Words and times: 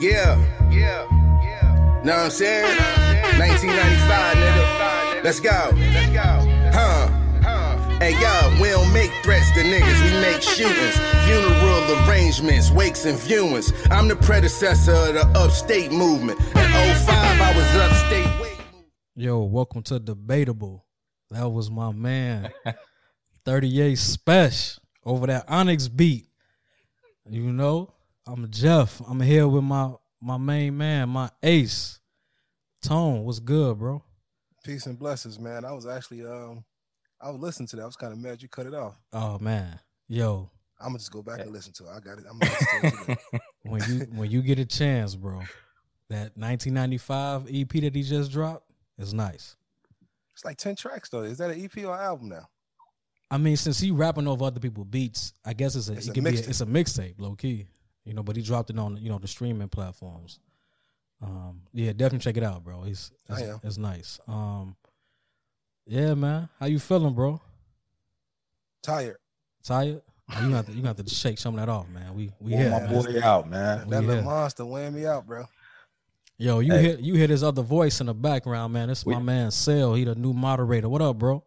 Yeah, 0.00 0.38
yeah, 0.70 1.06
yeah. 1.42 2.00
Know 2.04 2.14
what 2.14 2.24
I'm 2.26 2.30
saying? 2.30 2.78
1995, 3.36 4.36
nigga. 4.36 5.24
Let's 5.24 5.40
go. 5.40 5.70
Let's 5.74 6.12
go. 6.12 6.70
Huh. 6.72 7.08
Hey 7.98 8.12
yo, 8.12 8.62
we 8.62 8.68
don't 8.68 8.92
make 8.92 9.10
threats 9.24 9.50
to 9.54 9.60
niggas, 9.60 10.04
we 10.04 10.20
make 10.20 10.40
shootings, 10.40 10.96
funeral 11.26 12.08
arrangements, 12.08 12.70
wakes 12.70 13.06
and 13.06 13.18
viewings. 13.18 13.72
I'm 13.90 14.06
the 14.06 14.14
predecessor 14.14 14.92
of 14.92 15.14
the 15.14 15.26
upstate 15.34 15.90
movement. 15.90 16.38
In 16.38 16.46
05, 16.54 17.08
I 17.08 17.52
was 17.56 17.66
upstate. 17.74 18.58
Yo, 19.16 19.42
welcome 19.42 19.82
to 19.82 19.98
Debatable. 19.98 20.86
That 21.32 21.48
was 21.48 21.72
my 21.72 21.90
man, 21.90 22.52
38 23.44 23.98
Spesh, 23.98 24.78
over 25.04 25.26
that 25.26 25.46
Onyx 25.48 25.88
beat. 25.88 26.28
You 27.28 27.52
know, 27.52 27.92
I'm 28.30 28.50
Jeff. 28.50 29.00
I'm 29.08 29.20
here 29.20 29.48
with 29.48 29.64
my 29.64 29.92
my 30.20 30.36
main 30.36 30.76
man, 30.76 31.08
my 31.08 31.30
ace. 31.42 31.98
Tone, 32.82 33.24
what's 33.24 33.40
good, 33.40 33.78
bro? 33.78 34.02
Peace 34.62 34.84
and 34.84 34.98
blessings, 34.98 35.38
man. 35.38 35.64
I 35.64 35.72
was 35.72 35.86
actually 35.86 36.26
um 36.26 36.62
I 37.22 37.30
was 37.30 37.40
listening 37.40 37.68
to 37.68 37.76
that. 37.76 37.82
I 37.82 37.86
was 37.86 37.96
kind 37.96 38.12
of 38.12 38.18
mad 38.18 38.42
you 38.42 38.48
cut 38.48 38.66
it 38.66 38.74
off. 38.74 39.00
Oh 39.14 39.38
man. 39.38 39.80
Yo, 40.08 40.50
I'm 40.78 40.88
gonna 40.88 40.98
just 40.98 41.10
go 41.10 41.22
back 41.22 41.40
and 41.40 41.50
listen 41.50 41.72
to 41.74 41.84
it. 41.84 41.90
I 41.96 42.00
got 42.00 42.18
it. 42.18 42.24
I'm 42.30 42.38
gonna 42.38 42.52
listen 42.52 43.06
to 43.06 43.12
it 43.12 43.40
when 43.62 43.82
you 43.88 43.98
when 44.14 44.30
you 44.30 44.42
get 44.42 44.58
a 44.58 44.66
chance, 44.66 45.14
bro, 45.14 45.40
that 46.10 46.36
1995 46.36 47.46
EP 47.50 47.68
that 47.68 47.94
he 47.94 48.02
just 48.02 48.30
dropped 48.30 48.70
is 48.98 49.14
nice. 49.14 49.56
It's 50.34 50.44
like 50.44 50.58
10 50.58 50.76
tracks 50.76 51.08
though. 51.08 51.22
Is 51.22 51.38
that 51.38 51.50
an 51.50 51.64
EP 51.64 51.82
or 51.84 51.96
album 51.96 52.28
now? 52.28 52.46
I 53.30 53.38
mean, 53.38 53.56
since 53.56 53.80
he 53.80 53.90
rapping 53.90 54.28
over 54.28 54.44
other 54.44 54.60
people's 54.60 54.86
beats, 54.86 55.32
I 55.46 55.54
guess 55.54 55.76
it's 55.76 55.88
a, 55.88 55.94
It's 55.94 56.06
it 56.06 56.10
a 56.10 56.12
can 56.12 56.24
be 56.24 56.30
a, 56.30 56.34
it's 56.34 56.60
a 56.60 56.66
mixtape, 56.66 57.14
low 57.18 57.34
key. 57.34 57.66
You 58.04 58.14
know, 58.14 58.22
but 58.22 58.36
he 58.36 58.42
dropped 58.42 58.70
it 58.70 58.78
on 58.78 58.96
you 58.96 59.08
know 59.08 59.18
the 59.18 59.28
streaming 59.28 59.68
platforms. 59.68 60.38
Um, 61.20 61.62
yeah, 61.72 61.92
definitely 61.92 62.20
check 62.20 62.36
it 62.36 62.42
out, 62.44 62.64
bro. 62.64 62.84
It's 62.84 63.10
it's, 63.28 63.64
it's 63.64 63.78
nice. 63.78 64.20
Um, 64.28 64.76
yeah, 65.86 66.14
man, 66.14 66.48
how 66.60 66.66
you 66.66 66.78
feeling, 66.78 67.14
bro? 67.14 67.40
Tired. 68.82 69.16
Tired? 69.64 70.02
Oh, 70.30 70.44
you 70.44 70.50
got 70.50 70.66
to 70.66 70.72
you 70.72 70.82
got 70.82 70.96
to 70.98 71.08
shake 71.08 71.38
some 71.38 71.54
of 71.54 71.60
that 71.60 71.70
off, 71.70 71.88
man. 71.88 72.14
We 72.14 72.30
we 72.40 72.52
Pull 72.52 72.70
my 72.70 72.80
man. 72.80 72.92
boy 73.02 73.20
out, 73.22 73.48
man. 73.48 73.78
That 73.78 74.00
We 74.00 74.06
little 74.06 74.14
here. 74.16 74.22
monster 74.24 74.64
weighing 74.64 74.94
me 74.94 75.06
out, 75.06 75.26
bro. 75.26 75.44
Yo, 76.36 76.60
you 76.60 76.72
Hey. 76.72 76.82
hear 76.82 76.98
you 77.00 77.14
hear 77.14 77.26
this 77.26 77.42
other 77.42 77.62
voice 77.62 78.00
in 78.00 78.06
the 78.06 78.14
background, 78.14 78.72
man. 78.72 78.88
This 78.88 79.04
We- 79.04 79.14
my 79.14 79.20
man 79.22 79.50
Sale. 79.50 79.94
He 79.94 80.04
the 80.04 80.14
new 80.14 80.32
moderator. 80.32 80.88
What 80.88 81.02
up, 81.02 81.18
bro? 81.18 81.42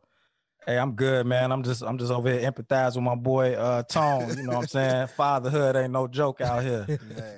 Hey, 0.66 0.78
I'm 0.78 0.94
good, 0.94 1.26
man. 1.26 1.52
I'm 1.52 1.64
just 1.64 1.82
I'm 1.82 1.98
just 1.98 2.12
over 2.12 2.32
here 2.32 2.50
empathize 2.52 2.96
with 2.96 3.04
my 3.04 3.16
boy 3.16 3.54
uh 3.54 3.82
Tone. 3.84 4.38
You 4.38 4.44
know 4.44 4.54
what 4.54 4.60
I'm 4.60 4.68
saying? 4.68 5.08
Fatherhood 5.18 5.76
ain't 5.76 5.92
no 5.92 6.08
joke 6.08 6.40
out 6.42 6.64
here. 6.64 6.86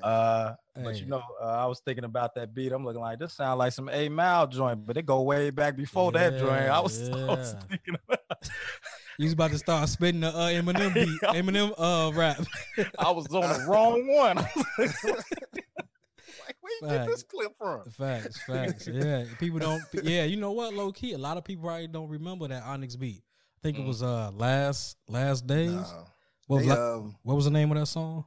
Uh 0.02 0.54
but 0.76 1.00
you 1.00 1.08
know, 1.08 1.22
uh, 1.42 1.46
I 1.46 1.66
was 1.68 1.80
thinking 1.86 2.04
about 2.04 2.36
that 2.36 2.54
beat. 2.54 2.72
I'm 2.74 2.84
looking 2.84 3.00
like 3.00 3.20
this 3.20 3.34
sound 3.34 3.60
like 3.60 3.72
some 3.72 3.88
A 3.90 4.10
Mile 4.10 4.48
joint, 4.48 4.86
but 4.86 4.98
it 4.98 5.06
go 5.06 5.22
way 5.22 5.52
back 5.52 5.78
before 5.78 6.12
that 6.14 6.38
joint. 6.38 6.70
I 6.70 6.80
was, 6.82 7.10
I 7.14 7.16
was 7.16 7.28
Yeah, 7.30 7.36
yeah. 7.36 7.68
thinking 7.70 7.96
about 8.10 8.20
You 9.20 9.26
was 9.26 9.34
about 9.34 9.52
to 9.52 9.58
start 9.60 9.88
spitting 9.88 10.22
the 10.22 10.30
uh, 10.30 10.48
Eminem 10.50 10.94
beat, 10.94 11.22
Eminem 11.22 11.74
uh 11.78 12.12
rap. 12.14 12.42
I 13.00 13.12
was 13.12 13.28
on 13.28 13.42
the 13.48 13.66
wrong 13.70 14.06
one. 14.08 14.38
Like, 16.46 16.58
where 16.62 16.72
you 16.92 16.98
get 16.98 17.08
this 17.08 17.24
clip 17.24 17.58
from? 17.58 17.90
Facts, 17.92 18.40
facts. 18.48 18.88
Yeah, 18.88 19.26
people 19.40 19.60
don't. 19.60 19.82
Yeah, 20.04 20.24
you 20.26 20.38
know 20.38 20.52
what? 20.52 20.74
Low 20.74 20.92
key, 20.92 21.14
a 21.14 21.18
lot 21.18 21.38
of 21.38 21.44
people 21.44 21.66
probably 21.66 21.88
don't 21.88 22.10
remember 22.10 22.48
that 22.48 22.64
Onyx 22.64 22.96
beat. 22.96 23.24
I 23.58 23.60
think 23.62 23.78
it 23.78 23.82
Mm. 23.82 23.88
was 23.88 24.04
uh 24.04 24.32
last 24.34 24.98
last 25.08 25.48
days. 25.48 25.72
What 26.48 26.58
was 26.58 26.64
They, 26.66 26.70
like, 26.72 26.80
um, 26.80 27.16
what 27.24 27.36
was 27.36 27.46
the 27.46 27.52
name 27.52 27.72
of 27.72 27.78
that 27.78 27.86
song? 27.86 28.26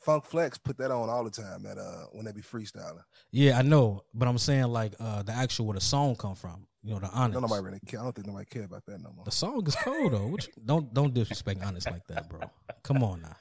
Funk 0.00 0.24
Flex 0.24 0.58
put 0.58 0.76
that 0.78 0.90
on 0.90 1.08
all 1.08 1.22
the 1.22 1.30
time 1.30 1.64
at 1.66 1.78
uh 1.78 2.06
when 2.12 2.24
they 2.24 2.32
be 2.32 2.40
freestyling. 2.42 3.04
Yeah, 3.30 3.58
I 3.58 3.62
know, 3.62 4.02
but 4.12 4.26
I'm 4.26 4.38
saying 4.38 4.64
like 4.64 4.94
uh 4.98 5.22
the 5.22 5.32
actual 5.32 5.66
where 5.66 5.74
the 5.74 5.80
song 5.80 6.16
come 6.16 6.34
from. 6.34 6.66
You 6.82 6.94
know, 6.94 6.98
the 6.98 7.10
Onyx. 7.10 7.34
No, 7.34 7.40
nobody 7.40 7.62
really 7.64 7.78
care. 7.86 8.00
I 8.00 8.02
don't 8.02 8.12
think 8.12 8.26
nobody 8.26 8.46
care 8.46 8.64
about 8.64 8.84
that 8.86 9.00
no 9.00 9.12
more. 9.12 9.24
The 9.24 9.30
song 9.30 9.64
is 9.64 9.76
cold 9.76 10.12
though. 10.12 10.26
You, 10.30 10.38
don't 10.64 10.92
don't 10.92 11.14
disrespect 11.14 11.62
honest 11.64 11.88
like 11.88 12.04
that, 12.08 12.28
bro. 12.28 12.40
Come 12.82 13.04
on 13.04 13.22
now. 13.22 13.36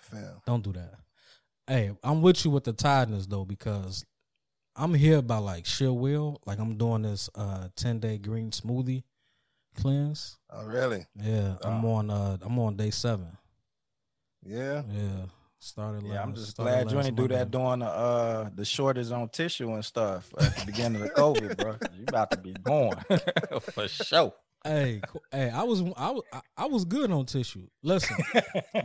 Fam. 0.00 0.40
Don't 0.46 0.62
do 0.64 0.72
that. 0.72 0.94
Hey, 1.68 1.90
I'm 2.02 2.22
with 2.22 2.44
you 2.44 2.50
with 2.50 2.64
the 2.64 2.72
tiredness 2.72 3.26
though 3.26 3.44
because 3.44 4.04
I'm 4.74 4.94
here 4.94 5.20
by 5.20 5.36
like 5.38 5.66
sheer 5.66 5.92
will. 5.92 6.40
Like 6.46 6.58
I'm 6.58 6.76
doing 6.78 7.02
this 7.02 7.28
uh 7.34 7.68
10 7.76 8.00
day 8.00 8.16
green 8.18 8.50
smoothie 8.50 9.02
cleanse. 9.76 10.38
Oh 10.50 10.64
really? 10.64 11.04
Yeah, 11.14 11.56
I'm 11.62 11.84
Oh. 11.84 11.92
on 11.94 12.10
uh 12.10 12.38
I'm 12.40 12.58
on 12.58 12.76
day 12.76 12.90
seven. 12.90 13.36
Yeah. 14.42 14.82
Yeah. 14.90 15.26
Started 15.60 16.04
Yeah, 16.04 16.22
I'm 16.22 16.34
just 16.34 16.56
glad 16.56 16.88
you 16.90 16.96
last 16.96 17.06
ain't 17.08 17.16
do 17.16 17.28
that 17.28 17.50
Monday. 17.52 17.58
during 17.58 17.78
the 17.80 17.86
uh 17.86 18.48
the 18.54 18.64
shortage 18.64 19.10
on 19.10 19.28
tissue 19.28 19.70
and 19.74 19.84
stuff 19.84 20.32
at 20.40 20.56
the 20.56 20.66
beginning 20.66 21.02
of 21.02 21.08
the 21.08 21.14
COVID, 21.14 21.56
bro. 21.56 21.76
You 21.98 22.04
about 22.06 22.30
to 22.30 22.38
be 22.38 22.52
going 22.54 22.96
for 23.60 23.88
sure. 23.88 24.32
Hey, 24.64 25.02
hey, 25.32 25.50
I 25.50 25.64
was 25.64 25.82
I 25.96 26.10
was 26.12 26.22
I- 26.32 26.40
I 26.56 26.66
was 26.66 26.84
good 26.84 27.10
on 27.10 27.26
tissue. 27.26 27.66
Listen, 27.82 28.16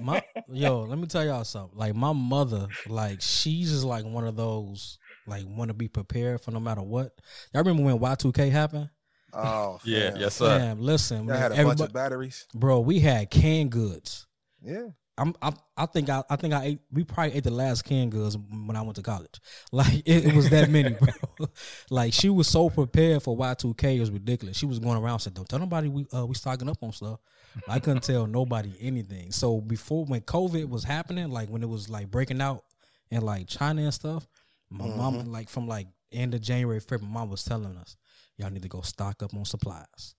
my 0.02 0.22
yo, 0.54 0.82
let 0.82 0.98
me 0.98 1.08
tell 1.08 1.26
y'all 1.26 1.44
something. 1.44 1.78
Like 1.78 1.96
my 1.96 2.14
mother, 2.14 2.68
like 2.88 3.22
she's 3.22 3.72
just 3.72 3.84
like 3.84 4.06
one 4.06 4.26
of 4.26 4.36
those 4.36 4.98
like 5.28 5.44
want 5.48 5.70
to 5.70 5.74
be 5.74 5.88
prepared 5.88 6.42
for 6.42 6.52
no 6.52 6.60
matter 6.60 6.82
what. 6.82 7.14
Y'all 7.54 7.64
remember 7.64 7.84
when 7.84 8.00
Y2K 8.00 8.52
happened? 8.52 8.90
Oh 9.34 9.80
Yeah, 9.86 10.12
fam. 10.12 10.20
yes, 10.22 10.36
sir. 10.36 10.58
Damn, 10.58 10.80
listen, 10.82 11.26
Y'all 11.26 11.38
had 11.38 11.52
a 11.52 11.64
bunch 11.64 11.80
of 11.82 11.94
batteries. 11.94 12.48
bro, 12.54 12.80
we 12.82 13.00
had 13.00 13.30
canned 13.32 13.72
goods. 13.72 14.28
Yeah. 14.62 14.88
I'm, 15.16 15.36
I, 15.44 15.54
I 15.78 15.86
think 15.86 16.10
I, 16.10 16.24
I 16.28 16.36
think 16.38 16.56
I 16.56 16.64
ate. 16.66 16.80
We 16.92 17.04
probably 17.04 17.36
ate 17.36 17.44
the 17.44 17.52
last 17.52 17.84
canned 17.84 18.12
goods 18.12 18.36
when 18.36 18.76
I 18.76 18.82
went 18.82 18.96
to 18.96 19.04
college. 19.04 19.40
Like 19.72 19.94
it, 20.06 20.26
it 20.26 20.34
was 20.36 20.50
that 20.50 20.70
many, 20.72 20.90
bro. 20.94 21.48
like 21.92 22.14
she 22.14 22.30
was 22.30 22.48
so 22.48 22.70
prepared 22.72 23.22
for 23.22 23.38
Y2K, 23.38 23.98
it 23.98 24.00
was 24.00 24.10
ridiculous. 24.10 24.58
She 24.58 24.66
was 24.66 24.80
going 24.80 24.98
around 24.98 25.20
saying, 25.20 25.36
"Don't 25.36 25.48
tell 25.48 25.60
nobody 25.60 25.88
we 25.88 26.08
uh, 26.16 26.26
we 26.26 26.34
stocking 26.34 26.68
up 26.68 26.78
on 26.82 26.92
stuff." 26.94 27.20
I 27.68 27.80
couldn't 27.80 28.04
tell 28.04 28.28
nobody 28.28 28.74
anything. 28.80 29.32
So 29.32 29.62
before 29.62 30.06
when 30.06 30.22
COVID 30.22 30.70
was 30.70 30.84
happening, 30.84 31.30
like 31.32 31.50
when 31.50 31.64
it 31.64 31.70
was 31.70 31.90
like 31.90 32.10
breaking 32.10 32.42
out 32.42 32.64
in 33.10 33.22
like 33.22 33.48
China 33.48 33.84
and 33.84 33.94
stuff, 33.94 34.28
my 34.70 34.88
mom 34.88 35.32
like 35.32 35.50
from 35.50 35.68
like 35.68 35.88
end 36.12 36.34
of 36.34 36.42
January, 36.42 36.80
February, 36.80 37.08
my 37.08 37.20
mom 37.20 37.30
was 37.30 37.44
telling 37.44 37.78
us, 37.78 37.96
"Y'all 38.38 38.50
need 38.50 38.64
to 38.64 38.70
go 38.70 38.82
stock 38.82 39.22
up 39.22 39.34
on 39.34 39.46
supplies. 39.46 40.16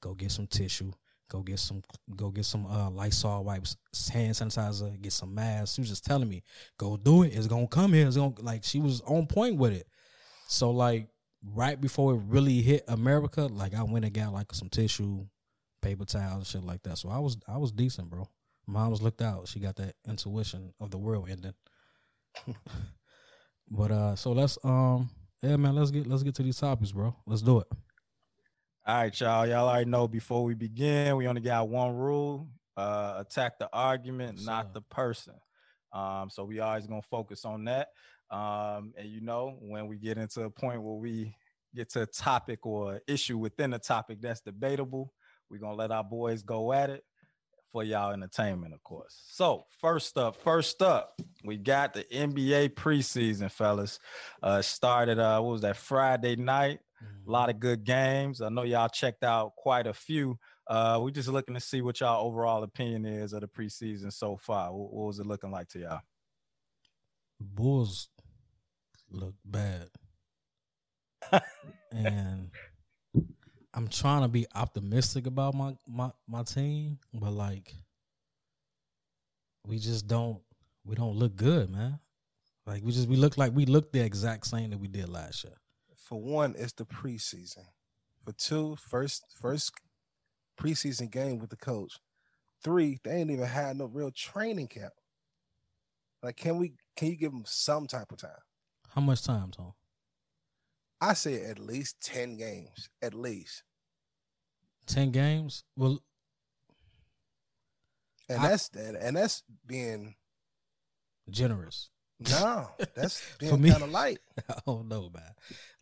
Go 0.00 0.14
get 0.14 0.32
some 0.32 0.46
tissue." 0.46 0.92
Go 1.32 1.40
get 1.40 1.60
some, 1.60 1.82
go 2.14 2.28
get 2.28 2.44
some 2.44 2.66
uh, 2.66 2.90
Lysol 2.90 3.42
wipes, 3.42 3.78
hand 4.12 4.34
sanitizer, 4.34 5.00
get 5.00 5.14
some 5.14 5.34
masks. 5.34 5.76
She 5.76 5.80
was 5.80 5.88
just 5.88 6.04
telling 6.04 6.28
me, 6.28 6.42
go 6.76 6.98
do 6.98 7.22
it. 7.22 7.28
It's 7.28 7.46
gonna 7.46 7.66
come 7.66 7.94
here. 7.94 8.06
It's 8.06 8.18
gonna 8.18 8.34
like 8.40 8.64
she 8.64 8.80
was 8.80 9.00
on 9.06 9.26
point 9.26 9.56
with 9.56 9.72
it. 9.72 9.86
So 10.46 10.70
like 10.70 11.08
right 11.42 11.80
before 11.80 12.12
it 12.14 12.20
really 12.26 12.60
hit 12.60 12.84
America, 12.86 13.46
like 13.46 13.74
I 13.74 13.82
went 13.82 14.04
and 14.04 14.12
got 14.12 14.34
like 14.34 14.52
some 14.52 14.68
tissue, 14.68 15.24
paper 15.82 16.04
towels, 16.04 16.34
and 16.36 16.46
shit 16.46 16.64
like 16.64 16.82
that. 16.84 16.98
So 16.98 17.10
I 17.10 17.18
was 17.18 17.36
I 17.46 17.58
was 17.58 17.72
decent, 17.72 18.08
bro. 18.08 18.28
Mom 18.66 18.90
was 18.90 19.02
looked 19.02 19.20
out. 19.20 19.48
She 19.48 19.60
got 19.60 19.76
that 19.76 19.94
intuition 20.08 20.72
of 20.80 20.90
the 20.90 20.98
world 20.98 21.28
ending. 21.28 21.54
but 23.70 23.90
uh, 23.90 24.16
so 24.16 24.32
let's 24.32 24.56
um, 24.64 25.10
yeah, 25.42 25.56
man, 25.56 25.74
let's 25.74 25.90
get 25.90 26.06
let's 26.06 26.22
get 26.22 26.34
to 26.36 26.42
these 26.42 26.58
topics, 26.58 26.92
bro. 26.92 27.14
Let's 27.26 27.42
do 27.42 27.58
it. 27.60 27.66
All 28.86 28.96
right, 28.96 29.20
y'all. 29.20 29.46
Y'all 29.46 29.68
already 29.68 29.90
know 29.90 30.08
before 30.08 30.44
we 30.44 30.54
begin, 30.54 31.16
we 31.16 31.26
only 31.26 31.42
got 31.42 31.68
one 31.68 31.94
rule. 31.94 32.48
Uh 32.76 33.16
attack 33.18 33.58
the 33.58 33.68
argument, 33.72 34.42
not 34.44 34.72
the 34.72 34.80
person. 34.80 35.34
Um, 35.92 36.30
so 36.30 36.44
we 36.44 36.60
always 36.60 36.86
gonna 36.86 37.02
focus 37.02 37.44
on 37.44 37.64
that. 37.64 37.88
Um, 38.30 38.94
and 38.96 39.08
you 39.08 39.20
know, 39.20 39.58
when 39.60 39.88
we 39.88 39.98
get 39.98 40.16
into 40.16 40.42
a 40.42 40.50
point 40.50 40.82
where 40.82 40.94
we 40.94 41.34
get 41.74 41.90
to 41.90 42.02
a 42.02 42.06
topic 42.06 42.64
or 42.64 43.00
issue 43.06 43.36
within 43.36 43.74
a 43.74 43.78
topic 43.78 44.20
that's 44.20 44.40
debatable, 44.40 45.12
we're 45.52 45.58
gonna 45.58 45.76
let 45.76 45.92
our 45.92 46.02
boys 46.02 46.42
go 46.42 46.72
at 46.72 46.88
it 46.88 47.04
for 47.70 47.84
y'all 47.84 48.12
entertainment, 48.12 48.72
of 48.74 48.82
course. 48.82 49.22
So 49.28 49.64
first 49.80 50.16
up, 50.16 50.36
first 50.36 50.82
up, 50.82 51.20
we 51.44 51.58
got 51.58 51.92
the 51.92 52.04
NBA 52.04 52.70
preseason, 52.70 53.50
fellas. 53.50 54.00
Uh 54.42 54.62
started 54.62 55.18
uh 55.18 55.40
what 55.40 55.52
was 55.52 55.60
that 55.60 55.76
Friday 55.76 56.36
night? 56.36 56.80
A 57.26 57.30
lot 57.30 57.50
of 57.50 57.60
good 57.60 57.84
games. 57.84 58.40
I 58.40 58.48
know 58.48 58.62
y'all 58.62 58.88
checked 58.88 59.24
out 59.24 59.54
quite 59.56 59.86
a 59.86 59.92
few. 59.92 60.38
Uh, 60.68 61.00
we're 61.02 61.10
just 61.10 61.28
looking 61.28 61.54
to 61.54 61.60
see 61.60 61.82
what 61.82 62.00
y'all 62.00 62.24
overall 62.24 62.62
opinion 62.62 63.04
is 63.04 63.32
of 63.32 63.40
the 63.40 63.48
preseason 63.48 64.12
so 64.12 64.36
far. 64.36 64.72
What, 64.72 64.92
what 64.92 65.06
was 65.08 65.18
it 65.18 65.26
looking 65.26 65.50
like 65.50 65.68
to 65.70 65.80
y'all? 65.80 66.00
Bulls 67.40 68.08
look 69.10 69.34
bad. 69.44 69.88
and 71.92 72.50
I'm 73.74 73.88
trying 73.88 74.22
to 74.22 74.28
be 74.28 74.46
optimistic 74.54 75.26
about 75.26 75.54
my, 75.54 75.74
my 75.88 76.10
my 76.28 76.42
team, 76.42 76.98
but 77.14 77.32
like 77.32 77.74
we 79.66 79.78
just 79.78 80.06
don't 80.06 80.40
we 80.84 80.94
don't 80.94 81.16
look 81.16 81.36
good, 81.36 81.70
man. 81.70 81.98
Like 82.66 82.82
we 82.84 82.92
just 82.92 83.08
we 83.08 83.16
look 83.16 83.38
like 83.38 83.52
we 83.54 83.64
look 83.66 83.92
the 83.92 84.00
exact 84.00 84.46
same 84.46 84.70
that 84.70 84.78
we 84.78 84.88
did 84.88 85.08
last 85.08 85.44
year. 85.44 85.54
For 85.96 86.20
one, 86.20 86.54
it's 86.58 86.72
the 86.72 86.84
preseason. 86.84 87.64
For 88.24 88.32
two, 88.32 88.76
first 88.76 89.24
first 89.40 89.72
preseason 90.60 91.10
game 91.10 91.38
with 91.38 91.50
the 91.50 91.56
coach. 91.56 91.98
Three, 92.62 93.00
they 93.02 93.12
ain't 93.12 93.30
even 93.30 93.46
had 93.46 93.76
no 93.76 93.86
real 93.86 94.10
training 94.10 94.68
camp. 94.68 94.92
Like, 96.22 96.36
can 96.36 96.58
we 96.58 96.74
can 96.96 97.08
you 97.08 97.16
give 97.16 97.32
them 97.32 97.44
some 97.46 97.86
type 97.86 98.12
of 98.12 98.18
time? 98.18 98.30
How 98.90 99.00
much 99.00 99.22
time, 99.24 99.50
Tom? 99.50 99.72
I 101.02 101.14
say 101.14 101.44
at 101.44 101.58
least 101.58 102.00
ten 102.00 102.36
games, 102.36 102.88
at 103.02 103.12
least, 103.12 103.64
Ten 104.86 105.10
games? 105.10 105.64
Well, 105.76 106.00
and 108.28 108.40
I- 108.40 108.48
that's 108.50 108.68
and, 108.70 108.96
and 108.96 109.16
that's 109.16 109.42
being 109.66 110.14
generous. 111.30 111.90
no, 112.20 112.68
that's 112.94 113.22
being 113.38 113.62
kind 113.62 113.82
of 113.82 113.90
light. 113.90 114.18
I 114.48 114.54
don't 114.66 114.88
know, 114.88 115.10
man. 115.12 115.32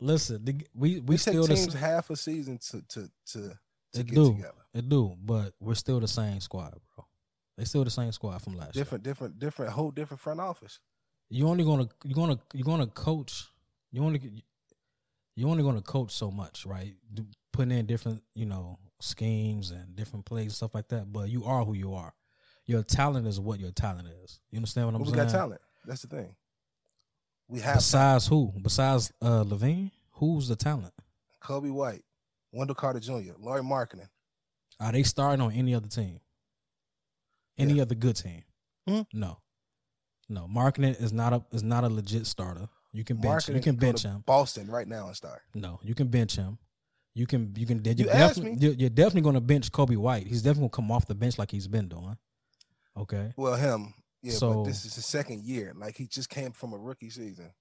Listen, 0.01 0.45
the, 0.45 0.55
we 0.75 0.95
we 1.01 1.01
We 1.01 1.17
still 1.19 1.47
the 1.47 1.55
teams 1.55 1.75
half 1.75 2.11
a 2.11 2.17
season 2.17 2.59
to 2.71 2.83
to 2.89 3.11
to 3.33 3.59
to 3.93 4.03
get 4.03 4.15
do. 4.15 4.33
together. 4.35 4.55
it 4.73 4.89
do, 4.89 5.17
but 5.23 5.53
we're 5.61 5.75
still 5.75 6.01
the 6.01 6.09
same 6.09 6.41
squad, 6.41 6.71
bro. 6.97 7.05
They 7.59 7.65
still 7.65 7.85
the 7.85 7.91
same 7.91 8.11
squad 8.13 8.39
from 8.41 8.57
last 8.57 8.75
year. 8.75 8.85
Different, 8.85 9.05
different, 9.05 9.39
different, 9.39 9.73
whole 9.73 9.91
different 9.91 10.21
front 10.21 10.41
office. 10.41 10.79
You 11.29 11.47
only 11.49 11.65
gonna 11.65 11.89
you 12.05 12.15
gonna 12.15 12.39
you 12.55 12.65
gonna 12.65 12.87
coach. 12.87 13.45
You 13.93 14.03
only 14.05 14.45
you 15.41 15.49
only 15.49 15.63
gonna 15.63 15.81
coach 15.81 16.11
so 16.13 16.31
much, 16.31 16.67
right? 16.67 16.95
Do- 17.15 17.27
Putting 17.53 17.73
in 17.79 17.87
different 17.87 18.23
you 18.35 18.47
know 18.47 18.79
schemes 19.01 19.71
and 19.71 19.97
different 19.97 20.25
plays 20.27 20.45
and 20.47 20.53
stuff 20.53 20.75
like 20.75 20.89
that. 20.89 21.11
But 21.13 21.31
you 21.31 21.45
are 21.45 21.65
who 21.65 21.73
you 21.75 21.95
are. 21.95 22.13
Your 22.67 22.83
talent 22.83 23.27
is 23.27 23.41
what 23.41 23.59
your 23.59 23.73
talent 23.73 24.07
is. 24.23 24.39
You 24.51 24.59
understand 24.59 24.87
what 24.87 24.95
I'm 24.95 25.01
But 25.03 25.11
we 25.11 25.17
saying? 25.17 25.29
got 25.29 25.33
talent. 25.35 25.61
That's 25.87 26.03
the 26.03 26.09
thing. 26.09 26.37
We 27.49 27.61
have 27.61 27.77
Besides 27.77 28.27
who? 28.27 28.53
Besides 28.63 29.13
uh 29.21 29.43
LaVine, 29.45 29.91
who's 30.13 30.47
the 30.49 30.57
talent? 30.57 30.93
Coby 31.43 31.73
White, 31.73 32.05
Wendell 32.53 32.75
Carter 32.77 33.01
Jr., 33.01 33.33
Lauri 33.39 33.63
Markkanen. 33.63 34.09
Are 34.79 34.93
they 34.93 35.03
starting 35.03 35.41
on 35.41 35.53
any 35.53 35.75
other 35.75 35.89
team? 35.89 36.21
Any 37.59 37.75
Yeah. 37.75 37.83
other 37.83 37.95
good 37.95 38.17
team? 38.17 38.45
Hmm? 38.87 39.01
No, 39.13 39.39
no. 40.29 40.47
Markkanen 40.47 41.01
is 41.03 41.13
not 41.13 41.33
a 41.33 41.45
is 41.51 41.63
not 41.63 41.83
a 41.85 41.89
legit 41.89 42.27
starter. 42.27 42.69
You 42.93 43.05
can 43.05 43.19
bench. 43.19 43.45
Markkanen 43.45 43.55
you 43.55 43.61
can 43.61 43.77
bench 43.77 44.03
him. 44.03 44.23
Boston 44.27 44.69
right 44.69 44.87
now 44.89 45.07
and 45.07 45.17
start. 45.17 45.43
No, 45.55 45.79
you 45.83 45.95
can 45.95 46.09
bench 46.09 46.37
him. 46.37 46.59
You 47.15 47.27
can 47.27 47.53
you 47.57 47.67
can. 47.67 47.85
You're, 47.85 47.95
You 47.95 48.09
asked 48.11 48.37
definitely, 48.37 48.51
me. 48.53 48.57
you're, 48.61 48.73
you're 48.75 48.91
definitely 48.91 49.23
going 49.23 49.35
to 49.35 49.41
bench 49.41 49.71
Coby 49.73 49.97
White. 49.97 50.27
He's 50.27 50.43
definitely 50.43 50.63
going 50.63 50.71
to 50.71 50.77
come 50.77 50.91
off 50.93 51.07
the 51.07 51.15
bench 51.15 51.39
like 51.39 51.51
he's 51.51 51.69
been 51.69 51.89
doing. 51.89 52.17
Okay. 52.97 53.33
Well, 53.37 53.55
him, 53.57 53.95
yeah, 54.23 54.33
So- 54.33 54.55
but 54.55 54.65
this 54.65 54.85
is 54.85 54.95
his 54.95 55.07
second 55.07 55.43
year. 55.45 55.73
Like 55.77 55.97
he 55.97 56.07
just 56.07 56.29
came 56.29 56.53
from 56.53 56.73
a 56.73 56.79
rookie 56.79 57.11
season. 57.11 57.53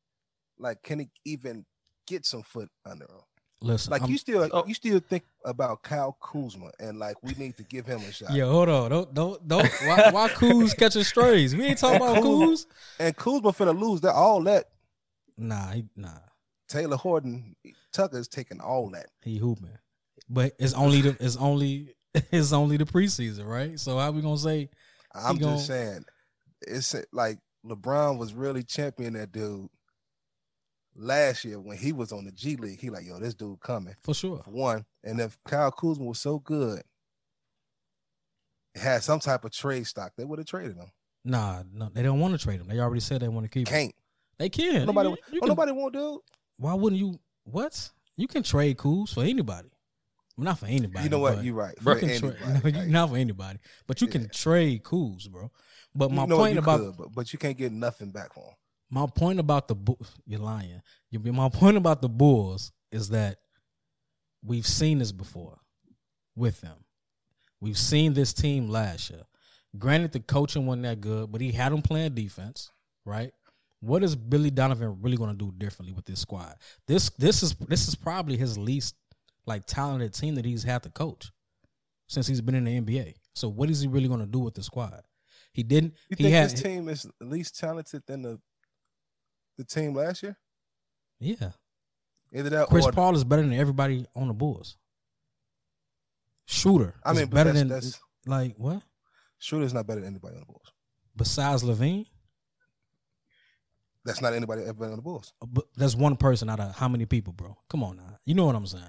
Like, 0.57 0.81
can 0.83 0.99
he 0.99 1.09
even 1.25 1.65
get 2.07 2.25
some 2.25 2.41
foot 2.43 2.69
under 2.85 3.05
him? 3.05 3.21
Listen, 3.61 3.91
Like 3.91 4.01
I'm- 4.03 4.11
you 4.11 4.17
still, 4.17 4.47
Oh. 4.53 4.65
you 4.65 4.73
still 4.73 4.99
think 4.99 5.23
about 5.45 5.81
Kyle 5.83 6.17
Kuzma, 6.21 6.71
and 6.79 6.97
like 6.97 7.21
we 7.23 7.33
need 7.33 7.57
to 7.57 7.63
give 7.63 7.85
him 7.85 7.99
a 8.01 8.11
shot. 8.11 8.31
yeah, 8.31 8.45
hold 8.45 8.69
on. 8.69 8.89
Don't 8.89 9.13
don't 9.13 9.47
don't. 9.47 9.67
Why, 9.83 10.09
why 10.11 10.29
Kuz 10.29 10.75
catching 10.77 11.03
strays? 11.03 11.55
We 11.55 11.65
ain't 11.65 11.77
talking 11.77 11.97
about 11.97 12.23
Kuz. 12.23 12.65
And 12.99 13.15
Kuzma 13.17 13.51
finna 13.51 13.77
lose 13.77 13.99
that 14.01 14.13
all 14.13 14.41
that. 14.43 14.65
Nah, 15.39 15.71
he, 15.71 15.85
nah. 15.95 16.09
Talen 16.69 16.97
Horton, 16.97 17.55
Tucker's 17.91 18.27
taking 18.27 18.59
all 18.59 18.89
that. 18.91 19.07
He 19.23 19.37
hooping, 19.37 19.77
but 20.29 20.53
it's 20.59 20.73
only 20.73 21.01
the 21.01 21.17
it's 21.19 21.37
only 21.37 21.95
it's 22.13 22.53
only 22.53 22.77
the 22.77 22.85
preseason, 22.85 23.47
right? 23.47 23.79
So 23.79 23.97
how 23.97 24.11
we 24.11 24.21
gonna 24.21 24.37
say? 24.37 24.69
I'm 25.13 25.37
gon- 25.37 25.55
just 25.55 25.67
saying, 25.67 26.05
it's 26.61 26.95
like 27.11 27.39
LeBron 27.65 28.17
was 28.19 28.33
really 28.33 28.61
champion 28.63 29.13
that 29.13 29.31
dude 29.31 29.69
last 30.95 31.45
year 31.45 31.59
when 31.59 31.77
he 31.77 31.91
was 31.93 32.11
on 32.11 32.25
the 32.25 32.31
G 32.31 32.55
League. 32.55 32.79
He 32.79 32.89
like, 32.89 33.05
yo, 33.05 33.19
this 33.19 33.33
dude 33.33 33.59
coming 33.59 33.95
For 34.03 34.13
sure. 34.13 34.41
for 34.43 34.51
one. 34.51 34.85
And 35.03 35.19
if 35.19 35.37
Kyle 35.47 35.71
Kuzma 35.71 36.05
was 36.05 36.19
so 36.19 36.39
good, 36.39 36.83
had 38.75 39.03
some 39.03 39.19
type 39.19 39.45
of 39.45 39.51
trade 39.51 39.87
stock, 39.87 40.13
they 40.17 40.25
would 40.25 40.39
have 40.39 40.47
traded 40.47 40.77
him. 40.77 40.91
Nah, 41.25 41.63
no, 41.73 41.89
they 41.93 42.03
don't 42.03 42.19
want 42.19 42.37
to 42.39 42.43
trade 42.43 42.61
him. 42.61 42.67
They 42.67 42.79
already 42.79 43.01
said 43.01 43.21
they 43.21 43.27
want 43.27 43.45
to 43.45 43.49
keep 43.49 43.67
him. 43.67 43.91
They 44.39 44.49
can. 44.49 44.85
Nobody. 44.85 45.09
You, 45.09 45.15
you 45.15 45.33
well, 45.33 45.39
can- 45.41 45.47
nobody 45.49 45.71
won't 45.73 45.93
do. 45.93 46.21
Why 46.57 46.73
wouldn't 46.73 46.99
you? 46.99 47.19
What? 47.43 47.91
You 48.15 48.27
can 48.27 48.43
trade 48.43 48.77
Kuz 48.77 49.13
for 49.13 49.23
anybody. 49.23 49.69
Well, 50.37 50.45
not 50.45 50.59
for 50.59 50.65
anybody. 50.67 51.03
You 51.03 51.09
know 51.09 51.19
what? 51.19 51.43
You're 51.43 51.53
right. 51.55 51.77
For 51.79 51.97
anybody. 51.97 52.35
No, 52.63 52.69
you, 52.81 52.87
not 52.89 53.09
for 53.09 53.17
anybody. 53.17 53.59
But 53.87 54.01
you 54.01 54.07
Yeah. 54.07 54.11
can 54.13 54.29
trade 54.29 54.83
Kuz, 54.83 55.29
bro. 55.29 55.51
But 55.93 56.11
my 56.11 56.25
point 56.25 56.57
about 56.57 56.79
could, 56.79 56.97
but, 56.97 57.13
but 57.13 57.33
you 57.33 57.39
can't 57.39 57.57
get 57.57 57.71
nothing 57.71 58.11
back 58.11 58.33
for 58.33 58.45
him. 58.45 58.53
my 58.89 59.05
point 59.07 59.39
about 59.39 59.67
the 59.67 59.75
Bu- 59.75 59.97
you're 60.25 60.39
lying. 60.39 60.81
You 61.11 61.19
my 61.33 61.49
point 61.49 61.77
about 61.77 62.01
the 62.01 62.09
Bulls 62.09 62.71
is 62.91 63.09
that 63.09 63.37
we've 64.43 64.67
seen 64.67 64.99
this 64.99 65.11
before 65.11 65.59
with 66.35 66.61
them. 66.61 66.77
We've 67.59 67.77
seen 67.77 68.13
this 68.13 68.33
team 68.33 68.69
last 68.69 69.09
year. 69.09 69.23
Granted, 69.77 70.13
the 70.13 70.19
coaching 70.19 70.65
wasn't 70.65 70.83
that 70.83 71.01
good, 71.01 71.31
but 71.31 71.41
he 71.41 71.51
had 71.51 71.71
them 71.71 71.81
playing 71.81 72.15
defense, 72.15 72.71
right? 73.05 73.31
What 73.81 74.03
is 74.03 74.15
Billy 74.15 74.51
Donovan 74.51 74.97
really 75.01 75.17
going 75.17 75.31
to 75.31 75.37
do 75.37 75.53
differently 75.57 75.93
with 75.93 76.05
this 76.05 76.19
squad? 76.19 76.55
This 76.87 77.09
this 77.11 77.43
is 77.43 77.53
this 77.55 77.87
is 77.87 77.95
probably 77.95 78.37
his 78.37 78.57
least 78.57 78.95
like 79.45 79.65
talented 79.65 80.13
team 80.13 80.35
that 80.35 80.45
he's 80.45 80.63
had 80.63 80.83
to 80.83 80.89
coach 80.89 81.31
since 82.07 82.27
he's 82.27 82.41
been 82.41 82.55
in 82.55 82.65
the 82.65 82.81
NBA. 82.81 83.13
So 83.33 83.47
what 83.47 83.69
is 83.69 83.81
he 83.81 83.87
really 83.87 84.07
going 84.07 84.19
to 84.19 84.25
do 84.25 84.39
with 84.39 84.53
the 84.53 84.63
squad? 84.63 85.01
He 85.53 85.63
didn't. 85.63 85.93
You 86.09 86.15
he 86.17 86.23
think 86.25 86.35
had 86.35 86.49
this 86.49 86.61
team 86.61 86.89
is 86.89 87.07
least 87.21 87.57
talented 87.59 88.03
than 88.05 88.21
the 88.21 88.39
the 89.57 89.63
team 89.63 89.93
last 89.93 90.23
year? 90.23 90.37
yeah. 91.19 91.51
Either 92.31 92.49
that 92.49 92.67
Chris 92.67 92.87
Paul 92.91 93.15
is 93.15 93.23
better 93.23 93.41
than 93.41 93.53
everybody 93.53 94.05
on 94.15 94.27
the 94.27 94.33
Bulls. 94.33 94.77
Shooter, 96.45 96.95
I 97.03 97.13
mean, 97.13 97.27
better 97.27 97.51
that's, 97.51 97.59
than 97.59 97.67
that's 97.67 97.99
like 98.25 98.55
what? 98.57 98.81
Schroeder's 99.39 99.73
not 99.73 99.87
better 99.87 100.01
than 100.01 100.09
anybody 100.09 100.35
on 100.35 100.41
the 100.41 100.45
Bulls. 100.45 100.71
Besides 101.15 101.63
LaVine, 101.63 102.07
That's 104.09 104.21
not 104.21 104.33
anybody 104.33 104.63
ever 104.63 104.73
been 104.73 104.89
on 104.89 104.95
the 104.97 105.01
Bulls. 105.01 105.33
but 105.45 105.65
that's 105.77 105.95
one 105.95 106.15
person 106.17 106.49
out 106.49 106.59
of 106.59 106.75
how 106.75 106.87
many 106.87 107.05
people, 107.05 107.33
bro? 107.33 107.55
Come 107.69 107.83
on 107.83 107.97
now, 107.97 108.17
you 108.25 108.33
know 108.35 108.45
what 108.45 108.55
I'm 108.55 108.65
saying? 108.67 108.83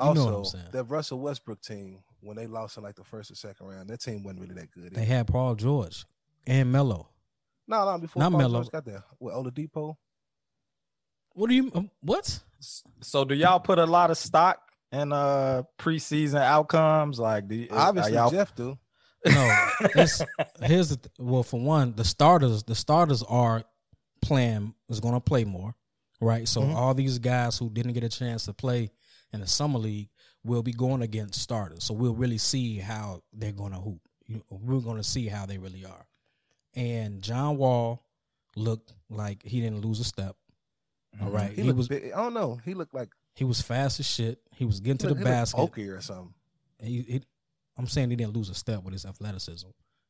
You 0.00 0.04
know 0.04 0.10
Also, 0.10 0.24
what 0.32 0.38
I'm 0.38 0.44
saying. 0.44 0.64
that 0.72 0.84
Russell 0.84 1.20
Westbrook 1.20 1.60
team, 1.62 2.00
when 2.20 2.36
they 2.36 2.46
lost 2.46 2.76
in 2.76 2.82
like 2.82 2.96
the 2.96 3.04
first 3.04 3.30
or 3.30 3.34
second 3.34 3.66
round, 3.66 3.88
that 3.88 4.00
team 4.00 4.22
wasn't 4.22 4.42
really 4.42 4.54
that 4.54 4.70
good. 4.70 4.94
They 4.94 5.02
either. 5.02 5.14
had 5.14 5.26
Paul 5.26 5.54
George 5.54 6.04
and 6.46 6.70
Melo. 6.70 7.08
no, 7.66 7.84
no, 7.90 7.98
before 7.98 8.20
not 8.20 8.32
Paul 8.32 8.38
Melo. 8.40 8.60
George 8.62 8.70
got 8.72 8.84
there 8.84 9.04
with 9.18 9.34
Oladipo. 9.34 9.96
What 11.32 11.48
do 11.50 11.54
you? 11.56 11.70
um, 11.74 11.90
What? 12.00 12.40
So 13.02 13.24
do 13.24 13.34
y'all 13.34 13.60
put 13.60 13.78
a 13.78 13.84
lot 13.86 14.10
of 14.10 14.16
stock 14.18 14.58
in 14.92 15.12
uh 15.12 15.62
preseason 15.78 16.40
outcomes? 16.40 17.18
Like, 17.18 17.48
do 17.48 17.66
y- 17.70 17.76
Obviously, 17.76 18.14
y'all 18.14 18.30
Jeff 18.30 18.54
do. 18.54 18.78
No, 19.26 19.56
it's 19.80 20.22
here's 20.62 20.90
the 20.90 20.96
th- 20.96 21.12
well. 21.18 21.42
For 21.42 21.58
one, 21.60 21.94
the 21.96 22.04
starters, 22.04 22.62
the 22.62 22.74
starters 22.74 23.22
are 23.24 23.64
playing 24.26 24.74
is 24.88 25.00
going 25.00 25.14
to 25.14 25.20
play 25.20 25.44
more, 25.44 25.74
right? 26.20 26.46
So 26.48 26.62
Mhm. 26.62 26.74
all 26.74 26.94
these 26.94 27.18
guys 27.18 27.58
who 27.58 27.70
didn't 27.70 27.92
get 27.94 28.04
a 28.04 28.08
chance 28.08 28.44
to 28.46 28.52
play 28.52 28.90
in 29.32 29.40
the 29.40 29.46
summer 29.46 29.78
league 29.78 30.08
will 30.44 30.62
be 30.62 30.72
going 30.72 31.02
against 31.02 31.40
starters. 31.40 31.84
So 31.84 31.94
we'll 31.94 32.14
really 32.14 32.38
see 32.38 32.76
how 32.78 33.22
they're 33.32 33.52
going 33.52 33.72
to 33.72 33.78
hoop. 33.80 34.00
We're 34.50 34.80
going 34.80 34.96
to 34.96 35.04
see 35.04 35.26
how 35.28 35.46
they 35.46 35.58
really 35.58 35.84
are. 35.84 36.06
And 36.74 37.22
John 37.22 37.56
Wall 37.56 38.04
looked 38.54 38.92
like 39.10 39.42
he 39.42 39.60
didn't 39.60 39.80
lose 39.84 40.00
a 40.00 40.04
step. 40.04 40.36
All 41.20 41.30
right, 41.30 41.52
He, 41.52 41.62
he, 41.62 41.72
was 41.72 41.88
big. 41.88 42.12
I 42.12 42.16
don't 42.22 42.34
know. 42.34 42.60
He 42.64 42.74
looked 42.74 42.92
like 42.94 43.08
he 43.34 43.44
was 43.44 43.60
fast 43.62 44.00
as 44.00 44.06
shit. 44.06 44.40
He 44.54 44.64
was 44.64 44.80
getting 44.80 44.98
to 44.98 45.08
he 45.08 45.14
the 45.14 45.18
he 45.20 45.24
basket. 45.24 45.56
bulky 45.56 45.88
or 45.88 46.00
something. 46.00 46.34
He, 46.80 47.02
he, 47.02 47.22
I'm 47.78 47.86
saying 47.86 48.10
he 48.10 48.16
didn't 48.16 48.34
lose 48.34 48.50
a 48.50 48.54
step 48.54 48.82
with 48.82 48.92
his 48.92 49.06
athleticism. 49.06 49.68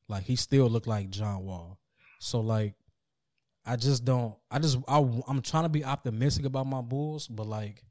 Like 0.08 0.24
he 0.24 0.36
still 0.36 0.68
looked 0.68 0.86
like 0.86 1.10
John 1.10 1.44
Wall. 1.44 1.78
So 2.18 2.40
like, 2.40 2.74
I 3.66 3.76
just 3.76 4.04
don't. 4.04 4.34
I 4.50 4.58
just 4.60 4.78
I, 4.86 4.98
I'm 5.26 5.42
trying 5.42 5.64
to 5.64 5.68
be 5.68 5.84
optimistic 5.84 6.46
about 6.46 6.66
my 6.66 6.80
Bulls, 6.80 7.26
but 7.26 7.46
like, 7.46 7.82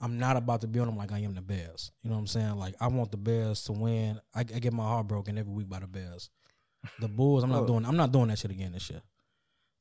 I'm 0.00 0.18
not 0.18 0.36
about 0.36 0.60
to 0.60 0.66
be 0.66 0.78
on 0.78 0.86
them 0.86 0.96
like 0.96 1.12
I 1.12 1.20
am 1.20 1.34
the 1.34 1.40
Bears. 1.40 1.90
You 2.02 2.10
know 2.10 2.16
what 2.16 2.20
I'm 2.20 2.26
saying? 2.26 2.56
Like 2.56 2.74
I 2.80 2.88
want 2.88 3.10
the 3.10 3.16
Bears 3.16 3.64
to 3.64 3.72
win. 3.72 4.20
I, 4.34 4.40
I 4.40 4.42
get 4.44 4.72
my 4.72 4.84
heart 4.84 5.08
broken 5.08 5.38
every 5.38 5.52
week 5.52 5.68
by 5.68 5.80
the 5.80 5.86
Bears. 5.86 6.30
The 7.00 7.08
Bulls, 7.08 7.42
I'm 7.42 7.50
not 7.50 7.66
doing. 7.66 7.84
I'm 7.86 7.96
not 7.96 8.12
doing 8.12 8.28
that 8.28 8.38
shit 8.38 8.50
again 8.50 8.72
this 8.72 8.90
year. 8.90 9.02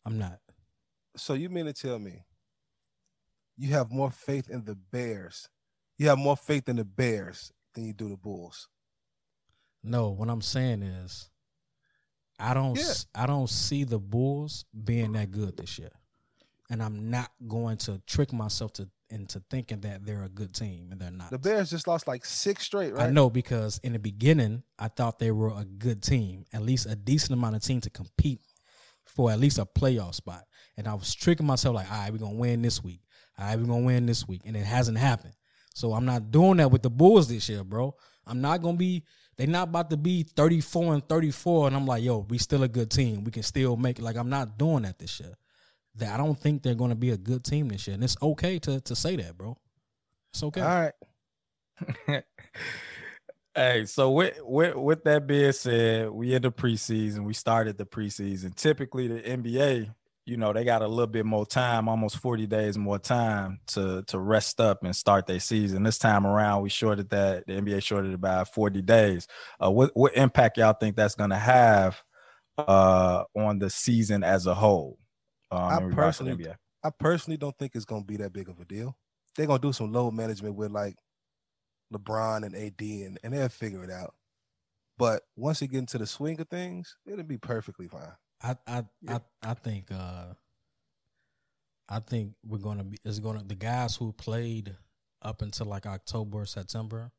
I'm 0.06 0.18
not. 0.18 0.40
So 1.18 1.34
you 1.34 1.50
mean 1.50 1.66
to 1.66 1.74
tell 1.74 2.00
me 2.00 2.24
you 3.58 3.74
have 3.74 3.92
more 3.92 4.12
faith 4.12 4.50
in 4.50 4.64
the 4.64 4.76
Bears? 4.76 5.50
You 5.98 6.08
have 6.08 6.18
more 6.18 6.38
faith 6.38 6.70
in 6.70 6.78
the 6.78 6.86
Bears 6.86 7.52
than 7.74 7.86
you 7.86 7.94
do 7.94 8.08
the 8.08 8.18
Bulls. 8.18 8.70
No, 9.84 10.10
what 10.10 10.30
I'm 10.30 10.42
saying 10.42 10.84
is, 10.84 11.30
I 12.40 12.54
don't. 12.54 12.78
Yeah. 12.78 12.94
I 13.16 13.26
don't 13.26 13.50
see 13.50 13.84
the 13.84 14.00
Bulls 14.00 14.66
being 14.84 15.14
that 15.14 15.32
good 15.32 15.58
this 15.58 15.80
year, 15.80 15.92
and 16.70 16.82
I'm 16.82 17.10
not 17.10 17.32
going 17.48 17.78
to 17.78 18.02
trick 18.06 18.32
myself 18.34 18.74
to 18.74 18.88
into 19.10 19.42
thinking 19.50 19.80
that 19.82 20.06
they're 20.06 20.24
a 20.24 20.30
good 20.30 20.54
team 20.54 20.90
and 20.92 21.00
they're 21.00 21.12
not. 21.12 21.30
The 21.30 21.40
Bears 21.40 21.70
just 21.70 21.88
lost 21.88 22.08
like 22.08 22.26
six 22.26 22.64
straight, 22.64 22.94
right? 22.94 23.08
I 23.08 23.10
know 23.10 23.30
because 23.30 23.80
in 23.84 23.94
the 23.94 24.00
beginning 24.00 24.64
I 24.78 24.90
thought 24.90 25.18
they 25.18 25.32
were 25.32 25.50
a 25.50 25.64
good 25.64 26.04
team, 26.04 26.46
at 26.54 26.62
least 26.62 26.86
a 26.88 26.96
decent 26.96 27.32
amount 27.32 27.56
of 27.56 27.64
team 27.64 27.80
to 27.82 27.90
compete 27.90 28.42
for 29.06 29.32
at 29.32 29.40
least 29.40 29.60
a 29.60 29.66
playoff 29.66 30.16
spot, 30.16 30.44
and 30.76 30.88
I 30.88 30.94
was 30.94 31.16
tricking 31.16 31.46
myself 31.46 31.76
like, 31.76 31.92
all 31.92 31.98
right, 31.98 32.12
we're 32.12 32.20
gonna 32.20 32.36
win 32.36 32.62
this 32.62 32.84
week. 32.84 33.02
All 33.40 33.46
right, 33.46 33.58
we're 33.58 33.66
gonna 33.66 33.86
win 33.86 34.06
this 34.06 34.28
week, 34.28 34.42
and 34.46 34.56
it 34.56 34.66
hasn't 34.66 34.98
happened. 34.98 35.34
So 35.74 35.94
I'm 35.94 36.06
not 36.06 36.32
doing 36.32 36.58
that 36.58 36.72
with 36.72 36.82
the 36.82 36.90
Bulls 36.90 37.30
this 37.30 37.48
year, 37.48 37.64
bro. 37.64 37.96
I'm 38.26 38.42
not 38.42 38.62
gonna 38.62 38.78
be. 38.78 39.04
They're 39.38 39.48
not 39.48 39.68
about 39.68 39.90
to 39.92 39.98
be 39.98 40.24
34 40.24 40.96
and 40.96 41.08
34, 41.08 41.68
and 41.68 41.76
I'm 41.76 41.86
like, 41.86 42.04
yo, 42.04 42.26
we 42.28 42.40
still 42.40 42.64
a 42.64 42.68
good 42.68 42.90
team. 42.90 43.24
We 43.24 43.32
can 43.32 43.44
still 43.44 43.78
make 43.78 44.00
it. 44.00 44.02
Like 44.02 44.16
I'm 44.18 44.30
not 44.30 44.58
doing 44.58 44.84
that 44.84 44.98
this 44.98 45.20
year. 45.20 45.36
that 45.96 46.14
I 46.14 46.18
don't 46.18 46.40
think 46.40 46.64
they're 46.64 46.76
going 46.76 46.90
to 46.90 46.96
be 46.96 47.12
a 47.12 47.18
good 47.18 47.44
team 47.44 47.70
this 47.70 47.88
year, 47.88 47.94
and 47.96 48.04
it's 48.04 48.18
okay 48.22 48.58
to 48.60 48.82
to 48.82 48.96
say 48.96 49.16
that, 49.18 49.38
bro. 49.38 49.58
It's 50.34 50.42
okay. 50.44 50.62
All 50.62 50.92
right. 52.08 52.24
hey, 53.56 53.86
so 53.86 54.12
with, 54.12 54.40
with 54.42 54.76
with 54.76 55.04
that 55.04 55.28
being 55.28 55.52
said, 55.52 56.10
we 56.10 56.34
in 56.34 56.42
the 56.42 56.52
preseason. 56.52 57.24
We 57.24 57.34
started 57.34 57.78
the 57.78 57.86
preseason. 57.86 58.56
Typically, 58.56 59.08
the 59.08 59.22
NBA, 59.22 59.94
you 60.28 60.36
know, 60.36 60.52
they 60.52 60.66
got 60.66 60.82
a 60.82 60.88
little 60.88 61.08
bit 61.08 61.26
more 61.26 61.46
time, 61.46 61.88
almost 61.88 62.18
forty 62.18 62.46
days 62.46 62.78
more 62.78 63.00
time 63.00 63.62
to 63.68 64.04
to 64.08 64.20
rest 64.20 64.60
up 64.60 64.84
and 64.84 64.94
start 64.94 65.26
their 65.26 65.40
season. 65.40 65.84
This 65.84 65.98
time 65.98 66.28
around, 66.28 66.64
we 66.64 66.70
shorted 66.70 67.10
that. 67.12 67.48
The 67.48 67.54
NBA 67.54 67.82
shorted 67.82 68.14
it 68.14 68.20
by 68.20 68.44
forty 68.44 68.82
days. 68.82 69.26
Uh, 69.64 69.72
what 69.72 69.92
what 69.96 70.18
impact 70.18 70.58
y'all 70.58 70.74
think 70.74 70.98
that's 70.98 71.16
going 71.16 71.30
to 71.30 71.38
have 71.38 72.04
uh, 72.58 73.24
on 73.38 73.60
the 73.60 73.70
season 73.70 74.22
as 74.22 74.48
a 74.48 74.54
whole? 74.54 75.00
Um, 75.50 75.62
I 75.62 75.78
in 75.78 75.86
regards 75.88 76.18
to 76.18 76.26
the 76.26 76.32
personally-? 76.32 76.56
I 76.84 76.90
personally 77.00 77.38
don't 77.38 77.58
think 77.58 77.72
it's 77.74 77.86
gonna 77.86 78.04
be 78.04 78.18
that 78.18 78.34
big 78.34 78.50
of 78.50 78.60
a 78.60 78.66
deal. 78.66 78.98
They're 79.38 79.48
gonna 79.48 79.60
do 79.60 79.72
some 79.72 79.94
load 79.94 80.12
management 80.12 80.56
with 80.56 80.72
like 80.72 80.98
LeBron 81.94 82.46
and 82.46 82.54
AD, 82.54 82.82
and, 82.82 83.18
and 83.24 83.34
they'll 83.34 83.48
figure 83.48 83.86
it 83.86 83.92
out. 83.92 84.14
But 84.98 85.24
once 85.38 85.62
you 85.62 85.70
get 85.70 85.80
into 85.80 85.98
the 85.98 86.08
swing 86.08 86.42
of 86.42 86.50
things, 86.50 86.98
it'll 87.06 87.24
be 87.24 87.38
perfectly 87.38 87.88
fine. 87.88 88.12
I 88.42 88.56
I 88.68 88.84
I, 89.08 89.20
I 89.42 89.54
think 89.54 89.92
uh 89.92 90.34
I 91.90 92.00
think 92.00 92.34
we're 92.46 92.58
gonna 92.58 92.84
be 92.84 92.98
is 93.04 93.20
gonna 93.20 93.44
the 93.46 93.56
guys 93.56 93.96
who 93.96 94.12
played 94.14 94.76
up 95.22 95.42
until 95.42 95.66
like 95.66 95.86
October, 95.86 96.46
September, 96.46 97.12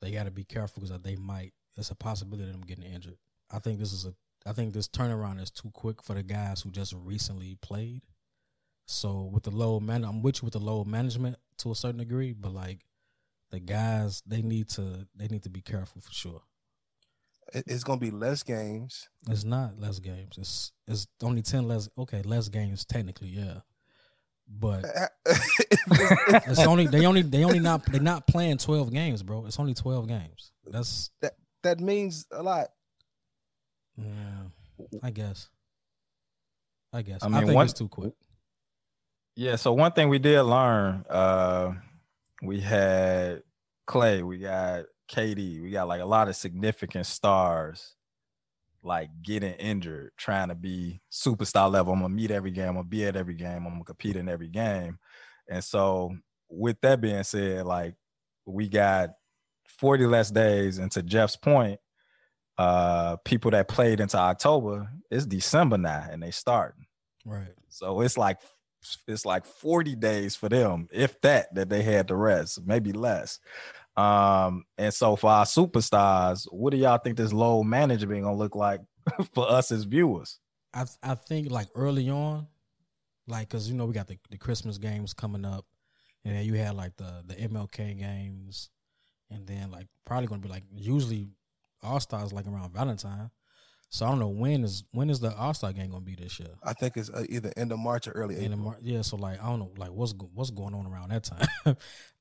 they 0.00 0.10
gotta 0.10 0.30
be 0.30 0.44
careful 0.44 0.82
because 0.82 1.00
they 1.00 1.16
might 1.16 1.52
it's 1.76 1.90
a 1.90 1.94
possibility 1.94 2.44
of 2.44 2.52
them 2.52 2.66
getting 2.66 2.84
injured. 2.84 3.18
I 3.50 3.58
think 3.58 3.78
this 3.78 3.92
is 3.92 4.06
a 4.06 4.14
I 4.46 4.52
think 4.52 4.72
this 4.72 4.88
turnaround 4.88 5.40
is 5.40 5.50
too 5.50 5.70
quick 5.72 6.02
for 6.02 6.14
the 6.14 6.22
guys 6.22 6.62
who 6.62 6.70
just 6.70 6.94
recently 6.94 7.56
played. 7.62 8.02
So 8.86 9.30
with 9.32 9.44
the 9.44 9.50
low 9.50 9.80
man 9.80 10.04
I'm 10.04 10.22
with 10.22 10.42
you 10.42 10.46
with 10.46 10.54
the 10.54 10.58
low 10.60 10.84
management 10.84 11.36
to 11.58 11.70
a 11.70 11.76
certain 11.76 11.98
degree, 11.98 12.32
but 12.32 12.52
like 12.52 12.84
the 13.50 13.60
guys 13.60 14.22
they 14.26 14.42
need 14.42 14.68
to 14.70 15.06
they 15.14 15.28
need 15.28 15.42
to 15.44 15.50
be 15.50 15.60
careful 15.60 16.00
for 16.00 16.12
sure. 16.12 16.42
It- 17.52 17.64
it's 17.66 17.84
gonna 17.84 18.00
be 18.00 18.10
less 18.10 18.42
games. 18.42 19.08
It's 19.28 19.44
not 19.44 19.78
less 19.78 19.98
games. 19.98 20.36
It's 20.38 20.72
it's 20.86 21.06
only 21.22 21.42
ten 21.42 21.68
less. 21.68 21.88
Okay, 21.98 22.22
less 22.22 22.48
games 22.48 22.84
technically, 22.84 23.28
yeah, 23.28 23.60
but 24.48 24.84
it's 25.86 26.60
only 26.60 26.86
they 26.86 27.06
only 27.06 27.22
they 27.22 27.44
only 27.44 27.58
not 27.60 27.84
they 27.90 27.98
not 27.98 28.26
playing 28.26 28.58
twelve 28.58 28.92
games, 28.92 29.22
bro. 29.22 29.46
It's 29.46 29.58
only 29.58 29.74
twelve 29.74 30.08
games. 30.08 30.52
That's 30.66 31.10
that 31.20 31.34
that 31.62 31.80
means 31.80 32.26
a 32.30 32.42
lot. 32.42 32.68
yeah. 33.96 34.44
I 35.02 35.10
guess. 35.10 35.48
I 36.92 37.02
guess. 37.02 37.22
I 37.22 37.26
I, 37.26 37.28
mean, 37.28 37.40
think 37.46 37.54
one- 37.54 37.64
it's 37.66 37.72
too 37.74 37.88
quick. 37.88 38.12
Yeah, 39.36 39.56
so 39.56 39.72
one 39.72 39.90
thing 39.92 40.08
we 40.08 40.20
did 40.20 40.40
learn, 40.42 41.04
uh, 41.10 41.72
we 42.42 42.60
had 42.60 43.42
Clay, 43.84 44.22
we 44.22 44.38
got 44.38 44.84
KD, 45.10 45.62
we 45.62 45.70
got 45.70 45.88
like 45.88 46.00
a 46.00 46.06
lot 46.06 46.28
of 46.28 46.36
significant 46.36 47.06
stars 47.06 47.94
like 48.82 49.08
getting 49.22 49.54
injured, 49.54 50.12
trying 50.16 50.48
to 50.48 50.54
be 50.54 51.00
superstar 51.10 51.70
level. 51.70 51.92
I'm 51.92 52.00
gonna 52.00 52.14
meet 52.14 52.30
every 52.30 52.50
game, 52.50 52.68
I'm 52.68 52.74
gonna 52.74 52.84
be 52.84 53.06
at 53.06 53.16
every 53.16 53.34
game, 53.34 53.66
I'm 53.66 53.72
gonna 53.72 53.84
compete 53.84 54.16
in 54.16 54.28
every 54.28 54.48
game. 54.48 54.98
And 55.48 55.64
so 55.64 56.14
with 56.48 56.80
that 56.82 57.00
being 57.00 57.22
said, 57.24 57.66
like 57.66 57.94
we 58.46 58.68
got 58.68 59.10
40 59.78 60.06
less 60.06 60.30
days, 60.30 60.78
and 60.78 60.90
to 60.92 61.02
Jeff's 61.02 61.36
point, 61.36 61.80
uh 62.56 63.16
people 63.24 63.50
that 63.50 63.68
played 63.68 64.00
into 64.00 64.16
October, 64.16 64.88
it's 65.10 65.26
December 65.26 65.78
now 65.78 66.06
and 66.10 66.22
they 66.22 66.30
starting. 66.30 66.86
Right. 67.24 67.54
So 67.68 68.02
it's 68.02 68.18
like 68.18 68.38
it's 69.08 69.24
like 69.24 69.46
40 69.46 69.96
days 69.96 70.36
for 70.36 70.48
them, 70.48 70.88
if 70.92 71.20
that, 71.22 71.54
that 71.54 71.68
they 71.68 71.82
had 71.82 72.08
to 72.08 72.16
rest, 72.16 72.60
maybe 72.66 72.92
less. 72.92 73.40
Um, 73.96 74.64
and 74.76 74.92
so 74.92 75.16
for 75.16 75.30
our 75.30 75.44
superstars, 75.44 76.46
what 76.50 76.70
do 76.70 76.76
y'all 76.76 76.98
think 76.98 77.16
this 77.16 77.32
low 77.32 77.62
management 77.62 78.22
gonna 78.22 78.36
look 78.36 78.56
like 78.56 78.80
for 79.34 79.50
us 79.50 79.70
as 79.70 79.84
viewers? 79.84 80.40
I 80.72 80.84
I 81.02 81.14
think 81.14 81.50
like 81.50 81.68
early 81.74 82.10
on, 82.10 82.48
like 83.28 83.48
because 83.48 83.68
you 83.68 83.74
know 83.74 83.86
we 83.86 83.94
got 83.94 84.08
the, 84.08 84.18
the 84.30 84.38
Christmas 84.38 84.78
games 84.78 85.14
coming 85.14 85.44
up, 85.44 85.64
and 86.24 86.34
then 86.34 86.44
you 86.44 86.54
had 86.54 86.74
like 86.74 86.96
the 86.96 87.22
the 87.24 87.34
MLK 87.34 87.98
games, 87.98 88.70
and 89.30 89.46
then 89.46 89.70
like 89.70 89.86
probably 90.04 90.26
gonna 90.26 90.40
be 90.40 90.48
like 90.48 90.64
usually 90.74 91.28
All 91.82 92.00
Stars 92.00 92.32
like 92.32 92.46
around 92.46 92.72
Valentine. 92.72 93.30
So 93.90 94.04
I 94.04 94.08
don't 94.08 94.18
know 94.18 94.28
when 94.28 94.64
is 94.64 94.82
when 94.90 95.08
is 95.08 95.20
the 95.20 95.32
All 95.36 95.54
Star 95.54 95.72
game 95.72 95.90
gonna 95.90 96.00
be 96.00 96.16
this 96.16 96.40
year? 96.40 96.48
I 96.64 96.72
think 96.72 96.96
it's 96.96 97.10
uh, 97.10 97.24
either 97.28 97.52
end 97.56 97.70
of 97.70 97.78
March 97.78 98.08
or 98.08 98.10
early 98.10 98.34
In 98.34 98.40
the 98.40 98.46
April, 98.46 98.58
Mar- 98.58 98.78
yeah, 98.82 99.02
so 99.02 99.14
like 99.16 99.40
I 99.40 99.46
don't 99.46 99.60
know 99.60 99.72
like 99.76 99.92
what's 99.92 100.12
what's 100.34 100.50
going 100.50 100.74
on 100.74 100.84
around 100.84 101.10
that 101.10 101.22
time. 101.22 101.46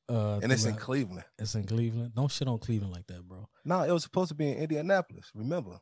uh, 0.09 0.39
and 0.43 0.51
it's 0.51 0.65
in 0.65 0.75
Cleveland. 0.75 1.23
it's 1.39 1.55
in 1.55 1.63
Cleveland. 1.65 2.13
Don't 2.15 2.31
shit 2.31 2.47
on 2.47 2.59
Cleveland 2.59 2.93
like 2.93 3.07
that, 3.07 3.27
bro. 3.27 3.47
No, 3.65 3.81
it 3.83 3.91
was 3.91 4.03
supposed 4.03 4.29
to 4.29 4.35
be 4.35 4.49
in 4.51 4.57
Indianapolis. 4.57 5.31
Remember, 5.33 5.79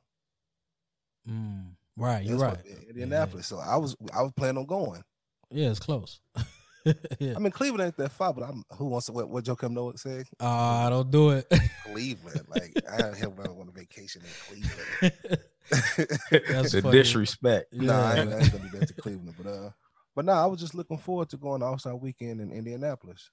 Mm, 1.30 1.76
right, 1.98 2.24
you're 2.26 2.38
right. 2.38 2.58
supposed 2.58 2.80
to 2.80 2.84
be 2.84 2.90
Indianapolis. 2.90 3.48
So 3.48 3.58
I 3.60 3.78
was 3.78 3.96
I 4.14 4.22
was 4.24 4.32
planning 4.36 4.58
on 4.58 4.66
going. 4.66 5.04
Yeah, 5.52 5.70
it's 5.70 5.80
close. 5.80 6.20
yeah. 7.20 7.34
I 7.36 7.40
mean, 7.40 7.52
Cleveland 7.52 7.84
ain't 7.88 7.98
that 7.98 8.12
far, 8.12 8.34
but 8.34 8.44
I'm 8.44 8.64
who 8.78 8.86
wants 8.86 9.06
to 9.08 9.12
what, 9.12 9.30
what 9.30 9.44
Joe 9.44 9.56
Kim 9.56 9.74
know 9.74 9.94
say? 9.96 10.24
Ah, 10.40 10.90
don't 10.90 11.12
do 11.12 11.30
it. 11.32 11.46
Cleveland. 11.86 12.46
Like 12.48 12.76
I 12.92 12.98
don't 13.02 13.18
have 13.18 13.40
on 13.40 13.68
a 13.68 13.72
vacation 13.72 14.24
in 14.24 14.34
Cleveland. 14.40 14.88
That's 16.50 16.72
the 16.72 16.82
funny. 16.82 16.98
disrespect. 16.98 17.74
No, 17.74 17.94
I 17.94 18.16
Yeah. 18.16 18.22
ain't, 18.24 18.34
I 18.34 18.40
ain't 18.40 18.52
gonna 18.52 18.64
be 18.70 18.78
back 18.78 18.88
to 18.88 18.94
Cleveland, 18.94 19.36
but 19.38 19.48
uh, 19.50 19.70
but 20.16 20.26
no, 20.26 20.34
I 20.34 20.46
was 20.46 20.60
just 20.60 20.76
looking 20.76 20.98
forward 20.98 21.30
to 21.30 21.38
going 21.38 21.62
to 21.62 21.68
All 21.68 21.78
Star 21.78 21.96
Weekend 21.96 22.42
in 22.42 22.52
Indianapolis. 22.52 23.30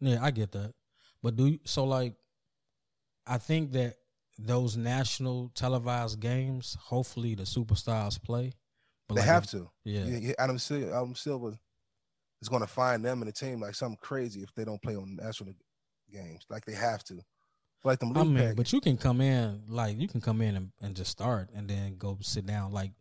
Yeah, 0.00 0.18
I 0.22 0.30
get 0.30 0.52
that. 0.52 0.72
But 1.22 1.36
do 1.36 1.46
you, 1.46 1.58
so 1.64 1.84
like 1.84 2.14
I 3.26 3.38
think 3.38 3.72
that 3.72 3.94
those 4.38 4.76
national 4.76 5.50
televised 5.54 6.20
games, 6.20 6.76
hopefully 6.80 7.34
the 7.34 7.44
superstars 7.44 8.22
play. 8.22 8.52
But 9.08 9.16
They 9.16 9.20
like 9.20 9.30
have 9.30 9.46
to. 9.48 9.70
Yeah. 9.84 10.04
Yeah, 10.04 10.32
Adam 10.38 10.58
Silver, 10.58 10.94
Adam 10.94 11.14
Silver 11.14 11.58
is 12.42 12.48
going 12.48 12.62
to 12.62 12.68
find 12.68 13.04
them 13.04 13.22
in 13.22 13.26
the 13.26 13.32
team 13.32 13.60
like 13.60 13.74
something 13.74 13.98
crazy 14.00 14.42
if 14.42 14.54
they 14.54 14.64
don't 14.64 14.82
play 14.82 14.96
on 14.96 15.16
national 15.16 15.54
games. 16.12 16.44
Like 16.48 16.64
they 16.64 16.74
have 16.74 17.04
to. 17.04 17.20
Like 17.84 17.98
them 17.98 18.16
I 18.16 18.22
mean, 18.22 18.36
package. 18.36 18.56
but 18.56 18.72
you 18.72 18.80
can 18.80 18.96
come 18.96 19.20
in 19.20 19.64
like 19.68 19.98
you 19.98 20.08
can 20.08 20.22
come 20.22 20.40
in 20.40 20.56
and, 20.56 20.70
and 20.80 20.96
just 20.96 21.10
start 21.10 21.50
and 21.54 21.68
then 21.68 21.96
go 21.98 22.16
sit 22.22 22.46
down. 22.46 22.72
Like 22.72 22.92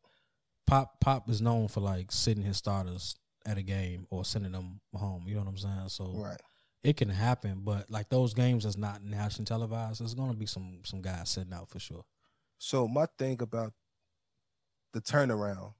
Pop 0.67 0.99
Pop 0.99 1.29
is 1.29 1.41
known 1.41 1.69
for 1.69 1.79
like 1.79 2.11
sitting 2.11 2.43
his 2.43 2.57
starters 2.57 3.15
at 3.45 3.57
a 3.57 3.61
game 3.61 4.07
or 4.09 4.25
sending 4.25 4.51
them 4.51 4.81
home. 4.93 5.23
You 5.25 5.35
know 5.35 5.41
what 5.41 5.49
I'm 5.49 5.57
saying? 5.57 5.87
So 5.87 6.11
right. 6.15 6.39
It 6.83 6.97
can 6.97 7.09
happen, 7.09 7.61
but 7.63 7.89
like 7.89 8.09
those 8.09 8.33
games 8.33 8.65
that's 8.65 8.77
not 8.77 9.03
national 9.03 9.45
televised, 9.45 10.01
there's 10.01 10.13
gonna 10.13 10.33
be 10.33 10.45
some 10.45 10.81
some 10.83 11.01
guys 11.01 11.29
sitting 11.29 11.53
out 11.53 11.69
for 11.69 11.79
sure. 11.79 12.05
So 12.57 12.87
my 12.87 13.07
thing 13.17 13.41
about 13.41 13.73
the 14.91 15.01
turnaround, 15.01 15.73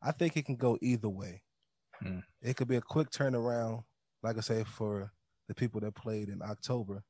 I 0.00 0.12
think 0.12 0.36
it 0.36 0.46
can 0.46 0.56
go 0.56 0.78
either 0.80 1.08
way. 1.08 1.42
Hmm. 2.00 2.20
It 2.40 2.56
could 2.56 2.68
be 2.68 2.76
a 2.76 2.80
quick 2.80 3.10
turnaround, 3.10 3.84
like 4.22 4.36
I 4.36 4.40
say, 4.40 4.64
for 4.64 5.12
the 5.48 5.54
people 5.54 5.80
that 5.80 5.94
played 5.94 6.28
in 6.28 6.42
October. 6.42 7.02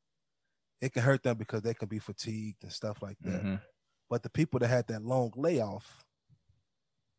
It 0.81 0.93
can 0.93 1.03
hurt 1.03 1.23
them 1.23 1.37
because 1.39 1.63
they 1.63 1.75
can 1.75 1.89
be 1.89 1.99
fatigued 1.99 2.63
and 2.63 2.73
stuff 2.73 3.01
like 3.01 3.17
that. 3.21 3.43
Mhm. 3.43 3.63
But 4.11 4.23
the 4.23 4.31
people 4.31 4.61
that 4.61 4.69
had 4.69 4.87
that 4.89 5.03
long 5.03 5.33
layoff, 5.35 6.05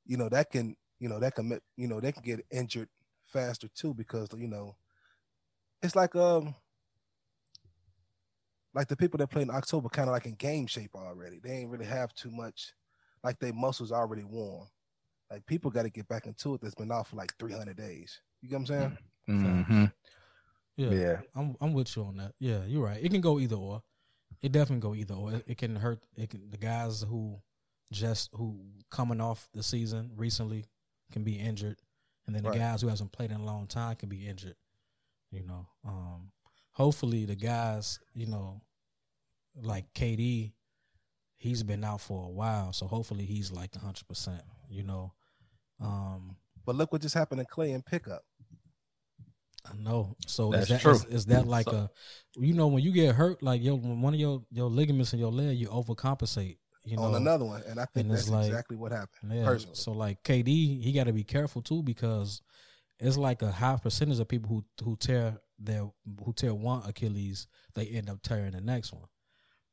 you 0.06 0.16
know, 0.18 0.30
that 0.30 0.52
can, 0.52 0.76
you 1.00 1.10
know, 1.10 1.20
that 1.20 1.36
can, 1.36 1.50
ma- 1.50 1.58
you 1.76 1.88
know, 1.88 2.00
they 2.00 2.12
can 2.12 2.24
get 2.24 2.46
injured 2.52 2.90
faster 3.26 3.68
too 3.68 3.94
because 3.94 4.30
you 4.38 4.48
know, 4.48 4.78
it's 5.82 5.96
like 5.96 6.16
um, 6.16 6.56
like 8.74 8.88
the 8.88 8.96
people 8.96 9.18
that 9.18 9.28
play 9.30 9.42
in 9.42 9.50
October, 9.50 9.90
kind 9.90 10.08
of 10.10 10.14
like 10.14 10.26
in 10.26 10.34
game 10.36 10.68
shape 10.68 10.92
already. 10.96 11.40
They 11.40 11.52
ain't 11.52 11.70
really 11.72 11.86
have 11.86 12.14
too 12.14 12.32
much, 12.32 12.74
like 13.24 13.40
their 13.40 13.54
muscles 13.54 13.92
already 13.92 14.24
warm. 14.24 14.68
Like 15.32 15.46
people 15.46 15.72
got 15.72 15.84
to 15.84 15.90
get 15.90 16.08
back 16.08 16.26
into 16.26 16.54
it. 16.54 16.62
That's 16.62 16.76
been 16.76 16.92
off 16.92 17.10
for 17.10 17.16
like 17.18 17.34
300 17.38 17.76
days. 17.76 18.22
You 18.42 18.50
get 18.50 18.56
what 18.56 18.60
I'm 18.60 18.66
saying? 18.66 18.98
Mm-hmm. 19.30 19.86
Yeah, 20.78 20.90
Yeah. 20.92 21.18
I'm 21.36 21.56
I'm 21.60 21.74
with 21.74 21.96
you 21.96 22.04
on 22.04 22.18
that. 22.18 22.34
Yeah, 22.40 22.64
you're 22.66 22.84
right. 22.84 23.04
It 23.04 23.10
can 23.12 23.22
go 23.22 23.40
either 23.40 23.56
or. 23.56 23.82
It 24.42 24.52
definitely 24.52 24.82
go 24.88 24.94
either 24.96 25.16
or. 25.16 25.34
It, 25.34 25.44
it 25.48 25.58
can 25.58 25.76
hurt. 25.76 26.00
It 26.16 26.30
can 26.30 26.50
the 26.50 26.58
guys 26.58 27.02
who 27.02 27.40
just 27.92 28.30
who 28.34 28.60
coming 28.92 29.20
off 29.20 29.50
the 29.54 29.64
season 29.64 30.12
recently 30.16 30.66
can 31.12 31.24
be 31.24 31.36
injured, 31.40 31.80
and 32.28 32.36
then 32.36 32.44
the 32.44 32.50
Right. 32.50 32.60
guys 32.60 32.82
who 32.82 32.90
hasn't 32.90 33.12
played 33.12 33.32
in 33.32 33.38
a 33.42 33.46
long 33.46 33.66
time 33.66 33.96
can 33.96 34.08
be 34.10 34.28
injured. 34.28 34.56
You 35.32 35.44
know, 35.44 35.68
um, 35.86 36.32
hopefully 36.72 37.26
the 37.26 37.36
guys, 37.36 38.00
you 38.14 38.28
know, 38.28 38.62
like 39.62 39.86
KD, 39.94 40.54
he's 41.36 41.64
been 41.64 41.84
out 41.84 42.02
for 42.02 42.26
a 42.26 42.30
while, 42.32 42.72
so 42.74 42.88
hopefully 42.88 43.26
he's 43.26 43.52
like 43.52 43.76
100. 43.76 44.08
percent 44.08 44.42
You 44.70 44.84
know, 44.84 45.14
um, 45.82 46.38
But 46.66 46.76
look 46.76 46.92
what 46.92 47.02
just 47.02 47.16
happened 47.16 47.40
to 47.42 47.46
Clay 47.46 47.72
and 47.72 47.86
pickup. 47.86 48.24
I 49.70 49.76
know. 49.76 50.16
So 50.28 50.52
That's 50.52 50.64
is 50.64 50.70
that 50.70 50.82
true. 50.82 50.92
is, 50.94 51.06
is 51.06 51.26
that 51.26 51.46
like 51.46 51.70
So- 51.70 51.76
a 51.76 51.90
you 52.40 52.54
know 52.54 52.68
when 52.68 52.84
you 52.84 52.92
get 52.94 53.16
hurt 53.16 53.44
like 53.44 53.62
yo 53.62 53.76
when 53.76 54.02
one 54.02 54.14
of 54.14 54.20
your 54.20 54.44
your 54.52 54.70
ligaments 54.70 55.12
in 55.14 55.20
your 55.20 55.32
leg 55.32 55.58
you 55.58 55.68
overcompensate 55.68 56.58
You 56.86 56.96
know, 56.96 57.04
on 57.04 57.16
another 57.16 57.44
one, 57.44 57.64
and 57.68 57.78
I 57.80 57.86
think 57.86 58.06
and 58.06 58.12
that's 58.16 58.30
like- 58.30 58.46
exactly 58.48 58.78
what 58.78 58.94
happened. 58.94 59.34
Yeah. 59.34 59.44
Personally, 59.44 59.76
So 59.76 59.92
like 59.92 60.24
KD, 60.24 60.82
he 60.82 60.94
got 60.94 61.06
to 61.06 61.14
be 61.14 61.26
careful 61.26 61.62
too 61.62 61.84
because 61.84 62.42
it's 63.00 63.18
like 63.18 63.42
a 63.42 63.52
high 63.52 63.78
percentage 63.82 64.20
of 64.20 64.28
people 64.28 64.50
who 64.50 64.84
who 64.84 64.96
tear 64.96 65.38
their 65.60 65.90
who 66.24 66.34
tear 66.34 66.54
one 66.54 66.84
Achilles, 66.88 67.48
they 67.76 67.86
end 67.88 68.10
up 68.10 68.22
tearing 68.22 68.52
the 68.52 68.62
next 68.62 68.94
one. 68.94 69.08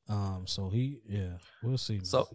Um. 0.09 0.45
So 0.47 0.69
he, 0.71 1.01
yeah, 1.07 1.39
we'll 1.63 1.79
see. 1.79 1.95
man. 1.97 2.05
So, 2.05 2.29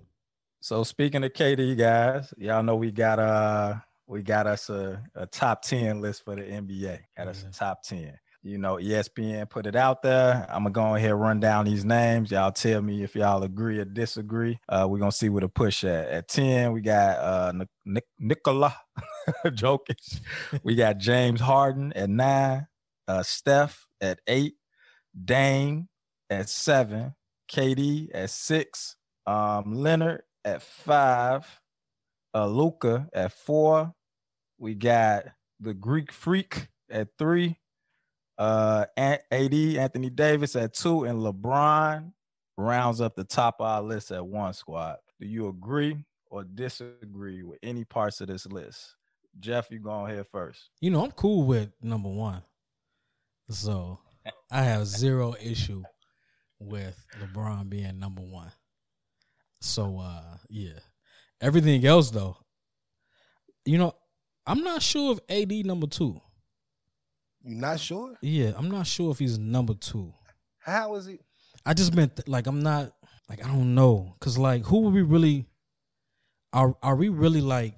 so 0.62 0.84
speaking 0.84 1.24
of 1.24 1.34
KD, 1.34 1.78
guys, 1.78 2.34
y'all 2.38 2.64
know 2.64 2.76
we 2.76 2.92
got 2.92 3.20
uh 3.20 3.76
we 4.08 4.24
got 4.24 4.48
us 4.48 4.70
a, 4.70 5.02
a 5.16 5.26
top 5.28 5.62
ten 5.62 6.02
list 6.02 6.26
for 6.26 6.36
the 6.36 6.42
NBA. 6.42 7.00
Got 7.18 7.28
us 7.28 7.44
Yeah. 7.44 7.50
a 7.50 7.52
top 7.54 7.84
ten. 7.84 8.18
You 8.50 8.58
know, 8.58 8.78
ESPN 8.78 9.48
put 9.48 9.68
it 9.68 9.76
out 9.76 10.02
there. 10.02 10.48
I'm 10.50 10.64
gonna 10.64 10.72
go 10.72 10.96
ahead 10.96 11.12
and 11.12 11.22
run 11.22 11.40
down 11.40 11.66
these 11.66 11.86
names. 11.86 12.32
Y'all 12.32 12.52
tell 12.52 12.82
me 12.82 13.04
if 13.04 13.16
y'all 13.16 13.44
agree 13.44 13.78
or 13.78 13.86
disagree. 13.86 14.60
Uh, 14.68 14.88
we're 14.90 14.98
gonna 14.98 15.12
see 15.12 15.30
where 15.30 15.42
the 15.42 15.48
push 15.48 15.84
at. 15.84 16.08
At 16.10 16.28
ten, 16.30 16.72
we 16.74 16.82
got 16.82 17.20
uh 17.20 17.52
Nic- 17.54 17.68
Nic- 17.86 18.08
Nikola 18.18 18.76
Jokic. 19.46 20.22
We 20.64 20.74
got 20.74 20.98
James 20.98 21.40
Harden 21.40 21.94
at 21.94 22.10
nine. 22.10 22.66
Uh, 23.08 23.22
Steph 23.22 23.86
at 24.02 24.20
eight. 24.26 24.56
Dame 25.26 25.88
at 26.32 26.50
seven. 26.50 27.14
KD 27.52 28.10
at 28.16 28.32
six. 28.32 28.96
Um, 29.28 29.74
Leonard 29.76 30.24
at 30.44 30.64
five. 30.64 31.46
Uh, 32.34 32.48
Luka 32.48 33.08
at 33.14 33.32
four. 33.32 33.94
We 34.58 34.74
got 34.74 35.26
the 35.60 35.76
Greek 35.76 36.12
Freak 36.12 36.70
at 36.90 37.10
three. 37.20 37.60
Uh, 38.40 38.86
AD 38.98 39.54
Anthony 39.54 40.10
Davis 40.10 40.56
at 40.56 40.74
two, 40.74 41.04
and 41.04 41.20
LeBron 41.20 42.12
rounds 42.58 43.02
up 43.02 43.16
the 43.16 43.24
top 43.26 43.58
of 43.60 43.66
our 43.68 43.82
list 43.82 44.12
at 44.12 44.26
one. 44.26 44.54
Squad. 44.54 44.98
Do 45.20 45.28
you 45.28 45.50
agree 45.50 45.98
or 46.32 46.46
disagree 46.46 47.44
with 47.44 47.60
any 47.62 47.84
parts 47.84 48.22
of 48.22 48.28
this 48.28 48.46
list? 48.46 48.96
Jeff, 49.40 49.70
you 49.70 49.80
go 49.80 50.06
ahead 50.06 50.26
first. 50.32 50.70
you 50.82 50.90
know, 50.90 51.04
I'm 51.04 51.12
cool 51.12 51.44
with 51.44 51.70
number 51.82 52.10
one. 52.10 52.42
So 53.50 54.00
I 54.52 54.64
have 54.64 54.86
zero 54.88 55.36
issue 55.42 55.84
with 56.60 56.96
LeBron 57.22 57.70
being 57.70 58.00
number 58.00 58.22
one. 58.22 58.52
So 59.62 60.00
uh 60.00 60.38
yeah. 60.50 60.80
Everything 61.42 61.86
else 61.86 62.12
though, 62.12 62.38
you 63.66 63.78
know, 63.78 63.94
I'm 64.46 64.64
not 64.64 64.82
sure 64.82 65.14
if 65.14 65.20
AD 65.30 65.66
number 65.66 65.88
two. 65.88 66.20
You 67.44 67.56
not 67.56 67.80
sure? 67.80 68.16
Yeah, 68.22 68.52
I'm 68.56 68.70
not 68.70 68.86
sure 68.88 69.12
if 69.12 69.20
he's 69.20 69.38
number 69.38 69.74
two. 69.74 70.14
How 70.60 70.96
is 70.96 71.06
he? 71.06 71.20
I 71.66 71.74
just 71.74 71.96
meant 71.96 72.16
th- 72.16 72.28
like 72.28 72.48
I'm 72.48 72.62
not 72.62 72.94
like 73.30 73.44
I 73.44 73.48
don't 73.48 73.76
know 73.76 74.16
cuz 74.20 74.38
like 74.38 74.66
who 74.66 74.82
would 74.82 74.94
we 74.94 75.02
really 75.02 75.46
are 76.54 76.76
are 76.82 76.96
we 76.96 77.10
really 77.10 77.42
like 77.42 77.76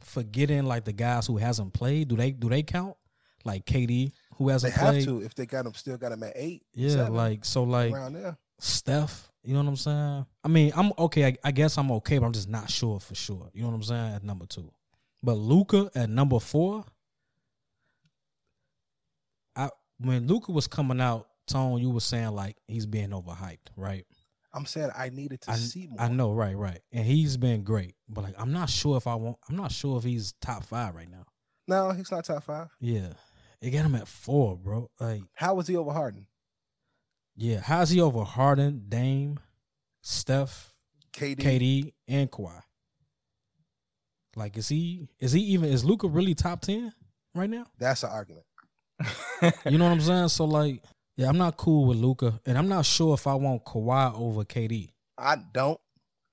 forgetting 0.00 0.64
like 0.64 0.84
the 0.84 0.92
guys 0.92 1.26
who 1.26 1.36
hasn't 1.36 1.72
played? 1.72 2.08
Do 2.08 2.16
they 2.16 2.32
do 2.32 2.48
they 2.48 2.62
count? 2.62 2.96
Like 3.44 3.64
KD 3.64 4.12
who 4.36 4.48
hasn't 4.48 4.74
have 4.74 4.90
played? 4.90 5.04
to 5.04 5.22
if 5.22 5.34
they 5.34 5.46
got 5.46 5.66
him 5.66 5.74
still 5.74 5.96
got 5.96 6.12
him 6.12 6.22
at 6.22 6.32
eight. 6.34 6.62
Yeah, 6.74 6.90
seven, 6.90 7.14
like 7.14 7.44
so 7.44 7.62
like 7.62 7.92
around 7.92 8.14
there. 8.14 8.36
Steph, 8.58 9.30
you 9.42 9.54
know 9.54 9.60
what 9.60 9.68
I'm 9.68 9.76
saying? 9.76 10.26
I 10.44 10.48
mean, 10.48 10.72
I'm 10.76 10.92
okay. 10.98 11.26
I, 11.26 11.36
I 11.44 11.50
guess 11.50 11.78
I'm 11.78 11.90
okay, 11.92 12.18
but 12.18 12.26
I'm 12.26 12.32
just 12.32 12.48
not 12.48 12.70
sure 12.70 13.00
for 13.00 13.14
sure. 13.14 13.50
You 13.54 13.62
know 13.62 13.68
what 13.68 13.76
I'm 13.76 13.82
saying? 13.82 14.14
At 14.14 14.24
number 14.24 14.46
two, 14.46 14.70
but 15.22 15.34
Luka 15.34 15.90
at 15.94 16.10
number 16.10 16.38
four. 16.38 16.84
I 19.56 19.70
when 20.00 20.26
Luka 20.26 20.52
was 20.52 20.66
coming 20.66 21.00
out, 21.00 21.26
Tone, 21.46 21.80
you 21.80 21.90
were 21.90 22.00
saying 22.00 22.30
like 22.30 22.56
he's 22.68 22.86
being 22.86 23.10
overhyped, 23.10 23.68
right? 23.76 24.04
I'm 24.52 24.66
saying 24.66 24.90
I 24.96 25.08
needed 25.10 25.40
to 25.42 25.52
I, 25.52 25.56
see 25.56 25.86
more. 25.88 26.00
I 26.00 26.08
know, 26.08 26.32
right, 26.32 26.56
right, 26.56 26.80
and 26.92 27.04
he's 27.04 27.36
been 27.36 27.62
great, 27.62 27.94
but 28.08 28.24
like 28.24 28.34
I'm 28.38 28.52
not 28.52 28.70
sure 28.70 28.96
if 28.96 29.06
I 29.06 29.14
want. 29.16 29.36
I'm 29.48 29.56
not 29.56 29.72
sure 29.72 29.98
if 29.98 30.04
he's 30.04 30.32
top 30.40 30.64
five 30.64 30.94
right 30.94 31.10
now. 31.10 31.24
No, 31.68 31.90
he's 31.92 32.10
not 32.10 32.24
top 32.24 32.44
five. 32.44 32.68
Yeah, 32.80 33.12
it 33.60 33.70
got 33.70 33.84
him 33.84 33.94
at 33.94 34.08
four, 34.08 34.56
bro. 34.56 34.90
Like, 34.98 35.22
How 35.34 35.54
was 35.54 35.66
he 35.66 35.76
over 35.76 35.92
Harden? 35.92 36.26
yeah, 37.36 37.60
how's 37.60 37.90
he 37.90 38.00
over 38.00 38.22
Harden, 38.24 38.84
Dame, 38.88 39.38
Steph, 40.02 40.72
KD. 41.12 41.36
KD 41.38 41.92
and 42.08 42.30
Kawhi. 42.30 42.60
Like, 44.36 44.56
is 44.56 44.68
he 44.68 45.08
is 45.18 45.32
he 45.32 45.40
even 45.40 45.70
is 45.70 45.84
Luka 45.84 46.06
really 46.08 46.34
top 46.34 46.60
ten 46.60 46.92
right 47.34 47.50
now? 47.50 47.66
That's 47.78 48.02
an 48.04 48.10
argument. 48.10 48.46
You 49.66 49.78
know 49.78 49.84
what 49.84 49.92
I'm 49.92 50.00
saying? 50.00 50.28
So 50.28 50.44
like, 50.44 50.82
yeah, 51.16 51.28
I'm 51.28 51.38
not 51.38 51.56
cool 51.56 51.86
with 51.86 51.98
Luka, 51.98 52.40
and 52.46 52.56
I'm 52.56 52.68
not 52.68 52.84
sure 52.86 53.14
if 53.14 53.26
I 53.26 53.34
want 53.34 53.64
Kawhi 53.64 54.18
over 54.18 54.44
KD. 54.44 54.90
I 55.18 55.36
don't 55.52 55.80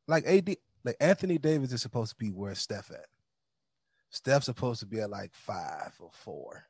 like 0.07 0.25
AD. 0.25 0.55
Like 0.83 0.95
Anthony 0.99 1.37
Davis 1.37 1.73
is 1.73 1.81
supposed 1.81 2.11
to 2.11 2.15
be 2.17 2.29
where 2.29 2.55
Steph 2.55 2.91
at. 2.91 3.07
Steph's 4.09 4.45
supposed 4.45 4.79
to 4.79 4.85
be 4.85 4.99
at 4.99 5.09
like 5.09 5.33
five 5.33 5.93
or 5.99 6.09
four. 6.13 6.65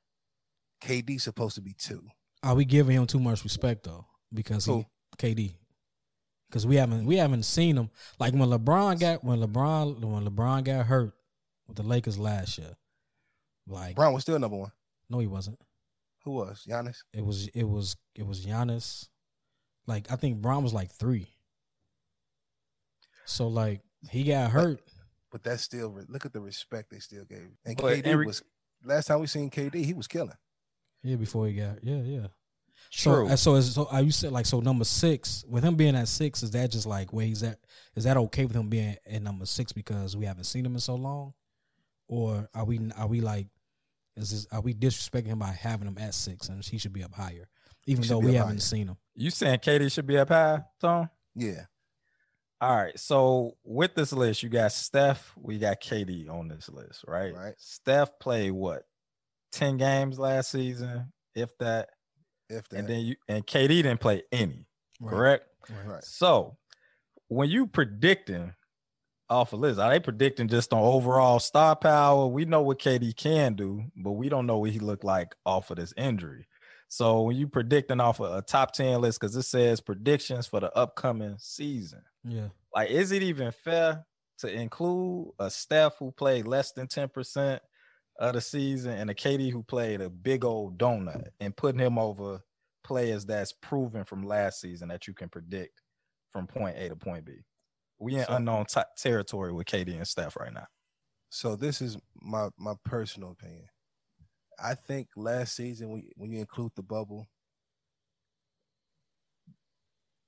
KD's 0.82 1.24
supposed 1.24 1.56
to 1.56 1.62
be 1.62 1.74
two. 1.74 2.04
Are 2.44 2.56
we 2.56 2.66
giving 2.66 2.96
him 2.96 3.08
too 3.08 3.20
much 3.20 3.44
respect 3.44 3.84
though? 3.84 4.06
Because 4.34 4.66
Who? 4.66 4.86
he 5.20 5.34
KD. 5.34 5.54
Because 6.50 6.66
we 6.66 6.78
haven't 6.78 7.06
we 7.06 7.18
haven't 7.18 7.44
seen 7.44 7.78
him 7.78 7.90
like 8.20 8.34
when 8.34 8.50
LeBron 8.50 9.00
got 9.00 9.24
when 9.24 9.40
LeBron 9.40 10.04
when 10.04 10.26
LeBron 10.26 10.64
got 10.64 10.86
hurt 10.86 11.14
with 11.68 11.78
the 11.78 11.84
Lakers 11.84 12.18
last 12.18 12.58
year. 12.58 12.76
Like 13.68 13.96
Brown 13.96 14.14
was 14.14 14.24
still 14.24 14.40
number 14.40 14.58
one. 14.58 14.72
no, 15.10 15.20
he 15.20 15.28
wasn't. 15.28 15.60
Who 16.28 16.34
was 16.34 16.66
Giannis? 16.70 16.98
It 17.13 17.26
was 17.26 17.48
it 17.54 17.63
was 17.63 17.96
it 18.13 18.28
was 18.28 18.46
Giannis. 18.46 19.08
Like 19.86 20.12
I 20.12 20.18
think 20.18 20.42
Brown 20.42 20.62
was 20.62 20.74
like 20.74 20.92
three. 20.92 21.30
So 23.24 23.48
like 23.48 23.80
he 24.10 24.26
got 24.26 24.52
hurt. 24.52 24.82
But 25.32 25.44
that's 25.44 25.63
still 25.63 25.98
look 26.10 26.26
at 26.26 26.34
the 26.34 26.42
respect 26.42 26.90
they 26.92 27.00
still 27.00 27.24
gave. 27.24 27.48
And 27.66 27.78
But 27.78 28.04
KD 28.04 28.06
in 28.08 28.26
was 28.26 28.44
last 28.84 29.06
time 29.06 29.22
we 29.22 29.28
seen 29.28 29.50
KD, 29.50 29.86
he 29.86 29.94
was 29.94 30.06
killing. 30.06 30.36
Yeah, 31.02 31.16
before 31.16 31.48
he 31.48 31.54
got 31.54 31.82
yeah 31.82 32.02
yeah. 32.02 32.28
True. 32.92 33.28
Uh, 33.28 33.38
so 33.38 33.54
so 33.54 33.56
is 33.56 33.74
so 33.74 33.88
are 33.90 34.02
you 34.02 34.12
said 34.12 34.34
like 34.34 34.46
so 34.46 34.60
number 34.60 34.84
six 34.84 35.46
with 35.48 35.63
him 35.63 35.76
being 35.76 35.96
at 35.96 36.10
six 36.10 36.44
is 36.44 36.52
that 36.52 36.72
just 36.72 36.86
like 36.86 37.13
where 37.13 37.26
he's 37.26 37.42
at? 37.42 37.58
Is 37.96 38.04
that 38.04 38.18
okay 38.18 38.44
with 38.44 38.56
him 38.58 38.68
being 38.68 38.98
at 39.10 39.22
number 39.22 39.46
six 39.46 39.72
because 39.72 40.18
we 40.18 40.26
haven't 40.26 40.44
seen 40.44 40.66
him 40.66 40.74
in 40.74 40.82
so 40.82 40.96
long, 40.96 41.36
or 42.10 42.50
are 42.54 42.66
we 42.66 42.92
are 42.98 43.08
we 43.08 43.22
like 43.22 43.48
is 44.17 44.32
this 44.32 44.47
are 44.51 44.62
we 44.62 44.73
disrespecting 44.73 45.27
him 45.27 45.39
by 45.39 45.51
having 45.51 45.88
him 45.88 45.97
at 45.99 46.13
six 46.13 46.49
and 46.49 46.63
he 46.65 46.77
should 46.77 46.93
be 46.93 47.03
up 47.03 47.13
higher 47.13 47.47
even 47.86 48.06
though 48.08 48.19
we 48.19 48.34
haven't 48.34 48.53
higher. 48.53 48.60
seen 48.60 48.88
him? 48.89 48.97
you 49.15 49.30
saying 49.30 49.60
KD 49.60 49.91
should 49.91 50.06
be 50.08 50.17
up 50.17 50.27
high, 50.30 50.62
Tom? 50.82 51.10
Yeah. 51.36 51.65
All 52.60 52.75
right. 52.75 52.97
So 52.99 53.56
with 53.63 53.93
this 53.95 54.12
list, 54.12 54.41
you 54.43 54.49
got 54.49 54.71
Steph, 54.71 55.32
we 55.38 55.58
got 55.60 55.80
KD 55.82 56.30
on 56.30 56.47
this 56.47 56.67
list, 56.69 57.06
right? 57.08 57.34
Right. 57.34 57.53
Steph 57.58 58.17
played 58.19 58.51
what? 58.51 58.84
10 59.53 59.77
games 59.77 60.19
last 60.19 60.51
season, 60.51 61.12
if 61.36 61.56
that. 61.60 61.89
If 62.49 62.67
that 62.69 62.80
And 62.80 62.88
then 62.88 63.01
you 63.01 63.15
and 63.27 63.45
KD 63.45 63.67
didn't 63.67 63.99
play 63.99 64.23
any, 64.32 64.65
Right. 64.99 65.12
correct? 65.12 65.45
right. 65.86 66.03
So 66.03 66.58
when 67.27 67.49
you 67.49 67.67
predicting 67.67 68.53
off 69.30 69.54
a 69.54 69.56
list, 69.56 69.80
are 69.80 69.90
they 69.92 70.00
predicting 70.00 70.48
just 70.48 70.74
on 70.74 70.82
overall 70.82 71.40
star 71.40 71.76
power? 71.76 72.28
We 72.28 72.46
know 72.46 72.62
what 72.62 72.80
KD 72.80 73.16
can 73.16 73.56
do, 73.56 73.84
but 73.96 74.12
we 74.12 74.30
don't 74.30 74.46
know 74.46 74.60
what 74.60 74.72
he 74.72 74.80
looked 74.80 75.04
like 75.04 75.36
off 75.46 75.70
of 75.72 75.78
this 75.78 75.94
injury. 75.98 76.48
So 76.88 77.24
when 77.24 77.36
you 77.36 77.48
predicting 77.48 78.00
off 78.00 78.22
of 78.22 78.34
a 78.34 78.42
top 78.42 78.72
10 78.72 79.02
list, 79.02 79.20
because 79.20 79.36
it 79.36 79.44
says 79.44 79.82
predictions 79.82 80.48
for 80.48 80.60
the 80.62 80.74
upcoming 80.78 81.36
season, 81.38 82.02
Yeah. 82.24 82.48
like 82.74 82.90
is 82.90 83.12
it 83.12 83.24
even 83.24 83.52
fair 83.52 84.06
to 84.40 84.52
include 84.52 85.32
a 85.40 85.50
Steph 85.50 85.98
who 85.98 86.12
played 86.12 86.48
less 86.48 86.72
than 86.72 86.88
10% 86.88 87.60
of 88.20 88.34
the 88.34 88.42
season 88.42 88.94
and 88.94 89.10
a 89.10 89.13
KD 89.13 89.52
who 89.52 89.63
played 89.63 90.00
a 90.00 90.10
big 90.10 90.46
old 90.46 90.78
donut 90.78 91.28
and 91.40 91.56
putting 91.56 91.80
him 91.80 92.00
over 92.00 92.42
players 92.84 93.26
that's 93.26 93.52
proven 93.52 94.06
from 94.06 94.24
last 94.24 94.62
season 94.62 94.88
that 94.88 95.08
you 95.08 95.13
can 95.13 95.28
predict 95.28 95.82
from 96.32 96.48
point 96.48 96.78
A 96.78 96.88
to 96.90 96.96
point 96.96 97.26
B. 97.26 97.34
We 98.00 98.16
in 98.16 98.26
So- 98.26 98.36
unknown 98.36 98.66
t- 98.66 98.82
territory 98.98 99.52
with 99.54 99.68
KD 99.68 99.96
and 99.96 100.08
Steph 100.08 100.36
right 100.36 100.54
now. 100.54 100.68
So 101.30 101.56
this 101.56 101.82
is 101.82 101.98
my 102.16 102.50
my 102.58 102.76
personal 102.86 103.32
opinion. 103.32 103.68
I 104.60 104.76
think 104.76 105.10
last 105.16 105.56
season 105.56 105.90
when 105.90 106.10
when 106.16 106.32
you 106.32 106.40
include 106.40 106.72
the 106.76 106.84
bubble, 106.84 107.28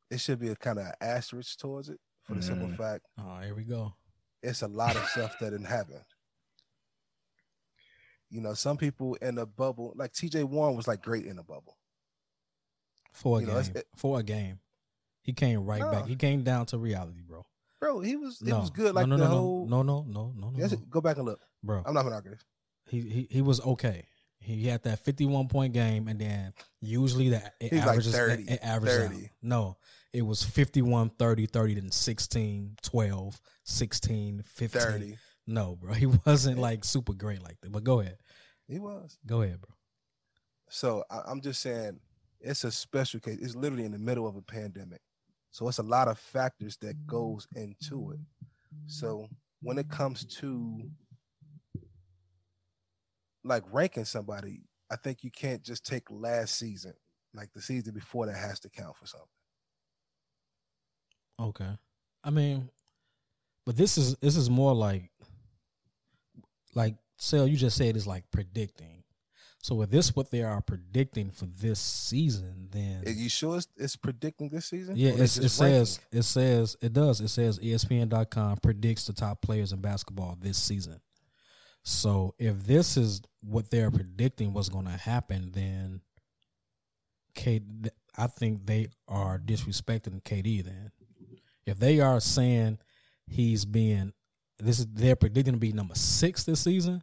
it 0.09 0.19
should 0.19 0.39
be 0.39 0.49
a 0.49 0.55
kind 0.55 0.79
of 0.79 0.87
asterisk 1.01 1.59
towards 1.59 1.89
it 1.89 1.99
for 2.23 2.35
the 2.35 2.41
simple 2.41 2.67
Mm. 2.67 2.77
fact 2.77 3.05
Oh, 3.17 3.39
here 3.39 3.55
we 3.55 3.63
go. 3.63 3.95
it's 4.41 4.61
a 4.61 4.67
lot 4.67 4.95
of 4.95 5.05
stuff 5.09 5.37
that 5.39 5.51
didn't 5.51 5.65
happen. 5.67 6.03
You 8.29 8.41
know, 8.41 8.53
some 8.53 8.77
people 8.77 9.15
in 9.15 9.35
the 9.35 9.45
bubble, 9.47 9.93
like 9.95 10.13
TJ 10.13 10.43
Warren 10.43 10.75
was 10.75 10.87
like 10.87 11.01
great 11.01 11.25
in 11.25 11.35
the 11.35 11.43
bubble. 11.43 11.77
For 13.13 13.37
a 13.37 13.41
You 13.41 13.47
game. 13.47 13.57
it's- 13.57 13.75
it- 13.75 13.87
For 13.95 14.19
a 14.19 14.23
game. 14.23 14.61
He 15.21 15.33
came 15.33 15.65
right 15.65 15.79
No. 15.81 15.91
back. 15.91 16.05
He 16.05 16.15
came 16.15 16.43
down 16.43 16.65
to 16.67 16.77
reality, 16.77 17.21
bro. 17.21 17.45
Bro, 17.79 18.01
he 18.01 18.15
was 18.15 18.41
it 18.41 18.47
No. 18.47 18.59
was 18.59 18.69
good. 18.69 18.93
No, 18.95 19.01
Like 19.01 19.07
no, 19.07 19.17
the 19.17 19.23
no, 19.23 19.29
whole 19.29 19.65
no, 19.67 19.81
no, 19.83 20.03
no, 20.07 20.33
no, 20.35 20.49
no, 20.49 20.59
Yes, 20.59 20.71
no. 20.71 20.77
go 20.89 21.01
back 21.01 21.17
and 21.17 21.25
look. 21.25 21.39
bro. 21.63 21.81
I'm 21.85 21.93
not 21.93 22.03
gonna 22.03 22.15
argue 22.15 22.31
this. 22.31 22.43
He, 22.85 23.01
he 23.01 23.27
he 23.29 23.41
was 23.41 23.61
okay. 23.61 24.05
He 24.41 24.67
had 24.67 24.83
that 24.83 24.99
51 24.99 25.47
point 25.49 25.73
game, 25.73 26.07
and 26.07 26.19
then 26.19 26.53
usually 26.81 27.29
that 27.29 27.55
it 27.59 27.69
He 27.69 27.75
was 27.75 27.85
like 27.85 27.89
averages 27.89 28.15
30, 28.15 28.43
it, 28.43 28.49
it 28.51 28.59
averages 28.63 28.99
out. 28.99 29.11
30. 29.11 29.29
No, 29.41 29.77
it 30.13 30.21
was 30.23 30.43
51 30.43 31.09
30 31.11 31.45
30 31.45 31.73
then 31.75 31.91
16 31.91 32.75
12 32.81 33.41
16 33.63 34.43
15 34.45 34.81
30. 34.81 35.17
no 35.45 35.75
bro 35.75 35.93
he 35.93 36.05
wasn't 36.25 36.57
like 36.57 36.83
super 36.83 37.13
great 37.13 37.43
like 37.43 37.59
that 37.61 37.71
but 37.71 37.83
go 37.83 37.99
ahead 37.99 38.17
He 38.67 38.79
was. 38.79 39.17
go 39.25 39.41
ahead 39.43 39.61
bro 39.61 39.69
So 40.69 41.03
I, 41.11 41.21
I'm 41.27 41.41
just 41.41 41.61
saying 41.61 41.99
it's 42.39 42.63
a 42.63 42.71
special 42.71 43.19
case. 43.19 43.37
It's 43.41 43.55
literally 43.55 43.83
in 43.85 43.91
the 43.91 43.99
middle 43.99 44.27
of 44.27 44.35
a 44.35 44.41
pandemic. 44.41 45.01
So 45.51 45.67
it's 45.67 45.79
a 45.79 45.83
lot 45.83 46.07
of 46.07 46.19
factors 46.19 46.77
that 46.77 47.07
goes 47.07 47.47
into 47.55 48.11
it. 48.11 48.19
So 48.87 49.07
mm-hmm. 49.07 49.33
when 49.61 49.77
it 49.77 49.89
comes 49.89 50.25
to 50.37 50.89
like 53.43 53.63
ranking 53.71 54.05
somebody, 54.05 54.61
I 54.91 54.95
think 54.95 55.23
you 55.23 55.31
can't 55.31 55.63
just 55.63 55.85
take 55.85 56.09
last 56.09 56.57
season, 56.57 56.93
like 57.33 57.51
the 57.53 57.61
season 57.61 57.93
before 57.93 58.25
that 58.27 58.35
has 58.35 58.59
to 58.61 58.69
count 58.69 58.95
for 58.97 59.05
something. 59.05 59.27
Okay. 61.39 61.77
I 62.23 62.29
mean, 62.31 62.69
but 63.65 63.77
this 63.77 63.97
is 63.97 64.15
this 64.17 64.35
is 64.35 64.49
more 64.49 64.73
like 64.73 65.09
like 66.75 66.95
Sel, 67.17 67.47
you 67.47 67.57
just 67.57 67.77
said 67.77 67.95
is 67.95 68.07
like 68.07 68.23
predicting. 68.31 68.98
So 69.61 69.81
if 69.81 69.89
this 69.89 70.15
what 70.15 70.31
they 70.31 70.41
are 70.41 70.61
predicting 70.61 71.31
for 71.31 71.45
this 71.45 71.79
season, 71.79 72.69
then 72.71 73.03
Are 73.05 73.11
you 73.11 73.29
sure 73.29 73.57
it's, 73.57 73.67
it's 73.75 73.95
predicting 73.97 74.49
this 74.49 74.67
season? 74.67 74.95
yeah, 74.95 75.11
it's, 75.11 75.37
it 75.37 75.49
says 75.49 75.99
it 76.11 76.23
says 76.23 76.77
it 76.81 76.93
does. 76.93 77.19
It 77.19 77.27
says 77.27 77.59
ESPN.com 77.59 78.57
predicts 78.57 79.05
the 79.05 79.13
top 79.13 79.41
players 79.41 79.73
in 79.73 79.81
basketball 79.81 80.37
this 80.39 80.57
season. 80.57 81.01
So 81.83 82.35
if 82.39 82.65
this 82.65 82.95
is 82.95 83.21
what 83.41 83.69
they're 83.69 83.91
predicting 83.91 84.53
what's 84.53 84.69
going 84.69 84.85
to 84.85 84.91
happen, 84.91 85.51
then 85.53 86.01
K, 87.35 87.61
I 88.17 88.27
think 88.27 88.65
they 88.65 88.87
are 89.07 89.39
disrespecting 89.39 90.21
KD. 90.23 90.63
Then, 90.63 90.91
if 91.65 91.79
they 91.79 91.99
are 91.99 92.19
saying 92.19 92.79
he's 93.27 93.65
being 93.65 94.13
this 94.57 94.79
is 94.79 94.87
they're 94.87 95.15
predicting 95.15 95.53
to 95.53 95.59
be 95.59 95.71
number 95.73 95.95
six 95.95 96.43
this 96.43 96.61
season, 96.61 97.01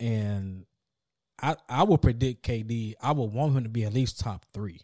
and 0.00 0.64
I 1.42 1.56
I 1.68 1.82
will 1.82 1.98
predict 1.98 2.46
KD. 2.46 2.94
I 3.02 3.12
would 3.12 3.32
want 3.32 3.56
him 3.56 3.64
to 3.64 3.68
be 3.68 3.84
at 3.84 3.92
least 3.92 4.20
top 4.20 4.46
three. 4.54 4.80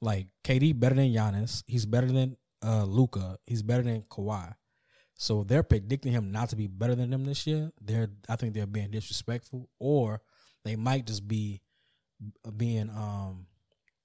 Like 0.00 0.28
KD 0.44 0.78
better 0.78 0.94
than 0.94 1.12
Giannis. 1.12 1.62
He's 1.66 1.86
better 1.86 2.10
than 2.10 2.36
uh 2.62 2.84
Luka. 2.84 3.38
He's 3.44 3.62
better 3.62 3.82
than 3.82 4.02
Kawhi. 4.02 4.54
So 5.16 5.44
they're 5.44 5.62
predicting 5.62 6.12
him 6.12 6.32
not 6.32 6.48
to 6.50 6.56
be 6.56 6.66
better 6.66 6.94
than 6.94 7.10
them 7.10 7.24
this 7.24 7.46
year. 7.46 7.70
They're 7.80 8.08
I 8.28 8.36
think 8.36 8.54
they're 8.54 8.66
being 8.66 8.90
disrespectful, 8.90 9.68
or 9.78 10.22
they 10.64 10.76
might 10.76 11.06
just 11.06 11.28
be 11.28 11.62
being 12.56 12.90
um 12.90 13.46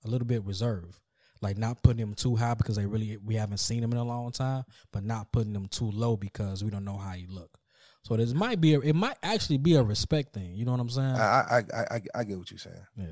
a 0.06 0.08
little 0.08 0.28
bit 0.28 0.44
reserved, 0.46 1.00
like 1.42 1.58
not 1.58 1.84
putting 1.84 2.00
him 2.00 2.14
too 2.14 2.36
high 2.36 2.54
because 2.54 2.76
they 2.76 2.86
really 2.86 3.18
we 3.18 3.36
haven't 3.36 3.58
seen 3.58 3.84
him 3.84 3.92
in 3.92 3.98
a 3.98 4.04
long 4.04 4.32
time, 4.32 4.64
but 4.92 5.04
not 5.04 5.32
putting 5.32 5.56
him 5.56 5.68
too 5.68 5.92
low 5.92 6.18
because 6.18 6.64
we 6.64 6.70
don't 6.70 6.86
know 6.86 6.98
how 6.98 7.12
he 7.12 7.26
look. 7.28 7.59
So 8.04 8.16
this 8.18 8.34
might 8.34 8.60
be 8.62 8.74
a, 8.76 8.80
it 8.80 8.96
might 8.96 9.18
actually 9.22 9.58
be 9.58 9.76
a 9.76 9.84
respect 9.84 10.34
thing. 10.34 10.56
You 10.56 10.66
know 10.66 10.72
what 10.72 10.80
I'm 10.80 10.90
saying? 10.90 11.08
I, 11.16 11.20
I 11.20 11.58
I 11.74 11.82
I 11.96 12.02
I 12.16 12.24
get 12.24 12.38
what 12.38 12.50
you're 12.52 12.58
saying. 12.58 12.86
yeah. 12.96 13.06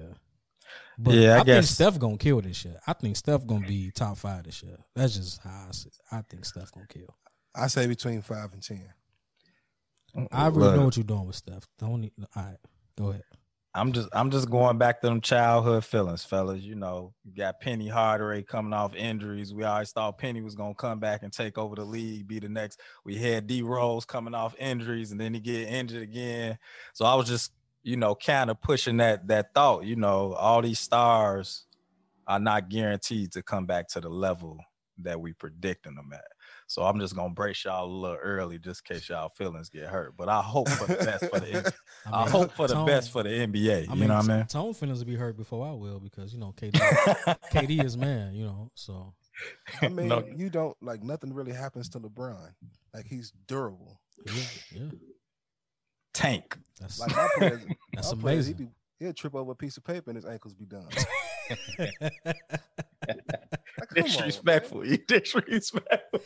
But 0.98 1.14
Yeah, 1.14 1.30
I 1.30 1.34
I, 1.34 1.38
think 1.38 1.46
guess- 1.48 1.70
Steph 1.70 2.00
gonna 2.00 2.18
kill 2.18 2.42
this 2.42 2.58
shit. 2.58 2.76
I 2.88 2.94
think 2.94 3.16
Steph 3.18 3.46
gonna 3.46 3.68
be 3.68 3.92
top 3.92 4.18
five 4.18 4.44
this 4.44 4.64
year. 4.64 4.78
That's 4.96 5.16
just 5.16 5.42
how 5.44 5.66
I 5.68 5.72
see. 5.72 5.90
I 6.12 6.22
think 6.22 6.46
Steph 6.46 6.72
gonna 6.72 6.88
kill. 6.88 7.16
I 7.56 7.68
say 7.68 7.86
between 7.88 8.22
five 8.22 8.52
and 8.54 8.64
ten. 8.64 8.90
I 10.32 10.48
really 10.48 10.60
Look, 10.70 10.76
know 10.78 10.86
what 10.86 10.98
you're 10.98 11.04
doing 11.04 11.28
with 11.28 11.36
Steph. 11.36 11.68
Don't. 11.78 12.02
Need, 12.02 12.12
all 12.36 12.44
right, 12.44 12.58
go 12.98 13.10
ahead. 13.10 13.24
I'm 13.78 13.92
just 13.92 14.10
I'm 14.12 14.32
just 14.32 14.50
going 14.50 14.80
back 14.80 15.02
to 15.02 15.08
them 15.08 15.22
childhood 15.22 15.86
feelings, 15.86 16.26
fellas. 16.26 16.64
You 16.64 16.76
know, 16.76 17.14
you 17.24 17.32
got 17.32 17.60
Penny 17.60 17.88
Hardaway 17.88 18.42
coming 18.42 18.74
off 18.74 18.96
injuries. 18.96 19.54
We 19.54 19.64
always 19.66 19.92
thought 19.92 20.18
Penny 20.18 20.42
was 20.42 20.56
gonna 20.56 20.74
come 20.74 21.00
back 21.00 21.22
and 21.22 21.32
take 21.32 21.60
over 21.60 21.76
the 21.76 21.86
league, 21.86 22.28
be 22.28 22.40
the 22.40 22.50
next. 22.50 22.80
We 23.06 23.18
had 23.18 23.46
D 23.46 23.62
Rose 23.62 24.04
coming 24.04 24.34
off 24.34 24.56
injuries, 24.60 25.12
and 25.12 25.22
then 25.22 25.34
he 25.36 25.40
get 25.40 25.68
injured 25.68 26.02
again. 26.02 26.58
So 26.94 27.06
I 27.06 27.14
was 27.14 27.28
just, 27.28 27.52
you 27.84 27.98
know, 27.98 28.16
kind 28.16 28.50
of 28.50 28.60
pushing 28.62 28.98
that 28.98 29.28
that 29.28 29.54
thought. 29.54 29.86
You 29.86 29.96
know, 29.96 30.34
all 30.34 30.64
these 30.64 30.80
stars 30.80 31.68
are 32.26 32.40
not 32.40 32.70
guaranteed 32.70 33.32
to 33.34 33.44
come 33.44 33.68
back 33.68 33.88
to 33.90 34.02
the 34.02 34.10
level 34.10 34.60
that 35.04 35.22
we 35.22 35.34
predicting 35.34 35.96
them 35.96 36.12
at. 36.14 36.26
So 36.70 36.84
I'm 36.84 37.00
just 37.00 37.16
gonna 37.16 37.34
brace 37.34 37.64
y'all 37.64 37.86
a 37.86 37.92
little 37.92 38.18
early, 38.18 38.60
just 38.60 38.84
in 38.90 38.96
case 38.96 39.08
y'all 39.10 39.30
feelings 39.30 39.70
get 39.70 39.86
hurt. 39.86 40.16
But 40.18 40.28
I 40.30 40.42
hope 40.42 40.68
for 40.70 40.86
the 40.86 40.96
best 40.96 41.26
for 41.30 41.40
the 41.40 41.46
NBA 41.48 41.74
I, 42.14 42.20
mean, 42.24 42.32
hope 42.32 42.52
for 42.52 42.68
the 42.68 42.74
Tone- 42.74 42.86
best 42.86 43.12
for 43.12 43.24
the 43.24 43.30
NBA. 43.30 43.90
I 43.90 43.94
you 43.94 44.00
mean, 44.00 44.10
know 44.10 44.18
what 44.18 44.30
I 44.30 44.38
mean? 44.38 44.46
Tone 44.48 44.74
feelings 44.74 45.00
will 45.00 45.06
be 45.08 45.16
hurt 45.16 45.38
before 45.38 45.66
I 45.66 45.72
will 45.72 46.00
because 46.00 46.34
you 46.34 46.40
know 46.40 46.54
KD. 46.58 46.74
KD 47.52 47.84
is 47.86 47.96
man. 47.98 48.34
You 48.36 48.46
know, 48.48 48.72
so 48.76 49.14
I 49.82 49.88
mean, 49.90 50.10
No. 50.10 50.26
you 50.36 50.50
don't 50.50 50.76
like 50.82 51.02
nothing 51.04 51.34
really 51.34 51.54
happens 51.54 51.88
to 51.90 52.00
LeBron. 52.00 52.54
Like 52.94 53.06
he's 53.08 53.32
durable. 53.48 54.02
yeah, 54.26 54.34
yeah. 54.76 54.82
Tank. 56.14 56.58
That's 56.82 57.00
Like 57.00 57.16
my 57.16 57.28
players, 57.38 57.62
That's 57.94 58.14
my 58.16 58.22
players, 58.22 58.48
amazing. 58.50 58.58
He'd, 58.58 58.70
be, 59.00 59.06
he'd 59.06 59.16
trip 59.16 59.36
over 59.36 59.52
a 59.52 59.56
piece 59.56 59.78
of 59.78 59.84
paper 59.86 60.10
and 60.10 60.16
his 60.18 60.26
ankles 60.26 60.54
be 60.54 60.66
done. 60.66 60.88
Like, 61.50 61.94
come 63.10 63.18
on, 63.98 64.04
Disrespectful. 64.04 64.86
You 64.86 64.98
disrespectful. 64.98 66.20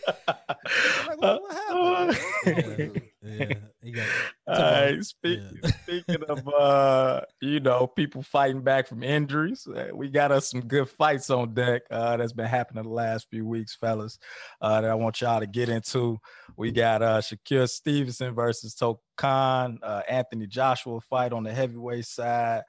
Like, 1.08 1.22
what- 1.22 1.42
what 1.42 1.54
happened? 1.54 2.08
What's 2.08 2.20
wrong 2.48 2.56
with 2.56 2.80
you? 2.80 3.02
yeah, 3.24 3.54
he 3.84 3.92
got, 3.92 4.08
All 4.48 4.56
Talk 4.56 4.58
about- 4.58 4.84
right. 4.84 5.04
Speak, 5.06 5.40
yeah. 5.64 5.72
Speaking 5.84 6.24
of, 6.28 6.48
uh, 6.48 7.22
you 7.42 7.60
know, 7.60 7.88
people 7.88 8.24
fighting 8.24 8.62
back 8.62 8.88
from 8.88 9.04
injuries, 9.04 9.68
uh, 9.68 9.90
we 9.94 10.10
got 10.10 10.32
us 10.32 10.50
some 10.50 10.62
good 10.62 10.90
fights 10.90 11.30
on 11.30 11.54
deck. 11.54 11.84
Uh, 11.92 12.18
that's 12.18 12.34
been 12.34 12.46
happening 12.48 12.84
the 12.84 12.90
last 12.90 13.28
few 13.30 13.46
weeks, 13.46 13.76
fellas. 13.76 14.18
Uh, 14.60 14.82
that 14.82 14.90
I 14.90 14.96
want 14.96 15.22
y'all 15.22 15.40
to 15.40 15.48
get 15.48 15.70
into. 15.70 16.20
We 16.58 16.72
got 16.72 17.02
uh 17.02 17.22
Shakur 17.22 17.70
Stevenson 17.70 18.34
versus 18.34 18.76
Tokan, 18.76 19.78
uh, 19.84 20.02
Anthony 20.10 20.48
Joshua 20.48 21.00
fight 21.02 21.32
on 21.32 21.44
the 21.44 21.54
heavyweight 21.54 22.06
side. 22.06 22.64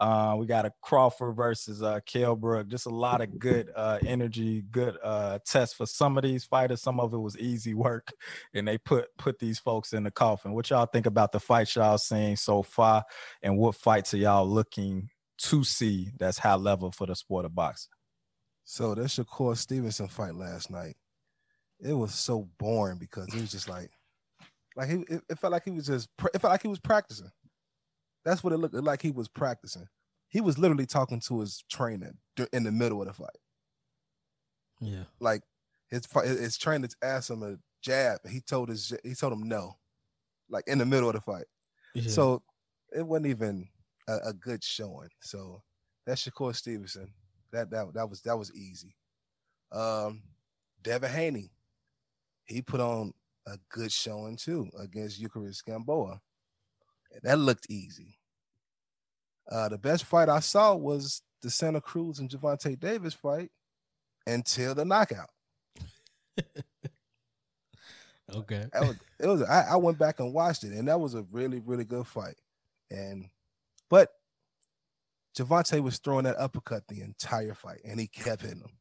Uh, 0.00 0.36
we 0.38 0.46
got 0.46 0.64
a 0.64 0.72
Crawford 0.80 1.34
versus 1.34 1.82
uh 1.82 1.98
Kell 2.06 2.36
Brook. 2.36 2.68
Just 2.68 2.86
a 2.86 2.90
lot 2.90 3.20
of 3.20 3.38
good 3.38 3.70
uh 3.74 3.98
energy, 4.06 4.62
good 4.70 4.96
uh 5.02 5.38
tests 5.44 5.74
for 5.74 5.86
some 5.86 6.16
of 6.16 6.22
these 6.22 6.44
fighters. 6.44 6.82
Some 6.82 7.00
of 7.00 7.12
it 7.12 7.18
was 7.18 7.36
easy 7.36 7.74
work, 7.74 8.12
and 8.54 8.66
they 8.68 8.78
put 8.78 9.08
put 9.18 9.38
these 9.38 9.58
folks 9.58 9.92
in 9.92 10.04
the 10.04 10.10
coffin. 10.10 10.52
What 10.52 10.70
y'all 10.70 10.86
think 10.86 11.06
about 11.06 11.32
the 11.32 11.40
fights 11.40 11.74
y'all 11.74 11.98
seen 11.98 12.36
so 12.36 12.62
far, 12.62 13.04
and 13.42 13.58
what 13.58 13.74
fights 13.74 14.14
are 14.14 14.18
y'all 14.18 14.48
looking 14.48 15.10
to 15.38 15.64
see 15.64 16.10
that's 16.18 16.38
high 16.38 16.54
level 16.54 16.92
for 16.92 17.06
the 17.06 17.16
sport 17.16 17.44
of 17.44 17.54
boxing? 17.54 17.90
So 18.64 18.94
that 18.94 19.06
Shakur 19.06 19.56
Stevenson 19.56 20.08
fight 20.08 20.34
last 20.34 20.70
night, 20.70 20.96
it 21.80 21.94
was 21.94 22.14
so 22.14 22.48
boring 22.58 22.98
because 22.98 23.26
it 23.34 23.40
was 23.40 23.50
just 23.50 23.68
like, 23.68 23.90
like 24.76 24.90
he, 24.90 24.96
it, 25.08 25.22
it 25.30 25.38
felt 25.38 25.52
like 25.52 25.64
he 25.64 25.70
was 25.70 25.86
just, 25.86 26.08
it 26.34 26.38
felt 26.40 26.52
like 26.52 26.62
he 26.62 26.68
was 26.68 26.78
practicing. 26.78 27.30
That's 28.28 28.44
what 28.44 28.52
it 28.52 28.58
looked 28.58 28.74
like. 28.74 29.00
He 29.00 29.10
was 29.10 29.26
practicing. 29.26 29.88
He 30.28 30.42
was 30.42 30.58
literally 30.58 30.84
talking 30.84 31.18
to 31.20 31.40
his 31.40 31.64
trainer 31.70 32.12
in 32.52 32.64
the 32.64 32.70
middle 32.70 33.00
of 33.00 33.08
the 33.08 33.14
fight. 33.14 33.38
yeah, 34.80 35.04
Like 35.18 35.42
his 35.88 36.06
his 36.24 36.58
trainer 36.58 36.88
asked 37.02 37.30
him 37.30 37.42
a 37.42 37.56
jab. 37.80 38.20
He 38.28 38.40
told 38.40 38.68
his 38.68 38.92
he 39.02 39.14
told 39.14 39.32
him 39.32 39.48
no, 39.48 39.78
like 40.50 40.64
in 40.66 40.76
the 40.76 40.84
middle 40.84 41.08
of 41.08 41.14
the 41.14 41.22
fight. 41.22 41.46
yeah. 41.94 42.10
So 42.10 42.42
it 42.94 43.06
wasn't 43.06 43.28
even 43.28 43.68
a, 44.06 44.18
a 44.26 44.32
good 44.34 44.62
showing. 44.62 45.08
So 45.22 45.62
that's 46.04 46.26
Shakur 46.28 46.54
Stevenson. 46.54 47.14
That 47.50 47.70
that 47.70 47.94
that 47.94 48.10
was 48.10 48.20
that 48.22 48.38
was 48.38 48.52
easy. 48.54 48.94
Um, 49.72 50.22
Devin 50.82 51.10
Haney, 51.10 51.50
he 52.44 52.60
put 52.60 52.80
on 52.80 53.14
a 53.46 53.58
good 53.70 53.90
showing 53.90 54.36
too 54.36 54.68
against 54.78 55.18
Yuriorkis 55.18 55.64
Gamboa. 55.64 56.20
That 57.22 57.38
looked 57.38 57.66
easy. 57.70 58.17
Uh, 59.50 59.68
the 59.68 59.78
best 59.78 60.04
fight 60.04 60.28
I 60.28 60.40
saw 60.40 60.74
was 60.74 61.22
the 61.42 61.50
Santa 61.50 61.80
Cruz 61.80 62.18
and 62.18 62.28
Gervonta 62.28 62.78
Davis 62.78 63.14
fight 63.14 63.50
until 64.26 64.74
the 64.74 64.84
knockout. 64.84 65.30
okay. 68.34 68.66
Was, 68.74 68.96
it 69.18 69.26
was 69.26 69.42
I, 69.42 69.68
I 69.70 69.76
went 69.76 69.98
back 69.98 70.20
and 70.20 70.34
watched 70.34 70.64
it, 70.64 70.72
and 70.72 70.88
that 70.88 71.00
was 71.00 71.14
a 71.14 71.22
really, 71.30 71.60
really 71.60 71.84
good 71.84 72.06
fight. 72.06 72.36
And 72.90 73.28
but 73.88 74.10
Gervonta 75.36 75.80
was 75.80 75.98
throwing 75.98 76.24
that 76.24 76.38
uppercut 76.38 76.86
the 76.88 77.00
entire 77.00 77.54
fight, 77.54 77.80
and 77.84 77.98
he 77.98 78.06
kept 78.06 78.42
hitting 78.42 78.58
him. 78.58 78.72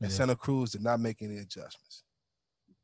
And 0.00 0.10
Yeah. 0.10 0.16
Santa 0.16 0.36
Cruz 0.36 0.72
did 0.72 0.82
not 0.82 1.00
make 1.00 1.22
any 1.22 1.38
adjustments. 1.38 2.04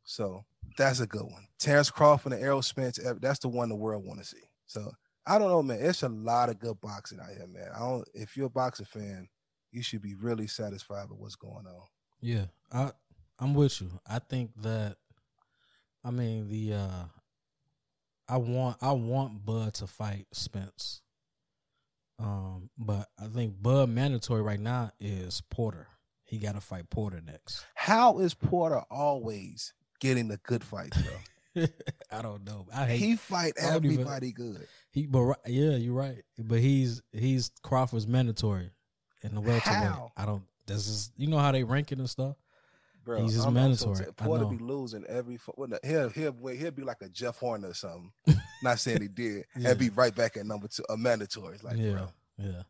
So 0.04 0.44
that's 0.76 1.00
a 1.00 1.06
good 1.06 1.24
one. 1.24 1.46
Terrence 1.58 1.90
Crawford 1.90 2.32
and 2.32 2.42
Errol 2.42 2.62
Spence, 2.62 2.98
eh, 2.98 3.12
that's 3.20 3.38
the 3.38 3.48
one 3.48 3.68
the 3.68 3.76
world 3.76 4.04
want 4.04 4.18
to 4.20 4.26
see. 4.26 4.42
So 4.66 4.92
I 5.26 5.38
don't 5.38 5.48
know, 5.48 5.62
man. 5.62 5.78
It's 5.80 6.02
a 6.02 6.08
lot 6.08 6.48
of 6.48 6.58
good 6.58 6.80
boxing 6.80 7.20
out 7.20 7.28
here, 7.36 7.46
man. 7.46 7.68
I 7.74 7.78
don't 7.78 8.08
if 8.14 8.36
you're 8.36 8.46
a 8.46 8.50
boxing 8.50 8.86
fan, 8.86 9.28
you 9.70 9.82
should 9.82 10.02
be 10.02 10.14
really 10.14 10.46
satisfied 10.46 11.08
with 11.10 11.18
what's 11.18 11.36
going 11.36 11.66
on. 11.66 11.82
Yeah, 12.20 12.46
I 12.72 12.90
I'm 13.38 13.54
with 13.54 13.80
you. 13.80 13.90
I 14.06 14.18
think 14.18 14.50
that 14.62 14.96
I 16.04 16.10
mean 16.10 16.48
the 16.48 16.74
uh 16.74 17.04
I 18.28 18.36
want 18.38 18.78
I 18.80 18.92
want 18.92 19.44
Bud 19.44 19.74
to 19.74 19.86
fight 19.86 20.26
Spence. 20.32 21.02
Um, 22.18 22.70
but 22.78 23.08
I 23.20 23.26
think 23.26 23.60
Bud 23.60 23.88
mandatory 23.88 24.42
right 24.42 24.60
now 24.60 24.92
is 25.00 25.40
Porter. 25.50 25.88
he 26.24 26.38
got 26.38 26.54
to 26.54 26.60
fight 26.60 26.88
Porter 26.88 27.20
next. 27.24 27.64
How 27.74 28.20
is 28.20 28.32
Porter 28.32 28.82
always 28.90 29.74
getting 29.98 30.28
the 30.28 30.36
good 30.38 30.62
fights, 30.62 30.96
though? 31.02 31.66
I 32.12 32.22
don't 32.22 32.44
know. 32.44 32.66
I 32.72 32.86
hate 32.86 32.98
he 32.98 33.16
fight 33.16 33.54
I 33.60 33.76
even- 33.76 33.92
everybody 33.92 34.30
good. 34.32 34.66
He, 34.92 35.06
but 35.06 35.36
yeah, 35.46 35.70
you're 35.76 35.94
right. 35.94 36.22
But 36.38 36.60
he's 36.60 37.02
he's 37.12 37.50
Crawford's 37.62 38.06
mandatory 38.06 38.70
in 39.22 39.34
the 39.34 39.40
welterweight. 39.40 39.62
How? 39.64 40.12
I 40.16 40.26
don't. 40.26 40.44
This 40.66 40.86
is 40.88 41.10
you 41.16 41.26
know 41.26 41.38
how 41.38 41.50
they 41.52 41.64
rank 41.64 41.90
it 41.92 41.98
and 41.98 42.08
stuff. 42.08 42.36
Bro, 43.04 43.22
He's 43.24 43.34
just 43.34 43.48
I'm 43.48 43.54
mandatory. 43.54 43.96
saying 43.96 44.10
I 44.20 44.24
Porter 44.24 44.44
know. 44.44 44.50
be 44.50 44.58
losing 44.58 45.04
every. 45.06 45.38
Well, 45.56 45.68
no, 45.68 45.78
he'll 45.82 46.08
he'll 46.10 46.36
he'll 46.48 46.70
be 46.70 46.82
like 46.82 47.02
a 47.02 47.08
Jeff 47.08 47.36
Horner 47.38 47.70
or 47.70 47.74
something. 47.74 48.12
Not 48.62 48.78
saying 48.78 49.02
he 49.02 49.08
did, 49.08 49.44
Yeah. 49.58 49.70
and 49.70 49.78
be 49.78 49.90
right 49.90 50.14
back 50.14 50.36
at 50.36 50.46
number 50.46 50.68
two, 50.68 50.84
a 50.88 50.96
mandatory. 50.96 51.54
It's 51.56 51.64
Like, 51.64 51.78
yeah, 51.78 51.92
bro, 51.92 52.08
yeah. 52.38 52.62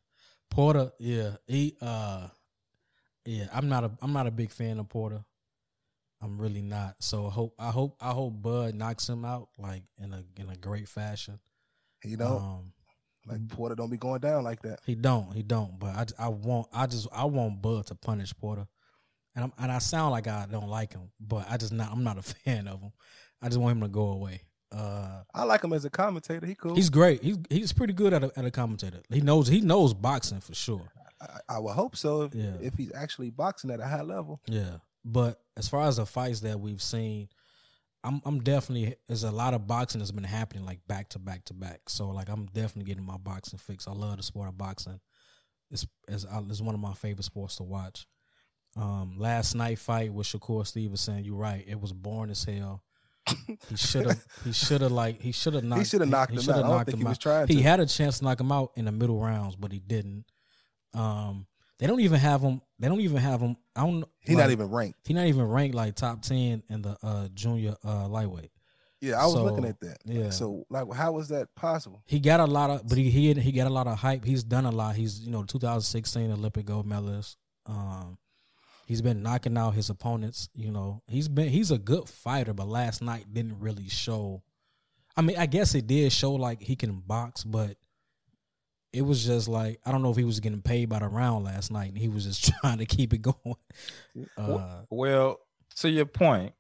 Porter, 0.49 0.91
yeah, 0.99 1.33
he, 1.47 1.77
uh, 1.83 2.29
yeah. 3.27 3.47
I'm 3.53 3.69
not 3.69 3.85
a, 3.85 3.91
I'm 4.01 4.13
not 4.15 4.27
a 4.27 4.31
big 4.31 4.51
fan 4.51 4.79
of 4.79 4.89
Porter. 4.89 5.23
I'm 6.23 6.39
really 6.41 6.63
not. 6.63 6.95
So 7.01 7.27
I 7.27 7.31
hope, 7.31 7.55
I 7.59 7.71
hope, 7.71 7.97
I 8.01 8.11
hope 8.13 8.41
Bud 8.41 8.75
knocks 8.75 9.09
him 9.09 9.25
out 9.27 9.49
like 9.59 9.83
in 9.99 10.13
a 10.15 10.23
in 10.41 10.49
a 10.49 10.57
great 10.57 10.89
fashion. 10.89 11.41
You 12.05 12.17
know, 12.17 12.39
Um, 12.39 12.73
like 13.27 13.49
Porter 13.49 13.75
don't 13.75 13.91
be 13.91 13.97
going 13.97 14.21
down 14.21 14.43
like 14.45 14.63
that. 14.63 14.81
he 14.87 14.95
don't, 14.95 15.33
he 15.33 15.43
don't. 15.43 15.79
But 15.79 16.15
I, 16.19 16.25
I 16.27 16.29
want, 16.29 16.69
I 16.73 16.87
just, 16.87 17.07
I 17.13 17.25
want 17.25 17.63
Bud 17.63 17.87
to 17.87 17.95
punish 17.95 18.35
Porter, 18.37 18.67
and 19.37 19.45
I'm, 19.45 19.53
and 19.59 19.71
I 19.71 19.79
sound 19.79 20.11
like 20.11 20.27
I 20.27 20.47
don't 20.51 20.69
like 20.69 20.93
him, 20.93 21.11
but 21.21 21.47
I 21.49 21.57
just 21.57 21.73
not, 21.73 21.93
I'm 21.93 22.03
not 22.05 22.19
a 22.19 22.23
fan 22.45 22.67
of 22.69 22.81
him. 22.81 22.93
I 23.41 23.49
just 23.49 23.61
want 23.61 23.77
him 23.77 23.83
to 23.83 23.89
go 23.89 24.09
away. 24.11 24.43
Uh, 24.73 25.23
I 25.35 25.45
like 25.45 25.63
him 25.63 25.73
as 25.75 25.85
a 25.85 25.91
commentator. 25.91 26.47
He 26.47 26.55
cool. 26.55 26.75
he's 26.75 26.89
great. 26.89 27.23
He's 27.23 27.37
he's 27.51 27.73
pretty 27.75 27.93
good 27.93 28.15
at 28.15 28.25
a, 28.25 28.33
at 28.39 28.45
a 28.47 28.51
commentator. 28.51 29.03
He 29.11 29.21
knows 29.21 29.47
he 29.47 29.61
knows 29.61 29.93
boxing 29.93 30.41
for 30.41 30.55
sure. 30.55 30.91
I, 31.21 31.57
I 31.57 31.59
would 31.59 31.75
hope 31.75 31.95
so 31.95 32.23
if, 32.23 32.35
Yeah. 32.35 32.55
if 32.61 32.75
he's 32.75 32.91
actually 32.95 33.29
boxing 33.31 33.71
at 33.71 33.81
a 33.81 33.87
high 33.87 34.01
level. 34.03 34.41
Yeah, 34.47 34.79
but 35.05 35.41
as 35.59 35.69
far 35.69 35.87
as 35.87 35.97
the 35.99 36.07
fights 36.07 36.41
that 36.41 36.59
we've 36.59 36.81
seen, 36.81 37.29
I'm 38.05 38.21
I'm 38.25 38.41
definitely 38.41 38.97
there's 39.07 39.25
a 39.25 39.31
lot 39.31 39.55
of 39.55 39.67
boxing 39.67 40.01
that's 40.01 40.11
been 40.11 40.25
happening 40.25 40.65
like 40.65 40.81
back 40.89 41.09
to 41.11 41.19
back 41.19 41.45
to 41.47 41.55
back. 41.55 41.81
So 41.89 42.09
like 42.09 42.29
I'm 42.29 42.47
definitely 42.47 42.85
getting 42.85 43.07
my 43.07 43.17
boxing 43.17 43.59
fix. 43.59 43.87
I 43.87 43.93
love 43.93 44.17
the 44.17 44.23
sport 44.23 44.49
of 44.49 44.59
boxing. 44.59 45.01
It's 45.71 45.87
it's, 46.09 46.27
it's 46.49 46.61
one 46.61 46.75
of 46.75 46.81
my 46.81 46.95
favorite 46.95 47.25
sports 47.25 47.57
to 47.57 47.63
watch. 47.63 48.07
Um, 48.77 49.17
last 49.19 49.55
night 49.55 49.79
fight 49.79 50.13
with 50.13 50.27
Shakur 50.27 50.67
Stevenson. 50.67 51.25
You're 51.25 51.37
right. 51.37 51.65
It 51.67 51.81
was 51.81 51.93
boring 51.93 52.31
as 52.31 52.43
hell. 52.45 52.83
He 53.69 53.77
should 53.77 54.07
have. 54.07 54.25
he 54.45 54.53
should 54.53 54.81
have 54.81 54.91
like. 54.93 55.21
He 55.21 55.31
should 55.31 55.55
have 55.55 55.63
knocked. 55.63 55.81
he 55.83 55.85
should 55.85 56.01
have 56.01 56.11
knocked 56.11 56.33
him 56.33 56.39
out. 56.39 56.45
shoulda 56.45 56.59
I 56.59 56.63
don't 56.63 56.71
knocked 56.71 56.87
think 56.87 56.99
he 56.99 57.03
him 57.03 57.09
was 57.09 57.17
out. 57.19 57.21
trying 57.21 57.47
He 57.49 57.57
to. 57.57 57.63
had 57.63 57.81
a 57.81 57.87
chance 57.87 58.19
to 58.19 58.25
knock 58.25 58.41
him 58.41 58.51
out 58.51 58.73
in 58.75 58.87
the 58.87 58.93
middle 58.93 59.21
rounds, 59.21 59.55
but 59.57 59.71
he 59.73 59.79
didn't. 59.79 60.25
Um, 60.95 61.47
they 61.83 61.89
don't 61.89 62.01
even 62.01 62.21
have 62.21 62.41
him. 62.41 62.61
They 62.79 62.87
don't 62.89 63.01
even 63.01 63.17
have 63.17 63.41
him. 63.41 63.57
I 63.75 63.81
don't. 63.81 64.05
He 64.21 64.37
like, 64.37 64.45
not 64.45 64.51
even 64.53 64.71
ranked. 64.71 65.01
He 65.05 65.15
not 65.15 65.27
even 65.27 65.43
ranked 65.43 65.75
like 65.75 65.97
top 65.97 66.23
ten 66.23 66.63
in 66.69 66.83
the 66.83 66.97
uh 67.03 67.27
junior 67.35 67.75
uh 67.85 68.07
lightweight. 68.07 68.53
Yeah, 69.01 69.21
I 69.21 69.25
was 69.25 69.35
So, 69.35 69.43
looking 69.43 69.65
at 69.65 69.81
that. 69.81 69.99
yeah. 70.05 70.31
So 70.31 70.65
like, 70.71 70.93
how 70.93 71.11
was 71.11 71.29
that 71.31 71.53
possible? 71.57 72.05
He 72.07 72.21
got 72.21 72.39
a 72.39 72.45
lot 72.45 72.71
of, 72.71 72.89
but 72.89 72.97
he 72.97 73.11
he 73.11 73.35
he 73.35 73.51
got 73.51 73.67
a 73.67 73.71
lot 73.71 73.89
of 73.89 73.99
hype. 73.99 74.25
He's 74.25 74.45
done 74.45 74.65
a 74.65 74.71
lot. 74.71 74.95
He's 74.95 75.19
you 75.19 75.33
know 75.33 75.43
2016 75.43 76.31
Olympic 76.31 76.67
gold 76.67 76.87
medalist. 76.87 77.37
Um, 77.67 78.17
he's 78.87 79.03
been 79.03 79.21
knocking 79.21 79.59
out 79.59 79.75
his 79.75 79.91
opponents. 79.91 80.49
You 80.55 80.71
know, 80.71 81.03
he's 81.09 81.27
been 81.27 81.49
he's 81.49 81.73
a 81.73 81.79
good 81.79 82.09
fighter, 82.09 82.55
but 82.55 82.69
last 82.69 83.03
night 83.03 83.35
didn't 83.35 83.59
really 83.59 83.89
show. 83.89 84.45
I 85.17 85.23
mean, 85.23 85.37
I 85.37 85.47
guess 85.47 85.75
it 85.75 85.89
did 85.89 86.13
show 86.13 86.33
like 86.35 86.63
he 86.63 86.77
can 86.77 87.01
box, 87.01 87.43
but 87.43 87.77
it 88.93 89.03
was 89.03 89.25
just 89.25 89.49
like 89.49 89.81
I 89.85 89.93
don't 89.93 90.03
know 90.03 90.11
if 90.11 90.17
he 90.17 90.25
was 90.25 90.41
getting 90.41 90.63
paid 90.63 90.89
by 90.89 90.99
the 90.99 91.09
round 91.09 91.45
last 91.45 91.71
night, 91.71 91.89
and 91.89 91.99
he 91.99 92.09
was 92.09 92.25
just 92.25 92.53
trying 92.61 92.79
to 92.79 92.87
keep 92.87 93.13
it 93.13 93.23
going. 93.23 93.57
Uh, 94.37 94.83
Well, 94.91 95.39
to 95.77 95.91
your 95.91 96.07
point, 96.07 96.53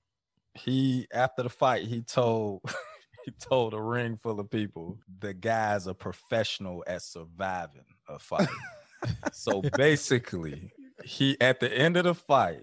he 0.54 1.06
after 1.12 1.42
the 1.42 1.48
fight 1.48 1.86
he 1.86 2.02
told 2.02 2.62
he 3.24 3.30
told 3.32 3.74
a 3.74 3.80
ring 3.80 4.16
full 4.16 4.40
of 4.40 4.50
people 4.50 4.98
the 5.20 5.34
guy's 5.34 5.86
a 5.86 5.94
professional 5.94 6.82
at 6.86 7.02
surviving 7.02 7.84
a 8.08 8.18
fight. 8.18 8.48
so 9.32 9.62
basically, 9.76 10.72
he 11.04 11.36
at 11.40 11.60
the 11.60 11.72
end 11.72 11.96
of 11.96 12.04
the 12.04 12.14
fight, 12.14 12.62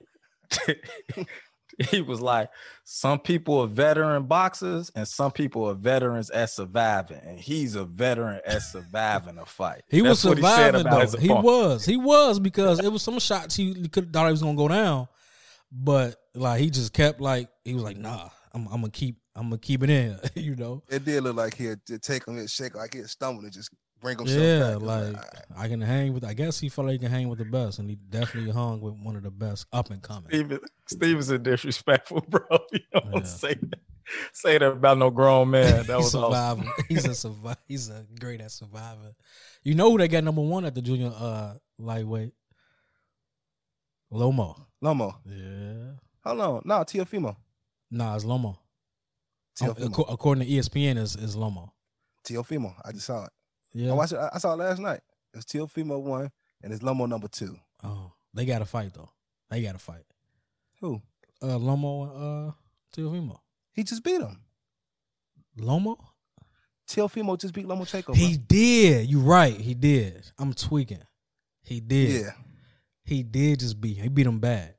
he 1.91 2.01
was 2.01 2.19
like, 2.19 2.49
some 2.83 3.19
people 3.19 3.61
are 3.61 3.67
veteran 3.67 4.23
boxers 4.23 4.91
and 4.95 5.07
some 5.07 5.31
people 5.31 5.65
are 5.69 5.73
veterans 5.73 6.29
at 6.29 6.49
surviving, 6.49 7.21
and 7.23 7.39
he's 7.39 7.75
a 7.75 7.85
veteran 7.85 8.41
at 8.45 8.61
surviving 8.61 9.37
a 9.37 9.45
fight. 9.45 9.83
He 9.89 10.01
was 10.01 10.21
That's 10.21 10.43
what 10.43 10.55
said 10.55 10.71
surviving 10.73 10.87
about 10.87 11.01
his 11.03 11.11
though. 11.13 11.19
He 11.19 11.29
was. 11.29 11.85
He 11.85 11.97
was 11.97 12.39
because 12.39 12.79
it 12.83 12.91
was 12.91 13.01
some 13.01 13.19
shots 13.19 13.55
he 13.55 13.87
could 13.87 14.05
have 14.05 14.13
thought 14.13 14.25
he 14.25 14.31
was 14.31 14.41
gonna 14.41 14.57
go 14.57 14.67
down, 14.67 15.07
but 15.71 16.15
like 16.35 16.59
he 16.59 16.69
just 16.69 16.91
kept 16.93 17.21
like 17.21 17.49
he 17.63 17.73
was 17.73 17.83
like, 17.83 17.97
nah, 17.97 18.29
I'm, 18.53 18.67
I'm 18.67 18.81
gonna 18.81 18.89
keep, 18.89 19.17
I'm 19.35 19.43
gonna 19.43 19.57
keep 19.57 19.81
it 19.83 19.89
in, 19.89 20.19
you 20.35 20.55
know. 20.55 20.83
It 20.89 21.05
did 21.05 21.23
look 21.23 21.37
like 21.37 21.55
he 21.55 21.65
had 21.65 21.85
to 21.85 21.97
take 21.97 22.27
him 22.27 22.37
and 22.37 22.49
shake 22.49 22.75
like 22.75 22.93
he 22.93 22.99
had 22.99 23.09
stumbled 23.09 23.45
and 23.45 23.53
just 23.53 23.71
bring 24.01 24.17
himself 24.17 24.39
Yeah, 24.41 24.59
back. 24.59 24.71
It 24.73 24.81
was 24.81 24.83
like 24.83 25.15
"Alright." 25.15 25.45
I 25.57 25.67
can 25.67 25.81
hang 25.81 26.13
with. 26.13 26.23
I 26.23 26.33
guess 26.33 26.59
he 26.59 26.69
felt 26.69 26.87
like 26.87 26.93
he 26.93 26.99
can 26.99 27.11
hang 27.11 27.29
with 27.29 27.39
the 27.39 27.45
best, 27.45 27.79
and 27.79 27.89
he 27.89 27.95
definitely 27.95 28.51
hung 28.51 28.81
with 28.81 28.95
one 29.01 29.15
of 29.15 29.23
the 29.23 29.31
best 29.31 29.65
up 29.73 29.89
and 29.91 30.01
coming. 30.01 30.29
Steven, 30.29 30.59
Stevenson 30.87 31.43
disrespectful, 31.43 32.21
bro. 32.29 32.41
You 32.71 32.79
don't 32.93 33.13
Yeah. 33.15 33.23
say 33.23 33.53
that. 33.55 33.79
Say 34.33 34.57
that 34.57 34.65
about 34.71 34.97
no 34.97 35.11
grown 35.11 35.51
man. 35.51 35.85
That 35.87 35.97
He's 35.97 36.13
was 36.13 36.15
awesome. 36.15 36.67
He's 36.87 37.05
a 37.05 37.13
survivor. 37.13 37.59
He's 37.67 37.89
a 37.89 38.05
great 38.19 38.41
at 38.41 38.51
surviving. 38.51 39.13
You 39.63 39.75
know 39.75 39.91
who 39.91 39.99
they 39.99 40.07
got 40.07 40.23
number 40.23 40.41
one 40.41 40.65
at 40.65 40.73
the 40.73 40.81
junior 40.81 41.11
uh 41.15 41.53
lightweight? 41.77 42.31
Lomo. 44.11 44.65
Lomo. 44.83 45.13
Yeah. 45.25 45.93
Hold 46.25 46.41
on. 46.41 46.61
No, 46.65 46.75
Teofimo. 46.79 47.35
Nah, 47.91 48.15
it's 48.15 48.25
Lomo. 48.25 48.57
Um, 49.61 49.75
Teofimo. 49.75 50.05
according 50.11 50.47
to 50.47 50.51
ESPN, 50.51 50.97
is 50.97 51.15
is 51.15 51.35
Lomo. 51.35 51.69
Teofimo. 52.27 52.73
I 52.83 52.91
just 52.91 53.05
saw 53.05 53.25
it. 53.25 53.31
Yeah. 53.73 53.91
I 53.91 53.93
watched 53.93 54.13
it. 54.13 54.19
I 54.33 54.37
saw 54.37 54.53
it 54.53 54.57
last 54.57 54.79
night. 54.79 55.01
It's 55.33 55.45
Teofimo 55.45 56.01
one 56.01 56.31
and 56.63 56.73
it's 56.73 56.83
Lomo 56.83 57.07
number 57.07 57.27
two. 57.27 57.57
oh, 57.83 58.11
they 58.33 58.45
got 58.45 58.59
to 58.59 58.65
fight 58.65 58.93
though. 58.93 59.09
They 59.49 59.61
got 59.61 59.73
to 59.73 59.79
fight. 59.79 60.03
Who? 60.81 61.01
Uh, 61.41 61.57
Lomo 61.57 62.03
and 62.15 62.49
uh, 62.49 62.51
Teofimo. 62.95 63.39
He 63.73 63.83
just 63.83 64.03
beat 64.03 64.21
him. 64.21 64.41
Lomo. 65.57 65.97
Teofimo 66.87 67.39
just 67.39 67.53
beat 67.53 67.67
Lomachenko. 67.67 68.15
He 68.15 68.37
bro. 68.37 68.45
did. 68.47 69.09
You 69.09 69.19
right. 69.19 69.55
He 69.55 69.73
did. 69.73 70.25
I'm 70.39 70.53
tweaking. 70.53 71.03
He 71.61 71.79
did. 71.79 72.21
Yeah. 72.21 72.31
He 73.03 73.23
did 73.23 73.59
just 73.59 73.79
beat. 73.79 73.97
him. 73.97 74.03
He 74.03 74.09
beat 74.09 74.25
him 74.25 74.39
bad. 74.39 74.75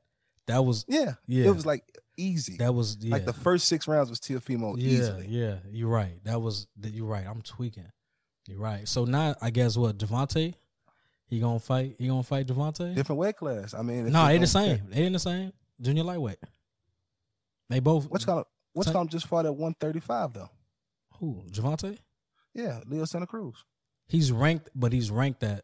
That 0.47 0.63
was. 0.65 0.85
Yeah. 0.87 1.13
Yeah. 1.27 1.45
It 1.45 1.55
was 1.55 1.65
like 1.65 1.83
easy. 2.17 2.57
That 2.57 2.73
was. 2.73 2.97
Yeah. 2.99 3.13
Like 3.13 3.25
the 3.25 3.33
first 3.33 3.67
six 3.67 3.87
rounds 3.87 4.09
was 4.09 4.19
Teofimo 4.19 4.75
yeah. 4.77 4.89
easily. 4.89 5.27
Yeah. 5.29 5.55
You're 5.71 5.89
right. 5.89 6.21
That 6.25 6.41
was. 6.41 6.67
that- 6.81 6.91
You're 6.93 7.07
right. 7.07 7.25
I'm 7.25 7.41
tweaking. 7.41 7.89
Right. 8.55 8.87
So 8.87 9.05
now 9.05 9.35
I 9.41 9.49
guess 9.49 9.77
what 9.77 9.97
Gervonta. 9.97 10.53
He 11.27 11.39
gonna 11.39 11.59
fight. 11.59 11.95
He 11.97 12.07
gonna 12.07 12.23
fight 12.23 12.47
Gervonta. 12.47 12.93
Different 12.93 13.19
weight 13.19 13.37
class. 13.37 13.73
I 13.73 13.81
mean, 13.83 14.11
No, 14.11 14.27
they 14.27 14.37
the 14.37 14.47
same. 14.47 14.79
pick- 14.79 14.89
They 14.89 15.05
in 15.05 15.13
the 15.13 15.19
same 15.19 15.53
junior 15.79 16.03
lightweight. 16.03 16.39
They 17.69 17.79
both. 17.79 18.09
What's 18.09 18.25
called 18.25 18.45
what's 18.73 18.91
called 18.91 19.09
just 19.09 19.27
fought 19.27 19.45
at 19.45 19.55
135 19.55 20.33
though. 20.33 20.49
Who? 21.19 21.43
Gervonta? 21.51 21.97
Yeah, 22.53 22.81
Leo 22.85 23.05
Santa 23.05 23.27
Cruz. 23.27 23.63
He's 24.09 24.29
ranked, 24.31 24.69
but 24.75 24.91
he's 24.91 25.09
ranked 25.09 25.41
at. 25.43 25.63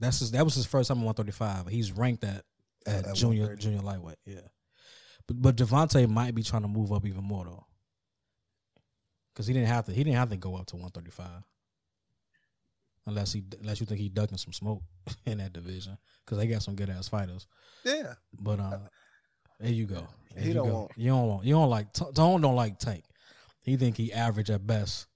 That's 0.00 0.18
his. 0.18 0.32
That 0.32 0.44
was 0.44 0.54
his 0.56 0.66
first 0.66 0.88
time 0.88 0.98
at 0.98 1.04
135. 1.04 1.68
He's 1.68 1.92
ranked 1.92 2.24
at 2.24 2.44
at, 2.86 3.06
At- 3.06 3.14
junior 3.14 3.54
junior 3.54 3.82
lightweight. 3.82 4.18
Yeah, 4.24 4.40
but 5.28 5.40
but 5.40 5.56
Gervonta 5.56 6.08
might 6.08 6.34
be 6.34 6.42
trying 6.42 6.62
to 6.62 6.68
move 6.68 6.90
up 6.92 7.06
even 7.06 7.22
more 7.22 7.44
though, 7.44 7.66
because 9.32 9.46
he 9.46 9.54
didn't 9.54 9.68
have 9.68 9.84
to. 9.86 9.92
He 9.92 10.02
didn't 10.02 10.16
have 10.16 10.30
to 10.30 10.36
go 10.36 10.56
up 10.56 10.66
to 10.66 10.76
135, 10.76 11.44
unless 13.08 13.32
he 13.32 13.42
unless 13.60 13.80
you 13.80 13.86
think 13.86 14.00
he 14.00 14.08
ducking 14.08 14.38
some 14.38 14.52
smoke 14.52 14.82
in 15.26 15.38
that 15.38 15.52
division, 15.52 15.96
because 16.24 16.38
they 16.38 16.46
got 16.46 16.62
some 16.62 16.74
good 16.76 16.90
ass 16.90 17.08
fighters. 17.08 17.46
Yeah. 17.84 18.14
But 18.40 18.60
uh, 18.60 18.78
there 19.60 19.70
you 19.72 19.86
go. 19.86 20.06
There 20.34 20.42
He 20.42 20.48
you 20.48 20.54
don't 20.54 20.68
go. 20.68 20.74
want- 20.74 20.90
You 20.96 21.10
don't 21.10 21.28
want. 21.28 21.44
You 21.44 21.54
don't 21.54 21.70
like. 21.70 21.92
Tone 21.92 22.40
don't 22.40 22.54
like 22.56 22.78
Tank. 22.78 23.04
He 23.62 23.76
think 23.76 23.96
he 23.96 24.12
average 24.12 24.50
at 24.50 24.66
best. 24.66 25.06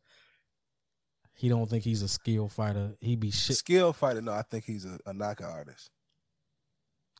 He 1.34 1.48
don't 1.48 1.68
think 1.68 1.82
he's 1.84 2.02
a 2.02 2.08
skill 2.08 2.48
fighter. 2.48 2.92
He 3.00 3.16
be 3.16 3.30
shit. 3.30 3.56
Skill 3.56 3.92
fighter. 3.92 4.20
No, 4.20 4.32
I 4.32 4.42
think 4.42 4.64
he's 4.64 4.84
a, 4.84 4.98
a 5.06 5.12
knockout 5.12 5.50
artist. 5.50 5.90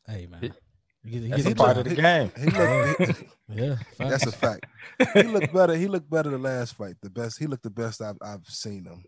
Hey 0.06 0.26
man, 0.30 0.40
He- 0.42 0.50
You 1.11 1.20
get- 1.28 1.30
That's 1.30 1.46
a 1.46 1.54
part 1.54 1.76
of 1.78 1.85
the 1.85 1.94
game. 1.94 2.30
He 2.37 2.46
looked, 2.46 3.18
he- 3.18 3.26
Yeah, 3.62 3.76
that's 3.98 4.26
a 4.26 4.32
fact. 4.32 4.66
He 5.14 5.22
looked 5.24 5.52
better. 5.52 5.74
He 5.74 5.87
looked 5.88 6.08
better 6.11 6.30
the 6.30 6.38
last 6.38 6.74
fight. 6.74 6.94
The 7.02 7.11
best. 7.11 7.38
He 7.38 7.46
looked 7.46 7.62
the 7.64 7.70
best 7.70 8.00
I've 8.00 8.16
I've 8.22 8.46
seen 8.46 8.85
him. 8.85 9.04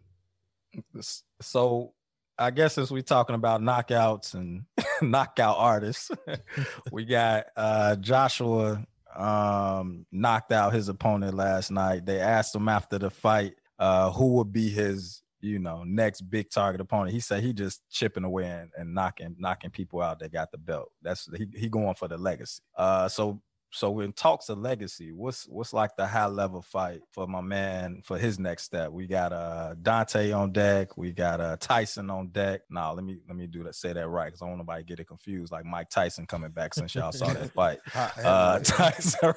So 1.41 1.93
I 2.39 2.51
guess 2.51 2.79
as 2.79 2.91
we're 2.91 3.03
talking 3.03 3.35
about 3.35 3.61
knockouts 3.61 4.35
and 4.35 4.65
knockout 5.03 5.57
artists, 5.59 6.11
we 6.93 7.05
got 7.05 7.47
uh 7.57 7.97
Joshua 7.97 8.85
um 9.17 10.07
knocked 10.11 10.53
out 10.53 10.73
his 10.73 10.89
opponent 10.89 11.35
last 11.35 11.71
night. 11.71 12.07
They 12.07 12.21
asked 12.21 12.55
him 12.55 12.69
after 12.69 12.99
the 12.99 13.11
fight 13.11 13.55
uh 13.79 14.11
who 14.11 14.35
would 14.35 14.53
be 14.53 14.69
his 14.69 15.23
you 15.45 15.59
know, 15.59 15.85
next 15.85 16.23
big 16.23 16.51
target 16.51 16.81
opponent. 16.81 17.13
He 17.13 17.21
said 17.21 17.43
he 17.43 17.53
just 17.53 17.83
chipping 17.91 18.25
away 18.25 18.47
and, 18.47 18.71
and 18.79 18.95
knocking 18.95 19.37
knocking 19.39 19.71
people 19.71 20.01
out 20.01 20.19
that 20.21 20.33
got 20.33 20.51
the 20.51 20.59
belt. 20.59 20.91
That's 21.03 21.29
he 21.37 21.47
he 21.55 21.69
going 21.69 21.95
for 21.95 22.09
the 22.09 22.17
legacy. 22.17 22.63
Uh, 22.77 23.09
so 23.09 23.41
so 23.75 23.91
when 23.91 24.13
talks 24.13 24.49
of 24.51 24.59
legacy, 24.59 25.11
what's 25.11 25.49
what's 25.49 25.73
like 25.73 25.97
the 25.97 26.07
high 26.07 26.27
level 26.27 26.63
fight 26.63 27.01
for 27.11 27.27
my 27.27 27.41
man 27.41 28.03
for 28.05 28.17
his 28.17 28.39
next 28.39 28.63
step? 28.63 28.93
We 28.93 29.09
got 29.09 29.33
uh 29.33 29.75
Deontay 29.83 30.37
on 30.37 30.53
deck, 30.53 30.97
we 30.97 31.11
got 31.11 31.41
uh 31.41 31.57
Tyson 31.59 32.09
on 32.09 32.29
deck. 32.29 32.61
Now 32.71 32.93
let 32.93 33.05
me 33.05 33.19
let 33.27 33.37
me 33.37 33.49
do 33.49 33.65
that 33.65 33.75
say 33.75 33.93
that 33.93 34.07
right 34.07 34.27
because 34.27 34.43
I 34.43 34.45
don't 34.45 34.59
want 34.59 34.69
nobody 34.69 34.85
get 34.85 35.01
it 35.01 35.09
confused. 35.09 35.51
Like 35.51 35.65
Mike 35.65 35.91
Tyson 35.91 36.25
coming 36.25 36.53
back 36.53 36.73
since 36.73 36.95
y'all 36.95 37.11
saw 37.11 37.33
that 37.33 37.53
fight. 37.55 37.81
Uh, 37.95 38.61
Tyson 38.61 39.35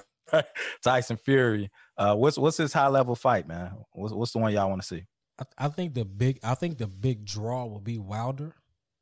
Tyson 0.83 1.17
Fury. 1.17 1.71
Uh, 1.97 2.15
what's 2.15 2.37
what's 2.37 2.57
his 2.57 2.71
high 2.71 2.89
level 2.89 3.15
fight, 3.15 3.47
man? 3.47 3.71
What's 3.91 4.13
what's 4.13 4.33
the 4.33 4.37
one 4.37 4.53
y'all 4.53 4.69
want 4.69 4.83
to 4.83 4.87
see? 4.87 5.07
I, 5.39 5.65
I, 5.65 5.67
think 5.69 5.95
the 5.95 6.05
big 6.05 6.39
I 6.43 6.53
think 6.53 6.77
the 6.77 6.87
big 6.87 7.25
draw 7.25 7.65
will 7.65 7.79
be 7.79 7.97
Wilder, 7.97 8.53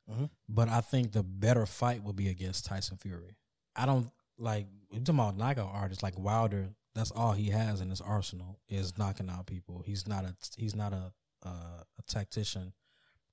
mm-hmm. 0.09 0.25
but 0.47 0.69
I 0.69 0.79
think 0.79 1.11
the 1.11 1.23
better 1.23 1.65
fight 1.65 2.05
will 2.05 2.13
be 2.13 2.29
against 2.29 2.65
Tyson 2.65 2.95
Fury. 2.97 3.35
I 3.75 3.85
don't 3.85 4.09
like 4.37 4.67
you 4.91 4.99
talking 4.99 5.19
about 5.19 5.37
knockout 5.37 5.71
artists 5.73 6.03
like 6.03 6.17
Wilder. 6.17 6.69
That's 6.93 7.11
all 7.11 7.33
he 7.33 7.49
has 7.49 7.81
in 7.81 7.89
his 7.89 7.99
arsenal 7.99 8.57
is 8.69 8.97
knocking 8.97 9.29
out 9.29 9.47
people. 9.47 9.83
He's 9.85 10.07
not 10.07 10.23
a 10.23 10.35
he's 10.57 10.75
not 10.75 10.93
a 10.93 11.11
uh, 11.45 11.83
a 11.99 12.01
tactician. 12.07 12.73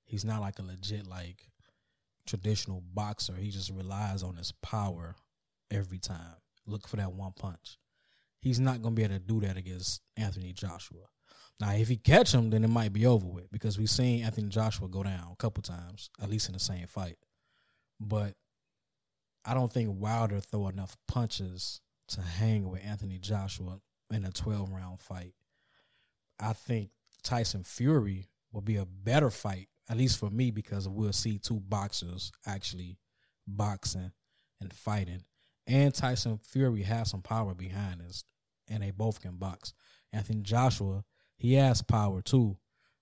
He's 0.05 0.25
not 0.25 0.41
like 0.41 0.59
a 0.59 0.63
legit 0.63 1.07
like 1.07 1.47
traditional 2.27 2.83
boxer. 2.93 3.35
He 3.35 3.51
just 3.51 3.71
relies 3.71 4.23
on 4.23 4.35
his 4.35 4.51
power 4.61 5.15
every 5.71 5.99
time. 5.99 6.35
Look 6.65 6.87
for 6.87 6.97
that 6.97 7.13
one 7.13 7.31
punch. 7.33 7.77
He's 8.41 8.59
not 8.59 8.81
gonna 8.81 8.95
be 8.95 9.03
able 9.03 9.15
to 9.15 9.19
do 9.19 9.39
that 9.41 9.57
against 9.57 10.01
Anthony 10.17 10.51
Joshua. 10.51 11.05
Now, 11.59 11.71
if 11.73 11.87
he 11.87 11.95
catch 11.95 12.33
him, 12.33 12.49
then 12.49 12.63
it 12.63 12.69
might 12.69 12.91
be 12.91 13.05
over 13.05 13.27
with 13.27 13.49
because 13.51 13.77
we've 13.77 13.89
seen 13.89 14.25
Anthony 14.25 14.49
Joshua 14.49 14.87
go 14.89 15.03
down 15.03 15.29
a 15.31 15.35
couple 15.37 15.63
times, 15.63 16.09
at 16.21 16.29
least 16.29 16.47
in 16.47 16.53
the 16.53 16.59
same 16.59 16.87
fight. 16.87 17.17
But 17.99 18.33
I 19.45 19.53
don't 19.53 19.71
think 19.71 19.89
Wilder 19.99 20.39
throw 20.39 20.67
enough 20.67 20.97
punches 21.07 21.81
to 22.09 22.21
hang 22.21 22.69
with 22.69 22.83
Anthony 22.85 23.17
Joshua 23.17 23.79
in 24.11 24.25
a 24.25 24.31
12 24.31 24.71
round 24.71 24.99
fight. 24.99 25.33
I 26.39 26.53
think 26.53 26.89
Tyson 27.23 27.63
Fury 27.63 28.27
will 28.51 28.61
be 28.61 28.77
a 28.77 28.85
better 28.85 29.29
fight, 29.29 29.67
at 29.89 29.97
least 29.97 30.19
for 30.19 30.29
me, 30.29 30.51
because 30.51 30.87
we'll 30.87 31.13
see 31.13 31.37
two 31.37 31.59
boxers 31.59 32.31
actually 32.45 32.97
boxing 33.47 34.11
and 34.61 34.73
fighting. 34.73 35.23
And 35.67 35.93
Tyson 35.93 36.39
Fury 36.43 36.83
has 36.83 37.09
some 37.09 37.21
power 37.21 37.53
behind 37.53 38.01
us, 38.01 38.23
and 38.67 38.83
they 38.83 38.91
both 38.91 39.21
can 39.21 39.37
box. 39.37 39.73
Anthony 40.11 40.41
Joshua, 40.41 41.03
he 41.37 41.53
has 41.53 41.81
power 41.81 42.21
too. 42.21 42.57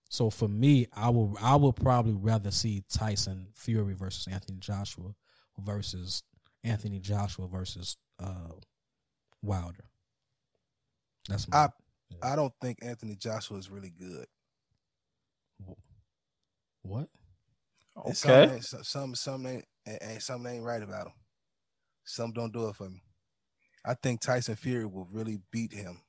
So 0.09 0.29
for 0.29 0.47
me, 0.47 0.87
I 0.93 1.09
will 1.09 1.37
I 1.41 1.55
will 1.55 1.73
probably 1.73 2.13
rather 2.13 2.51
see 2.51 2.83
Tyson 2.91 3.47
Fury 3.55 3.93
versus 3.93 4.27
Anthony 4.27 4.59
Joshua 4.59 5.15
versus 5.57 6.23
Anthony 6.63 6.99
Joshua 6.99 7.47
versus 7.47 7.97
uh, 8.19 8.53
Wilder. 9.41 9.85
That's 11.27 11.47
my. 11.47 11.57
I 11.57 11.69
yeah. 12.09 12.33
I 12.33 12.35
don't 12.35 12.53
think 12.61 12.79
Anthony 12.81 13.15
Joshua 13.15 13.57
is 13.57 13.69
really 13.69 13.91
good. 13.91 14.25
What? 16.83 17.07
Okay. 17.97 18.13
Something, 18.13 18.61
some 18.61 19.15
something 19.15 19.63
ain't, 19.87 20.01
ain't 20.01 20.21
something 20.23 20.55
ain't 20.55 20.63
right 20.63 20.81
about 20.81 21.07
him. 21.07 21.13
Some 22.03 22.31
don't 22.31 22.53
do 22.53 22.67
it 22.67 22.75
for 22.75 22.89
me. 22.89 23.03
I 23.85 23.93
think 23.93 24.21
Tyson 24.21 24.55
Fury 24.55 24.85
will 24.85 25.07
really 25.11 25.39
beat 25.51 25.73
him. 25.73 26.01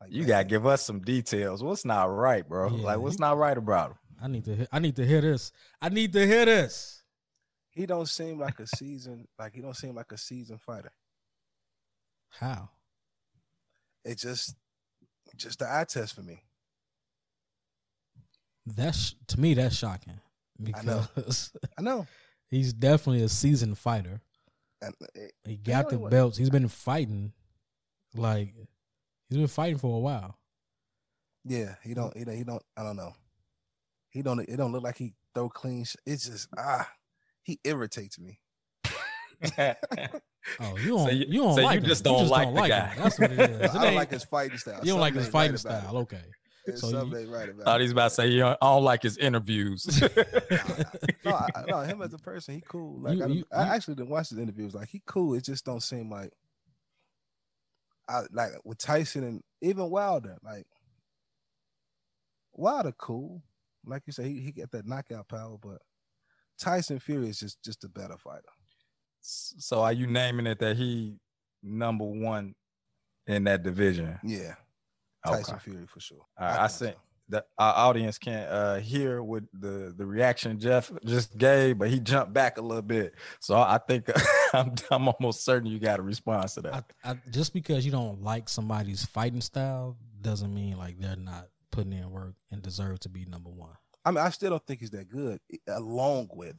Like 0.00 0.12
you 0.12 0.24
gotta 0.24 0.44
give 0.44 0.66
us 0.66 0.82
some 0.82 1.00
details. 1.00 1.62
What's 1.62 1.84
not 1.84 2.04
right, 2.06 2.46
bro? 2.48 2.70
Yeah, 2.70 2.84
like 2.84 2.98
what's 2.98 3.18
not 3.18 3.38
right 3.38 3.56
about 3.56 3.92
him? 3.92 3.98
I 4.22 4.28
need 4.28 4.44
to. 4.44 4.66
I 4.72 4.78
need 4.78 4.96
to 4.96 5.06
hear 5.06 5.20
this. 5.20 5.52
I 5.80 5.88
need 5.88 6.12
to 6.14 6.26
hear 6.26 6.44
this 6.44 7.01
he 7.72 7.86
don't 7.86 8.08
seem 8.08 8.38
like 8.38 8.60
a 8.60 8.66
season 8.66 9.26
like 9.38 9.54
he 9.54 9.60
don't 9.60 9.76
seem 9.76 9.94
like 9.94 10.12
a 10.12 10.18
seasoned 10.18 10.60
fighter. 10.60 10.92
How? 12.28 12.70
It 14.04 14.18
just 14.18 14.54
just 15.36 15.58
the 15.58 15.66
eye 15.66 15.84
test 15.88 16.14
for 16.14 16.22
me. 16.22 16.42
That's 18.66 19.14
to 19.28 19.40
me 19.40 19.54
that's 19.54 19.76
shocking 19.76 20.20
because 20.62 20.82
I 20.82 20.86
know, 20.86 21.06
I 21.78 21.82
know. 21.96 22.06
he's 22.48 22.72
definitely 22.72 23.22
a 23.22 23.28
seasoned 23.28 23.78
fighter. 23.78 24.20
And 24.80 24.94
it, 25.14 25.32
he 25.44 25.56
got 25.56 25.88
the 25.88 25.98
belts. 25.98 26.36
He's 26.36 26.50
been 26.50 26.68
fighting 26.68 27.32
like 28.14 28.54
he's 29.28 29.38
been 29.38 29.46
fighting 29.48 29.78
for 29.78 29.96
a 29.96 30.00
while. 30.00 30.36
Yeah, 31.44 31.74
he 31.82 31.94
don't. 31.94 32.16
He 32.16 32.24
don't. 32.24 32.36
He 32.36 32.44
don't. 32.44 32.62
I 32.76 32.82
don't 32.82 32.96
know. 32.96 33.14
He 34.10 34.22
don't. 34.22 34.40
It 34.40 34.56
don't 34.56 34.72
look 34.72 34.84
like 34.84 34.98
he 34.98 35.14
throw 35.34 35.48
clean. 35.48 35.84
It's 36.06 36.26
just 36.26 36.48
ah 36.56 36.88
he 37.42 37.60
irritates 37.64 38.18
me. 38.18 38.40
oh, 39.58 39.74
you 40.78 40.88
don't, 40.88 41.06
so 41.06 41.10
you, 41.10 41.26
you 41.28 41.40
don't 41.40 41.56
so 41.56 41.62
like 41.62 41.80
you 41.80 41.86
just 41.86 42.04
don't 42.04 42.14
you 42.14 42.20
just 42.20 42.30
like 42.30 42.44
don't 42.44 42.54
the 42.54 42.60
like 42.60 42.70
guy. 42.70 42.86
Him. 42.88 43.02
That's 43.02 43.18
what 43.18 43.32
it 43.32 43.40
is. 43.50 43.60
It 43.60 43.70
I 43.74 43.84
don't 43.84 43.94
like 43.94 44.10
his 44.10 44.24
fighting 44.24 44.58
style. 44.58 44.80
You 44.82 44.92
don't 44.92 45.00
like 45.00 45.14
his 45.14 45.28
fighting 45.28 45.52
right 45.52 45.60
style. 45.60 45.96
Okay. 45.98 46.20
There's 46.64 46.80
so 46.80 46.90
something 46.90 47.26
you, 47.26 47.34
right 47.34 47.48
about 47.48 47.64
thought 47.64 47.80
he's 47.80 47.90
about 47.90 48.10
to 48.10 48.14
say 48.14 48.28
you 48.28 48.38
don't, 48.38 48.56
I 48.62 48.66
don't 48.66 48.84
like 48.84 49.02
his 49.02 49.18
interviews. 49.18 50.00
no, 51.24 51.32
I, 51.34 51.48
no, 51.66 51.80
him 51.80 52.02
as 52.02 52.14
a 52.14 52.18
person, 52.18 52.54
he 52.54 52.60
cool. 52.60 53.00
Like 53.00 53.18
you, 53.18 53.24
I, 53.24 53.26
you, 53.26 53.44
I, 53.52 53.74
actually 53.74 53.96
didn't 53.96 54.10
watch 54.10 54.28
his 54.28 54.38
interviews. 54.38 54.72
Like 54.72 54.88
he 54.88 55.02
cool. 55.04 55.34
It 55.34 55.44
just 55.44 55.64
don't 55.64 55.82
seem 55.82 56.08
like 56.08 56.30
I 58.08 58.22
like 58.30 58.52
with 58.64 58.78
Tyson 58.78 59.24
and 59.24 59.42
even 59.60 59.90
Wilder. 59.90 60.38
Like 60.44 60.66
Wilder, 62.52 62.92
cool. 62.96 63.42
Like 63.84 64.02
you 64.06 64.12
said, 64.12 64.26
he 64.26 64.38
he 64.40 64.52
got 64.52 64.70
that 64.70 64.86
knockout 64.86 65.26
power, 65.26 65.56
but 65.60 65.78
Tyson 66.62 67.00
Fury 67.00 67.28
is 67.28 67.40
just 67.40 67.62
just 67.64 67.84
a 67.84 67.88
better 67.88 68.16
fighter. 68.16 68.42
So 69.20 69.82
are 69.82 69.92
you 69.92 70.06
naming 70.06 70.46
it 70.46 70.58
that 70.60 70.76
he 70.76 71.16
number 71.62 72.04
one 72.04 72.54
in 73.26 73.44
that 73.44 73.62
division? 73.62 74.18
Yeah. 74.22 74.54
Tyson 75.26 75.54
okay. 75.54 75.64
Fury 75.64 75.86
for 75.86 76.00
sure. 76.00 76.24
I, 76.38 76.64
I 76.64 76.68
think 76.68 76.94
so. 76.94 77.00
that 77.30 77.46
our 77.58 77.88
audience 77.88 78.18
can't 78.18 78.48
uh, 78.48 78.76
hear 78.76 79.22
what 79.24 79.42
the 79.52 79.92
the 79.96 80.06
reaction 80.06 80.60
Jeff 80.60 80.90
just 81.04 81.36
gave, 81.36 81.78
but 81.78 81.90
he 81.90 81.98
jumped 81.98 82.32
back 82.32 82.58
a 82.58 82.62
little 82.62 82.82
bit. 82.82 83.14
So 83.40 83.56
I 83.56 83.78
think 83.78 84.08
I'm 84.54 84.74
I'm 84.90 85.08
almost 85.08 85.44
certain 85.44 85.68
you 85.68 85.80
got 85.80 85.98
a 85.98 86.02
response 86.02 86.54
to 86.54 86.62
that. 86.62 86.84
I, 87.04 87.10
I, 87.10 87.16
just 87.30 87.52
because 87.52 87.84
you 87.84 87.90
don't 87.90 88.22
like 88.22 88.48
somebody's 88.48 89.04
fighting 89.04 89.40
style 89.40 89.96
doesn't 90.20 90.54
mean 90.54 90.78
like 90.78 91.00
they're 91.00 91.16
not 91.16 91.48
putting 91.72 91.92
in 91.92 92.08
work 92.10 92.34
and 92.52 92.62
deserve 92.62 93.00
to 93.00 93.08
be 93.08 93.24
number 93.24 93.50
one. 93.50 93.74
I 94.04 94.10
mean, 94.10 94.18
I 94.18 94.30
still 94.30 94.50
don't 94.50 94.66
think 94.66 94.80
he's 94.80 94.90
that 94.90 95.08
good. 95.08 95.40
Along 95.68 96.28
with, 96.32 96.56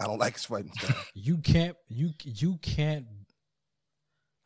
I 0.00 0.06
don't 0.06 0.18
like 0.20 0.34
his 0.34 0.44
fighting 0.44 0.72
style. 0.72 0.96
you 1.14 1.38
can't. 1.38 1.76
You 1.88 2.10
you 2.22 2.58
can't. 2.62 3.06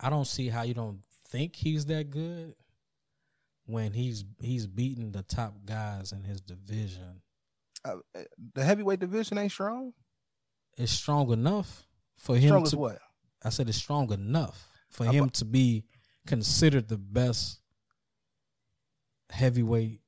I 0.00 0.10
don't 0.10 0.26
see 0.26 0.48
how 0.48 0.62
you 0.62 0.74
don't 0.74 1.00
think 1.28 1.54
he's 1.54 1.86
that 1.86 2.10
good 2.10 2.54
when 3.66 3.92
he's 3.92 4.24
he's 4.40 4.66
beating 4.66 5.12
the 5.12 5.22
top 5.22 5.54
guys 5.64 6.12
in 6.12 6.24
his 6.24 6.40
division. 6.40 7.22
Uh, 7.84 7.96
the 8.54 8.64
heavyweight 8.64 9.00
division 9.00 9.38
ain't 9.38 9.52
strong. 9.52 9.92
It's 10.76 10.92
strong 10.92 11.32
enough 11.32 11.86
for 12.16 12.36
him 12.36 12.48
strong 12.48 12.64
to. 12.64 12.76
what? 12.78 12.98
I 13.44 13.48
said 13.48 13.68
it's 13.68 13.78
strong 13.78 14.12
enough 14.12 14.68
for 14.88 15.04
him 15.04 15.30
to 15.30 15.44
be 15.44 15.84
considered 16.26 16.88
the 16.88 16.98
best 16.98 17.60
heavyweight 19.30 20.00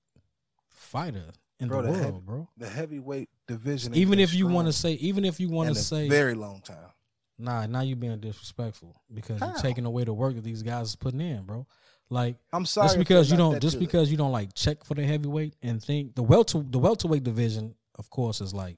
fighter 0.69 1.33
in 1.61 1.69
bro, 1.69 1.83
the, 1.83 1.91
world, 1.91 2.03
heavy, 2.03 2.19
bro. 2.25 2.49
The 2.57 2.69
heavyweight 2.69 3.29
division. 3.47 3.95
Even 3.95 4.19
if 4.19 4.35
you 4.35 4.47
want 4.47 4.69
to 4.69 4.73
say, 4.73 4.93
even 4.95 5.25
if 5.25 5.41
you 5.41 5.49
want 5.49 5.69
to 5.71 5.75
say, 5.75 6.09
very 6.09 6.35
long 6.35 6.61
time. 6.61 6.91
Nah, 7.39 7.67
now 7.67 7.81
you're 7.81 7.97
being 7.97 8.19
disrespectful 8.21 8.95
because 9.13 9.41
How? 9.41 9.49
you're 9.49 9.57
taking 9.57 9.87
away 9.87 10.05
the 10.05 10.15
work 10.15 10.37
that 10.37 10.45
these 10.45 10.63
guys 10.63 10.95
are 10.95 10.99
putting 10.99 11.21
in, 11.21 11.43
bro. 11.43 11.67
Like 12.11 12.37
I'm 12.53 12.67
sorry, 12.67 12.87
just 12.87 12.99
because 12.99 13.31
you 13.31 13.37
don't, 13.37 13.61
just 13.61 13.79
because 13.79 14.11
you 14.11 14.17
don't 14.17 14.33
like 14.33 14.55
check 14.55 14.85
for 14.85 14.95
the 14.95 15.05
heavyweight 15.05 15.55
and 15.63 15.83
think 15.83 16.15
the 16.15 16.23
welter, 16.23 16.63
the 16.63 16.79
welterweight 16.79 17.25
division, 17.25 17.75
of 17.99 18.11
course, 18.11 18.41
is 18.41 18.55
like, 18.55 18.77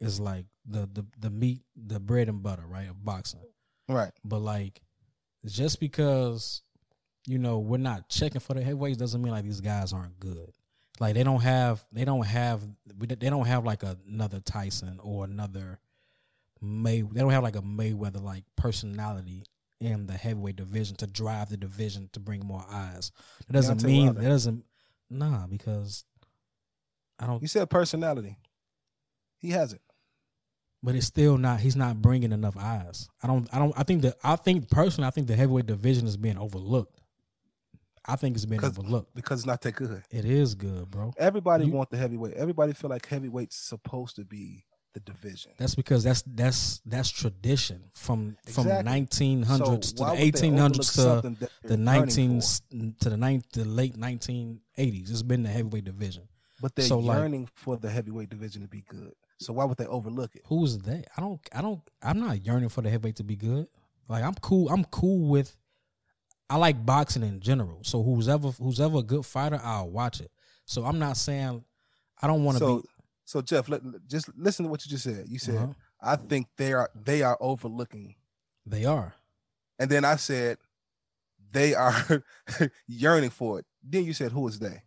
is 0.00 0.20
like 0.20 0.46
the 0.64 0.88
the 0.92 1.04
the 1.18 1.30
meat, 1.30 1.60
the 1.76 1.98
bread 1.98 2.28
and 2.28 2.42
butter, 2.42 2.64
right, 2.66 2.88
of 2.88 3.04
boxing, 3.04 3.40
right. 3.88 4.12
But 4.24 4.38
like, 4.38 4.80
just 5.44 5.80
because 5.80 6.62
you 7.26 7.38
know 7.38 7.58
we're 7.58 7.78
not 7.78 8.08
checking 8.08 8.40
for 8.40 8.54
the 8.54 8.62
heavyweights 8.62 8.96
doesn't 8.96 9.20
mean 9.20 9.32
like 9.32 9.44
these 9.44 9.60
guys 9.60 9.92
aren't 9.92 10.18
good. 10.20 10.52
Like 11.00 11.14
they 11.14 11.24
don't 11.24 11.40
have 11.40 11.82
they 11.90 12.04
don't 12.04 12.26
have 12.26 12.60
they 12.86 13.30
don't 13.30 13.46
have 13.46 13.64
like 13.64 13.82
another 13.82 14.40
Tyson 14.40 15.00
or 15.02 15.24
another 15.24 15.80
May. 16.60 17.00
They 17.00 17.20
don't 17.20 17.30
have 17.30 17.42
like 17.42 17.56
a 17.56 17.62
Mayweather 17.62 18.22
like 18.22 18.44
personality 18.54 19.44
in 19.80 20.06
the 20.06 20.12
heavyweight 20.12 20.56
division 20.56 20.94
to 20.96 21.06
drive 21.06 21.48
the 21.48 21.56
division 21.56 22.10
to 22.12 22.20
bring 22.20 22.44
more 22.44 22.64
eyes. 22.70 23.12
That 23.46 23.54
doesn't 23.54 23.82
mean 23.82 24.14
that 24.14 24.28
doesn't 24.28 24.64
nah 25.08 25.46
because 25.46 26.04
I 27.18 27.26
don't. 27.26 27.40
You 27.40 27.48
said 27.48 27.68
personality. 27.70 28.36
He 29.38 29.50
has 29.50 29.72
it, 29.72 29.80
but 30.82 30.94
it's 30.94 31.06
still 31.06 31.38
not. 31.38 31.60
He's 31.60 31.76
not 31.76 32.02
bringing 32.02 32.32
enough 32.32 32.58
eyes. 32.58 33.08
I 33.22 33.26
don't. 33.26 33.48
I 33.54 33.58
don't. 33.58 33.72
I 33.74 33.84
think 33.84 34.02
that. 34.02 34.16
I 34.22 34.36
think 34.36 34.68
personally, 34.68 35.08
I 35.08 35.10
think 35.10 35.28
the 35.28 35.36
heavyweight 35.36 35.66
division 35.66 36.06
is 36.06 36.18
being 36.18 36.36
overlooked. 36.36 36.99
I 38.06 38.16
think 38.16 38.36
it's 38.36 38.46
been 38.46 38.64
overlooked. 38.64 39.14
because 39.14 39.40
it's 39.40 39.46
not 39.46 39.60
that 39.62 39.72
good. 39.76 40.02
It 40.10 40.24
is 40.24 40.54
good, 40.54 40.90
bro. 40.90 41.12
Everybody 41.18 41.66
You- 41.66 41.72
want 41.72 41.90
the 41.90 41.96
heavyweight. 41.98 42.34
Everybody 42.34 42.72
feel 42.72 42.90
like 42.90 43.06
heavyweight's 43.06 43.56
supposed 43.56 44.16
to 44.16 44.24
be 44.24 44.64
the 44.94 45.00
division. 45.00 45.52
That's 45.58 45.74
because 45.74 46.02
that's 46.02 46.22
that's 46.26 46.80
that's 46.84 47.10
tradition 47.10 47.84
from 47.92 48.36
from 48.46 48.66
nineteen 48.66 49.42
hundreds 49.42 49.90
So 49.96 50.04
to 50.10 50.16
the 50.16 50.22
eighteen 50.22 50.56
hundreds 50.56 50.92
to 50.94 51.00
the 51.22 51.48
they're 51.62 51.76
nineteen 51.76 52.40
to 53.00 53.08
the 53.10 53.16
nine 53.16 53.44
the 53.52 53.64
late 53.64 53.96
nineteen 53.96 54.62
eighties. 54.76 55.10
It's 55.10 55.22
been 55.22 55.42
the 55.42 55.50
heavyweight 55.50 55.84
division. 55.84 56.28
But 56.60 56.74
they're 56.74 56.84
so, 56.86 56.98
like- 56.98 57.18
yearning 57.18 57.48
for 57.54 57.76
the 57.76 57.88
heavyweight 57.88 58.30
division 58.30 58.62
to 58.62 58.68
be 58.68 58.82
good. 58.88 59.12
So 59.38 59.52
why 59.54 59.64
would 59.64 59.78
they 59.78 59.86
overlook 59.86 60.34
it? 60.34 60.42
Who 60.46 60.64
is 60.64 60.78
they? 60.78 61.04
I 61.16 61.20
don't 61.20 61.40
I 61.52 61.62
don't 61.62 61.80
I'm 62.02 62.18
not 62.20 62.44
yearning 62.44 62.68
for 62.68 62.82
the 62.82 62.90
heavyweight 62.90 63.16
to 63.16 63.24
be 63.24 63.36
good. 63.36 63.68
Like 64.08 64.24
I'm 64.24 64.34
cool. 64.34 64.68
I'm 64.70 64.84
cool 64.86 65.28
with. 65.28 65.56
I 66.50 66.56
like 66.56 66.84
boxing 66.84 67.22
in 67.22 67.40
general. 67.40 67.78
So 67.82 68.02
who's 68.02 68.28
ever 68.28 68.50
who's 68.50 68.80
ever 68.80 68.98
a 68.98 69.02
good 69.02 69.24
fighter, 69.24 69.60
I'll 69.62 69.88
watch 69.88 70.20
it. 70.20 70.30
So 70.66 70.84
I'm 70.84 70.98
not 70.98 71.16
saying 71.16 71.64
I 72.20 72.26
don't 72.26 72.44
want 72.44 72.58
to 72.58 72.64
So 72.64 72.76
be. 72.82 72.88
so 73.24 73.40
Jeff, 73.42 73.68
let, 73.68 73.80
just 74.08 74.28
listen 74.36 74.64
to 74.66 74.70
what 74.70 74.84
you 74.84 74.90
just 74.90 75.04
said. 75.04 75.24
You 75.28 75.38
said 75.38 75.56
Uh-huh. 75.56 75.72
I 76.02 76.16
think 76.16 76.48
they 76.56 76.72
are 76.72 76.90
they 76.94 77.22
are 77.22 77.36
overlooking, 77.40 78.16
They 78.66 78.84
are. 78.84 79.14
and 79.78 79.88
then 79.90 80.04
I 80.04 80.16
said 80.16 80.58
they 81.52 81.74
are 81.74 82.22
yearning 82.86 83.30
for 83.30 83.58
it. 83.60 83.66
Then 83.82 84.04
you 84.04 84.12
said 84.12 84.32
who 84.32 84.46
is 84.48 84.58
they? 84.58 84.82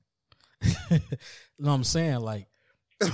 no, 1.59 1.71
I'm 1.71 1.83
saying 1.83 2.19
like 2.21 2.47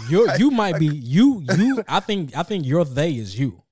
you 0.09 0.29
you 0.37 0.51
might 0.51 0.77
be 0.79 0.87
you 0.87 1.41
you. 1.57 1.83
I 1.87 1.99
think 1.99 2.35
I 2.37 2.43
think 2.43 2.65
your 2.65 2.85
they 2.85 3.13
is 3.15 3.37
you. 3.37 3.63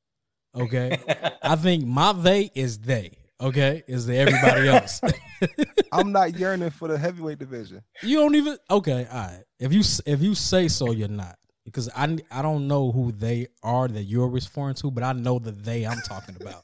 Okay, 0.56 0.98
I 1.44 1.56
think 1.56 1.86
my 1.86 2.12
they 2.14 2.50
is 2.56 2.80
they. 2.80 3.12
Okay, 3.40 3.84
is 3.88 4.08
the 4.08 4.18
everybody 4.18 4.68
else. 4.68 5.00
I'm 5.92 6.12
not 6.12 6.36
yearning 6.40 6.72
for 6.72 6.88
the 6.88 6.98
heavyweight 6.98 7.38
division. 7.38 7.84
you 8.02 8.18
don't 8.18 8.34
even. 8.36 8.58
Okay, 8.70 9.06
all 9.12 9.18
right. 9.18 9.44
If 9.60 9.74
you 9.74 9.84
if 10.06 10.22
you 10.22 10.34
say 10.34 10.68
so, 10.68 10.92
you're 10.92 11.08
not 11.08 11.38
because 11.64 11.88
I 11.96 12.18
I 12.32 12.42
don't 12.42 12.68
know 12.68 12.92
who 12.92 13.12
they 13.12 13.48
are 13.62 13.88
that 13.88 14.04
you're 14.04 14.28
referring 14.28 14.74
to, 14.76 14.90
but 14.90 15.04
I 15.04 15.14
know 15.14 15.38
the 15.38 15.52
they 15.52 15.86
I'm 15.86 16.00
talking 16.00 16.36
about. 16.42 16.64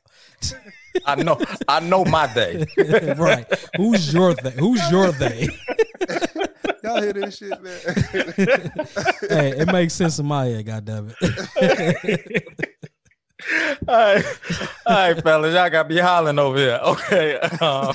I 1.05 1.15
know, 1.15 1.39
I 1.67 1.79
know 1.79 2.05
my 2.05 2.31
day. 2.33 2.65
right? 3.17 3.45
Who's 3.77 4.13
your 4.13 4.33
they? 4.33 4.51
Who's 4.51 4.89
your 4.89 5.11
they? 5.11 5.49
Y'all 6.83 7.01
hear 7.01 7.13
this 7.13 7.37
shit, 7.37 7.61
man? 7.61 7.79
hey, 9.29 9.59
it 9.59 9.71
makes 9.71 9.93
sense 9.93 10.19
in 10.19 10.25
my 10.25 10.45
head. 10.45 10.65
God 10.65 10.85
damn 10.85 11.13
it. 11.21 12.69
All 13.87 13.95
right, 13.95 14.25
all 14.85 14.95
right, 14.95 15.23
fellas, 15.23 15.53
y'all 15.53 15.69
got 15.69 15.89
me 15.89 15.97
hollering 15.97 16.39
over 16.39 16.57
here. 16.57 16.79
Okay. 16.83 17.39
Um, 17.39 17.93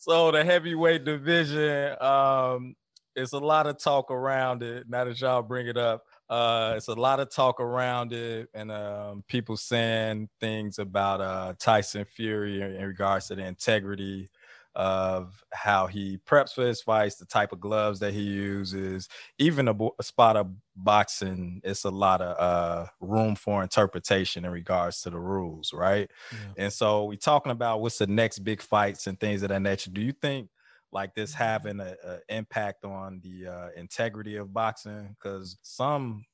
so 0.00 0.30
the 0.30 0.44
heavyweight 0.44 1.04
division, 1.04 1.96
um, 2.02 2.74
it's 3.14 3.32
a 3.32 3.38
lot 3.38 3.66
of 3.66 3.78
talk 3.78 4.10
around 4.10 4.62
it. 4.62 4.88
Now 4.88 5.04
that 5.04 5.20
y'all 5.20 5.42
bring 5.42 5.66
it 5.66 5.76
up, 5.76 6.04
uh, 6.28 6.74
it's 6.76 6.88
a 6.88 6.94
lot 6.94 7.20
of 7.20 7.30
talk 7.30 7.60
around 7.60 8.12
it, 8.12 8.48
and 8.54 8.70
um, 8.70 9.24
people 9.28 9.56
saying 9.56 10.28
things 10.40 10.78
about 10.78 11.20
uh, 11.20 11.54
Tyson 11.58 12.04
Fury 12.04 12.60
in 12.62 12.84
regards 12.84 13.28
to 13.28 13.34
the 13.34 13.44
integrity 13.44 14.30
of 14.74 15.42
how 15.52 15.86
he 15.86 16.18
preps 16.18 16.54
for 16.54 16.64
his 16.64 16.80
fights, 16.80 17.16
the 17.16 17.26
type 17.26 17.52
of 17.52 17.60
gloves 17.60 17.98
that 18.00 18.12
he 18.12 18.22
uses, 18.22 19.08
even 19.38 19.68
a, 19.68 19.74
bo- 19.74 19.94
a 19.98 20.02
spot 20.02 20.36
of 20.36 20.50
boxing. 20.76 21.60
It's 21.64 21.84
a 21.84 21.90
lot 21.90 22.20
of 22.20 22.36
uh, 22.38 22.86
room 23.00 23.34
for 23.34 23.62
interpretation 23.62 24.44
in 24.44 24.50
regards 24.50 25.02
to 25.02 25.10
the 25.10 25.18
rules, 25.18 25.72
right? 25.72 26.10
Yeah. 26.32 26.64
And 26.64 26.72
so 26.72 27.04
we're 27.04 27.16
talking 27.16 27.52
about 27.52 27.80
what's 27.80 27.98
the 27.98 28.06
next 28.06 28.40
big 28.40 28.62
fights 28.62 29.06
and 29.06 29.18
things 29.18 29.42
of 29.42 29.48
that 29.48 29.60
nature. 29.60 29.90
Do 29.90 30.00
you 30.00 30.12
think 30.12 30.48
like 30.92 31.14
this 31.14 31.34
having 31.34 31.80
a, 31.80 31.96
a 32.04 32.18
impact 32.28 32.84
on 32.84 33.20
the 33.22 33.46
uh, 33.50 33.68
integrity 33.76 34.36
of 34.36 34.52
boxing? 34.52 35.16
Because 35.18 35.58
some 35.62 36.24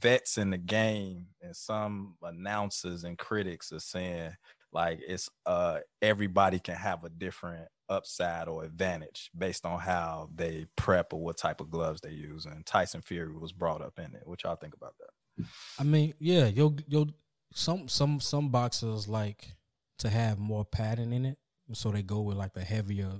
vets 0.00 0.38
in 0.38 0.50
the 0.50 0.58
game 0.58 1.26
and 1.42 1.54
some 1.54 2.16
announcers 2.22 3.04
and 3.04 3.18
critics 3.18 3.72
are 3.72 3.80
saying 3.80 4.32
like 4.74 5.00
it's 5.06 5.30
uh 5.46 5.78
everybody 6.02 6.58
can 6.58 6.74
have 6.74 7.04
a 7.04 7.08
different 7.08 7.68
upside 7.88 8.48
or 8.48 8.64
advantage 8.64 9.30
based 9.36 9.64
on 9.64 9.78
how 9.78 10.28
they 10.34 10.66
prep 10.76 11.12
or 11.12 11.20
what 11.20 11.36
type 11.36 11.60
of 11.60 11.70
gloves 11.70 12.00
they 12.00 12.10
use. 12.10 12.46
And 12.46 12.64
Tyson 12.64 13.02
Fury 13.02 13.32
was 13.32 13.52
brought 13.52 13.82
up 13.82 13.98
in 13.98 14.14
it. 14.14 14.22
What 14.24 14.42
y'all 14.42 14.56
think 14.56 14.74
about 14.74 14.94
that? 14.98 15.46
I 15.78 15.82
mean, 15.82 16.14
yeah, 16.18 16.46
yo, 16.46 16.76
yo, 16.86 17.06
some 17.52 17.88
some 17.88 18.20
some 18.20 18.50
boxers 18.50 19.08
like 19.08 19.54
to 19.98 20.08
have 20.08 20.38
more 20.38 20.64
padding 20.64 21.12
in 21.12 21.24
it, 21.24 21.38
so 21.72 21.90
they 21.90 22.02
go 22.02 22.20
with 22.20 22.36
like 22.36 22.54
the 22.54 22.64
heavier 22.64 23.10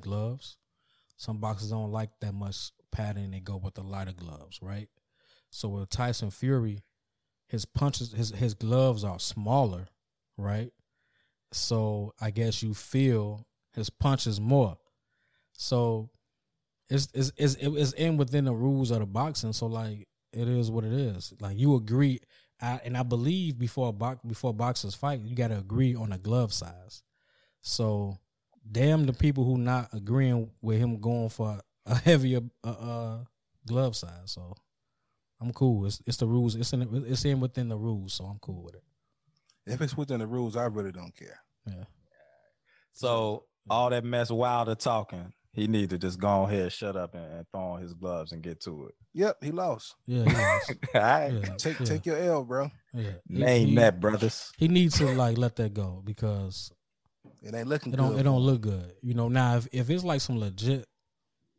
gloves. 0.00 0.56
Some 1.16 1.38
boxers 1.38 1.70
don't 1.70 1.92
like 1.92 2.10
that 2.20 2.34
much 2.34 2.70
padding; 2.92 3.30
they 3.30 3.40
go 3.40 3.56
with 3.56 3.74
the 3.74 3.82
lighter 3.82 4.12
gloves, 4.12 4.60
right? 4.62 4.88
So 5.50 5.68
with 5.68 5.90
Tyson 5.90 6.30
Fury, 6.30 6.82
his 7.48 7.64
punches, 7.64 8.12
his 8.12 8.30
his 8.30 8.54
gloves 8.54 9.04
are 9.04 9.18
smaller, 9.18 9.88
right? 10.36 10.70
So 11.52 12.12
I 12.20 12.30
guess 12.30 12.62
you 12.62 12.74
feel 12.74 13.46
his 13.74 13.90
punches 13.90 14.40
more. 14.40 14.76
So 15.52 16.10
it's 16.88 17.08
it's 17.14 17.32
it's, 17.36 17.56
it's 17.60 17.92
in 17.92 18.16
within 18.16 18.44
the 18.44 18.54
rules 18.54 18.90
of 18.90 19.00
the 19.00 19.06
boxing. 19.06 19.52
So 19.52 19.66
like 19.66 20.06
it 20.32 20.48
is 20.48 20.70
what 20.70 20.84
it 20.84 20.92
is. 20.92 21.32
Like 21.40 21.58
you 21.58 21.74
agree, 21.76 22.20
I, 22.60 22.80
and 22.84 22.96
I 22.96 23.02
believe 23.02 23.58
before 23.58 23.88
a 23.88 23.92
box 23.92 24.20
before 24.26 24.52
boxers 24.52 24.94
fight, 24.94 25.20
you 25.20 25.34
got 25.34 25.48
to 25.48 25.58
agree 25.58 25.94
on 25.94 26.12
a 26.12 26.18
glove 26.18 26.52
size. 26.52 27.02
So, 27.62 28.18
damn 28.70 29.06
the 29.06 29.12
people 29.12 29.44
who 29.44 29.58
not 29.58 29.88
agreeing 29.92 30.50
with 30.60 30.78
him 30.78 31.00
going 31.00 31.30
for 31.30 31.60
a 31.86 31.94
heavier 31.98 32.40
uh, 32.62 32.70
uh, 32.70 33.18
glove 33.66 33.96
size. 33.96 34.10
So, 34.32 34.54
I'm 35.40 35.52
cool. 35.52 35.86
It's 35.86 36.00
it's 36.06 36.16
the 36.18 36.26
rules. 36.26 36.54
It's 36.54 36.72
in 36.72 37.04
it's 37.06 37.24
in 37.24 37.40
within 37.40 37.68
the 37.68 37.76
rules. 37.76 38.14
So 38.14 38.24
I'm 38.24 38.38
cool 38.40 38.62
with 38.62 38.74
it. 38.74 38.84
If 39.66 39.80
it's 39.80 39.96
within 39.96 40.20
the 40.20 40.26
rules, 40.26 40.56
I 40.56 40.64
really 40.66 40.92
don't 40.92 41.14
care. 41.16 41.38
Yeah. 41.66 41.84
So 42.92 43.44
all 43.68 43.90
that 43.90 44.04
mess 44.04 44.30
Wilder 44.30 44.74
talking, 44.74 45.32
he 45.52 45.66
need 45.66 45.90
to 45.90 45.98
just 45.98 46.18
go 46.18 46.44
ahead, 46.44 46.72
shut 46.72 46.96
up, 46.96 47.14
and, 47.14 47.24
and 47.32 47.46
throw 47.52 47.60
on 47.62 47.82
his 47.82 47.94
gloves 47.94 48.32
and 48.32 48.42
get 48.42 48.60
to 48.62 48.86
it. 48.86 48.94
Yep, 49.14 49.36
he 49.42 49.50
lost. 49.50 49.94
Yeah. 50.06 50.24
Yeah. 50.26 50.58
all 50.94 51.00
right, 51.00 51.32
yeah, 51.32 51.54
Take 51.56 51.80
yeah, 51.80 51.86
take 51.86 52.06
your 52.06 52.18
L, 52.18 52.44
bro. 52.44 52.70
yeah. 52.92 53.12
Name 53.28 53.68
he- 53.68 53.74
that, 53.76 54.00
brothers. 54.00 54.52
He 54.56 54.68
needs 54.68 54.98
to 54.98 55.06
like 55.12 55.38
let 55.38 55.56
that 55.56 55.74
go 55.74 56.02
because 56.04 56.70
It 57.42 57.54
ain't 57.54 57.68
looking 57.68 57.92
it 57.92 57.96
don't 57.96 58.10
good. 58.12 58.20
it 58.20 58.24
don't 58.24 58.42
look 58.42 58.60
good. 58.60 58.92
You 59.02 59.14
know, 59.14 59.28
now 59.28 59.56
if, 59.56 59.66
if 59.72 59.90
it's 59.90 60.04
like 60.04 60.20
some 60.20 60.38
legit 60.38 60.86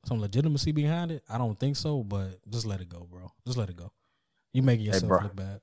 some 0.06 0.22
legitimacy 0.22 0.72
behind 0.72 1.12
it, 1.12 1.24
I 1.28 1.38
don't 1.38 1.60
think 1.60 1.76
so, 1.76 2.02
but 2.04 2.40
just 2.50 2.66
let 2.66 2.80
it 2.80 2.88
go, 2.88 3.06
bro. 3.12 3.30
Just 3.46 3.58
let 3.58 3.70
it 3.70 3.76
go. 3.76 3.92
You 4.54 4.62
making 4.62 4.86
yourself 4.86 5.10
bro. 5.10 5.20
look 5.24 5.36
bad. 5.36 5.60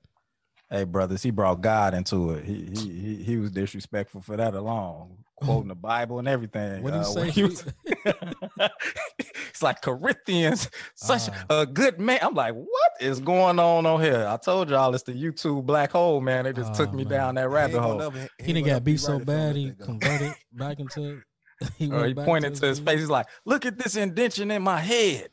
Hey, 0.75 0.85
brothers, 0.85 1.23
he 1.23 1.31
brought 1.31 1.61
God 1.61 1.95
into 1.95 2.31
it. 2.31 2.45
He 2.45 2.69
he 2.75 2.89
he, 2.89 3.23
he 3.23 3.37
was 3.37 3.51
disrespectful 3.53 4.21
for 4.23 4.37
that 4.37 4.55
alone, 4.55 5.19
quoting 5.37 5.69
the 5.69 5.75
Bible 5.75 6.19
and 6.19 6.27
everything. 6.27 6.83
What'd 6.83 6.99
he 7.01 7.07
Uh, 7.07 7.09
say? 7.11 7.21
when 7.21 7.29
he 7.31 7.43
was- 7.45 7.65
it's 9.49 9.63
like 9.63 9.81
Corinthians, 9.83 10.69
such 10.95 11.29
Ah. 11.49 11.61
a 11.63 11.67
good 11.67 12.01
man. 12.01 12.19
I'm 12.23 12.35
like, 12.35 12.55
what 12.55 12.91
is 13.01 13.21
going 13.21 13.59
on 13.59 13.87
on 13.87 14.01
here? 14.01 14.27
I 14.29 14.37
told 14.37 14.71
y'all 14.71 14.95
it's 14.95 15.05
the 15.05 15.13
YouTube 15.13 15.65
black 15.65 15.93
hole, 15.93 16.21
man. 16.21 16.45
They 16.45 16.53
just 16.53 16.75
took 16.75 16.91
Oh, 16.91 16.93
me 16.93 17.05
man. 17.05 17.11
down 17.13 17.35
that 17.37 17.49
rabbit 17.51 17.81
hole. 17.81 17.99
never- 17.99 18.19
He 18.19 18.25
ain't 18.25 18.47
didn't 18.47 18.57
gonna 18.65 18.77
get 18.77 18.85
beat 18.85 19.01
so 19.01 19.13
right 19.13 19.21
if 19.21 19.21
he 19.21 19.25
bad 19.27 19.57
he 19.57 19.73
converted 19.73 20.35
back 20.53 20.79
into 20.81 21.23
he 21.79 21.91
Or 21.93 22.07
he 22.07 22.15
pointed 22.15 22.57
to 22.57 22.67
his 22.67 22.79
view. 22.81 22.87
face. 22.87 23.01
He's 23.01 23.11
like, 23.11 23.27
look 23.45 23.65
at 23.65 23.79
this 23.79 23.95
indention 23.97 24.51
in 24.51 24.63
my 24.63 24.81
head. 24.81 25.29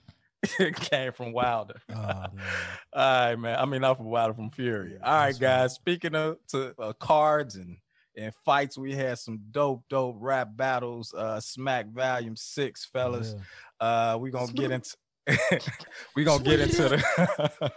It 0.59 0.75
came 0.89 1.11
from 1.11 1.33
Wilder. 1.33 1.81
Oh, 1.89 1.95
man. 1.95 2.27
All 2.93 3.27
right, 3.29 3.35
man. 3.35 3.59
I 3.59 3.65
mean, 3.65 3.81
not 3.81 3.97
from 3.97 4.07
Wilder, 4.07 4.33
from 4.33 4.49
Fury. 4.51 4.97
All 5.03 5.13
right, 5.13 5.25
That's 5.27 5.37
fine. 5.37 5.47
guys. 5.47 5.73
Speaking 5.75 6.15
of 6.15 6.37
to 6.49 6.73
uh, 6.79 6.93
cards 6.93 7.55
and 7.55 7.77
and 8.17 8.33
fights, 8.43 8.77
we 8.77 8.93
had 8.93 9.17
some 9.19 9.39
dope, 9.51 9.83
dope 9.89 10.17
rap 10.19 10.49
battles. 10.55 11.13
Uh, 11.13 11.39
Smack 11.39 11.87
Volume 11.91 12.35
Six, 12.35 12.85
fellas. 12.85 13.35
Yeah. 13.81 14.13
Uh, 14.13 14.17
we 14.17 14.29
gonna 14.31 14.51
get 14.51 14.71
into. 14.71 14.95
we 16.15 16.23
gonna 16.23 16.43
get 16.43 16.59
into 16.59 16.89
the 16.89 17.71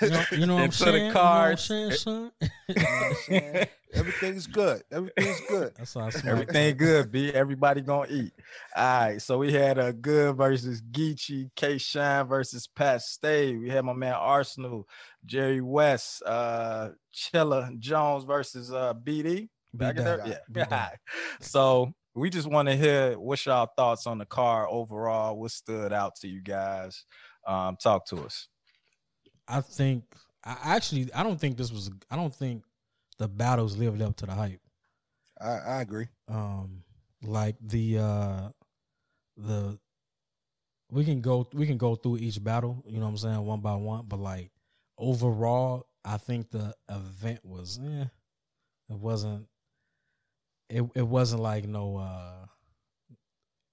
You 0.00 0.10
know, 0.10 0.24
you 0.32 0.46
know 0.46 0.54
what 0.54 0.60
I'm 0.60 0.64
into 0.66 0.76
saying? 0.76 1.08
the 1.08 1.12
cards. 1.12 1.68
You 1.68 1.76
know 1.76 1.82
what 1.86 1.92
I'm 1.92 1.96
saying, 1.96 1.98
son? 1.98 2.32
You 2.68 2.74
know 2.74 2.82
what 2.82 3.02
I'm 3.02 3.14
saying? 3.14 3.66
Everything's 3.94 4.46
Goodz. 4.46 4.82
Everything's 4.92 5.40
good. 5.48 5.72
That's 5.76 5.94
how 5.94 6.00
I 6.02 6.10
smack. 6.10 6.26
Everything 6.26 6.76
good, 6.76 7.10
B. 7.10 7.32
Everybody 7.32 7.80
gonna 7.80 8.08
eat. 8.10 8.32
All 8.76 9.00
right. 9.00 9.22
So 9.22 9.38
we 9.38 9.52
had 9.52 9.78
a 9.78 9.92
good 9.92 10.36
versus 10.36 10.82
Geechee, 10.82 11.50
K 11.56 11.78
Shine 11.78 12.26
versus 12.26 12.66
Pat 12.66 13.02
Stay. 13.02 13.56
We 13.56 13.70
had 13.70 13.84
my 13.84 13.94
man 13.94 14.14
Arsenal, 14.14 14.86
Jerry 15.24 15.60
West, 15.60 16.22
uh, 16.26 16.90
Chilla 17.14 17.76
Jones 17.78 18.24
versus 18.24 18.72
uh 18.72 18.94
BD. 18.94 19.48
Back 19.74 19.96
in 19.96 20.04
there? 20.04 20.18
that. 20.18 20.28
Yeah. 20.28 20.38
Beat 20.50 20.68
that. 20.70 20.98
so 21.40 21.92
we 22.16 22.30
just 22.30 22.50
want 22.50 22.68
to 22.68 22.76
hear 22.76 23.18
what's 23.18 23.44
y'all 23.44 23.68
thoughts 23.76 24.06
on 24.06 24.18
the 24.18 24.24
car 24.24 24.66
overall. 24.68 25.38
What 25.38 25.50
stood 25.50 25.92
out 25.92 26.16
to 26.16 26.28
you 26.28 26.40
guys? 26.40 27.04
Um, 27.46 27.76
talk 27.76 28.06
to 28.06 28.16
us. 28.24 28.48
I 29.46 29.60
think 29.60 30.04
I 30.42 30.56
actually 30.64 31.12
I 31.14 31.22
don't 31.22 31.38
think 31.38 31.56
this 31.56 31.70
was 31.70 31.90
I 32.10 32.16
don't 32.16 32.34
think 32.34 32.64
the 33.18 33.28
battles 33.28 33.76
lived 33.76 34.02
up 34.02 34.16
to 34.16 34.26
the 34.26 34.32
hype. 34.32 34.60
I, 35.40 35.50
I 35.50 35.80
agree. 35.82 36.06
Um 36.28 36.82
like 37.22 37.56
the 37.60 37.98
uh 37.98 38.48
the 39.36 39.78
we 40.90 41.04
can 41.04 41.20
go 41.20 41.46
we 41.52 41.66
can 41.66 41.76
go 41.76 41.94
through 41.94 42.18
each 42.18 42.42
battle, 42.42 42.82
you 42.86 42.98
know 42.98 43.04
what 43.04 43.10
I'm 43.10 43.16
saying, 43.18 43.44
one 43.44 43.60
by 43.60 43.74
one, 43.74 44.06
but 44.08 44.18
like 44.20 44.50
overall, 44.98 45.86
I 46.04 46.16
think 46.16 46.50
the 46.50 46.74
event 46.88 47.40
was 47.44 47.78
eh, 47.84 48.06
it 48.88 48.96
wasn't 48.96 49.46
it 50.68 50.82
it 50.94 51.06
wasn't 51.06 51.42
like 51.42 51.66
no 51.66 51.96
uh 51.98 52.46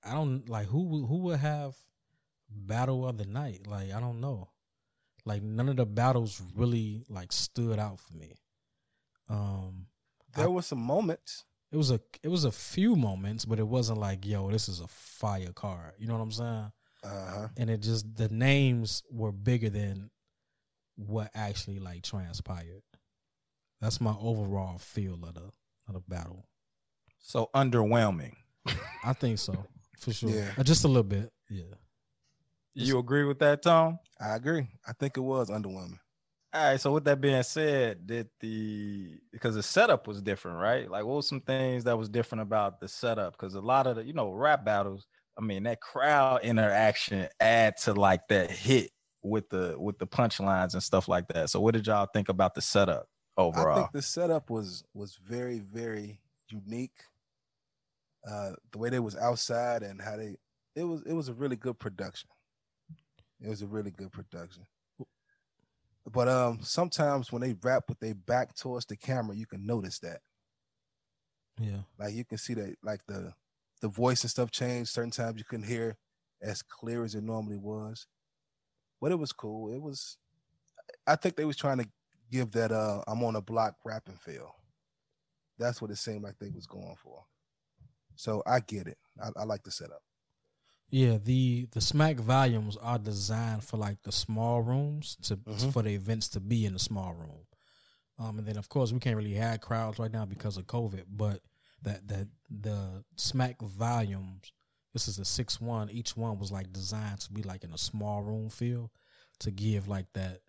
I 0.03 0.13
don't 0.13 0.47
like 0.49 0.67
who 0.67 1.05
who 1.05 1.17
would 1.19 1.39
have 1.39 1.75
battle 2.49 3.07
of 3.07 3.17
the 3.17 3.25
night? 3.25 3.67
Like 3.67 3.91
I 3.93 3.99
don't 3.99 4.19
know. 4.21 4.49
Like 5.25 5.41
none 5.41 5.69
of 5.69 5.77
the 5.77 5.85
battles 5.85 6.41
really 6.55 7.05
like 7.09 7.31
stood 7.31 7.79
out 7.79 7.99
for 7.99 8.13
me. 8.15 8.35
Um 9.29 9.87
There 10.35 10.45
I- 10.45 10.49
were 10.49 10.61
some 10.61 10.81
moments. 10.81 11.45
it 11.71 11.77
was 11.77 11.89
a 11.91 11.99
it 12.21 12.27
was 12.27 12.43
a 12.45 12.51
few 12.51 12.95
moments, 12.95 13.45
but 13.45 13.59
it 13.59 13.67
wasn't 13.67 13.99
like, 13.99 14.25
yo, 14.25 14.51
this 14.51 14.67
is 14.69 14.79
a 14.79 14.87
fire 14.87 15.53
card. 15.53 15.93
You 15.97 16.07
know 16.07 16.13
what 16.17 16.23
I'm 16.23 16.31
saying? 16.31 16.71
Uh 17.03 17.25
huh. 17.31 17.47
And 17.57 17.69
it 17.69 17.81
just 17.81 18.15
the 18.15 18.29
names 18.29 19.03
were 19.11 19.31
bigger 19.31 19.69
than 19.69 20.09
what 20.95 21.31
actually 21.33 21.79
like 21.79 22.03
transpired. 22.03 22.83
That's 23.81 23.99
my 23.99 24.15
overall 24.19 24.77
feel 24.77 25.15
of 25.25 25.33
the 25.33 25.49
of 25.87 25.93
the 25.93 25.99
battle. 26.01 26.45
So 27.23 27.49
underwhelming. 27.55 28.33
I 29.03 29.13
think 29.13 29.39
so. 29.39 29.65
For 29.97 30.13
sure. 30.13 30.29
Yeah. 30.29 30.51
Uh, 30.57 30.63
Just 30.63 30.83
a 30.83 30.87
little 30.87 31.03
bit. 31.03 31.31
Yeah. 31.49 31.63
You 32.75 32.99
agree 32.99 33.23
with 33.23 33.39
that, 33.39 33.61
Tom? 33.61 33.99
I 34.19 34.35
agree. 34.35 34.67
I 34.87 34.93
think 34.93 35.17
it 35.17 35.21
was 35.21 35.49
underwhelming. 35.49 35.99
All 36.53 36.63
right. 36.71 36.79
So 36.79 36.91
with 36.91 37.05
that 37.05 37.21
being 37.21 37.41
said, 37.43 38.05
did 38.05 38.29
the 38.39 39.17
because 39.31 39.55
the 39.55 39.63
setup 39.63 40.07
was 40.07 40.21
different, 40.21 40.59
right? 40.59 40.89
Like 40.89 41.05
what 41.05 41.15
was 41.15 41.27
some 41.27 41.41
things 41.41 41.85
that 41.85 41.97
was 41.97 42.09
different 42.09 42.41
about 42.41 42.79
the 42.79 42.87
setup? 42.87 43.33
Because 43.33 43.55
a 43.55 43.61
lot 43.61 43.87
of 43.87 43.95
the, 43.95 44.03
you 44.03 44.13
know, 44.13 44.29
rap 44.31 44.65
battles, 44.65 45.07
I 45.37 45.41
mean, 45.41 45.63
that 45.63 45.81
crowd 45.81 46.41
interaction 46.43 47.27
add 47.39 47.77
to 47.83 47.93
like 47.93 48.27
that 48.29 48.51
hit 48.51 48.91
with 49.23 49.49
the 49.49 49.75
with 49.79 49.97
the 49.97 50.07
punchlines 50.07 50.73
and 50.73 50.83
stuff 50.83 51.07
like 51.07 51.27
that. 51.29 51.49
So 51.49 51.61
what 51.61 51.73
did 51.73 51.87
y'all 51.87 52.09
think 52.13 52.29
about 52.29 52.53
the 52.53 52.61
setup 52.61 53.07
overall? 53.37 53.71
I 53.71 53.81
think 53.81 53.91
the 53.93 54.01
setup 54.01 54.49
was 54.49 54.83
was 54.93 55.17
very 55.25 55.59
very 55.59 56.19
unique. 56.49 56.99
Uh, 58.29 58.51
the 58.71 58.77
way 58.77 58.89
they 58.89 58.99
was 58.99 59.17
outside 59.17 59.83
and 59.83 60.01
how 60.01 60.15
they 60.15 60.35
it 60.75 60.83
was 60.83 61.01
it 61.05 61.13
was 61.13 61.29
a 61.29 61.33
really 61.33 61.55
good 61.55 61.77
production. 61.79 62.29
It 63.41 63.49
was 63.49 63.61
a 63.61 63.67
really 63.67 63.91
good 63.91 64.11
production. 64.11 64.65
But 66.05 66.27
um, 66.27 66.59
sometimes 66.61 67.31
when 67.31 67.41
they 67.41 67.55
rap 67.61 67.85
with 67.87 67.99
their 67.99 68.15
back 68.15 68.55
towards 68.55 68.85
the 68.85 68.97
camera, 68.97 69.35
you 69.35 69.45
can 69.45 69.65
notice 69.65 69.99
that. 69.99 70.19
Yeah. 71.59 71.81
Like 71.97 72.13
you 72.13 72.25
can 72.25 72.37
see 72.37 72.53
that 72.55 72.75
like 72.83 73.05
the 73.07 73.33
the 73.81 73.87
voice 73.87 74.23
and 74.23 74.31
stuff 74.31 74.51
changed. 74.51 74.89
Certain 74.89 75.11
times 75.11 75.37
you 75.37 75.45
couldn't 75.45 75.67
hear 75.67 75.97
as 76.41 76.61
clear 76.61 77.03
as 77.03 77.15
it 77.15 77.23
normally 77.23 77.57
was. 77.57 78.07
But 78.99 79.11
it 79.11 79.19
was 79.19 79.31
cool. 79.31 79.73
It 79.73 79.81
was 79.81 80.17
I 81.07 81.15
think 81.15 81.35
they 81.35 81.45
was 81.45 81.57
trying 81.57 81.77
to 81.79 81.87
give 82.31 82.51
that 82.51 82.71
uh 82.71 83.01
I'm 83.07 83.23
on 83.23 83.35
a 83.35 83.41
block 83.41 83.75
rapping 83.85 84.17
feel. 84.17 84.55
That's 85.57 85.81
what 85.81 85.91
it 85.91 85.97
seemed 85.97 86.23
like 86.23 86.37
they 86.39 86.49
was 86.49 86.65
going 86.65 86.95
for. 87.01 87.23
So 88.23 88.41
I 88.45 88.61
get 88.61 88.87
it. 88.87 88.97
I, 89.21 89.31
I 89.41 89.43
like 89.43 89.63
the 89.63 89.71
setup. 89.71 90.01
Yeah, 90.89 91.17
the 91.17 91.67
the 91.71 91.81
smack 91.81 92.15
volumes 92.17 92.77
are 92.77 92.97
designed 92.97 93.65
for 93.65 93.75
like 93.75 94.01
the 94.03 94.13
small 94.13 94.61
rooms 94.61 95.17
to 95.23 95.35
Mhm. 95.35 95.73
for 95.73 95.81
the 95.83 95.89
events 95.93 96.29
to 96.29 96.39
be 96.39 96.65
in 96.65 96.71
the 96.73 96.79
small 96.79 97.13
room. 97.13 97.45
Um, 98.17 98.37
and 98.39 98.47
then 98.47 98.55
of 98.57 98.69
course 98.69 98.93
we 98.93 98.99
can't 98.99 99.17
really 99.17 99.33
have 99.33 99.59
crowds 99.59 99.99
right 99.99 100.11
now 100.11 100.23
because 100.25 100.55
of 100.55 100.67
COVID, 100.67 101.03
but 101.09 101.41
that 101.81 102.07
that 102.07 102.29
the 102.49 103.03
smack 103.17 103.61
volumes, 103.61 104.53
this 104.93 105.09
is 105.09 105.19
a 105.19 105.25
six 105.25 105.59
one. 105.59 105.89
Each 105.89 106.15
one 106.15 106.39
was 106.39 106.49
like 106.49 106.71
designed 106.71 107.19
to 107.21 107.33
be 107.33 107.43
like 107.43 107.65
in 107.65 107.73
a 107.73 107.77
small 107.77 108.23
room 108.23 108.49
feel 108.49 108.89
to 109.39 109.51
give 109.51 109.89
like 109.89 110.07
that 110.13 110.39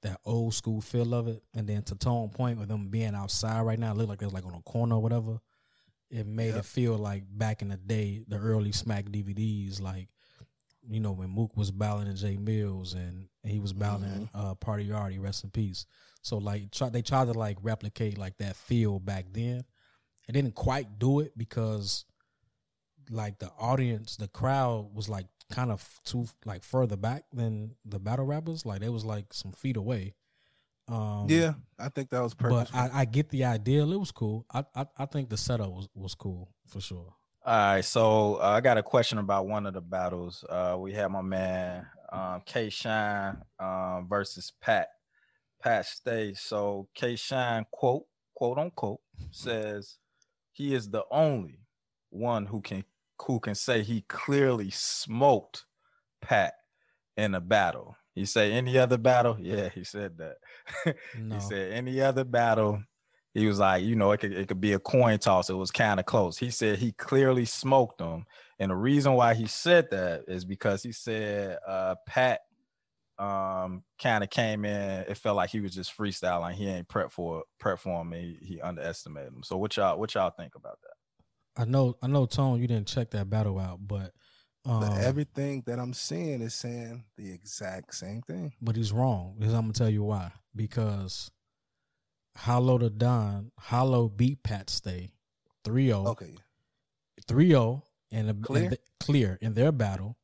that 0.00 0.20
old 0.24 0.54
school 0.54 0.80
feel 0.80 1.12
of 1.12 1.28
it. 1.28 1.42
And 1.52 1.68
then 1.68 1.82
to 1.82 1.94
tone 1.94 2.30
point 2.30 2.58
with 2.58 2.68
them 2.68 2.88
being 2.88 3.14
outside 3.14 3.60
right 3.62 3.78
now, 3.78 3.90
it 3.90 3.98
look 3.98 4.08
like 4.08 4.18
they're 4.20 4.30
like 4.30 4.46
on 4.46 4.54
a 4.54 4.62
corner 4.62 4.94
or 4.94 5.02
whatever. 5.02 5.40
It 6.10 6.26
made 6.26 6.48
Yep. 6.54 6.56
it 6.58 6.64
feel 6.64 6.96
like 6.96 7.24
back 7.30 7.60
in 7.62 7.68
the 7.68 7.76
day, 7.76 8.24
the 8.26 8.36
early 8.38 8.72
Smack 8.72 9.06
DVDs, 9.06 9.80
like 9.80 10.08
you 10.88 11.00
know 11.00 11.12
when 11.12 11.28
Mook 11.30 11.56
was 11.56 11.70
battling 11.70 12.08
Jae 12.14 12.38
Millz 12.38 12.94
and 12.94 13.28
he 13.42 13.58
was 13.60 13.72
battling 13.74 14.30
uh, 14.34 14.54
Party 14.54 14.90
Arty, 14.90 15.18
rest 15.18 15.44
in 15.44 15.50
peace. 15.50 15.84
So 16.22 16.38
like 16.38 16.70
try, 16.70 16.88
they 16.88 17.02
tried 17.02 17.26
to 17.26 17.32
like 17.34 17.58
replicate 17.62 18.16
like 18.18 18.38
that 18.38 18.56
feel 18.56 18.98
back 18.98 19.26
then. 19.32 19.64
It 20.28 20.32
didn't 20.32 20.54
quite 20.54 20.98
do 20.98 21.20
it 21.20 21.36
because 21.36 22.04
like 23.10 23.38
the 23.38 23.50
audience, 23.58 24.16
the 24.16 24.28
crowd 24.28 24.90
was 24.94 25.08
like 25.08 25.26
kind 25.50 25.70
of 25.70 25.86
too 26.04 26.26
like 26.44 26.62
further 26.62 26.96
back 26.96 27.24
than 27.32 27.74
the 27.84 27.98
battle 27.98 28.26
rappers. 28.26 28.64
Like 28.66 28.80
they 28.80 28.88
was 28.88 29.04
like 29.04 29.32
some 29.32 29.52
feet 29.52 29.76
away. 29.76 30.14
Um, 30.88 31.26
yeah, 31.28 31.54
I 31.78 31.88
think 31.90 32.10
that 32.10 32.22
was 32.22 32.34
perfect. 32.34 32.72
but 32.72 32.78
I, 32.78 33.00
I 33.00 33.04
get 33.04 33.28
the 33.30 33.44
idea. 33.44 33.82
It 33.86 33.98
was 33.98 34.10
cool. 34.12 34.46
I, 34.52 34.64
I 34.74 34.86
I 34.96 35.06
think 35.06 35.28
the 35.28 35.36
setup 35.36 35.70
was 35.70 35.88
was 35.94 36.14
cool 36.14 36.50
for 36.66 36.80
sure. 36.80 37.14
All 37.44 37.56
right, 37.74 37.84
so 37.84 38.36
uh, 38.36 38.46
I 38.48 38.60
got 38.60 38.76
a 38.78 38.82
question 38.82 39.18
about 39.18 39.46
one 39.46 39.64
of 39.66 39.74
the 39.74 39.80
battles. 39.80 40.44
Uh, 40.48 40.76
we 40.78 40.92
had 40.92 41.08
my 41.10 41.22
man 41.22 41.86
um, 42.12 42.42
K 42.44 42.68
Shine 42.68 43.38
um, 43.58 44.06
versus 44.08 44.52
Pat 44.60 44.88
Pat 45.62 45.86
Stay. 45.86 46.34
So 46.34 46.88
K 46.94 47.16
Shine 47.16 47.64
quote 47.70 48.04
quote 48.34 48.58
unquote 48.58 49.00
says 49.30 49.96
he 50.52 50.74
is 50.74 50.90
the 50.90 51.04
only 51.10 51.60
one 52.10 52.46
who 52.46 52.60
can 52.60 52.84
who 53.22 53.40
can 53.40 53.54
say 53.54 53.82
he 53.82 54.02
clearly 54.08 54.70
smoked 54.70 55.64
Pat 56.20 56.54
in 57.16 57.34
a 57.34 57.40
battle. 57.40 57.96
He 58.18 58.26
say 58.26 58.52
any 58.52 58.76
other 58.76 58.98
battle? 58.98 59.36
Yeah, 59.40 59.68
he 59.68 59.84
said 59.84 60.18
that. 60.18 60.36
No. 61.16 61.36
He 61.36 61.40
said 61.40 61.72
any 61.72 62.00
other 62.00 62.24
battle, 62.24 62.82
he 63.32 63.46
was 63.46 63.58
like, 63.58 63.84
you 63.84 63.94
know, 63.94 64.10
it 64.12 64.18
could 64.18 64.32
it 64.32 64.48
could 64.48 64.60
be 64.60 64.72
a 64.72 64.78
coin 64.78 65.18
toss. 65.18 65.50
It 65.50 65.54
was 65.54 65.70
kind 65.70 66.00
of 66.00 66.06
close. 66.06 66.36
He 66.36 66.50
said 66.50 66.78
he 66.78 66.92
clearly 66.92 67.44
smoked 67.44 67.98
them, 67.98 68.24
and 68.58 68.70
the 68.70 68.76
reason 68.76 69.12
why 69.12 69.34
he 69.34 69.46
said 69.46 69.90
that 69.90 70.24
is 70.26 70.44
because 70.44 70.82
he 70.82 70.92
said 70.92 71.58
uh, 71.66 71.94
Pat 72.06 72.40
um 73.18 73.84
kind 74.02 74.24
of 74.24 74.30
came 74.30 74.64
in. 74.64 75.04
It 75.08 75.16
felt 75.16 75.36
like 75.36 75.50
he 75.50 75.60
was 75.60 75.74
just 75.74 75.96
freestyling. 75.96 76.54
He 76.54 76.66
ain't 76.66 76.88
prep 76.88 77.12
for 77.12 77.44
prep 77.60 77.78
for 77.78 78.02
him. 78.02 78.12
He, 78.12 78.38
he 78.42 78.60
underestimated 78.60 79.32
him. 79.32 79.42
So 79.44 79.56
what 79.56 79.76
y'all 79.76 79.98
what 79.98 80.14
y'all 80.14 80.30
think 80.30 80.54
about 80.56 80.78
that? 80.82 81.62
I 81.62 81.64
know 81.64 81.96
I 82.02 82.08
know 82.08 82.26
Tone, 82.26 82.60
you 82.60 82.66
didn't 82.66 82.88
check 82.88 83.10
that 83.10 83.30
battle 83.30 83.58
out, 83.58 83.78
but 83.86 84.12
um, 84.64 84.80
But 84.80 84.98
everything 84.98 85.62
that 85.66 85.78
I'm 85.78 85.92
seeing 85.94 86.40
is 86.42 86.54
saying 86.54 87.04
the 87.16 87.30
exact 87.32 87.94
same 87.94 88.22
thing. 88.22 88.52
but 88.60 88.76
he's 88.76 88.92
wrong. 88.92 89.34
Because 89.38 89.54
I'm 89.54 89.62
gonna 89.62 89.72
tell 89.72 89.88
you 89.90 90.02
why. 90.04 90.32
Because 90.54 91.30
Hollow 92.36 92.78
Da 92.78 92.88
Don, 92.88 93.50
Hollow 93.58 94.08
beat 94.08 94.42
Pat 94.42 94.70
Stay 94.70 95.10
3-0. 95.64 96.06
Okay. 96.08 96.34
3-0 97.26 97.82
and, 98.12 98.30
a, 98.30 98.34
Clear? 98.34 98.60
and 98.62 98.70
th- 98.70 98.80
clear 99.00 99.38
in 99.40 99.54
their 99.54 99.72
battle. 99.72 100.16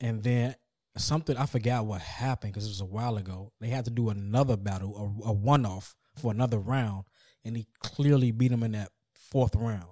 And 0.00 0.22
then 0.22 0.54
something 0.96 1.36
I 1.36 1.46
forgot 1.46 1.86
what 1.86 2.00
happened 2.00 2.52
because 2.52 2.66
it 2.66 2.70
was 2.70 2.80
a 2.80 2.84
while 2.86 3.16
ago. 3.16 3.52
They 3.60 3.68
had 3.68 3.84
to 3.86 3.90
do 3.90 4.10
another 4.10 4.56
battle, 4.56 5.20
a, 5.24 5.28
a 5.28 5.32
one 5.32 5.64
off 5.64 5.94
for 6.20 6.30
another 6.30 6.58
round, 6.58 7.04
and 7.44 7.56
he 7.56 7.66
clearly 7.80 8.30
beat 8.32 8.52
him 8.52 8.62
in 8.62 8.72
that 8.72 8.90
fourth 9.14 9.54
round. 9.54 9.86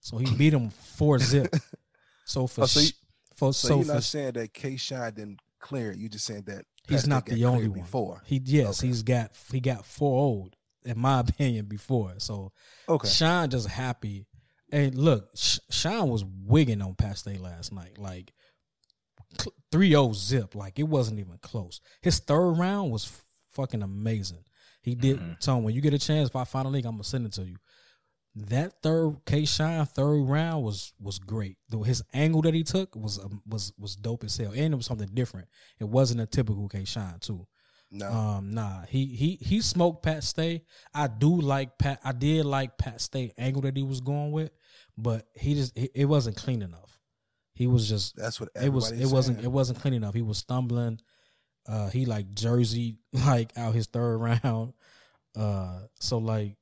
So 0.00 0.18
he 0.18 0.34
beat 0.36 0.52
him 0.52 0.70
four 0.70 1.18
zip. 1.18 1.54
So 2.32 2.46
for 2.46 2.62
Oh, 2.62 2.66
so 2.66 2.80
you, 2.80 2.88
for 3.34 3.52
so, 3.52 3.68
so 3.68 3.74
you're 3.76 3.84
for 3.84 3.92
not 3.94 4.02
saying 4.04 4.32
that 4.32 4.54
K 4.54 4.76
Shine 4.76 5.12
didn't 5.14 5.40
clear 5.60 5.92
it. 5.92 5.98
You 5.98 6.08
just 6.08 6.24
saying 6.24 6.44
that 6.46 6.64
he's 6.88 7.06
not 7.06 7.26
the 7.26 7.44
only 7.44 7.68
one. 7.68 7.80
before. 7.80 8.22
He 8.24 8.40
yes, 8.44 8.80
Okay. 8.80 8.86
he's 8.88 9.02
got 9.02 9.32
he 9.52 9.60
got 9.60 9.84
four 9.84 10.18
old 10.18 10.56
in 10.84 10.98
my 10.98 11.20
opinion 11.26 11.66
before. 11.66 12.14
So 12.18 12.52
Okay. 12.88 13.08
Sean 13.08 13.50
just 13.50 13.68
happy. 13.68 14.26
And 14.72 14.94
look, 14.94 15.28
Sh- 15.34 15.58
Sean 15.70 16.08
was 16.08 16.24
wigging 16.24 16.80
on 16.80 16.94
Pat 16.94 17.18
Stay 17.18 17.36
last 17.36 17.72
night. 17.72 17.98
Like 17.98 18.32
3 19.70 19.90
0 19.90 20.12
zip. 20.14 20.54
Like 20.54 20.78
it 20.78 20.84
wasn't 20.84 21.20
even 21.20 21.38
close. 21.42 21.80
His 22.00 22.18
third 22.18 22.52
round 22.52 22.90
was 22.90 23.10
fucking 23.52 23.82
amazing. 23.82 24.44
He 24.82 24.94
did. 24.94 25.18
Mhm. 25.20 25.38
Tone, 25.40 25.62
when 25.62 25.74
you 25.74 25.80
get 25.80 25.94
a 25.94 25.98
chance, 25.98 26.28
if 26.28 26.36
I 26.36 26.44
find 26.44 26.66
a 26.66 26.70
link, 26.70 26.84
I'm 26.86 26.92
going 26.92 27.02
to 27.02 27.08
send 27.08 27.26
it 27.26 27.32
to 27.34 27.42
you. 27.44 27.56
That 28.34 28.80
third 28.82 29.16
K 29.26 29.44
Shine 29.44 29.84
third 29.84 30.22
round 30.22 30.64
was 30.64 30.92
was 30.98 31.18
great. 31.18 31.58
Though 31.68 31.82
his 31.82 32.02
angle 32.14 32.42
that 32.42 32.54
he 32.54 32.62
took 32.62 32.96
was 32.96 33.18
um, 33.18 33.42
was 33.46 33.72
was 33.78 33.94
dope 33.94 34.24
as 34.24 34.36
hell, 34.36 34.52
and 34.52 34.72
it 34.72 34.76
was 34.76 34.86
something 34.86 35.10
different. 35.12 35.48
It 35.78 35.88
wasn't 35.88 36.22
a 36.22 36.26
typical 36.26 36.68
K 36.68 36.84
Shine 36.84 37.18
too. 37.20 37.46
No. 37.90 38.10
Um, 38.10 38.54
nah, 38.54 38.86
he 38.88 39.04
he 39.04 39.38
he 39.42 39.60
smoked 39.60 40.02
Pat 40.02 40.24
Stay. 40.24 40.62
I 40.94 41.08
do 41.08 41.40
like 41.40 41.76
Pat. 41.76 42.00
I 42.02 42.12
did 42.12 42.46
like 42.46 42.78
Pat 42.78 43.02
Stay 43.02 43.32
angle 43.36 43.62
that 43.62 43.76
he 43.76 43.82
was 43.82 44.00
going 44.00 44.32
with, 44.32 44.50
but 44.96 45.26
he 45.34 45.54
just 45.54 45.76
it, 45.76 45.90
it 45.94 46.04
wasn't 46.06 46.36
clean 46.36 46.62
enough. 46.62 46.98
He 47.54 47.66
was 47.66 47.86
just 47.86 48.16
That's 48.16 48.40
what 48.40 48.48
it 48.54 48.72
was 48.72 48.90
it 48.90 49.06
wasn't 49.06 49.44
it 49.44 49.52
wasn't 49.52 49.80
clean 49.80 49.92
enough. 49.92 50.14
He 50.14 50.22
was 50.22 50.38
stumbling. 50.38 51.00
Uh, 51.68 51.90
he 51.90 52.06
like 52.06 52.32
Jersey 52.32 52.96
like 53.12 53.56
out 53.58 53.74
his 53.74 53.86
third 53.86 54.16
round. 54.42 54.72
Uh, 55.36 55.80
so 56.00 56.18
like, 56.18 56.56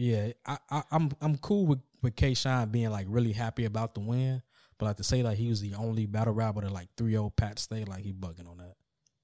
yeah, 0.00 0.32
I, 0.46 0.56
I 0.70 0.82
I'm 0.90 1.10
I'm 1.20 1.36
cool 1.38 1.66
with 1.66 1.80
with 2.02 2.16
K 2.16 2.32
Shine 2.34 2.70
being 2.70 2.90
like 2.90 3.06
really 3.08 3.32
happy 3.32 3.66
about 3.66 3.92
the 3.94 4.00
win, 4.00 4.40
but 4.78 4.86
like 4.86 4.96
to 4.96 5.04
say 5.04 5.22
like 5.22 5.36
he 5.36 5.48
was 5.48 5.60
the 5.60 5.74
only 5.74 6.06
battle 6.06 6.32
rapper 6.32 6.62
to 6.62 6.70
like 6.70 6.88
3-0 6.96 7.36
Pat 7.36 7.58
Stay, 7.58 7.84
like 7.84 8.02
he 8.02 8.12
bugging 8.12 8.48
on 8.50 8.56
that. 8.58 8.76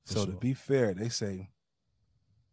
So 0.04 0.24
sure. 0.24 0.26
to 0.26 0.38
be 0.38 0.52
fair, 0.52 0.92
they 0.92 1.08
say 1.08 1.48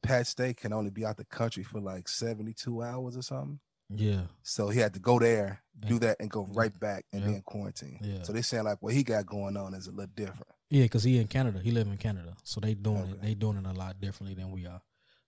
Pat 0.01 0.27
Stay 0.27 0.53
can 0.53 0.71
only 0.71 0.89
be 0.89 1.05
out 1.05 1.17
the 1.17 1.25
country 1.25 1.63
for 1.63 1.81
like 1.81 2.07
72 2.07 2.81
hours 2.81 3.17
or 3.17 3.21
something. 3.21 3.59
yeah, 3.89 4.21
So 4.41 4.69
he 4.69 4.79
had 4.79 4.93
to 4.93 4.99
go 5.01 5.19
there, 5.19 5.61
do 5.85 5.99
that, 5.99 6.17
and 6.21 6.29
go 6.29 6.47
right 6.53 6.77
back 6.79 7.05
and 7.11 7.21
Yeah. 7.21 7.27
then 7.31 7.41
quarantine. 7.41 7.99
Yeah. 8.01 8.23
So 8.23 8.31
they 8.33 8.41
saying 8.41 8.63
like 8.63 8.81
what 8.81 8.93
he 8.93 9.03
got 9.03 9.25
going 9.25 9.57
on 9.57 9.73
is 9.73 9.87
a 9.87 9.91
little 9.91 10.11
different. 10.15 10.47
yeah, 10.69 10.83
because 10.83 11.03
he 11.03 11.17
in 11.19 11.27
Canada, 11.27 11.59
he 11.59 11.71
live 11.71 11.87
in 11.87 11.97
Canada, 11.97 12.35
so 12.43 12.59
they 12.61 12.73
doing 12.73 13.09
it. 13.09 13.21
They 13.21 13.33
doing 13.33 13.57
it 13.57 13.65
a 13.65 13.73
lot 13.73 13.99
differently 13.99 14.33
than 14.35 14.49
we 14.51 14.65
are. 14.65 14.81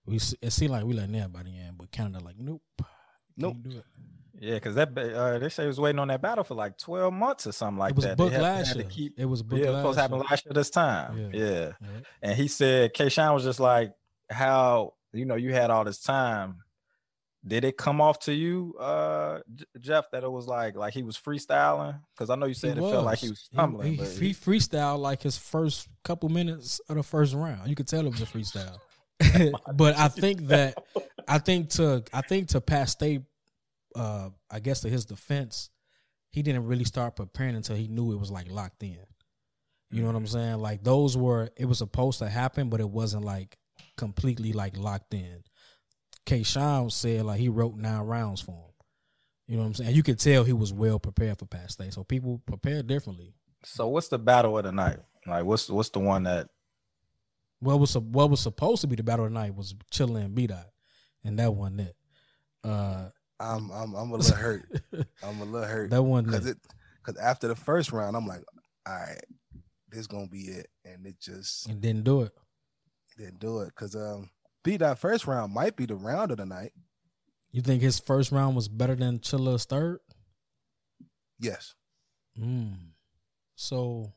We 0.06 0.16
it 0.16 0.52
seemed 0.52 0.72
like 0.72 0.84
we 0.84 0.94
letting 0.94 1.16
everybody 1.16 1.56
in, 1.56 1.74
but 1.76 1.90
Canada 1.90 2.24
like 2.24 2.36
nope, 2.38 2.62
Nope. 3.36 3.56
Do 3.62 3.70
it. 3.78 3.84
Yeah, 4.38 4.54
because 4.54 4.74
that 4.74 4.96
uh, 4.96 5.38
they 5.38 5.48
say 5.48 5.62
he 5.62 5.66
was 5.68 5.80
waiting 5.80 5.98
on 5.98 6.08
that 6.08 6.20
battle 6.20 6.44
for 6.44 6.54
like 6.54 6.76
twelve 6.76 7.12
months 7.12 7.46
or 7.46 7.52
something 7.52 7.78
like 7.78 7.90
it 7.92 7.96
was 7.96 8.04
that. 8.04 8.16
booked 8.18 8.30
they 8.32 8.36
had, 8.36 8.42
last 8.42 8.68
had 8.68 8.76
year. 8.76 8.84
to 8.84 8.90
keep. 8.90 9.18
it 9.18 9.24
was 9.24 9.42
booked 9.42 9.62
Yeah, 9.62 9.68
it 9.68 9.72
was 9.72 9.96
supposed 9.96 9.96
to 9.96 10.00
last 10.00 10.02
happen 10.02 10.16
year. 10.18 10.26
last 10.30 10.44
year 10.44 10.52
this 10.52 10.70
time. 10.70 11.30
Yeah. 11.32 11.40
Yeah. 11.44 11.72
Yeah. 11.80 11.88
And 12.22 12.36
he 12.38 12.48
said, 12.48 12.92
K 12.92 13.08
Shine 13.08 13.32
was 13.32 13.44
just 13.44 13.60
like, 13.60 13.92
how, 14.30 14.92
you 15.12 15.24
know, 15.24 15.36
you 15.36 15.52
had 15.54 15.70
all 15.70 15.84
this 15.84 16.00
time. 16.00 16.58
Did 17.46 17.64
it 17.64 17.76
come 17.78 18.00
off 18.00 18.18
to 18.20 18.34
you, 18.34 18.74
uh, 18.80 19.38
Jeff, 19.78 20.10
that 20.10 20.24
it 20.24 20.30
was 20.30 20.48
like 20.48 20.74
like 20.74 20.92
he 20.92 21.04
was 21.04 21.16
freestyling? 21.16 22.00
Because 22.14 22.28
I 22.28 22.34
know 22.34 22.46
you 22.46 22.54
said 22.54 22.76
it 22.76 22.80
felt 22.80 23.04
like 23.04 23.20
he 23.20 23.30
was 23.30 23.40
stumbling. 23.40 23.92
He, 23.92 23.96
but 23.98 24.08
he, 24.08 24.28
he 24.28 24.34
freestyled 24.34 24.98
like 24.98 25.22
his 25.22 25.38
first 25.38 25.88
couple 26.02 26.28
minutes 26.28 26.80
of 26.88 26.96
the 26.96 27.04
first 27.04 27.34
round. 27.34 27.68
You 27.68 27.76
could 27.76 27.86
tell 27.86 28.04
it 28.04 28.10
was 28.10 28.20
a 28.20 28.26
freestyle. 28.26 28.78
but 29.74 29.96
I 29.96 30.08
think 30.08 30.48
that 30.48 30.76
I 31.28 31.38
think 31.38 31.70
to 31.70 32.04
I 32.12 32.20
think 32.20 32.48
to 32.48 32.60
Pat 32.60 32.88
Stay, 32.88 33.20
uh, 33.94 34.30
I 34.50 34.60
guess 34.60 34.80
to 34.82 34.88
his 34.88 35.04
defense, 35.04 35.70
he 36.30 36.42
didn't 36.42 36.66
really 36.66 36.84
start 36.84 37.16
preparing 37.16 37.56
until 37.56 37.76
he 37.76 37.88
knew 37.88 38.12
it 38.12 38.20
was 38.20 38.30
like 38.30 38.50
locked 38.50 38.82
in. 38.82 38.98
You 39.90 40.02
know 40.02 40.08
what 40.08 40.16
I'm 40.16 40.26
saying? 40.26 40.58
Like 40.58 40.82
those 40.82 41.16
were 41.16 41.50
it 41.56 41.66
was 41.66 41.78
supposed 41.78 42.18
to 42.18 42.28
happen, 42.28 42.68
but 42.68 42.80
it 42.80 42.88
wasn't 42.88 43.24
like 43.24 43.56
completely 43.96 44.52
like 44.52 44.76
locked 44.76 45.14
in. 45.14 45.42
K 46.26 46.42
Shine 46.42 46.90
said 46.90 47.24
like 47.24 47.40
he 47.40 47.48
wrote 47.48 47.76
nine 47.76 48.02
rounds 48.02 48.40
for 48.40 48.52
him. 48.52 48.72
You 49.46 49.56
know 49.56 49.62
what 49.62 49.68
I'm 49.68 49.74
saying? 49.74 49.94
You 49.94 50.02
could 50.02 50.18
tell 50.18 50.42
he 50.42 50.52
was 50.52 50.72
well 50.72 50.98
prepared 50.98 51.38
for 51.38 51.46
Pat 51.46 51.70
Stay. 51.70 51.90
So 51.90 52.02
people 52.02 52.42
prepare 52.46 52.82
differently. 52.82 53.34
so 53.64 53.88
what's 53.88 54.08
the 54.08 54.18
battle 54.18 54.58
of 54.58 54.64
the 54.64 54.72
night? 54.72 54.98
Like 55.26 55.44
what's 55.44 55.70
what's 55.70 55.90
the 55.90 56.00
one 56.00 56.24
that 56.24 56.48
What 57.60 57.80
was 57.80 57.96
what 57.96 58.30
was 58.30 58.40
supposed 58.40 58.82
to 58.82 58.86
be 58.86 58.96
the 58.96 59.02
battle 59.02 59.24
of 59.24 59.32
the 59.32 59.38
night 59.38 59.54
was 59.54 59.74
Chilla 59.90 60.24
and 60.24 60.34
B 60.34 60.46
Dot, 60.46 60.66
and 61.24 61.38
that 61.38 61.54
wasn't 61.54 61.80
it. 61.82 61.96
Uh, 62.62 63.08
I'm 63.40 63.70
I'm 63.70 63.94
I'm 63.94 64.10
a 64.10 64.16
little 64.16 64.36
hurt. 64.36 64.64
I'm 65.22 65.40
a 65.40 65.44
little 65.44 65.68
hurt 65.68 65.90
that 65.90 66.02
wasn't 66.02 66.28
because 66.32 66.46
it. 66.46 66.58
because 67.04 67.20
after 67.20 67.48
the 67.48 67.56
first 67.56 67.92
round, 67.92 68.16
I'm 68.16 68.26
like, 68.26 68.42
all 68.86 68.94
right, 68.94 69.22
this 69.90 70.06
gonna 70.06 70.26
be 70.28 70.42
it, 70.48 70.68
and 70.84 71.06
it 71.06 71.18
just 71.20 71.68
And 71.68 71.80
didn't 71.80 72.04
do 72.04 72.22
it. 72.22 72.32
didn't 73.16 73.40
do 73.40 73.60
it. 73.60 73.74
Cause 73.74 73.94
um, 73.96 74.30
B 74.62 74.76
Dot 74.76 74.98
first 74.98 75.26
round 75.26 75.52
might 75.54 75.76
be 75.76 75.86
the 75.86 75.94
round 75.96 76.30
of 76.30 76.36
the 76.36 76.46
night. 76.46 76.72
You 77.52 77.62
think 77.62 77.80
his 77.80 77.98
first 77.98 78.32
round 78.32 78.54
was 78.54 78.68
better 78.68 78.94
than 78.94 79.18
Chilla's 79.20 79.64
third? 79.64 80.00
Yes, 81.38 81.74
Mm. 82.38 82.74
So, 83.54 84.12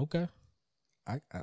okay, 0.00 0.26
I, 1.06 1.20
I 1.32 1.40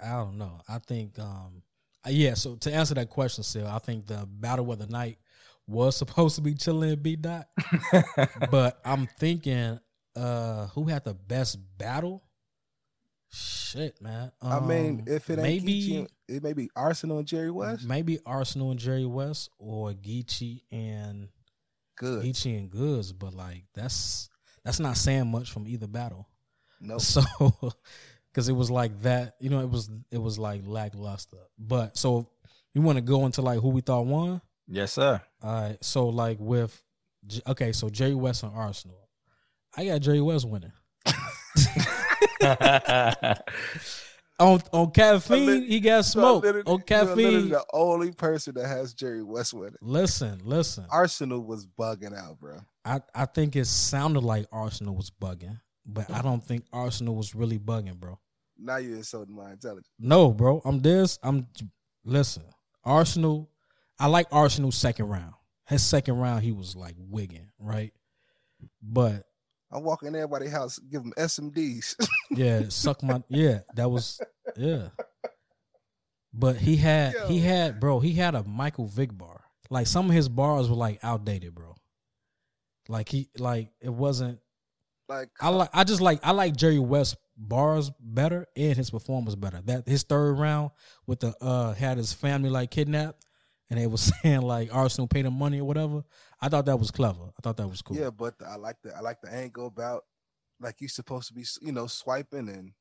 I 0.00 0.10
don't 0.12 0.38
know. 0.38 0.60
I 0.68 0.78
think 0.78 1.18
um 1.18 1.62
uh, 2.06 2.10
yeah. 2.10 2.34
So 2.34 2.56
to 2.56 2.72
answer 2.72 2.94
that 2.94 3.10
question, 3.10 3.42
still, 3.44 3.66
I 3.66 3.78
think 3.78 4.06
the 4.06 4.26
battle 4.28 4.70
of 4.72 4.78
the 4.78 4.86
night 4.86 5.18
was 5.66 5.96
supposed 6.02 6.36
to 6.36 6.42
be 6.42 6.54
Chilla 6.54 6.92
and 6.92 7.02
B 7.02 7.16
Dot, 7.16 7.48
but 8.50 8.80
I'm 8.84 9.06
thinking 9.18 9.78
uh 10.14 10.66
who 10.68 10.84
had 10.84 11.04
the 11.04 11.14
best 11.14 11.58
battle? 11.78 12.22
Shit, 13.28 14.00
man. 14.00 14.30
I 14.40 14.60
mean, 14.60 15.00
Um, 15.00 15.04
if 15.08 15.28
it 15.28 15.38
ain't 15.38 15.42
maybe 15.64 15.82
Geechee, 15.90 16.08
it 16.28 16.42
may 16.42 16.52
be 16.52 16.70
Arsenal 16.76 17.18
and 17.18 17.26
Jerry 17.26 17.50
West. 17.50 17.84
maybe 17.84 18.18
Arsenal 18.24 18.70
and 18.70 18.78
Jerry 18.80 19.04
West 19.04 19.50
or 19.58 19.90
Geechee 19.92 20.62
and 20.70 21.28
Goodz. 21.96 22.24
Geechee 22.24 22.56
and 22.56 22.70
Goodz, 22.70 23.12
but 23.12 23.34
like 23.34 23.64
that's 23.74 24.30
that's 24.64 24.78
not 24.80 24.96
saying 24.96 25.30
much 25.30 25.50
from 25.50 25.66
either 25.66 25.86
battle. 25.88 26.28
No, 26.80 26.98
So, 26.98 27.22
because 28.36 28.50
it 28.50 28.52
was 28.52 28.70
like 28.70 29.00
that, 29.00 29.36
you 29.40 29.48
know, 29.48 29.60
it 29.60 29.70
was 29.70 29.88
it 30.10 30.18
was 30.18 30.38
like 30.38 30.60
lackluster. 30.66 31.38
But 31.58 31.96
so 31.96 32.28
you 32.74 32.82
want 32.82 32.96
to 32.96 33.02
go 33.02 33.24
into 33.24 33.40
like 33.40 33.60
who 33.60 33.70
we 33.70 33.80
thought 33.80 34.04
won? 34.04 34.42
Yes, 34.68 34.92
sir. 34.92 35.22
All 35.42 35.62
right. 35.62 35.78
So 35.82 36.08
like 36.10 36.36
with 36.38 36.82
okay, 37.46 37.72
so 37.72 37.88
Jerry 37.88 38.14
West 38.14 38.42
and 38.42 38.52
Arsenal, 38.54 39.08
I 39.74 39.86
got 39.86 40.02
Jerry 40.02 40.20
West 40.20 40.46
winning 40.46 40.72
on 44.38 44.60
on 44.70 44.90
caffeine. 44.90 45.46
lit- 45.46 45.68
he 45.70 45.80
got 45.80 46.04
smoked 46.04 46.46
on 46.66 46.82
caffeine. 46.82 47.48
the 47.48 47.64
only 47.72 48.12
person 48.12 48.52
that 48.56 48.66
has 48.66 48.92
Jerry 48.92 49.22
West 49.22 49.54
winning. 49.54 49.78
Listen, 49.80 50.42
listen. 50.44 50.84
Arsenal 50.90 51.42
was 51.42 51.66
bugging 51.66 52.14
out, 52.14 52.38
bro. 52.38 52.58
I 52.84 53.00
I 53.14 53.24
think 53.24 53.56
it 53.56 53.64
sounded 53.64 54.24
like 54.24 54.44
Arsenal 54.52 54.94
was 54.94 55.10
bugging, 55.10 55.58
but 55.86 56.10
I 56.10 56.20
don't 56.20 56.44
think 56.44 56.66
Arsenal 56.70 57.16
was 57.16 57.34
really 57.34 57.58
bugging, 57.58 57.98
bro. 57.98 58.18
Now 58.58 58.76
you're 58.76 58.96
insulting 58.96 59.34
my 59.34 59.52
intelligence. 59.52 59.88
No, 59.98 60.32
bro. 60.32 60.62
I'm 60.64 60.80
this. 60.80 61.18
I'm 61.22 61.46
listen. 62.04 62.44
Arsenal. 62.84 63.50
I 63.98 64.06
like 64.06 64.26
Arsenal's 64.30 64.76
second 64.76 65.06
round. 65.06 65.32
His 65.68 65.84
second 65.84 66.18
round, 66.18 66.42
he 66.42 66.52
was 66.52 66.76
like 66.76 66.94
wigging, 66.98 67.50
right? 67.58 67.92
But 68.82 69.24
I 69.72 69.78
walk 69.78 70.02
in 70.02 70.14
everybody's 70.14 70.52
house, 70.52 70.78
give 70.78 71.02
them 71.02 71.12
SMDs. 71.18 71.96
yeah, 72.30 72.62
suck 72.68 73.02
my 73.02 73.22
yeah. 73.28 73.60
That 73.74 73.90
was 73.90 74.20
yeah. 74.56 74.88
But 76.32 76.56
he 76.56 76.76
had 76.76 77.14
he 77.26 77.40
had 77.40 77.80
bro. 77.80 78.00
He 78.00 78.12
had 78.12 78.34
a 78.34 78.44
Michael 78.44 78.86
Vick 78.86 79.16
bar. 79.16 79.44
Like 79.70 79.86
some 79.86 80.08
of 80.08 80.14
his 80.14 80.28
bars 80.28 80.68
were 80.68 80.76
like 80.76 81.00
outdated, 81.02 81.54
bro. 81.54 81.74
Like 82.88 83.08
he 83.08 83.28
like 83.38 83.70
it 83.80 83.92
wasn't. 83.92 84.38
like 85.08 85.30
I 85.40 85.48
like 85.48 85.70
I 85.72 85.84
just 85.84 86.00
like 86.00 86.20
I 86.22 86.30
like 86.30 86.54
Jerry 86.54 86.78
West 86.78 87.16
bars 87.36 87.90
better 88.00 88.46
and 88.56 88.76
his 88.76 88.90
performance 88.90 89.34
better. 89.34 89.60
That 89.64 89.86
his 89.86 90.02
third 90.02 90.34
round 90.38 90.70
with 91.06 91.20
the 91.20 91.34
uh 91.40 91.74
had 91.74 91.98
his 91.98 92.12
family 92.12 92.50
like 92.50 92.70
kidnapped 92.70 93.24
and 93.70 93.80
they 93.80 93.86
was 93.86 94.12
saying 94.22 94.42
like 94.42 94.74
Arsenal 94.74 95.08
paid 95.08 95.26
him 95.26 95.34
money 95.38 95.60
or 95.60 95.64
whatever. 95.64 96.04
I 96.40 96.48
thought 96.48 96.66
that 96.66 96.78
was 96.78 96.90
clever. 96.90 97.24
I 97.24 97.40
thought 97.42 97.56
that 97.56 97.68
was 97.68 97.82
cool. 97.82 97.96
yeah, 97.96 98.10
but 98.10 98.34
I 98.46 98.56
like 98.56 98.76
the 98.82 98.94
I 98.96 99.00
like 99.00 99.20
the 99.22 99.32
angle 99.32 99.66
about 99.66 100.04
like 100.60 100.76
you're 100.80 100.88
supposed 100.88 101.28
to 101.28 101.34
be, 101.34 101.44
you 101.60 101.72
know, 101.72 101.86
swiping 101.86 102.48
and 102.48 102.72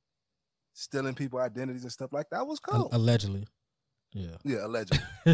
stealing 0.74 1.14
people 1.14 1.40
identities 1.40 1.84
and 1.84 1.92
stuff 1.92 2.14
like 2.14 2.30
that. 2.30 2.38
That 2.38 2.48
was 2.48 2.60
cool. 2.60 2.90
allegedly. 2.92 3.48
Yeah. 4.14 4.38
yeah, 4.46 4.66
allegedly, 4.66 5.04
Uh, 5.26 5.34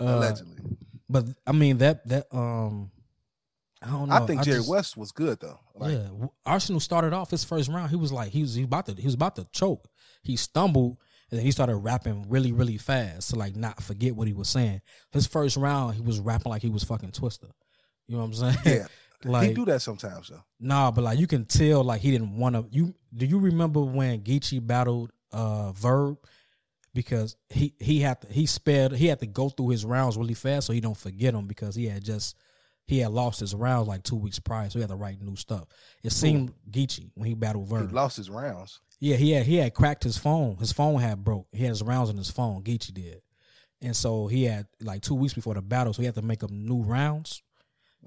allegedly. 0.00 0.56
But 1.10 1.26
I 1.46 1.52
mean 1.52 1.78
that 1.78 2.08
that 2.08 2.26
um 2.32 2.90
I 3.82 3.90
don't 3.90 4.08
know. 4.08 4.14
I 4.14 4.26
think 4.26 4.42
Jerry 4.42 4.58
just- 4.58 4.68
West 4.68 4.96
was 4.96 5.12
good 5.12 5.40
though. 5.40 5.58
Like, 5.74 5.92
yeah, 5.92 6.26
Arsenal 6.46 6.80
started 6.80 7.12
off 7.12 7.30
his 7.30 7.44
first 7.44 7.68
round. 7.68 7.90
He 7.90 7.96
was 7.96 8.12
like 8.12 8.30
he 8.30 8.42
was 8.42 8.54
he 8.54 8.62
about 8.62 8.86
to 8.86 8.94
he 8.94 9.06
was 9.06 9.14
about 9.14 9.36
to 9.36 9.46
choke. 9.52 9.88
He 10.22 10.36
stumbled 10.36 10.98
and 11.30 11.38
then 11.38 11.44
he 11.44 11.50
started 11.50 11.76
rapping 11.76 12.26
really 12.28 12.52
really 12.52 12.78
fast 12.78 13.30
to 13.30 13.36
like 13.36 13.56
not 13.56 13.82
forget 13.82 14.14
what 14.14 14.28
he 14.28 14.34
was 14.34 14.48
saying. 14.48 14.80
His 15.10 15.26
first 15.26 15.56
round, 15.56 15.94
he 15.94 16.00
was 16.00 16.20
rapping 16.20 16.50
like 16.50 16.62
he 16.62 16.70
was 16.70 16.84
fucking 16.84 17.10
Twista. 17.10 17.50
You 18.06 18.16
know 18.16 18.26
what 18.26 18.40
I'm 18.40 18.54
saying? 18.54 18.86
yeah. 19.24 19.42
he 19.42 19.54
do 19.54 19.64
that 19.64 19.80
sometimes 19.80 20.28
though. 20.28 20.42
nah, 20.60 20.90
but 20.90 21.04
like 21.04 21.18
you 21.18 21.26
can 21.26 21.44
tell 21.44 21.84
like 21.84 22.00
he 22.00 22.10
didn't 22.10 22.36
want 22.36 22.54
to. 22.54 22.66
You 22.70 22.94
do 23.14 23.26
you 23.26 23.38
remember 23.38 23.80
when 23.80 24.20
Geechee 24.20 24.64
battled 24.64 25.10
uh 25.32 25.72
Verb 25.72 26.18
because 26.94 27.36
he 27.48 27.74
he 27.78 28.00
had 28.00 28.20
to 28.20 28.28
he 28.28 28.46
sped 28.46 28.92
he 28.92 29.06
had 29.06 29.20
to 29.20 29.26
go 29.26 29.48
through 29.48 29.70
his 29.70 29.84
rounds 29.84 30.16
really 30.16 30.34
fast 30.34 30.66
so 30.66 30.72
he 30.72 30.80
don't 30.80 30.96
forget 30.96 31.32
them 31.32 31.46
because 31.46 31.74
he 31.74 31.86
had 31.86 32.04
just 32.04 32.36
he 32.86 32.98
had 32.98 33.10
lost 33.12 33.40
his 33.40 33.54
rounds 33.54 33.88
like 33.88 34.02
two 34.02 34.16
weeks 34.16 34.38
prior 34.38 34.68
so 34.68 34.78
he 34.78 34.82
had 34.82 34.90
to 34.90 34.96
write 34.96 35.20
new 35.20 35.36
stuff. 35.36 35.64
It 36.02 36.12
seemed 36.12 36.52
Geechee 36.70 37.10
when 37.14 37.28
he 37.28 37.34
battled 37.34 37.68
He 37.68 37.74
lost 37.94 38.16
his 38.16 38.28
rounds. 38.30 38.80
Yeah, 38.98 39.16
he 39.16 39.32
had 39.32 39.46
he 39.46 39.56
had 39.56 39.74
cracked 39.74 40.04
his 40.04 40.16
phone. 40.18 40.56
His 40.58 40.72
phone 40.72 41.00
had 41.00 41.24
broke. 41.24 41.46
He 41.52 41.62
had 41.62 41.70
his 41.70 41.82
rounds 41.82 42.10
on 42.10 42.16
his 42.16 42.30
phone. 42.30 42.62
Geechee 42.62 42.94
did, 42.94 43.20
and 43.80 43.96
so 43.96 44.26
he 44.28 44.44
had 44.44 44.66
like 44.80 45.02
two 45.02 45.14
weeks 45.16 45.34
before 45.34 45.54
the 45.54 45.62
battle, 45.62 45.92
so 45.92 46.02
he 46.02 46.06
had 46.06 46.14
to 46.16 46.22
make 46.22 46.44
up 46.44 46.50
new 46.50 46.82
rounds, 46.82 47.42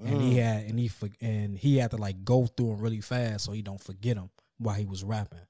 and 0.02 0.22
he 0.22 0.34
Mm. 0.34 0.42
had 0.42 0.64
and 0.64 0.78
he 0.78 0.90
and 1.20 1.58
he 1.58 1.76
had 1.78 1.90
to 1.90 1.96
like 1.98 2.24
go 2.24 2.46
through 2.46 2.68
them 2.70 2.80
really 2.80 3.00
fast 3.02 3.44
so 3.44 3.52
he 3.52 3.60
don't 3.62 3.82
forget 3.82 4.16
them 4.16 4.30
while 4.58 4.74
he 4.74 4.86
was 4.86 5.04
rapping. 5.04 5.40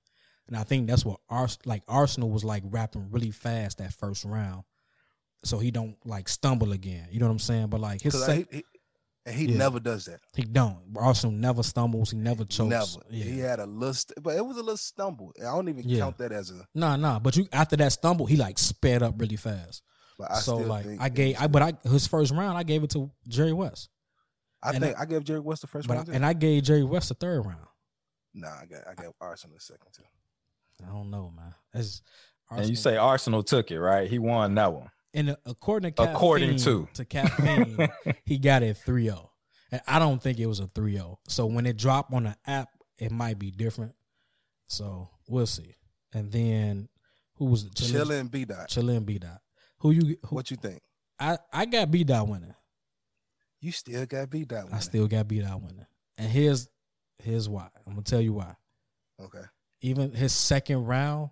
And 0.49 0.57
I 0.57 0.62
think 0.64 0.89
that's 0.89 1.05
what 1.05 1.20
Ars 1.29 1.59
like 1.64 1.83
Arsenal 1.89 2.31
was 2.31 2.45
like 2.45 2.62
rapping 2.66 3.11
really 3.11 3.31
fast 3.33 3.79
that 3.79 3.93
first 3.93 4.24
round, 4.24 4.64
so 5.45 5.59
he 5.59 5.70
don't 5.70 5.97
like 6.05 6.29
stumble 6.29 6.72
again. 6.72 7.07
You 7.11 7.20
know 7.20 7.27
what 7.27 7.33
I'm 7.33 7.39
saying? 7.39 7.68
But 7.68 7.81
like 7.81 8.01
his 8.03 8.20
sec- 8.24 8.51
he, 8.51 8.57
he, 8.59 8.64
and 9.27 9.35
he 9.35 9.47
Yeah. 9.47 9.59
never 9.59 9.79
does 9.81 10.07
that. 10.07 10.20
he 10.35 10.45
don't. 10.45 10.79
Arsenal 10.97 11.35
never 11.37 11.62
stumbles. 11.62 12.12
He 12.12 12.16
never 12.16 12.45
chokes. 12.45 12.70
Never. 12.70 13.07
Yeah. 13.11 13.24
He 13.24 13.39
had 13.41 13.59
a 13.61 13.66
little, 13.66 13.93
st- 13.93 14.22
but 14.22 14.37
it 14.37 14.47
was 14.47 14.57
a 14.57 14.61
little 14.61 14.77
stumble. 14.79 15.33
I 15.41 15.45
don't 15.55 15.68
even 15.68 15.87
Yeah. 15.89 15.99
count 16.01 16.16
that 16.18 16.33
as 16.33 16.51
a. 16.51 16.66
Nah, 16.74 16.97
nah. 16.97 17.18
But 17.18 17.37
you 17.37 17.47
after 17.53 17.77
that 17.77 17.93
stumble, 17.93 18.24
he 18.27 18.37
like 18.37 18.59
sped 18.59 19.03
up 19.03 19.20
really 19.20 19.37
fast. 19.37 19.83
But 20.18 20.31
I 20.31 20.35
so 20.41 20.57
still 20.59 20.68
like 20.68 20.87
think 20.87 21.01
I 21.03 21.09
gave, 21.11 21.37
I 21.39 21.47
but 21.47 21.61
I 21.62 21.72
his 21.89 22.07
first 22.07 22.33
round 22.33 22.57
I 22.57 22.62
gave 22.62 22.83
it 22.83 22.91
to 22.91 23.11
Jerry 23.29 23.53
West, 23.53 23.91
I 24.62 24.70
and 24.70 24.81
think 24.83 24.99
I, 24.99 25.05
gave 25.05 25.24
Jerry 25.24 25.41
West 25.41 25.61
the 25.61 25.66
first 25.66 25.87
but 25.89 25.95
I, 25.95 25.97
round. 25.99 26.09
and 26.09 26.24
I 26.24 26.33
gave 26.33 26.62
Jerry 26.62 26.85
West 26.85 27.09
the 27.11 27.14
third 27.14 27.45
round. 27.45 27.66
nah, 28.33 28.49
I 28.49 28.64
got 28.64 28.87
I 28.89 28.95
got 28.95 29.14
Arsenal 29.20 29.57
the 29.57 29.61
second 29.61 29.89
too. 29.95 30.05
I 30.83 30.91
don't 30.91 31.11
know, 31.11 31.31
man. 31.37 31.55
It's 31.74 32.01
And 32.51 32.66
you 32.68 32.77
say 32.77 32.97
Arsenal 32.97 33.43
took 33.43 33.70
it, 33.70 33.79
right? 33.81 34.09
He 34.09 34.18
won 34.18 34.55
that 34.55 34.72
one. 34.72 34.91
And 35.16 35.30
uh, 35.30 35.36
according 35.46 35.94
to 35.94 36.12
According 36.12 36.58
Caffeine- 36.58 36.86
to. 36.86 36.88
to 36.94 37.04
caffeine, 37.04 37.88
he 38.24 38.38
got 38.38 38.62
it 38.62 38.76
3-0. 38.86 39.28
and 39.72 39.80
I 39.88 39.98
don't 39.98 40.22
think 40.22 40.38
it 40.38 40.46
was 40.46 40.60
a 40.60 40.66
3-0. 40.68 41.16
So 41.26 41.46
when 41.46 41.66
it 41.66 41.76
dropped 41.76 42.12
on 42.12 42.22
the 42.24 42.36
app, 42.46 42.68
it 42.98 43.10
might 43.10 43.38
be 43.38 43.50
different. 43.50 43.94
So 44.68 45.10
we'll 45.28 45.46
see. 45.46 45.74
And 46.14 46.30
then 46.30 46.88
who 47.36 47.46
was 47.46 47.64
it? 47.64 47.74
Chilla 47.74 48.20
and 48.20 48.30
B 48.30 48.44
dot. 48.44 48.68
Chilla 48.68 48.96
and 48.96 49.04
B 49.06 49.18
dot. 49.18 49.40
Who 49.78 49.90
you? 49.90 50.16
Who, 50.26 50.36
What 50.36 50.50
you 50.50 50.56
think? 50.56 50.80
I 51.18 51.38
I 51.52 51.64
got 51.66 51.90
B 51.90 52.04
dot 52.04 52.26
winning. 52.28 52.54
You 53.60 53.72
still 53.72 54.06
got 54.06 54.30
B 54.30 54.44
dot. 54.44 54.66
I 54.72 54.78
still 54.80 55.06
got 55.08 55.28
B 55.28 55.40
dot 55.40 55.60
winning. 55.60 55.86
And 56.18 56.30
here's 56.30 56.68
here's 57.22 57.48
why. 57.48 57.68
I'm 57.86 57.92
gonna 57.92 58.02
tell 58.02 58.20
you 58.20 58.32
why. 58.34 58.54
okay. 59.22 59.42
Even 59.82 60.12
his 60.12 60.32
second 60.32 60.84
round, 60.86 61.30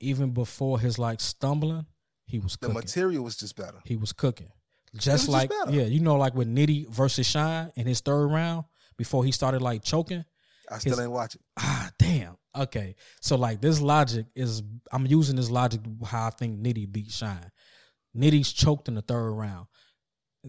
even 0.00 0.30
before 0.32 0.78
his 0.78 0.98
like 0.98 1.20
stumbling, 1.20 1.86
he 2.26 2.38
was 2.38 2.56
The 2.60 2.68
material 2.68 3.24
was 3.24 3.36
just 3.36 3.56
better. 3.56 3.78
he 3.84 3.96
was 3.96 4.12
cooking. 4.12 4.50
Just 4.94 5.04
just 5.06 5.28
like 5.28 5.50
better. 5.50 5.70
yeah, 5.72 5.84
you 5.84 6.00
know, 6.00 6.16
like 6.16 6.34
with 6.34 6.48
Nitty 6.48 6.88
versus 6.90 7.26
Shine 7.26 7.70
in 7.76 7.86
his 7.86 8.00
third 8.00 8.26
round 8.28 8.64
before 8.96 9.24
he 9.24 9.32
started 9.32 9.60
like 9.62 9.82
choking. 9.84 10.24
I 10.70 10.78
still 10.78 10.92
His- 10.92 11.00
ain't 11.00 11.10
watching. 11.12 11.40
Ah, 11.58 11.90
damn. 11.98 12.36
Okay, 12.56 12.96
so 13.20 13.36
like 13.36 13.60
this 13.60 13.80
logic 13.80 14.26
is 14.34 14.62
I'm 14.90 15.06
using 15.06 15.36
this 15.36 15.50
logic 15.50 15.80
how 16.06 16.26
I 16.28 16.30
think 16.30 16.58
Nitty 16.60 16.90
beat 16.90 17.10
Shine. 17.10 17.50
Nitty's 18.16 18.52
choked 18.52 18.88
in 18.88 18.94
the 18.94 19.02
third 19.02 19.32
round. 19.32 19.66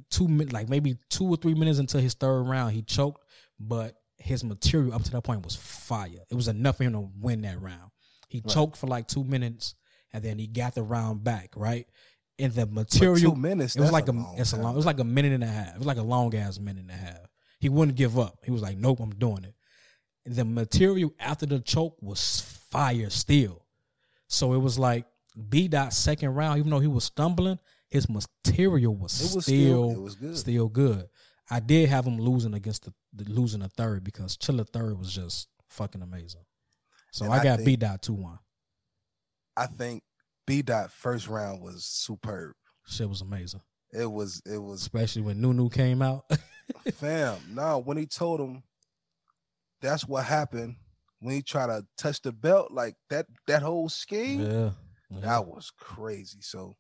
Two 0.10 0.28
min, 0.28 0.50
like 0.50 0.70
maybe 0.70 0.98
two 1.10 1.26
or 1.28 1.36
three 1.38 1.56
minutes 1.56 1.80
into 1.80 2.00
his 2.00 2.14
third 2.14 2.44
round, 2.44 2.72
he 2.74 2.82
choked, 2.84 3.24
but 3.60 3.96
his 4.20 4.44
material 4.44 4.94
up 4.94 5.04
to 5.04 5.12
that 5.12 5.24
point 5.24 5.44
was 5.44 5.56
fire. 5.56 6.24
It 6.32 6.36
was 6.36 6.48
enough 6.48 6.78
for 6.78 6.84
him 6.84 6.94
to 6.94 7.10
win 7.20 7.42
that 7.42 7.60
round. 7.62 7.92
He 8.30 8.40
Right. 8.40 8.54
choked 8.54 8.78
for 8.78 8.88
like 8.88 9.08
two 9.08 9.24
minutes, 9.24 9.76
and 10.14 10.24
then 10.24 10.40
he 10.40 10.48
got 10.48 10.76
the 10.76 10.84
round 10.84 11.24
back. 11.24 11.54
Right, 11.56 11.88
and 12.40 12.54
the 12.54 12.66
material 12.66 13.36
minutes. 13.36 13.76
it 13.76 13.82
was 13.82 13.92
like 13.92 14.08
a, 14.08 14.12
long 14.12 14.36
it's 14.38 14.54
a 14.54 14.58
long 14.58 14.74
it 14.74 14.78
was 14.78 14.86
like 14.86 15.00
a 15.00 15.04
minute 15.04 15.34
and 15.34 15.44
a 15.44 15.48
half. 15.48 15.76
It 15.76 15.78
was 15.78 15.88
like 15.88 15.98
a 15.98 16.04
long 16.04 16.36
ass 16.36 16.60
minute 16.60 16.82
and 16.82 16.92
a 16.92 16.96
half. 16.96 17.28
He 17.60 17.70
wouldn't 17.70 17.98
give 17.98 18.20
up. 18.20 18.40
He 18.44 18.52
was 18.52 18.62
like, 18.62 18.78
"Nope, 18.78 19.00
I'm 19.00 19.16
doing 19.16 19.44
it." 19.44 19.56
And 20.26 20.36
the 20.36 20.46
material 20.46 21.14
after 21.20 21.46
the 21.46 21.60
choke 21.60 21.98
was 22.02 22.42
fire 22.70 23.10
still. 23.10 23.66
So 24.28 24.54
it 24.54 24.60
was 24.60 24.78
like 24.78 25.06
B 25.50 25.68
dot 25.68 25.94
second 25.94 26.36
round, 26.36 26.60
even 26.60 26.70
though 26.70 26.80
he 26.80 26.88
was 26.88 27.06
stumbling, 27.06 27.60
his 27.90 28.08
material 28.10 28.96
was, 28.96 29.34
was 29.34 29.46
still 29.46 29.92
still 29.92 29.92
it 29.92 30.02
was 30.02 30.16
good. 30.16 30.38
still 30.38 30.68
good. 30.68 31.08
I 31.50 31.60
did 31.62 31.90
have 31.90 32.06
him 32.06 32.20
losing 32.20 32.54
against 32.54 32.86
the, 32.86 32.94
the 33.14 33.24
losing 33.32 33.62
the 33.62 33.70
third 33.70 34.04
because 34.04 34.38
Chilla 34.38 34.68
third 34.68 34.98
was 35.00 35.14
just 35.14 35.48
fucking 35.70 36.02
amazing. 36.02 36.42
So 37.12 37.26
And 37.26 37.34
I 37.34 37.40
I 37.40 37.44
got 37.44 37.64
B 37.64 37.76
dot 37.78 38.02
two 38.02 38.14
one. 38.14 38.40
I 39.58 39.66
think 39.66 40.04
B 40.46 40.62
dot 40.62 40.92
first 40.92 41.28
round 41.28 41.62
was 41.62 41.84
superb. 41.84 42.54
Shit 42.88 43.10
was 43.10 43.22
amazing, 43.22 43.62
It 43.92 44.10
was 44.10 44.42
it 44.46 44.60
was 44.60 44.82
especially 44.82 45.24
when 45.24 45.42
Nunu 45.42 45.70
came 45.70 46.02
out. 46.02 46.26
fam. 46.94 47.38
No, 47.50 47.80
when 47.80 47.98
he 47.98 48.06
told 48.06 48.40
him 48.40 48.64
that's 49.82 50.08
what 50.08 50.24
happened 50.26 50.76
when 51.20 51.36
he 51.36 51.42
tried 51.42 51.68
to 51.68 51.86
touch 51.98 52.22
the 52.22 52.32
belt, 52.32 52.72
like 52.72 52.96
that 53.10 53.26
that 53.48 53.62
whole 53.62 53.90
scheme, 53.90 54.42
yeah, 54.42 54.70
yeah. 55.10 55.20
that 55.22 55.48
was 55.48 55.72
crazy. 55.78 56.40
So 56.42 56.76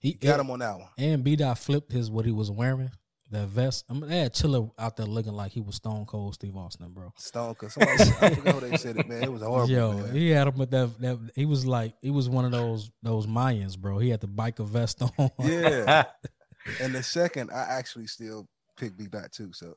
he 0.00 0.14
got 0.14 0.40
him 0.40 0.50
on 0.50 0.58
that 0.58 0.78
one. 0.78 0.88
And 0.98 1.24
B 1.24 1.36
Dot 1.36 1.58
flipped 1.58 1.92
his 1.92 2.10
what 2.10 2.24
he 2.26 2.32
was 2.32 2.50
wearing, 2.50 2.90
that 3.34 3.48
vest. 3.48 3.84
I 3.88 3.92
mean, 3.92 4.08
they 4.08 4.18
had 4.18 4.34
Chilla 4.34 4.70
out 4.78 4.96
there 4.96 5.06
looking 5.06 5.32
like 5.32 5.52
he 5.52 5.60
was 5.60 5.76
Stone 5.76 6.06
Cold 6.06 6.34
Steve 6.34 6.56
Austin, 6.56 6.90
bro. 6.90 7.12
Stone, 7.16 7.56
somebody 7.68 8.02
I 8.20 8.34
forgot 8.34 8.54
who 8.54 8.68
they 8.68 8.76
said 8.76 8.96
it, 8.96 9.08
man. 9.08 9.22
It 9.22 9.32
was 9.32 9.42
horrible. 9.42 9.70
Yo, 9.70 9.92
man. 9.92 10.14
he 10.14 10.30
had 10.30 10.48
him 10.48 10.56
with 10.56 10.70
that, 10.70 10.98
that. 11.00 11.18
He 11.34 11.44
was 11.44 11.66
like, 11.66 11.94
he 12.02 12.10
was 12.10 12.28
one 12.28 12.44
of 12.44 12.52
those 12.52 12.90
those 13.02 13.26
Mayans, 13.26 13.78
bro. 13.78 13.98
He 13.98 14.10
had 14.10 14.20
the 14.20 14.28
biker 14.28 14.66
vest 14.66 15.02
on. 15.02 15.30
yeah. 15.38 16.04
and 16.80 16.94
the 16.94 17.02
second, 17.02 17.50
I 17.50 17.66
actually 17.68 18.06
still 18.06 18.48
pick 18.76 18.96
B 18.96 19.06
dot 19.06 19.32
too. 19.32 19.52
So 19.52 19.74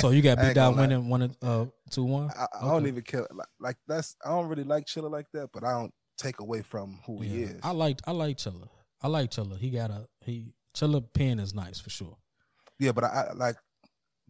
so 0.00 0.10
you 0.10 0.22
got 0.22 0.38
I 0.38 0.42
B 0.42 0.46
ain't 0.48 0.54
Dot 0.56 0.76
winning 0.76 1.08
one, 1.08 1.34
uh, 1.42 1.66
two 1.90 2.04
one. 2.04 2.30
I, 2.36 2.46
I 2.60 2.68
don't 2.68 2.86
even 2.86 3.02
care. 3.02 3.26
Like, 3.32 3.48
like 3.60 3.76
that's 3.86 4.16
I 4.24 4.30
don't 4.30 4.48
really 4.48 4.64
like 4.64 4.86
Chilla 4.86 5.10
like 5.10 5.26
that, 5.32 5.50
but 5.52 5.64
I 5.64 5.72
don't 5.72 5.92
take 6.18 6.40
away 6.40 6.62
from 6.62 6.98
who 7.06 7.20
he 7.20 7.42
is. 7.42 7.60
I 7.62 7.72
like, 7.72 8.00
I 8.06 8.12
like 8.12 8.38
Chilla. 8.38 8.68
I 9.02 9.08
like 9.08 9.30
Chilla. 9.30 9.58
He 9.58 9.70
got 9.70 9.90
a 9.90 10.06
he. 10.24 10.52
Chilla 10.74 11.02
pen 11.14 11.38
is 11.38 11.54
nice 11.54 11.80
for 11.80 11.88
sure. 11.88 12.18
Yeah, 12.78 12.92
but 12.92 13.04
I, 13.04 13.28
I 13.30 13.32
like 13.34 13.56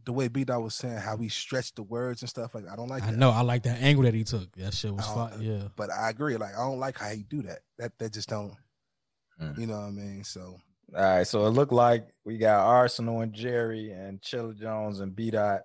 the 0.05 0.13
way 0.13 0.29
B 0.29 0.45
Dot 0.45 0.63
was 0.63 0.75
saying 0.75 0.99
how 0.99 1.17
he 1.17 1.29
stretched 1.29 1.77
the 1.77 1.83
words 1.83 2.23
and 2.23 2.29
stuff. 2.29 2.55
Like 2.55 2.65
I 2.71 2.77
don't 2.77 2.89
like 2.89 3.03
I 3.03 3.11
that. 3.11 3.17
know. 3.17 3.31
I 3.31 3.41
like 3.43 3.65
that 3.65 3.83
angle 3.83 4.05
that 4.05 4.15
he 4.15 4.25
took. 4.25 4.51
That 4.57 4.73
shit 4.73 4.95
was 4.95 5.07
fun. 5.07 5.41
Yeah. 5.41 5.69
But 5.77 5.91
I 5.91 6.11
agree. 6.11 6.37
Like 6.37 6.55
I 6.55 6.65
don't 6.65 6.79
like 6.79 6.99
how 6.99 7.09
he 7.11 7.25
do 7.25 7.43
that. 7.43 7.59
That 7.79 7.93
that 7.99 8.13
just 8.13 8.29
don't. 8.29 8.55
Mm. 9.41 9.59
You 9.59 9.67
know 9.67 9.75
what 9.81 9.87
I 9.87 9.91
mean? 9.91 10.25
So 10.25 10.59
All 10.97 11.03
right, 11.03 11.27
so 11.27 11.45
it 11.47 11.51
looked 11.51 11.73
like 11.73 12.07
we 12.25 12.39
got 12.39 12.65
Arsenal 12.65 13.21
and 13.21 13.33
Jerry 13.33 13.91
and 13.91 14.21
Chilla 14.23 14.57
Jones 14.59 15.01
and 15.01 15.15
B 15.15 15.31
Dot 15.31 15.63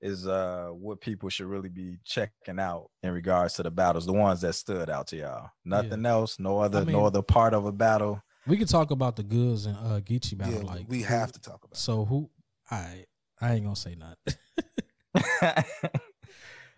is 0.00 0.26
uh 0.26 0.68
what 0.70 1.00
people 1.02 1.28
should 1.28 1.46
really 1.46 1.68
be 1.68 1.98
checking 2.06 2.58
out 2.58 2.88
in 3.02 3.12
regards 3.12 3.54
to 3.54 3.62
the 3.62 3.70
battles, 3.70 4.06
the 4.06 4.12
ones 4.14 4.40
that 4.40 4.54
stood 4.54 4.88
out 4.88 5.08
to 5.08 5.16
y'all. 5.16 5.50
Nothing 5.64 6.06
else, 6.06 6.38
no 6.38 6.58
other, 6.60 6.84
mean- 6.84 6.96
no 6.96 7.04
other 7.04 7.22
part 7.22 7.52
of 7.54 7.66
a 7.66 7.72
battle. 7.72 8.22
We 8.50 8.56
could 8.58 8.68
talk 8.68 8.90
about 8.90 9.16
the 9.16 9.22
Goodz 9.22 9.66
and 9.66 9.76
uh 9.76 10.00
Geechee 10.00 10.36
battle. 10.36 10.54
yeah, 10.62 10.62
like 10.62 10.86
we 10.88 11.02
have 11.02 11.32
to 11.32 11.40
talk 11.40 11.56
about. 11.64 11.72
It. 11.72 11.76
So 11.78 12.04
who? 12.04 12.28
I 12.70 13.04
I 13.40 13.54
ain't 13.54 13.64
gonna 13.64 13.76
say 13.76 13.94
nothing. 13.96 15.64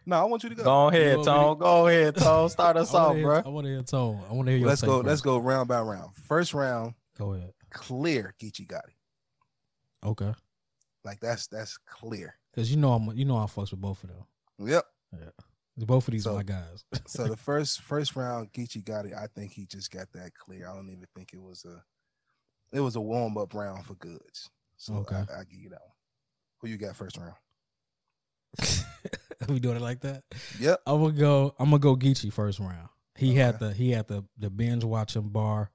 No, 0.05 0.21
I 0.21 0.25
want 0.25 0.43
you 0.43 0.49
to 0.49 0.55
go. 0.57 0.65
Go 0.65 0.89
ahead, 0.89 1.17
want 1.19 1.27
Tone. 1.29 1.59
Go 1.59 1.87
ahead, 1.87 2.17
Tone. 2.17 2.49
Start 2.49 2.77
us 2.77 2.93
off, 2.93 3.15
hear- 3.15 3.25
bro. 3.25 3.43
I 3.47 3.49
want 3.49 3.67
to 3.67 3.71
hear 3.73 3.83
tone. 3.83 4.21
I 4.29 4.33
want 4.33 4.47
to 4.47 4.51
hear 4.51 4.59
your 4.59 4.69
let's 4.69 4.81
take 4.81 4.89
go. 4.91 4.97
first. 4.99 5.07
Let's 5.07 5.21
go 5.21 5.39
round 5.39 5.69
by 5.69 5.81
round. 5.81 6.13
First 6.17 6.55
round, 6.55 6.95
Go 7.17 7.35
ahead. 7.35 7.53
clear 7.71 8.35
Geechee 8.43 8.67
Gotti. 8.67 8.97
Okay. 10.05 10.35
Like 11.05 11.21
that's 11.21 11.47
that's 11.47 11.79
clear. 11.87 12.35
Because 12.53 12.69
you 12.69 12.79
know 12.79 12.93
I'm 12.95 13.17
you 13.17 13.25
know 13.25 13.37
I 13.37 13.45
fucks 13.45 13.71
with 13.71 13.81
both 13.81 14.03
of 14.03 14.11
them. 14.11 14.25
Yep. 14.69 14.85
Both 15.77 16.09
of 16.09 16.13
these 16.13 16.25
So- 16.25 16.33
are 16.33 16.37
my 16.37 16.43
guys. 16.43 16.85
So 17.07 17.27
the 17.29 17.37
first 17.37 17.81
first 17.81 18.15
round, 18.17 18.53
Geechee 18.53 18.87
it. 19.07 19.15
I 19.15 19.27
think 19.35 19.53
he 19.53 19.65
just 19.67 19.91
got 19.91 20.11
that 20.13 20.35
clear. 20.35 20.69
I 20.69 20.75
don't 20.75 20.89
even 20.91 21.07
think 21.15 21.33
it 21.33 21.41
was 21.41 21.65
a 21.65 21.83
it 22.77 22.81
was 22.81 22.97
a 22.97 23.01
warm 23.01 23.37
up 23.39 23.55
round 23.55 23.85
for 23.85 23.95
Goodz. 23.95 24.49
So 24.77 24.95
Okay. 24.97 25.17
I, 25.17 25.41
I 25.41 25.45
give 25.45 25.61
you 25.61 25.71
that 25.71 25.81
one. 25.81 25.93
Who 26.61 26.69
you 26.69 26.77
got 26.77 26.97
first 26.97 27.17
round? 27.19 27.35
we 29.49 29.59
doing 29.61 29.77
it 29.77 29.83
like 29.83 30.01
that. 30.01 30.23
Yep. 30.61 30.81
I'm 30.87 31.01
gonna 31.03 31.13
go. 31.15 31.55
I'm 31.59 31.67
gonna 31.71 31.79
go 31.79 31.97
Geechee 31.97 32.33
first 32.33 32.59
round. 32.59 32.89
He 33.17 33.35
had 33.35 33.59
the 33.59 33.73
he 33.73 33.91
had 33.91 34.09
the 34.09 34.25
the 34.39 34.51
binge 34.51 34.85
watching 34.85 35.29
bar. 35.31 35.71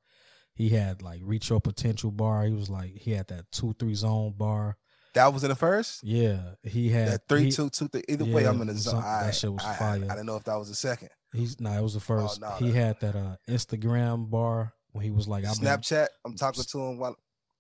He 0.53 0.69
had 0.69 1.01
like 1.01 1.21
reach 1.23 1.49
your 1.49 1.59
potential 1.61 2.11
bar. 2.11 2.43
He 2.45 2.53
was 2.53 2.69
like 2.69 2.95
he 2.97 3.11
had 3.11 3.27
that 3.27 3.51
two 3.51 3.75
three 3.79 3.95
zone 3.95 4.33
bar. 4.37 4.77
That 5.17 5.33
was 5.33 5.43
in 5.43 5.49
the 5.49 5.55
first. 5.55 6.03
Yeah, 6.03 6.39
he 6.63 6.89
had 6.89 7.07
That 7.09 7.27
three 7.27 7.45
he- 7.45 7.51
two 7.51 7.69
two 7.69 7.87
three. 7.89 8.03
Either 8.07 8.25
way, 8.25 8.45
I'm 8.45 8.61
in 8.61 8.67
the 8.67 8.75
some- 8.77 8.93
zone. 8.93 9.01
that 9.01 9.25
I, 9.25 9.31
shit 9.31 9.51
was 9.53 9.63
I, 9.65 9.73
fire. 9.75 9.95
I, 10.05 10.13
didn't 10.15 10.25
know 10.25 10.35
if 10.37 10.43
that 10.45 10.55
was 10.55 10.69
the 10.69 10.75
second. 10.75 11.09
He's 11.33 11.59
no, 11.59 11.71
it 11.71 11.81
was 11.81 11.93
the 11.95 11.99
first. 11.99 12.39
no, 12.41 12.49
he 12.51 12.71
that- 12.71 12.75
had 12.75 12.99
that 13.01 13.15
uh 13.15 13.35
Instagram 13.49 14.29
bar 14.29 14.73
when 14.93 15.03
he 15.03 15.11
was 15.11 15.27
like, 15.27 15.43
been, 15.43 15.51
Snapchat. 15.53 16.07
I'm 16.25 16.35
talking 16.35 16.63
to 16.63 16.79
him 16.79 16.97
while 16.97 17.15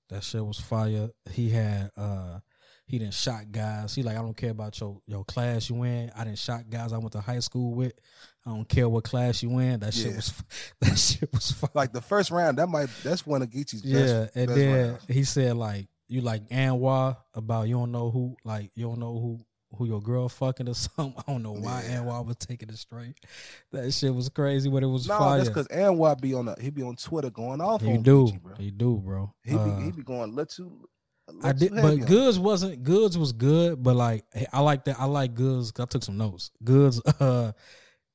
That 0.09 0.23
shit 0.23 0.45
was 0.45 0.59
fire. 0.59 1.09
He 1.31 1.49
had 1.49 1.91
uh 1.97 2.39
he 2.85 2.99
didn't 2.99 3.15
shot 3.15 3.51
guys. 3.51 3.93
He 3.95 4.01
like, 4.01 4.15
I 4.15 4.21
don't 4.21 4.37
care 4.37 4.51
about 4.51 4.79
your 4.79 5.01
your 5.07 5.25
class 5.25 5.69
you 5.69 5.83
in. 5.83 6.09
I 6.15 6.23
didn't 6.23 6.39
shot 6.39 6.69
guys 6.69 6.93
I 6.93 6.97
went 6.97 7.11
to 7.11 7.19
high 7.21 7.39
school 7.39 7.73
with. 7.75 7.93
I 8.45 8.51
don't 8.51 8.69
care 8.69 8.87
what 8.87 9.03
class 9.03 9.43
you 9.43 9.59
in. 9.59 9.81
That 9.81 9.93
shit 9.93 10.15
was 10.15 10.33
that 10.81 10.97
shit 10.97 11.29
was 11.33 11.51
fire. 11.51 11.69
like 11.73 11.91
the 11.91 12.01
first 12.01 12.31
round. 12.31 12.59
That 12.59 12.67
might 12.67 12.89
that's 13.03 13.25
one 13.27 13.41
of 13.41 13.49
Geechee's 13.49 13.83
yeah, 13.83 13.99
best. 14.23 14.35
and 14.37 14.47
best 14.47 14.57
then 14.57 14.97
he 15.09 15.23
said 15.25 15.57
like 15.57 15.87
you 16.07 16.21
like 16.21 16.47
Anwar 16.49 17.17
about 17.33 17.67
you 17.67 17.75
don't 17.75 17.91
know 17.91 18.09
who 18.11 18.35
like 18.43 18.71
you 18.75 18.85
don't 18.85 18.99
know 18.99 19.19
who 19.19 19.39
who 19.77 19.85
your 19.85 20.01
girl 20.01 20.29
fucking 20.29 20.69
or 20.69 20.73
something. 20.75 21.13
I 21.27 21.31
don't 21.31 21.43
know 21.43 21.51
why 21.53 21.83
Yeah. 21.87 21.97
Anwar 21.97 22.25
was 22.25 22.37
taking 22.37 22.69
it 22.69 22.77
straight. 22.77 23.15
That 23.71 23.91
shit 23.93 24.13
was 24.15 24.29
crazy, 24.29 24.69
but 24.69 24.83
it 24.83 24.87
was 24.87 25.07
No, 25.07 25.17
fire. 25.17 25.37
that's 25.37 25.49
because 25.49 25.67
Anwar 25.67 26.19
be 26.19 26.33
on 26.33 26.45
the 26.45 26.55
he 26.59 26.69
be 26.69 26.83
on 26.83 26.95
Twitter 26.95 27.29
going 27.29 27.59
off 27.61 27.81
he 27.81 27.89
on 27.95 28.01
do, 28.03 28.25
Geechee, 28.27 28.41
bro. 28.41 28.55
he 28.57 28.71
do, 28.71 28.95
bro. 29.03 29.33
He 29.43 29.51
be 29.57 29.57
Uh, 29.57 29.77
he 29.79 29.91
be 29.91 30.03
going 30.03 30.33
let 30.35 30.57
you. 30.57 30.87
I 31.43 31.51
did, 31.51 31.75
but 31.75 31.97
Goodz 32.05 32.39
wasn't 32.39 32.83
Goodz 32.83 33.17
was 33.17 33.33
good, 33.33 33.83
but 33.83 33.97
like 33.97 34.23
I 34.53 34.61
like 34.61 34.85
that. 34.85 34.97
I 34.97 35.05
like 35.05 35.33
Goodz. 35.35 35.73
I 35.77 35.83
took 35.83 36.03
some 36.03 36.17
notes. 36.17 36.51
Goodz, 36.63 37.01
uh, 37.19 37.51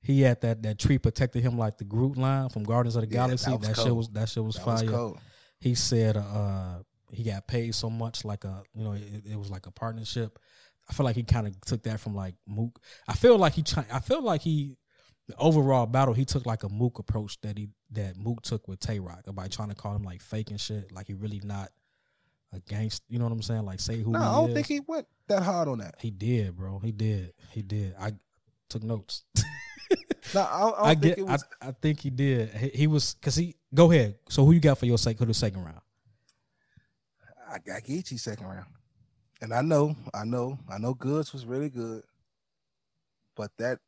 he 0.00 0.22
had 0.22 0.40
that 0.40 0.62
that 0.62 0.78
tree 0.78 0.96
protected 0.96 1.42
him 1.42 1.58
like 1.58 1.76
the 1.76 1.84
Groot 1.84 2.16
line 2.16 2.48
from 2.48 2.64
Guardians 2.64 2.96
of 2.96 3.02
the 3.02 3.14
Yeah, 3.14 3.26
that 3.26 3.38
Galaxy. 3.38 3.50
was 3.50 3.60
That, 3.68 3.76
shit 3.76 3.94
was 3.94 4.08
that 4.08 4.28
shit 4.30 4.42
was 4.42 4.54
That 4.56 4.64
fire. 4.64 4.72
was 4.84 4.90
cold. 4.90 5.18
He 5.60 5.74
said, 5.74 6.16
uh, 6.16 6.78
he 7.12 7.22
got 7.24 7.46
paid 7.46 7.74
so 7.74 7.88
much, 7.90 8.24
like 8.24 8.44
a 8.44 8.62
you 8.74 8.82
know, 8.84 8.92
it, 8.92 9.22
it 9.30 9.36
was 9.38 9.50
like 9.50 9.66
a 9.66 9.70
partnership. 9.70 10.38
I 10.88 10.94
feel 10.94 11.04
like 11.04 11.14
he 11.16 11.22
kind 11.22 11.46
of 11.46 11.60
took 11.60 11.82
that 11.84 12.00
from 12.00 12.14
like 12.14 12.34
Mook. 12.46 12.80
I 13.06 13.12
feel 13.14 13.38
like 13.38 13.52
he. 13.54 13.64
I 13.92 14.00
feel 14.00 14.22
like 14.22 14.40
he. 14.42 14.76
the 15.28 15.36
overall 15.36 15.86
battle, 15.86 16.14
he 16.14 16.24
took 16.24 16.44
like 16.46 16.64
a 16.64 16.68
Mook 16.68 16.98
approach 16.98 17.40
that 17.42 17.56
he 17.56 17.68
that 17.92 18.16
Mook 18.16 18.42
took 18.42 18.66
with 18.66 18.80
Tay 18.80 18.98
Rock 18.98 19.22
about 19.28 19.50
trying 19.52 19.68
to 19.68 19.74
call 19.76 19.94
him 19.94 20.02
like 20.02 20.20
fake 20.20 20.50
and 20.50 20.60
shit. 20.60 20.90
Like 20.92 21.06
he 21.06 21.14
really 21.14 21.40
not 21.44 21.70
against. 22.52 23.02
You 23.08 23.18
know 23.18 23.26
what 23.26 23.32
I'm 23.32 23.42
saying? 23.42 23.64
Like 23.64 23.80
say 23.80 23.98
who 24.02 24.12
No, 24.12 24.18
I 24.20 24.32
don't 24.34 24.48
is. 24.50 24.54
think 24.54 24.66
he 24.66 24.80
went 24.86 25.06
that 25.28 25.42
hard 25.42 25.68
on 25.68 25.78
that. 25.78 25.96
He 26.00 26.10
did, 26.10 26.56
bro. 26.56 26.78
He 26.80 26.92
did. 26.92 27.32
He 27.50 27.62
did. 27.62 27.94
I 28.00 28.12
took 28.68 28.82
notes. 28.82 29.24
No, 30.34 30.40
I 30.50 30.60
don't, 30.60 30.74
I 30.78 30.94
get. 30.94 31.18
it 31.18 31.26
was. 31.26 31.44
I, 31.60 31.68
I 31.68 31.72
think 31.72 32.00
he 32.00 32.08
did. 32.08 32.48
He, 32.54 32.68
he 32.68 32.86
was 32.86 33.14
because 33.14 33.34
he. 33.34 33.56
Go 33.74 33.90
ahead. 33.90 34.14
So 34.30 34.46
who 34.46 34.52
you 34.52 34.60
got 34.60 34.78
for 34.78 34.86
your 34.86 34.96
sake 34.96 35.18
for 35.18 35.26
the 35.26 35.34
second 35.34 35.62
round? 35.62 35.80
I 37.52 37.58
got 37.58 37.82
Geechee 37.82 38.18
second 38.18 38.46
round. 38.46 38.66
And 39.40 39.52
I 39.52 39.60
know, 39.60 39.94
I 40.14 40.24
know, 40.24 40.58
I 40.70 40.78
know 40.78 40.94
Goodz 40.94 41.32
was 41.32 41.44
really 41.44 41.68
good. 41.68 42.02
But 43.36 43.50
that 43.58 43.78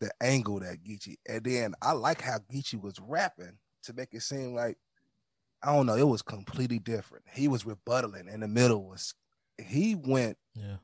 the 0.00 0.10
angle 0.20 0.60
that 0.60 0.82
Geechee, 0.84 1.16
and 1.28 1.42
then 1.44 1.74
I 1.82 1.92
like 1.92 2.20
how 2.22 2.38
Geechee 2.52 2.80
was 2.80 2.94
rapping 3.00 3.58
to 3.84 3.92
make 3.92 4.12
it 4.12 4.22
seem 4.22 4.54
like 4.54 4.76
I 5.62 5.74
don't 5.74 5.86
know, 5.86 5.96
it 5.96 6.06
was 6.06 6.22
completely 6.22 6.78
different. 6.78 7.24
He 7.32 7.48
was 7.48 7.64
rebuttaling 7.64 8.32
in 8.32 8.40
the 8.40 8.48
middle 8.48 8.84
was 8.84 9.14
he 9.60 9.94
went 9.96 10.36
Yeah. 10.54 10.76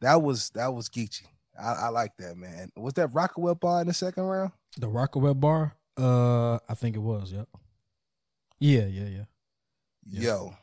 that 0.00 0.22
was 0.22 0.50
that 0.50 0.72
was 0.74 0.88
Geechee. 0.88 1.26
I, 1.60 1.72
I 1.72 1.88
like 1.88 2.16
that 2.18 2.36
man. 2.36 2.70
Was 2.76 2.94
that 2.94 3.08
Rockaway 3.08 3.54
bar 3.54 3.80
in 3.80 3.88
the 3.88 3.94
second 3.94 4.24
round? 4.24 4.52
The 4.78 4.88
Rockaway 4.88 5.34
bar. 5.34 5.74
Uh, 5.96 6.54
I 6.68 6.74
think 6.74 6.94
it 6.94 7.00
was. 7.00 7.32
Yep. 7.32 7.48
Yeah. 8.60 8.86
Yeah. 8.86 9.04
Yeah. 9.08 9.24
Yeah. 10.10 10.22
Yo, 10.22 10.54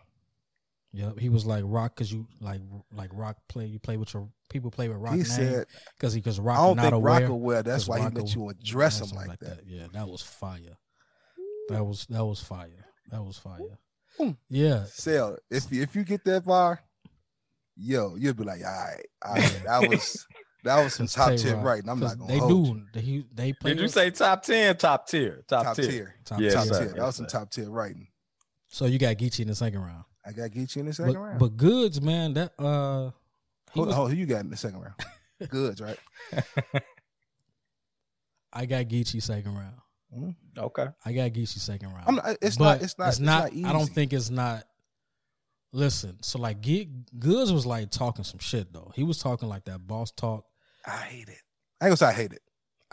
Yep. 0.96 1.20
He 1.20 1.28
was 1.28 1.46
like 1.46 1.64
rock 1.66 1.94
because 1.96 2.12
you 2.12 2.26
like 2.40 2.62
like 2.92 3.10
rock 3.14 3.38
play. 3.50 3.66
You 3.66 3.80
play 3.80 3.98
with 3.98 4.14
your 4.14 4.30
people 4.50 4.72
play 4.72 4.88
with 4.88 4.98
rock 4.98 5.12
he 5.14 5.18
name 5.20 5.26
said 5.26 5.66
because 5.98 6.14
he 6.14 6.22
because 6.22 6.40
rock 6.40 6.58
I 6.60 6.66
don't 6.66 6.76
not 6.78 6.84
think 6.84 6.94
aware. 6.94 7.22
Rockaway, 7.22 7.56
that's 7.64 7.84
'cause 7.84 7.90
why 7.90 7.98
he 8.00 8.06
Rock 8.06 8.14
let 8.16 8.36
you 8.36 8.50
address 8.50 9.02
him 9.02 9.08
something 9.08 9.28
like 9.28 9.40
that. 9.42 9.62
Yeah, 9.68 9.88
that 9.92 10.08
was 10.08 10.22
fire. 10.22 10.78
That 11.70 11.84
was 11.84 12.06
that 12.10 12.24
was 12.26 12.40
fire. 12.42 12.86
That 13.12 13.24
was 13.24 13.38
fire. 13.38 13.78
Ooh. 14.22 14.38
Yeah. 14.50 14.86
Sell 14.86 15.38
if 15.52 15.70
you, 15.70 15.82
if 15.82 15.96
you 15.96 16.06
get 16.06 16.24
that 16.24 16.46
far, 16.46 16.80
yo, 17.76 18.16
you'll 18.16 18.34
be 18.34 18.46
like, 18.46 18.62
all 18.66 18.72
right, 18.72 19.06
all 19.26 19.34
right 19.34 19.64
that 19.66 19.80
was 19.86 20.26
that 20.64 20.78
was 20.78 20.94
some 20.94 21.08
top 21.08 21.32
Tay 21.32 21.38
tier 21.38 21.56
Rock, 21.56 21.66
right. 21.66 21.84
I'm 21.88 22.00
not 22.00 22.18
gonna 22.18 22.32
They 22.32 22.40
hold 22.40 22.68
do. 22.68 22.74
you. 22.76 22.86
They 22.94 23.24
they 23.34 23.54
play. 23.54 23.74
Did 23.74 23.82
you 23.82 23.88
say 23.90 24.12
top 24.12 24.44
ten? 24.44 24.78
Top 24.78 25.08
tier. 25.08 25.44
Top, 25.48 25.66
top 25.66 25.76
tier. 25.76 25.88
tier, 25.88 26.16
top 26.24 26.40
Yes, 26.40 26.54
top 26.54 26.64
tier? 26.64 26.74
sir. 26.74 26.80
tier. 26.86 26.88
That 26.94 26.96
was 26.98 27.06
Yes, 27.08 27.16
some 27.18 27.26
top 27.28 27.50
tier 27.52 27.70
writing. 27.70 28.08
So 28.70 28.86
you 28.86 28.98
got 28.98 29.18
Geechee 29.18 29.42
in 29.42 29.48
the 29.50 29.56
second 29.56 29.80
round. 29.82 30.06
I 30.26 30.32
got 30.32 30.50
Geechee 30.52 30.78
in 30.78 30.86
the 30.88 30.94
second 30.94 31.14
But, 31.14 31.20
round. 31.20 31.40
but 31.40 31.58
Goodz, 31.58 32.02
man. 32.02 32.34
That 32.34 32.54
uh, 32.60 33.12
he 33.74 33.80
Who, 33.80 33.86
was- 33.86 33.96
oh, 33.96 34.08
who 34.08 34.16
you 34.16 34.26
got 34.26 34.42
in 34.42 34.50
the 34.50 34.58
second 34.58 34.80
round? 34.82 34.96
Goodz, 35.50 35.82
right? 35.82 35.98
I 38.54 38.66
got 38.66 38.86
Geechee 38.86 39.22
second 39.22 39.56
round. 39.56 39.76
Mhm. 40.16 40.36
Okay. 40.58 40.88
I 41.06 41.12
got 41.14 41.32
Geechee 41.32 41.60
second 41.60 41.90
round. 41.92 42.04
I'm 42.08 42.16
not, 42.16 42.38
it's 42.42 42.58
not. 42.60 42.82
It's 42.82 42.98
not. 42.98 43.08
It's 43.10 43.20
not. 43.20 43.54
easy. 43.54 43.66
I 43.66 43.74
don't 43.74 43.88
think 43.90 44.14
it's 44.14 44.30
not. 44.30 44.64
Listen, 45.74 46.18
so 46.24 46.40
like 46.40 46.62
Ge- 46.62 46.88
Goodz 47.20 47.52
was 47.52 47.66
like 47.66 47.92
talking 47.92 48.24
some 48.24 48.40
shit 48.40 48.72
though. 48.72 48.92
He 48.96 49.04
was 49.04 49.20
talking 49.20 49.50
like 49.50 49.66
that 49.66 49.86
boss 49.86 50.12
talk. 50.12 50.46
I 50.86 50.92
hate 50.92 51.28
it. 51.28 51.42
I 51.82 51.86
ain't 51.88 51.90
gonna 51.90 51.98
say 51.98 52.06
I 52.06 52.14
hate 52.14 52.32
it, 52.32 52.42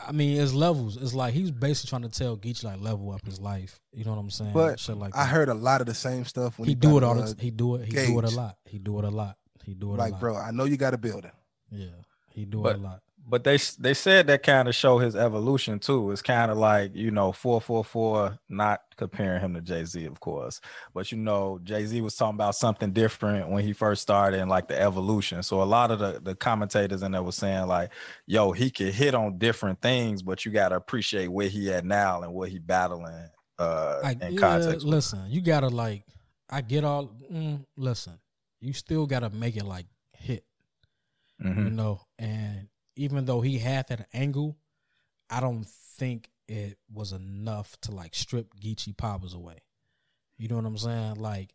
I 0.07 0.11
mean, 0.11 0.39
it's 0.39 0.53
levels. 0.53 0.97
It's 0.97 1.13
like 1.13 1.33
he's 1.33 1.51
basically 1.51 1.89
trying 1.89 2.09
to 2.09 2.17
tell 2.17 2.37
Geechee 2.37 2.63
like 2.63 2.79
level 2.81 3.11
up 3.11 3.25
his 3.25 3.39
life. 3.39 3.79
You 3.91 4.03
know 4.05 4.11
what 4.11 4.19
I'm 4.19 4.29
saying? 4.29 4.53
But 4.53 4.79
shit 4.79 4.97
like 4.97 5.15
I 5.15 5.23
that. 5.23 5.29
heard 5.29 5.49
a 5.49 5.53
lot 5.53 5.81
of 5.81 5.87
the 5.87 5.93
same 5.93 6.25
stuff 6.25 6.59
when 6.59 6.67
he 6.67 6.75
do 6.75 6.97
it 6.97 7.03
all. 7.03 7.15
The, 7.15 7.35
he 7.39 7.51
do 7.51 7.75
it. 7.75 7.85
He 7.85 7.91
do 7.93 8.19
it 8.19 8.25
a 8.25 8.29
lot. 8.35 8.57
He 8.65 8.79
do 8.79 8.99
it 8.99 9.05
a 9.05 9.09
lot. 9.09 9.37
He 9.63 9.73
do 9.73 9.91
uh, 9.91 9.93
it 9.93 9.97
a 9.97 9.99
Like, 10.01 10.19
bro, 10.19 10.35
I 10.35 10.51
know 10.51 10.65
you 10.65 10.77
got 10.77 10.93
a 10.93 10.97
building. 10.97 11.31
Yeah, 11.71 11.87
he 12.31 12.45
do 12.45 12.61
But- 12.61 12.75
it 12.75 12.79
a 12.79 12.83
lot. 12.83 13.02
But 13.25 13.45
they 13.45 13.57
they 13.79 13.93
said 13.93 14.27
that 14.27 14.43
kind 14.43 14.67
of 14.67 14.75
show 14.75 14.97
his 14.97 15.15
evolution 15.15 15.79
too. 15.79 16.11
It's 16.11 16.21
kind 16.21 16.51
of 16.51 16.57
like 16.57 16.93
you 16.93 17.09
know 17.09 17.31
four 17.31 17.61
four 17.61 17.83
four. 17.83 18.37
Not 18.49 18.81
comparing 18.97 19.39
him 19.39 19.53
to 19.53 19.61
Jay 19.61 19.85
Z, 19.85 20.05
of 20.05 20.19
course, 20.19 20.59
but 20.93 21.09
you 21.11 21.17
know 21.17 21.57
Jay 21.63 21.85
Z 21.85 22.01
was 22.01 22.15
talking 22.17 22.35
about 22.35 22.55
something 22.55 22.91
different 22.91 23.49
when 23.49 23.63
he 23.63 23.71
first 23.71 24.01
started 24.01 24.41
and 24.41 24.49
like 24.49 24.67
the 24.67 24.79
evolution. 24.79 25.41
So 25.41 25.61
a 25.61 25.63
lot 25.63 25.89
of 25.89 25.99
the 25.99 26.19
the 26.21 26.35
commentators 26.35 27.01
in 27.01 27.13
there 27.13 27.23
was 27.23 27.35
saying 27.37 27.67
like, 27.67 27.91
"Yo, 28.27 28.51
he 28.51 28.69
could 28.69 28.93
hit 28.93 29.15
on 29.15 29.37
different 29.37 29.81
things, 29.81 30.21
but 30.21 30.43
you 30.43 30.51
got 30.51 30.69
to 30.69 30.75
appreciate 30.75 31.29
where 31.29 31.47
he 31.47 31.71
at 31.71 31.85
now 31.85 32.23
and 32.23 32.33
what 32.33 32.49
he 32.49 32.59
battling 32.59 33.29
uh 33.57 33.99
Like, 34.03 34.21
in 34.21 34.33
yeah, 34.33 34.39
context." 34.39 34.85
with. 34.85 34.93
listen, 34.93 35.25
you 35.29 35.41
gotta 35.41 35.69
like. 35.69 36.03
I 36.49 36.59
get 36.59 36.83
all. 36.83 37.15
Mm, 37.31 37.65
listen, 37.77 38.19
you 38.59 38.73
still 38.73 39.05
gotta 39.07 39.29
make 39.29 39.55
it 39.55 39.63
like 39.63 39.85
hit. 40.11 40.43
Mhm. 41.41 41.63
you 41.65 41.69
know. 41.71 42.01
And 42.19 42.67
even 42.95 43.25
though 43.25 43.41
he 43.41 43.59
had 43.59 43.87
that 43.89 44.07
angle, 44.13 44.57
I 45.29 45.39
don't 45.39 45.67
think 45.97 46.29
it 46.47 46.77
was 46.91 47.11
enough 47.11 47.79
to 47.81 47.91
like 47.91 48.15
strip 48.15 48.53
Geechee 48.59 48.95
Powers 48.95 49.33
away. 49.33 49.59
You 50.37 50.47
know 50.47 50.55
what 50.55 50.65
I'm 50.65 50.77
saying? 50.77 51.15
Like 51.15 51.53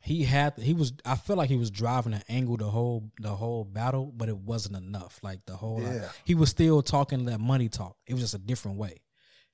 he 0.00 0.24
had, 0.24 0.54
he 0.58 0.72
was. 0.72 0.92
I 1.04 1.16
feel 1.16 1.36
like 1.36 1.50
he 1.50 1.56
was 1.56 1.70
driving 1.70 2.14
an 2.14 2.22
angle 2.28 2.56
the 2.56 2.70
whole 2.70 3.10
the 3.20 3.30
whole 3.30 3.64
battle, 3.64 4.12
but 4.16 4.28
it 4.28 4.36
wasn't 4.38 4.76
enough. 4.76 5.18
Like 5.22 5.44
the 5.46 5.56
whole, 5.56 5.80
like, 5.80 6.02
he 6.24 6.34
was 6.34 6.48
still 6.48 6.82
talking 6.82 7.26
that 7.26 7.40
money 7.40 7.68
talk. 7.68 7.96
It 8.06 8.14
was 8.14 8.22
just 8.22 8.34
a 8.34 8.38
different 8.38 8.78
way. 8.78 9.02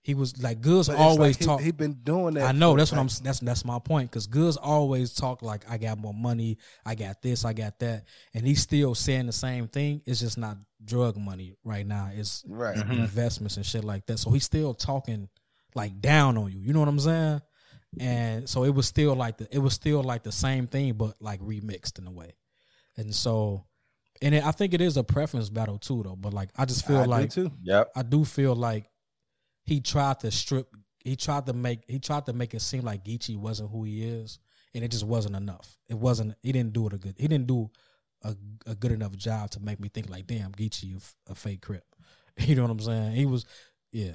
He 0.06 0.14
was 0.14 0.40
like 0.40 0.60
Goodz 0.60 0.88
always 0.88 1.18
like 1.18 1.38
he, 1.38 1.44
talk. 1.44 1.60
He 1.60 1.72
been 1.72 1.94
doing 2.04 2.34
that. 2.34 2.44
I 2.44 2.52
know 2.52 2.76
that's 2.76 2.92
what 2.92 3.00
I'm. 3.00 3.08
That's 3.24 3.40
that's 3.40 3.64
my 3.64 3.80
point. 3.80 4.08
Because 4.08 4.28
Goodz 4.28 4.56
always 4.56 5.12
talk 5.12 5.42
like 5.42 5.68
I 5.68 5.78
got 5.78 5.98
more 5.98 6.14
money, 6.14 6.58
I 6.84 6.94
got 6.94 7.22
this, 7.22 7.44
I 7.44 7.52
got 7.52 7.80
that, 7.80 8.04
and 8.32 8.46
he's 8.46 8.62
still 8.62 8.94
saying 8.94 9.26
the 9.26 9.32
same 9.32 9.66
thing. 9.66 10.02
It's 10.06 10.20
just 10.20 10.38
not 10.38 10.58
drug 10.84 11.16
money 11.16 11.56
right 11.64 11.84
now. 11.84 12.08
It's 12.14 12.44
Right. 12.46 12.76
Mhm. 12.76 12.98
investments 13.00 13.56
and 13.56 13.66
shit 13.66 13.82
like 13.82 14.06
that. 14.06 14.18
So 14.20 14.30
he's 14.30 14.44
still 14.44 14.74
talking 14.74 15.28
like 15.74 16.00
down 16.00 16.38
on 16.38 16.52
you. 16.52 16.60
You 16.60 16.72
know 16.72 16.78
what 16.78 16.88
I'm 16.88 17.00
saying? 17.00 17.40
And 17.98 18.48
so 18.48 18.62
it 18.62 18.70
was 18.76 18.86
still 18.86 19.16
like 19.16 19.38
the 19.38 19.48
it 19.52 19.58
was 19.58 19.74
still 19.74 20.04
like 20.04 20.22
the 20.22 20.30
same 20.30 20.68
thing, 20.68 20.92
but 20.92 21.20
like 21.20 21.40
remixed 21.40 21.98
in 21.98 22.06
a 22.06 22.12
way. 22.12 22.36
And 22.96 23.12
so, 23.12 23.64
and 24.22 24.36
it, 24.36 24.46
I 24.46 24.52
think 24.52 24.72
it 24.72 24.80
is 24.80 24.96
a 24.96 25.02
preference 25.02 25.50
battle 25.50 25.78
too, 25.78 26.04
though. 26.04 26.14
But 26.14 26.32
like 26.32 26.50
I 26.56 26.64
just 26.64 26.86
feel 26.86 26.98
I 26.98 27.04
do 27.06 27.10
like 27.10 27.30
too. 27.30 27.50
Yep. 27.64 27.90
I 27.96 28.02
do 28.02 28.24
feel 28.24 28.54
like 28.54 28.88
he 29.66 29.80
tried 29.80 30.20
to 30.20 30.30
strip. 30.30 30.68
He 31.04 31.16
tried 31.16 31.46
to 31.46 31.52
make. 31.52 31.80
He 31.86 31.98
tried 31.98 32.26
to 32.26 32.32
make 32.32 32.54
it 32.54 32.60
seem 32.62 32.82
like 32.82 33.04
Geechee 33.04 33.36
wasn't 33.36 33.70
who 33.70 33.84
he 33.84 34.02
is, 34.04 34.38
and 34.74 34.82
it 34.82 34.90
just 34.90 35.04
wasn't 35.04 35.36
enough. 35.36 35.76
It 35.88 35.94
wasn't. 35.98 36.34
He 36.42 36.52
didn't 36.52 36.72
do 36.72 36.86
it 36.86 36.92
a 36.94 36.98
good. 36.98 37.14
He 37.18 37.28
didn't 37.28 37.46
do 37.46 37.70
a, 38.22 38.34
a 38.66 38.74
good 38.74 38.92
enough 38.92 39.14
job 39.16 39.50
to 39.50 39.60
make 39.60 39.78
me 39.78 39.88
think 39.88 40.08
like, 40.08 40.26
damn, 40.26 40.52
Geechee 40.52 41.00
a 41.28 41.34
fake 41.34 41.60
crip. 41.62 41.84
You 42.38 42.54
know 42.54 42.62
what 42.62 42.70
I'm 42.70 42.80
saying? 42.80 43.12
He 43.12 43.24
was, 43.24 43.46
yeah. 43.92 44.12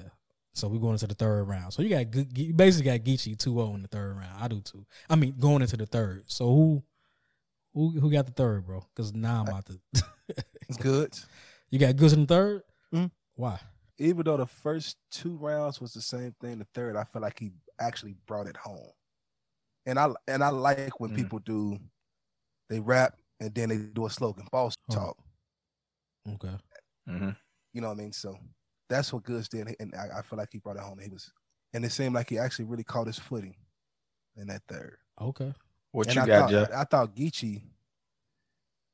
So 0.54 0.68
we 0.68 0.78
going 0.78 0.92
into 0.92 1.08
the 1.08 1.14
third 1.14 1.42
round. 1.44 1.72
So 1.72 1.82
you 1.82 1.88
got 1.88 2.08
good- 2.10 2.36
you 2.38 2.52
basically 2.54 2.90
got 2.96 3.04
Geechee 3.04 3.36
2-0 3.36 3.74
in 3.74 3.82
the 3.82 3.88
third 3.88 4.16
round. 4.16 4.40
I 4.40 4.46
do 4.46 4.60
too. 4.60 4.86
I 5.10 5.16
mean, 5.16 5.34
going 5.40 5.60
into 5.62 5.76
the 5.76 5.86
third. 5.86 6.24
So 6.30 6.44
who, 6.46 6.84
who, 7.74 7.98
who 7.98 8.12
got 8.12 8.26
the 8.26 8.32
third, 8.32 8.64
bro? 8.66 8.86
Because 8.94 9.12
now 9.12 9.40
I'm 9.40 9.48
about 9.48 9.66
to. 9.66 9.80
It's 10.68 10.76
good. 10.78 11.12
you 11.70 11.78
got 11.80 11.96
Goodz 11.96 12.12
in 12.12 12.26
the 12.26 12.32
3rd 12.34 12.60
Mhm. 12.94 13.10
Why? 13.34 13.58
Even 14.02 14.24
though 14.24 14.36
the 14.36 14.46
first 14.46 14.98
two 15.10 15.36
rounds 15.36 15.80
was 15.80 15.94
the 15.94 16.02
same 16.02 16.34
thing, 16.40 16.58
the 16.58 16.66
third 16.74 16.96
I 16.96 17.04
feel 17.04 17.22
like 17.22 17.38
he 17.38 17.52
actually 17.80 18.16
brought 18.26 18.48
it 18.48 18.56
home. 18.56 18.90
And 19.86 19.98
I 19.98 20.10
and 20.28 20.44
I 20.44 20.50
like 20.50 21.00
when 21.00 21.10
Mhm. 21.10 21.12
people 21.12 21.38
do 21.40 21.78
they 22.68 22.80
rap 22.80 23.18
and 23.40 23.54
then 23.54 23.68
they 23.70 23.78
do 23.78 24.06
a 24.06 24.10
slogan, 24.10 24.48
boss 24.52 24.74
Hold 24.86 25.06
talk. 25.06 25.16
Okay. 26.26 26.58
hmm 27.06 27.30
You 27.72 27.80
know 27.80 27.88
what 27.88 27.98
I 27.98 28.02
mean? 28.02 28.12
So 28.12 28.36
that's 28.88 29.12
what 29.12 29.24
Goodz 29.24 29.48
did, 29.48 29.74
and 29.80 29.94
I, 29.94 30.18
I 30.18 30.22
feel 30.22 30.38
like 30.38 30.50
he 30.52 30.58
brought 30.58 30.76
it 30.76 30.82
home. 30.82 30.98
He 30.98 31.08
was, 31.10 31.32
and 31.72 31.84
it 31.84 31.92
seemed 31.92 32.14
like 32.14 32.30
he 32.30 32.38
actually 32.38 32.66
really 32.66 32.84
caught 32.84 33.06
his 33.06 33.18
footing 33.18 33.56
in 34.36 34.48
that 34.48 34.62
third. 34.68 34.98
Okay. 35.20 35.54
What 35.92 36.14
and 36.14 36.18
you 36.18 36.22
I 36.22 36.26
got, 36.26 36.46
thought, 36.46 36.46
Jeff? 36.46 36.68
I, 36.72 36.82
I 36.82 36.84
thought 36.84 37.14
Geechee, 37.16 37.62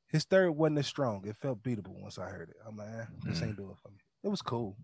his 0.07 0.23
third 0.25 0.51
wasn't 0.51 0.79
as 0.79 0.87
strong. 0.87 1.25
It 1.25 1.37
felt 1.37 1.63
beatable 1.63 2.01
once 2.01 2.17
I 2.17 2.27
heard 2.29 2.49
it. 2.49 2.57
I'm 2.65 2.77
like, 2.77 2.89
eh, 2.89 3.05
this 3.27 3.41
Mhm. 3.41 3.43
ain't 3.43 3.57
doing 3.57 3.71
it 3.71 3.77
for 3.77 3.89
me. 3.89 3.99
It 4.23 4.29
was 4.29 4.41
cool, 4.41 4.77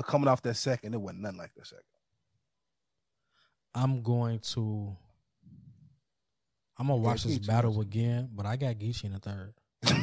but 0.00 0.06
coming 0.10 0.28
off 0.28 0.42
that 0.42 0.54
second, 0.56 0.94
it 0.94 1.00
wasn't 1.00 1.20
nothing 1.22 1.38
like 1.38 1.54
the 1.54 1.64
second. 1.64 1.84
I'm 3.74 4.02
going 4.02 4.38
to. 4.54 4.96
I'm 6.78 6.86
gonna 6.86 6.96
watch 7.00 7.24
this 7.24 7.38
battle 7.38 7.74
was- 7.74 7.86
again, 7.86 8.30
but 8.34 8.46
I 8.46 8.56
got 8.56 8.76
Geechee 8.76 9.04
in 9.04 9.12
the 9.12 9.18
third. 9.18 9.52
you 9.84 9.94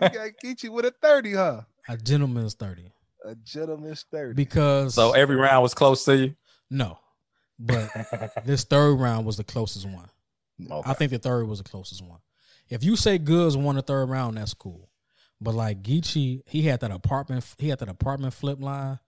got 0.00 0.30
Geechee 0.44 0.68
with 0.70 0.84
a 0.84 0.92
thirty, 1.02 1.34
huh? 1.34 1.62
A 1.88 1.96
gentleman's 1.96 2.54
thirty 2.54 2.92
A 3.24 3.34
gentleman's 3.34 4.04
thirty. 4.12 4.34
because 4.34 4.94
So 4.94 5.12
every 5.12 5.34
round 5.36 5.62
was 5.62 5.74
close 5.74 6.04
to 6.04 6.16
you. 6.16 6.34
no, 6.70 6.98
but 7.58 7.90
this 8.44 8.62
third 8.64 8.94
round 8.94 9.26
was 9.26 9.36
the 9.38 9.44
closest 9.44 9.86
one. 9.86 10.08
Okay. 10.70 10.88
I 10.90 10.94
think 10.94 11.10
the 11.10 11.18
third 11.18 11.48
was 11.48 11.58
the 11.58 11.68
closest 11.68 12.04
one. 12.04 12.18
If 12.68 12.84
you 12.84 12.94
say 12.94 13.18
Goodz 13.18 13.56
won 13.56 13.74
the 13.76 13.82
third 13.82 14.08
round, 14.08 14.36
that's 14.36 14.54
cool. 14.54 14.89
But 15.40 15.54
like 15.54 15.82
Geechee, 15.82 16.42
he 16.46 16.62
had 16.62 16.80
that 16.80 16.90
apartment. 16.90 17.44
He 17.58 17.68
had 17.68 17.78
that 17.78 17.88
apartment 17.88 18.34
flip 18.34 18.60
line. 18.60 18.98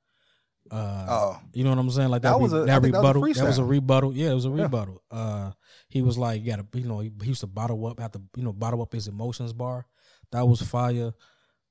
Uh, 0.70 1.06
oh, 1.08 1.40
You 1.52 1.64
know 1.64 1.70
what 1.70 1.78
I'm 1.78 1.90
saying? 1.90 2.08
Like 2.08 2.22
that, 2.22 2.30
That 2.30 2.40
was 2.40 2.52
a- 2.52 2.64
that 2.64 2.80
think 2.82 2.94
that 2.94 3.02
was 3.02 3.14
rebuttal. 3.16 3.32
That 3.34 3.44
was 3.46 3.58
a 3.58 3.64
rebuttal. 3.64 4.16
Yeah, 4.16 4.30
it 4.30 4.34
was 4.34 4.46
a 4.46 4.50
Yeah. 4.50 4.62
rebuttal. 4.62 5.02
Uh, 5.10 5.52
he 5.88 6.00
was 6.02 6.16
like, 6.16 6.40
you 6.42 6.46
gotta, 6.52 6.66
you 6.74 6.84
know, 6.88 7.00
he, 7.00 7.12
he 7.20 7.28
used 7.28 7.40
to 7.40 7.46
bottle 7.46 7.84
up, 7.86 7.98
have 8.00 8.12
to, 8.12 8.22
you 8.36 8.42
know, 8.44 8.52
bottle 8.52 8.80
up 8.80 8.92
his 8.92 9.08
emotions 9.08 9.52
bar. 9.52 9.86
That 10.30 10.46
was 10.48 10.62
fire. 10.62 11.12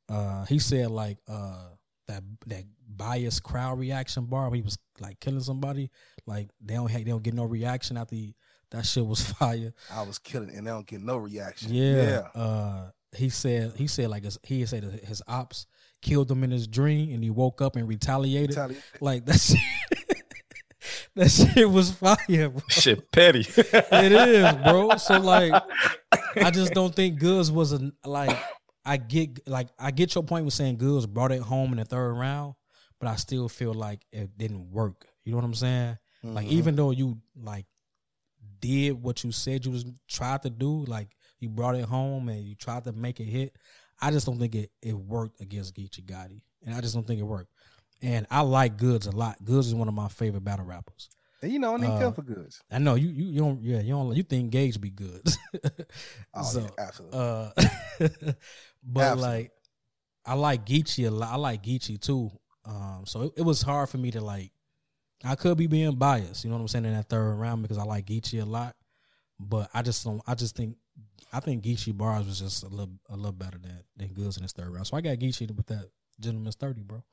Uh, 0.09 0.45
he 0.45 0.59
said 0.59 0.91
like, 0.91 1.17
uh, 1.27 1.69
that 2.07 2.21
that 2.47 2.65
biased 2.87 3.41
crowd 3.41 3.79
reaction 3.79 4.25
bar. 4.25 4.49
Where 4.49 4.57
he 4.57 4.61
was 4.61 4.77
like 4.99 5.19
killing 5.19 5.39
somebody. 5.41 5.89
Like 6.27 6.49
they 6.63 6.75
don't 6.75 6.91
have, 6.91 7.03
they 7.05 7.09
don't 7.11 7.23
get 7.23 7.33
no 7.33 7.45
reaction 7.45 7.97
after 7.97 8.15
he, 8.15 8.35
that 8.71 8.85
shit 8.85 9.05
was 9.05 9.21
fire. 9.39 9.73
I 9.91 10.03
was 10.03 10.19
killing, 10.19 10.49
and 10.55 10.67
they 10.67 10.71
don't 10.71 10.85
get 10.85 11.01
no 11.01 11.17
reaction. 11.17 11.73
Yeah. 11.73 12.27
Uh, 12.35 12.91
he 13.15 13.29
said 13.29 13.73
he 13.75 13.87
said 13.87 14.09
like 14.09 14.23
his, 14.23 14.37
he 14.43 14.65
said 14.65 14.83
his 14.83 15.21
ops 15.27 15.65
killed 16.01 16.31
him 16.31 16.43
in 16.43 16.51
his 16.51 16.67
dream, 16.67 17.13
and 17.13 17.23
he 17.23 17.29
woke 17.29 17.61
up 17.61 17.75
and 17.75 17.87
retaliated. 17.87 18.49
Retaliate. 18.55 18.81
Like 19.01 19.25
that 19.25 19.39
shit, 19.39 19.59
that 21.15 21.29
shit 21.29 21.69
was 21.69 21.91
fire. 21.91 22.49
Bro. 22.49 22.61
Shit, 22.69 23.11
petty. 23.11 23.45
It 23.47 24.11
is, 24.11 24.53
bro. 24.63 24.95
So 24.97 25.19
like, 25.19 25.53
I 26.37 26.51
just 26.51 26.73
don't 26.73 26.93
think 26.95 27.19
Goodz 27.19 27.51
was 27.51 27.73
a 27.73 27.91
like. 28.05 28.37
I 28.83 28.97
get 28.97 29.47
like 29.47 29.67
I 29.77 29.91
get 29.91 30.15
your 30.15 30.23
point 30.23 30.43
with 30.45 30.55
saying 30.55 30.77
Goodz 30.77 31.05
brought 31.05 31.31
it 31.31 31.41
home 31.41 31.71
in 31.71 31.77
the 31.77 31.85
third 31.85 32.13
round, 32.13 32.55
but 32.99 33.07
I 33.09 33.15
still 33.15 33.47
feel 33.47 33.75
like 33.75 33.99
it 34.11 34.35
didn't 34.37 34.71
work. 34.71 35.05
You 35.23 35.33
know 35.33 35.37
what 35.37 35.45
I'm 35.45 35.53
saying? 35.53 35.97
Like 36.23 36.47
Mhm. 36.47 36.51
even 36.51 36.75
though 36.75 36.89
you 36.89 37.19
like 37.35 37.67
did 38.59 38.93
what 38.93 39.23
you 39.23 39.31
said 39.31 39.65
you 39.65 39.71
was 39.71 39.85
tried 40.07 40.41
to 40.43 40.49
do, 40.49 40.83
like 40.85 41.09
you 41.41 41.49
brought 41.49 41.75
it 41.75 41.85
home 41.85 42.29
and 42.29 42.43
you 42.43 42.55
tried 42.55 42.83
to 42.85 42.91
make 42.91 43.19
it 43.19 43.25
hit, 43.25 43.55
I 44.01 44.11
just 44.11 44.25
don't 44.25 44.39
think 44.39 44.55
it 44.55 44.71
it 44.81 44.93
worked 44.93 45.41
against 45.41 45.75
Geechee 45.75 46.05
Gotti, 46.05 46.41
and 46.65 46.75
I 46.75 46.81
just 46.81 46.93
don't 46.93 47.05
think 47.05 47.19
it 47.19 47.23
worked. 47.23 47.51
And 48.01 48.25
I 48.31 48.41
like 48.41 48.77
Goodz 48.77 49.07
a 49.07 49.11
lot. 49.11 49.43
Goodz 49.43 49.67
is 49.67 49.75
one 49.75 49.87
of 49.87 49.93
my 49.93 50.07
favorite 50.07 50.43
battle 50.43 50.65
rappers. 50.65 51.09
you 51.43 51.59
know, 51.59 51.75
I 51.75 51.77
need 51.77 51.87
uh, 51.87 52.11
for 52.11 52.23
Goodz. 52.23 52.61
I 52.71 52.79
know 52.79 52.95
you 52.95 53.09
you, 53.09 53.25
you 53.25 53.39
don't 53.41 53.61
yeah 53.61 53.79
you 53.79 53.93
don't 53.93 54.15
you 54.15 54.23
think 54.23 54.51
Gage 54.51 54.79
be 54.79 54.89
good. 54.89 55.21
Oh, 56.33 56.43
so, 56.43 56.61
yeah, 56.61 56.69
absolutely. 56.77 57.19
uh, 57.19 57.49
but 58.83 59.01
Absolutely. 59.01 59.21
like 59.21 59.51
I 60.25 60.33
like 60.35 60.65
Geechee 60.65 61.07
a 61.07 61.11
lot. 61.11 61.33
I 61.33 61.35
like 61.35 61.63
Geechee 61.63 61.99
too. 61.99 62.31
Um, 62.65 63.03
so 63.05 63.23
it, 63.23 63.33
it 63.37 63.41
was 63.41 63.61
hard 63.61 63.89
for 63.89 63.97
me 63.97 64.11
to 64.11 64.21
like. 64.21 64.51
I 65.23 65.35
could 65.35 65.57
be 65.57 65.67
being 65.67 65.95
biased, 65.95 66.43
you 66.43 66.49
know 66.49 66.55
what 66.55 66.61
I'm 66.63 66.67
saying, 66.67 66.85
in 66.85 66.93
that 66.93 67.09
third 67.09 67.35
round 67.35 67.61
because 67.61 67.77
I 67.77 67.83
like 67.83 68.05
Geechee 68.05 68.41
a 68.41 68.45
lot. 68.45 68.75
But 69.39 69.69
I 69.73 69.81
just 69.81 70.03
don't. 70.03 70.21
I 70.25 70.35
just 70.35 70.55
think. 70.55 70.77
I 71.33 71.39
think 71.39 71.63
Geechee 71.63 71.97
bars 71.97 72.25
was 72.25 72.39
just 72.39 72.63
a 72.63 72.67
little 72.67 72.93
a 73.09 73.15
little 73.15 73.31
better 73.31 73.57
than 73.57 73.83
than 73.95 74.13
Goodz 74.13 74.37
in 74.37 74.43
his 74.43 74.51
third 74.51 74.69
round. 74.69 74.87
So 74.87 74.97
I 74.97 75.01
got 75.01 75.17
Geechee 75.17 75.55
with 75.55 75.67
that 75.67 75.89
gentleman's 76.19 76.55
thirty, 76.55 76.83
bro. 76.83 77.03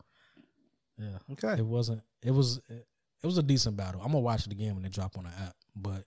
Yeah. 0.98 1.18
okay. 1.32 1.60
It 1.60 1.66
wasn't. 1.66 2.02
It 2.22 2.32
was. 2.32 2.60
It 2.68 3.26
was 3.26 3.38
a 3.38 3.42
decent 3.42 3.76
battle. 3.76 4.00
I'm 4.00 4.08
gonna 4.08 4.20
watch 4.20 4.46
it 4.46 4.52
again 4.52 4.74
when 4.74 4.84
it 4.84 4.92
drop 4.92 5.18
on 5.18 5.24
the 5.24 5.30
app, 5.30 5.54
but 5.74 6.04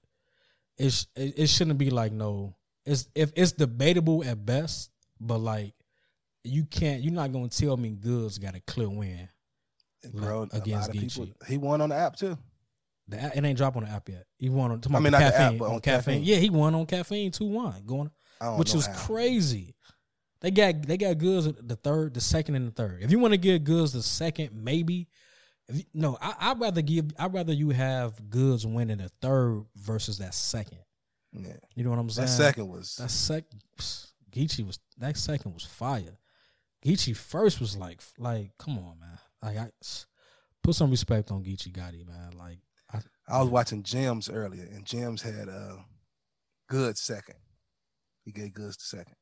it's 0.78 1.08
it, 1.16 1.38
it 1.38 1.48
shouldn't 1.48 1.78
be 1.78 1.90
like 1.90 2.12
no. 2.12 2.56
It's 2.86 3.10
if 3.16 3.32
it's 3.36 3.52
debatable 3.52 4.24
at 4.24 4.46
best, 4.46 4.92
but 5.20 5.40
like 5.40 5.74
you 6.44 6.66
can't. 6.66 7.02
You're 7.02 7.14
not 7.14 7.32
gonna 7.32 7.50
tell 7.50 7.76
me 7.78 7.92
Goodz 7.92 8.38
got 8.38 8.56
a 8.56 8.62
clear 8.62 8.90
win. 8.90 9.30
Bro, 10.14 10.48
against 10.54 10.90
of 10.90 10.96
people. 10.96 11.28
He 11.48 11.58
won 11.58 11.82
on 11.82 11.90
the 11.90 11.96
app 11.96 12.16
too. 12.16 12.38
The 13.12 13.22
app, 13.22 13.36
it 13.36 13.44
ain't 13.44 13.58
drop 13.58 13.78
on 13.78 13.84
the 13.84 13.90
app 13.90 14.10
yet. 14.10 14.26
He 14.38 14.50
won 14.50 14.72
on. 14.72 14.82
I 14.94 15.00
mean, 15.00 15.12
not 15.12 15.20
the 15.20 15.26
app, 15.26 15.34
caffeine. 15.34 15.58
but 15.58 15.66
on, 15.66 15.76
on 15.76 15.82
caffeine. 15.82 16.16
caffeine. 16.16 16.24
Yeah, 16.24 16.38
he 16.38 16.50
won 16.50 16.76
on 16.76 16.86
caffeine 16.86 17.32
two 17.32 17.46
one 17.46 17.84
going, 17.86 18.12
which 18.58 18.74
was 18.74 18.88
how. 18.88 18.94
crazy. 18.94 19.76
They 20.42 20.50
got 20.50 20.82
they 20.82 20.98
got 20.98 21.18
Goodz 21.20 21.46
the 21.62 21.76
third, 21.76 22.16
the 22.16 22.22
second, 22.22 22.56
and 22.56 22.68
the 22.68 22.72
third. 22.72 23.04
If 23.04 23.12
you 23.12 23.20
want 23.20 23.34
to 23.34 23.38
give 23.38 23.64
Goodz 23.64 23.94
the 23.94 24.02
second, 24.02 24.52
maybe. 24.54 25.08
You, 25.72 25.84
no, 25.94 26.18
I, 26.20 26.34
I'd 26.40 26.60
rather 26.60 26.82
give. 26.82 27.12
I'd 27.18 27.34
rather 27.34 27.54
you 27.54 27.70
have 27.70 28.30
Goodz 28.30 28.66
winning 28.66 28.98
the 28.98 29.10
third 29.22 29.64
versus 29.76 30.18
that 30.18 30.34
second. 30.34 30.80
Yeah. 31.32 31.54
You 31.76 31.84
know 31.84 31.92
what 31.92 32.00
I'm 32.00 32.10
saying? 32.10 32.28
That 32.28 32.34
second 32.34 32.68
was 32.68 32.96
That 32.96 33.10
second, 33.12 33.62
Geechee 34.32 34.66
was 34.66 34.80
that 34.98 35.16
second 35.16 35.54
was 35.54 35.64
fire. 35.64 36.18
Geechee 36.86 37.16
first 37.16 37.60
was 37.60 37.78
like, 37.78 38.02
like, 38.18 38.52
come 38.58 38.78
on, 38.80 39.00
man. 39.00 39.20
Like, 39.42 39.58
I 39.58 39.70
put 40.64 40.76
some 40.76 40.90
respect 40.90 41.32
on 41.32 41.44
Geechee 41.44 41.72
Gotti, 41.72 42.06
man. 42.08 42.32
Like, 42.38 42.60
I, 43.32 43.38
I 43.38 43.42
was 43.42 43.50
watching 43.50 43.84
Gems 43.84 44.30
earlier, 44.30 44.64
and 44.64 44.86
Gems 44.86 45.22
had 45.22 45.48
a 45.48 45.84
good 46.70 46.98
second. 46.98 47.36
He 48.26 48.32
gave 48.32 48.54
Goodz 48.54 48.78
the 48.78 48.98
second. 48.98 49.16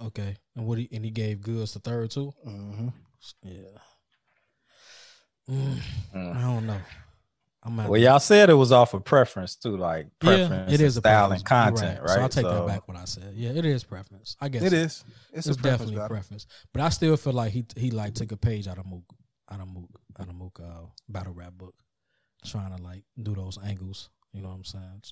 okay, 0.00 0.36
and 0.56 0.66
what 0.66 0.78
he 0.78 0.88
and 0.92 1.04
he 1.04 1.10
gave 1.10 1.40
Goodz 1.42 1.74
the 1.74 1.80
third 1.80 2.10
too. 2.10 2.32
Mm-hmm. 2.46 2.88
Yeah. 3.42 3.78
Mm, 5.50 5.78
Mm. 6.14 6.36
I 6.36 6.40
don't 6.40 6.66
know. 6.66 6.80
I'm 7.66 7.80
at 7.80 7.88
Well, 7.88 8.00
y'all 8.00 8.18
said 8.20 8.50
it 8.50 8.54
was 8.54 8.72
off 8.72 8.92
of 8.94 9.04
preference 9.04 9.56
too, 9.56 9.76
like 9.76 10.06
yeah, 10.22 10.36
preference, 10.48 10.72
it 10.72 10.80
is 10.80 10.96
a 10.96 11.00
style 11.00 11.28
preference. 11.28 11.40
and 11.42 11.48
content, 11.48 12.00
right? 12.02 12.10
So 12.10 12.20
I'll 12.20 12.28
take 12.28 12.44
So- 12.44 12.54
that 12.54 12.66
back. 12.66 12.88
What 12.88 12.96
I 12.98 13.04
said. 13.06 13.32
Yeah, 13.34 13.50
it 13.50 13.64
is 13.64 13.84
preference. 13.84 14.36
I 14.40 14.48
guess 14.48 14.62
It 14.62 14.72
is. 14.72 15.04
It's, 15.32 15.46
It's, 15.46 15.56
a 15.56 15.60
preference 15.60 15.62
definitely 15.62 15.94
a 15.94 15.98
battle. 15.98 16.14
preference, 16.16 16.46
but 16.72 16.82
I 16.82 16.88
still 16.90 17.16
feel 17.16 17.32
like 17.32 17.52
he 17.52 17.64
he 17.76 17.90
like 17.90 18.14
took 18.14 18.32
a 18.32 18.36
page 18.36 18.66
out 18.68 18.78
of 18.78 18.86
Mook, 18.86 19.04
out 19.50 19.60
of 19.60 19.68
Mook, 19.68 19.90
out 20.18 20.28
of 20.28 20.34
Mook 20.34 20.60
uh, 20.62 20.86
battle 21.08 21.32
rap 21.34 21.52
book, 21.54 21.74
trying 22.44 22.76
to 22.76 22.82
like 22.82 23.04
do 23.22 23.34
those 23.34 23.58
angles. 23.64 24.10
You 24.32 24.42
know 24.42 24.48
what 24.48 24.56
I'm 24.56 24.64
saying? 24.64 25.02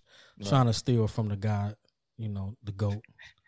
Right. 0.40 0.48
Trying 0.48 0.66
to 0.66 0.72
steal 0.72 1.06
from 1.08 1.28
the 1.28 1.36
guy, 1.36 1.74
you 2.18 2.28
know, 2.28 2.56
the 2.64 2.72
goat. 2.72 3.02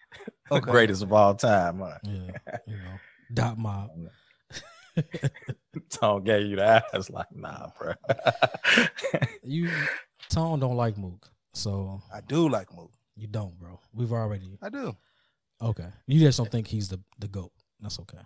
the 0.51 0.57
Okay. 0.57 0.70
greatest 0.70 1.03
of 1.03 1.12
all 1.12 1.35
time. 1.35 1.80
Huh? 1.80 1.99
Yeah, 2.05 2.30
you 2.66 2.76
know, 2.76 3.01
dot 3.32 3.59
mob. 3.59 3.91
Tone 5.91 6.22
gave 6.22 6.47
you 6.47 6.57
the 6.57 6.82
ass 6.95 7.11
like, 7.11 7.26
nah, 7.35 7.68
bro. 7.78 7.95
You 9.43 9.68
Tone 10.28 10.61
don't 10.61 10.76
like 10.76 10.97
Mook, 10.97 11.28
so 11.53 12.01
I 12.12 12.20
do 12.20 12.49
like 12.49 12.72
Mook. 12.74 12.93
you 13.16 13.26
don't, 13.26 13.59
bro. 13.59 13.80
We've 13.93 14.12
already 14.12 14.57
I 14.62 14.68
do. 14.68 14.97
okay. 15.61 15.89
You 16.07 16.20
just 16.20 16.39
don't 16.39 16.51
think 16.51 16.68
he's 16.68 16.89
the 16.89 17.01
the 17.18 17.26
goat. 17.28 17.51
That's 17.80 17.99
okay. 18.01 18.22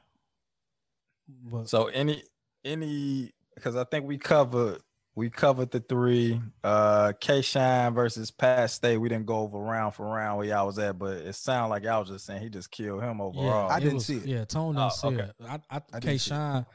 But 1.50 1.68
so 1.70 1.86
any 1.86 2.22
any 2.64 3.32
because 3.54 3.76
I 3.76 3.84
think 3.84 4.04
we 4.06 4.18
covered 4.18 4.80
we 5.18 5.28
covered 5.30 5.70
the 5.72 5.80
three. 5.80 6.40
Uh 6.62 7.12
K 7.20 7.42
Shine 7.42 7.92
versus 7.92 8.30
Pat 8.30 8.70
Stay. 8.70 8.96
We 8.96 9.08
didn't 9.08 9.26
go 9.26 9.40
over 9.40 9.58
round 9.58 9.94
for 9.94 10.06
round 10.06 10.38
where 10.38 10.46
y'all 10.46 10.66
was 10.66 10.78
at, 10.78 10.98
but 10.98 11.18
it 11.18 11.34
sounded 11.34 11.70
like 11.70 11.82
y'all 11.82 12.00
was 12.00 12.08
just 12.08 12.24
saying 12.24 12.40
he 12.40 12.48
just 12.48 12.70
killed 12.70 13.02
him 13.02 13.20
overall. 13.20 13.68
Yeah, 13.68 13.74
I 13.74 13.80
didn't 13.80 13.94
was- 13.96 14.06
see 14.06 14.18
it. 14.18 14.26
Yeah, 14.26 14.44
Tone 14.44 14.74
didn't 14.76 14.86
Oh, 14.86 14.88
see 14.90 15.06
okay. 15.08 15.22
it. 15.24 15.34
I, 15.46 15.54
I, 15.70 15.76
I 15.76 15.80
K 15.80 15.82
didn't 16.00 16.02
see 16.02 16.14
it. 16.14 16.20
Shine, 16.20 16.66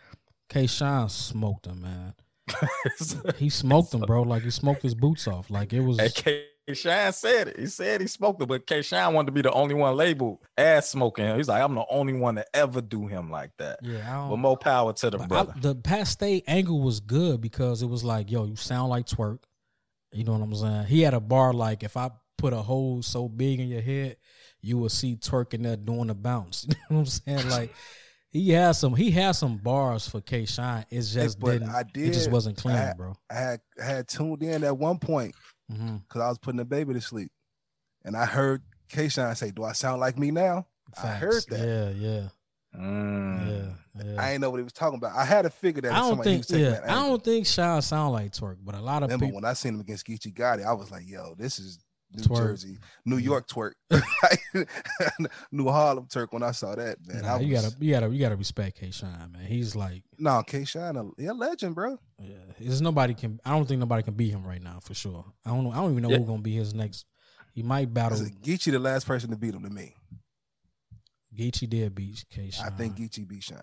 K 0.50 0.68
Shine 0.68 1.10
smoked 1.10 1.66
him, 1.68 1.82
man. 1.82 2.14
He 3.38 3.50
smoked 3.50 3.94
him, 3.94 4.02
bro. 4.02 4.24
Like 4.24 4.44
he 4.44 4.50
smoked 4.52 4.82
his 4.84 4.94
boots 4.94 5.28
off. 5.28 5.50
Like 5.50 5.72
it 5.72 5.80
was. 5.80 5.98
And 6.00 6.14
K 6.14 6.46
Shine 6.72 7.12
said 7.12 7.50
it. 7.50 7.60
He 7.60 7.66
said 7.68 8.00
he 8.00 8.08
smoked 8.08 8.42
it, 8.42 8.46
but 8.48 8.66
K 8.66 8.82
Shine 8.82 9.14
wanted 9.14 9.26
to 9.28 9.32
be 9.34 9.42
the 9.42 9.52
only 9.52 9.76
one 9.76 9.96
labeled 9.98 10.40
as 10.58 10.90
smoking 10.90 11.26
him. 11.26 11.36
He's 11.36 11.50
like, 11.50 11.62
I'm 11.62 11.76
the 11.76 11.84
only 11.90 12.14
one 12.14 12.36
to 12.36 12.46
ever 12.56 12.80
do 12.80 13.06
him 13.08 13.30
like 13.30 13.52
that. 13.58 13.80
Yeah, 13.82 14.00
I 14.10 14.16
don't. 14.16 14.30
But 14.30 14.38
more 14.38 14.58
power 14.58 14.94
to 14.94 15.10
the 15.10 15.18
but 15.18 15.24
I- 15.26 15.28
brother. 15.28 15.54
the 15.60 15.76
Pat 15.76 16.08
Stay 16.08 16.42
angle 16.48 16.82
was 16.82 17.02
good 17.02 17.42
because 17.42 17.82
it 17.82 17.88
was 17.88 18.04
like, 18.06 18.32
yo, 18.32 18.46
you 18.46 18.56
sound 18.56 18.90
like 18.90 19.08
twerk. 19.08 19.40
You 20.14 20.24
know 20.24 20.34
what 20.34 20.42
I'm 20.42 20.56
saying? 20.56 20.86
He 20.86 21.02
had 21.02 21.14
a 21.14 21.20
bar 21.20 21.52
like, 21.54 21.84
if 21.84 21.98
I 21.98 22.12
put 22.38 22.54
a 22.54 22.58
hole 22.62 23.02
so 23.02 23.28
big 23.28 23.60
in 23.60 23.68
your 23.68 23.82
head, 23.82 24.16
you 24.62 24.78
will 24.78 24.90
see 24.90 25.16
twerk 25.18 25.54
in 25.54 25.64
there 25.64 25.76
doing 25.76 26.08
the 26.08 26.16
bounce. 26.16 26.66
You 26.70 26.76
know 26.90 26.96
what 26.98 27.00
I'm 27.02 27.06
saying? 27.08 27.50
Like 27.50 27.74
he 28.30 28.52
has 28.52 28.80
some, 28.80 28.96
he 28.96 29.12
has 29.12 29.38
some 29.38 29.58
bars 29.58 30.08
for 30.08 30.22
K 30.22 30.46
Shine. 30.46 30.86
It's 30.90 31.12
just 31.14 31.40
but 31.40 31.54
didn't. 31.54 31.70
I 31.70 31.82
It 31.96 32.14
just 32.14 32.32
wasn't 32.32 32.58
clean, 32.58 32.78
I- 32.78 32.94
bro. 32.94 33.16
I 33.30 33.34
had 33.34 33.60
I 33.82 33.86
had 33.86 34.08
tuned 34.08 34.44
in 34.44 34.64
at 34.64 34.78
one 34.78 34.98
point 35.00 35.36
because 35.70 36.22
I 36.22 36.30
was 36.30 36.38
putting 36.38 36.58
the 36.58 36.66
baby 36.66 36.94
to 36.94 37.02
sleep, 37.02 37.32
and 38.04 38.16
I 38.16 38.26
heard 38.26 38.62
K 38.90 39.08
Shine 39.10 39.36
say, 39.36 39.52
"Do 39.52 39.64
I 39.64 39.72
sound 39.74 40.00
like 40.02 40.18
me 40.18 40.32
now?" 40.32 40.68
I 41.02 41.08
heard 41.08 41.44
that. 41.50 41.60
Yeah, 41.60 41.90
yeah, 41.90 42.28
Mm. 42.80 43.48
yeah, 43.98 44.04
yeah. 44.06 44.22
I 44.22 44.32
ain't 44.32 44.42
know 44.42 44.50
what 44.50 44.58
he 44.58 44.64
was 44.64 44.74
talking 44.74 44.98
about. 44.98 45.16
I 45.16 45.26
had 45.26 45.44
to 45.44 45.50
figure 45.50 45.82
that. 45.84 45.92
I 45.94 46.00
don't 46.00 46.10
somebody 46.10 46.42
think. 46.42 46.50
Yeah, 46.62 46.82
I 46.84 46.94
don't 47.08 47.24
think 47.24 47.46
Sean 47.48 47.82
sound 47.82 48.14
like 48.14 48.32
twerk, 48.34 48.58
but 48.64 48.76
a 48.76 48.82
lot 48.82 49.04
of 49.04 49.08
Remember 49.10 49.26
people. 49.28 49.36
when 49.42 49.46
I 49.46 49.54
seen 49.54 49.76
him 49.76 49.80
against 49.82 50.06
Geechee 50.06 50.34
Gotti, 50.34 50.66
I 50.66 50.74
was 50.74 50.92
like, 50.92 51.08
"Yo, 51.08 51.36
this 51.38 51.60
is 51.60 51.80
New 52.16 52.24
Twerk. 52.24 52.38
Jersey, 52.38 52.78
New. 53.06 53.18
York 53.18 53.48
twerk, 53.48 53.74
New 55.52 55.68
Harlem 55.70 56.06
twerk." 56.08 56.28
When 56.32 56.44
I 56.44 56.52
saw 56.52 56.76
that, 56.76 56.98
man, 57.06 57.22
Nah, 57.24 57.38
was, 57.38 57.46
you 57.48 57.54
gotta, 57.54 57.76
you 57.80 57.92
gotta, 57.92 58.10
you 58.10 58.20
gotta 58.20 58.36
respect 58.36 58.78
K. 58.80 58.92
Shine, 58.92 59.32
man. 59.32 59.46
He's 59.46 59.76
like, 59.76 60.04
no 60.18 60.44
K 60.44 60.66
Shine, 60.66 60.96
a 60.96 61.04
yeah, 61.18 61.32
legend, 61.32 61.76
bro. 61.76 61.98
yeah. 62.22 62.36
There's 62.60 62.82
nobody 62.82 63.14
can. 63.14 63.40
I 63.46 63.52
don't 63.52 63.68
think 63.68 63.80
nobody 63.80 64.04
can 64.04 64.14
beat 64.14 64.32
him 64.32 64.46
right 64.46 64.62
now 64.62 64.80
for 64.82 64.94
sure. 64.94 65.26
I 65.46 65.50
don't 65.50 65.64
know. 65.64 65.72
I 65.72 65.76
don't 65.76 65.92
even 65.92 66.04
know 66.04 66.10
Yeah. 66.10 66.18
who's 66.18 66.28
gonna 66.28 66.42
be 66.42 66.54
his 66.56 66.74
next. 66.74 67.06
He 67.54 67.64
might 67.64 67.94
battle. 67.94 68.18
Listen, 68.18 68.36
Geechee, 68.42 68.72
the 68.72 68.80
last 68.80 69.06
person 69.06 69.30
to 69.30 69.36
beat 69.36 69.54
him 69.54 69.64
to 69.64 69.70
me. 69.70 69.96
Geechee 71.38 71.70
did 71.70 71.96
beat 71.96 72.24
K. 72.30 72.50
Shine. 72.52 72.68
I 72.68 72.70
think 72.76 72.96
Geechee 72.98 73.28
beat 73.28 73.44
Shine. 73.44 73.58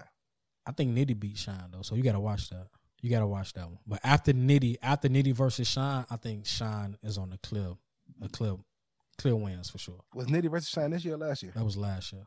I 0.66 0.72
think 0.72 0.96
Nitty 0.96 1.18
beat 1.18 1.38
Shine 1.38 1.70
though, 1.72 1.82
so 1.82 1.94
you 1.94 2.02
gotta 2.02 2.20
watch 2.20 2.50
that. 2.50 2.66
You 3.00 3.10
gotta 3.10 3.26
watch 3.26 3.52
that 3.54 3.66
one. 3.66 3.78
But 3.86 4.00
after 4.04 4.32
Nitty, 4.32 4.76
after 4.82 5.08
Nitty 5.08 5.34
versus 5.34 5.66
Shine, 5.66 6.04
I 6.10 6.16
think 6.16 6.46
Shine 6.46 6.96
is 7.02 7.16
on 7.16 7.30
the 7.30 7.38
clear, 7.38 7.72
a 8.22 8.28
clear, 8.28 8.56
clear 9.18 9.36
wins 9.36 9.70
for 9.70 9.78
sure. 9.78 10.00
Was 10.14 10.26
Nitty 10.26 10.50
versus 10.50 10.68
Shine 10.68 10.90
this 10.90 11.04
year 11.04 11.14
or 11.14 11.18
last 11.18 11.42
year? 11.42 11.52
That 11.54 11.64
was 11.64 11.76
last 11.76 12.12
year. 12.12 12.22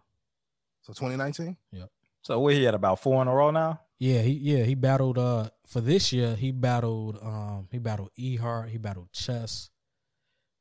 So 0.81 0.93
2019. 0.93 1.55
Yep. 1.71 1.89
So 2.21 2.39
we 2.39 2.55
he 2.55 2.67
at 2.67 2.73
about 2.73 2.99
four 2.99 3.21
in 3.21 3.27
a 3.27 3.33
row 3.33 3.51
now. 3.51 3.79
Yeah, 3.99 4.21
he 4.21 4.31
yeah 4.31 4.63
he 4.63 4.75
battled 4.75 5.17
uh 5.17 5.49
for 5.67 5.79
this 5.81 6.11
year 6.11 6.35
he 6.35 6.51
battled 6.51 7.17
um 7.21 7.67
he 7.71 7.79
battled 7.79 8.09
Ehart 8.19 8.69
he 8.69 8.77
battled 8.77 9.11
Chess, 9.13 9.69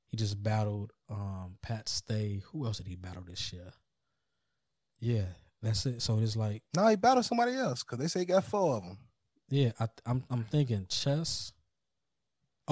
he 0.08 0.16
just 0.16 0.40
battled 0.42 0.92
um 1.08 1.56
Pat 1.62 1.88
Stay. 1.88 2.42
Who 2.52 2.66
else 2.66 2.78
did 2.78 2.86
he 2.88 2.96
battle 2.96 3.22
this 3.26 3.52
year? 3.52 3.72
Yeah, 5.00 5.24
That's 5.62 5.84
it. 5.86 6.02
So 6.02 6.18
it's 6.20 6.36
like, 6.36 6.62
No, 6.76 6.86
he 6.86 6.96
battled 6.96 7.24
somebody 7.24 7.54
else 7.54 7.82
because 7.82 7.98
they 7.98 8.06
say 8.06 8.20
he 8.20 8.26
got 8.26 8.44
four 8.44 8.76
of 8.76 8.82
them. 8.84 8.98
yeah, 9.48 9.72
I, 9.80 9.88
I'm 10.06 10.24
I'm 10.30 10.44
thinking 10.44 10.86
chess. 10.88 11.52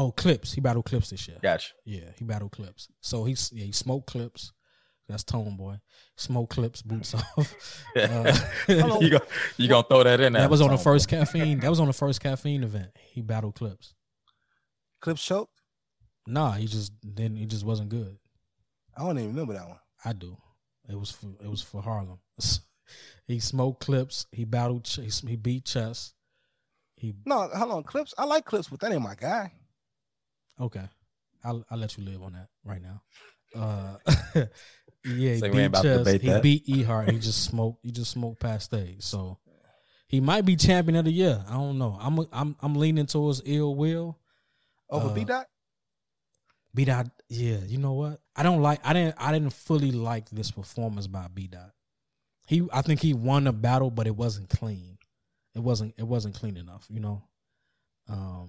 Oh, 0.00 0.12
clips. 0.12 0.52
He 0.54 0.60
battled 0.60 0.86
clips 0.86 1.10
this 1.10 1.28
year. 1.28 1.36
Gotcha. 1.42 1.72
Yeah, 1.84 2.10
he 2.18 2.24
battled 2.24 2.52
clips. 2.52 2.88
So 3.00 3.24
he's 3.24 3.50
yeah, 3.52 3.64
he 3.64 3.72
smoked 3.72 4.06
clips. 4.06 4.52
That's 5.08 5.24
Tone 5.24 5.56
Boy. 5.56 5.78
Smoke 6.16 6.50
clips, 6.50 6.82
boots 6.82 7.14
off. 7.36 7.84
Uh, 7.96 8.32
you 9.00 9.10
go, 9.10 9.18
you 9.56 9.68
gonna 9.68 9.82
throw 9.88 10.02
that 10.04 10.20
in 10.20 10.32
there? 10.32 10.42
that 10.42 10.50
was 10.50 10.60
on 10.60 10.70
the 10.70 10.76
Tom. 10.76 10.84
first 10.84 11.08
caffeine. 11.08 11.58
That 11.60 11.68
was 11.68 11.80
on 11.80 11.88
the 11.88 11.92
first 11.92 12.20
caffeine 12.20 12.62
event. 12.62 12.90
He 13.10 13.20
battled 13.20 13.56
clips. 13.56 13.94
Clips 15.00 15.22
choked. 15.24 15.52
Nah, 16.26 16.52
he 16.52 16.66
just 16.66 16.92
then 17.02 17.36
he 17.36 17.44
just 17.46 17.64
wasn't 17.66 17.88
good. 17.90 18.16
I 18.96 19.04
don't 19.04 19.18
even 19.18 19.30
remember 19.30 19.54
that 19.54 19.68
one. 19.68 19.78
I 20.04 20.12
do. 20.12 20.36
It 20.88 20.98
was 20.98 21.10
for 21.10 21.26
it 21.42 21.48
was 21.50 21.60
for 21.62 21.82
Harlem. 21.82 22.20
he 23.26 23.38
smoked 23.40 23.84
clips. 23.84 24.26
He 24.32 24.44
battled. 24.44 24.84
Ch- 24.84 24.96
He, 24.96 25.10
he 25.28 25.36
beat 25.36 25.64
chess. 25.66 26.14
He 26.96 27.14
No, 27.26 27.48
hold 27.48 27.72
on. 27.72 27.82
Clips. 27.82 28.14
I 28.16 28.24
like 28.24 28.44
clips, 28.44 28.68
but 28.68 28.80
that 28.80 28.92
ain't 28.92 29.02
my 29.02 29.14
guy. 29.14 29.52
Okay. 30.60 30.88
I'll 31.44 31.64
I'll 31.70 31.78
let 31.78 31.96
you 31.96 32.04
live 32.04 32.22
on 32.22 32.32
that 32.34 32.48
right 32.64 32.82
now. 32.82 33.02
Uh, 33.54 33.96
yeah, 35.04 35.34
he 35.34 35.40
beat 35.40 35.44
ain't 35.44 35.66
about 35.66 35.82
to 35.82 36.04
chess. 36.04 36.20
He 36.20 36.28
that. 36.28 36.42
beat 36.42 36.66
Ehart. 36.66 37.10
He 37.10 37.18
just 37.18 37.44
smoked. 37.44 37.84
He 37.84 37.90
just 37.90 38.10
smoked 38.10 38.40
Pat 38.40 38.62
Stay. 38.62 38.96
So 39.00 39.38
he 40.06 40.20
might 40.20 40.44
be 40.44 40.56
champion 40.56 40.96
of 40.96 41.04
the 41.04 41.12
year. 41.12 41.42
I 41.48 41.54
don't 41.54 41.78
know. 41.78 41.96
I'm 42.00 42.18
I'm 42.32 42.56
I'm 42.60 42.74
leaning 42.74 43.06
towards 43.06 43.42
Ill 43.44 43.74
Will. 43.74 44.18
Over 44.90 45.08
Uh, 45.08 45.14
B 45.14 45.24
dot. 45.24 45.46
B 46.74 46.84
dot, 46.84 47.08
yeah, 47.28 47.58
you 47.66 47.78
know 47.78 47.94
what? 47.94 48.20
I 48.36 48.42
don't 48.42 48.62
like. 48.62 48.80
I 48.84 48.92
didn't. 48.92 49.16
I 49.18 49.32
didn't 49.32 49.52
fully 49.52 49.90
like 49.90 50.28
this 50.30 50.50
performance 50.50 51.06
by 51.06 51.26
B 51.32 51.46
dot. 51.48 51.72
He, 52.46 52.66
I 52.72 52.82
think 52.82 53.00
he 53.00 53.14
won 53.14 53.46
a 53.46 53.52
battle, 53.52 53.90
but 53.90 54.06
it 54.06 54.16
wasn't 54.16 54.48
clean. 54.50 54.98
It 55.54 55.60
wasn't. 55.60 55.94
It 55.98 56.04
wasn't 56.04 56.34
clean 56.34 56.56
enough. 56.56 56.86
You 56.88 57.00
know. 57.00 57.22
Um. 58.08 58.48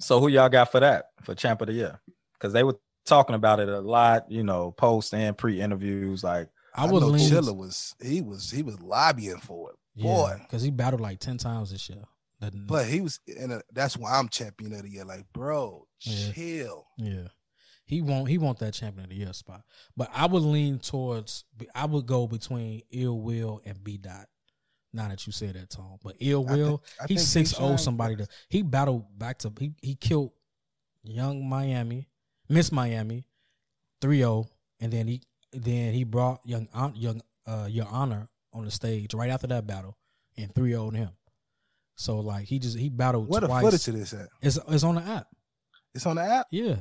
So 0.00 0.20
who 0.20 0.28
y'all 0.28 0.48
got 0.48 0.70
for 0.70 0.80
that 0.80 1.06
for 1.22 1.34
champ 1.34 1.60
of 1.60 1.66
the 1.68 1.74
year? 1.74 2.00
Because 2.34 2.52
they 2.52 2.62
were 2.62 2.78
talking 3.04 3.34
about 3.34 3.58
it 3.60 3.68
a 3.68 3.80
lot, 3.80 4.30
you 4.30 4.42
know, 4.44 4.70
post 4.72 5.12
and 5.14 5.36
pre 5.36 5.60
interviews. 5.60 6.22
Like, 6.22 6.48
I 6.74 6.86
was 6.86 7.02
know 7.02 7.08
leaning. 7.08 7.28
Chilla 7.28 7.56
was 7.56 7.94
he 8.00 8.20
was 8.20 8.50
he 8.50 8.62
was 8.62 8.80
lobbying 8.80 9.38
for 9.38 9.70
it, 9.70 9.76
yeah, 9.96 10.04
boy. 10.04 10.36
because 10.42 10.62
he 10.62 10.70
battled 10.70 11.00
like 11.00 11.18
ten 11.18 11.38
times 11.38 11.72
this 11.72 11.88
year. 11.88 12.04
That- 12.40 12.66
But 12.66 12.86
he 12.86 13.00
was, 13.00 13.18
and 13.40 13.52
uh, 13.54 13.60
that's 13.72 13.96
why 13.96 14.16
I'm 14.16 14.28
champion 14.28 14.72
of 14.74 14.82
the 14.82 14.90
year. 14.90 15.04
Like, 15.04 15.24
bro, 15.32 15.86
Yeah. 16.02 16.32
chill. 16.32 16.86
Yeah. 16.96 17.28
He 17.84 18.02
won't 18.02 18.28
he 18.28 18.36
want 18.38 18.58
that 18.58 18.74
champion 18.74 19.04
of 19.06 19.10
the 19.10 19.16
year 19.16 19.32
spot. 19.32 19.62
But 19.96 20.10
I 20.14 20.26
would 20.26 20.42
lean 20.42 20.78
towards 20.78 21.44
I 21.74 21.86
would 21.86 22.06
go 22.06 22.26
between 22.28 22.82
Ill 22.92 23.20
Will 23.20 23.60
and 23.64 23.82
B 23.82 23.96
Dot. 23.96 24.26
Now 24.92 25.08
that 25.08 25.26
you 25.26 25.32
say 25.32 25.48
that, 25.48 25.70
Tom. 25.70 25.98
But 26.02 26.16
Ill 26.20 26.46
I 26.48 26.52
thi- 26.54 26.62
Will, 26.62 26.82
I 27.00 27.06
he's 27.08 27.32
think 27.32 27.46
six 27.48 27.60
oh 27.60 27.76
somebody 27.76 28.16
to 28.16 28.26
he 28.48 28.62
battled 28.62 29.04
back 29.18 29.38
to 29.40 29.52
he 29.58 29.72
he 29.82 29.94
killed 29.94 30.32
young 31.04 31.46
Miami, 31.48 32.08
Miss 32.48 32.72
Miami, 32.72 33.24
3-0, 34.00 34.46
and 34.80 34.92
then 34.92 35.06
he 35.08 35.22
then 35.52 35.92
he 35.94 36.04
brought 36.04 36.40
young 36.46 36.68
young 36.94 37.20
uh 37.46 37.66
your 37.68 37.86
honor 37.86 38.28
on 38.52 38.64
the 38.64 38.70
stage 38.70 39.12
right 39.14 39.30
after 39.30 39.46
that 39.46 39.66
battle 39.66 39.96
and 40.36 40.52
3-0 40.54 40.94
him. 40.96 41.10
So 41.96 42.20
like 42.20 42.46
he 42.46 42.58
just 42.58 42.78
he 42.78 42.88
battled 42.88 43.28
What 43.28 43.40
the 43.40 43.46
twice. 43.48 43.64
footage 43.64 43.88
of 43.88 43.94
this 43.94 44.12
at? 44.14 44.28
It's 44.40 44.58
it's 44.68 44.84
on 44.84 44.94
the 44.96 45.02
app. 45.02 45.26
It's 45.94 46.06
on 46.06 46.16
the 46.16 46.22
app. 46.22 46.46
Yeah, 46.50 46.76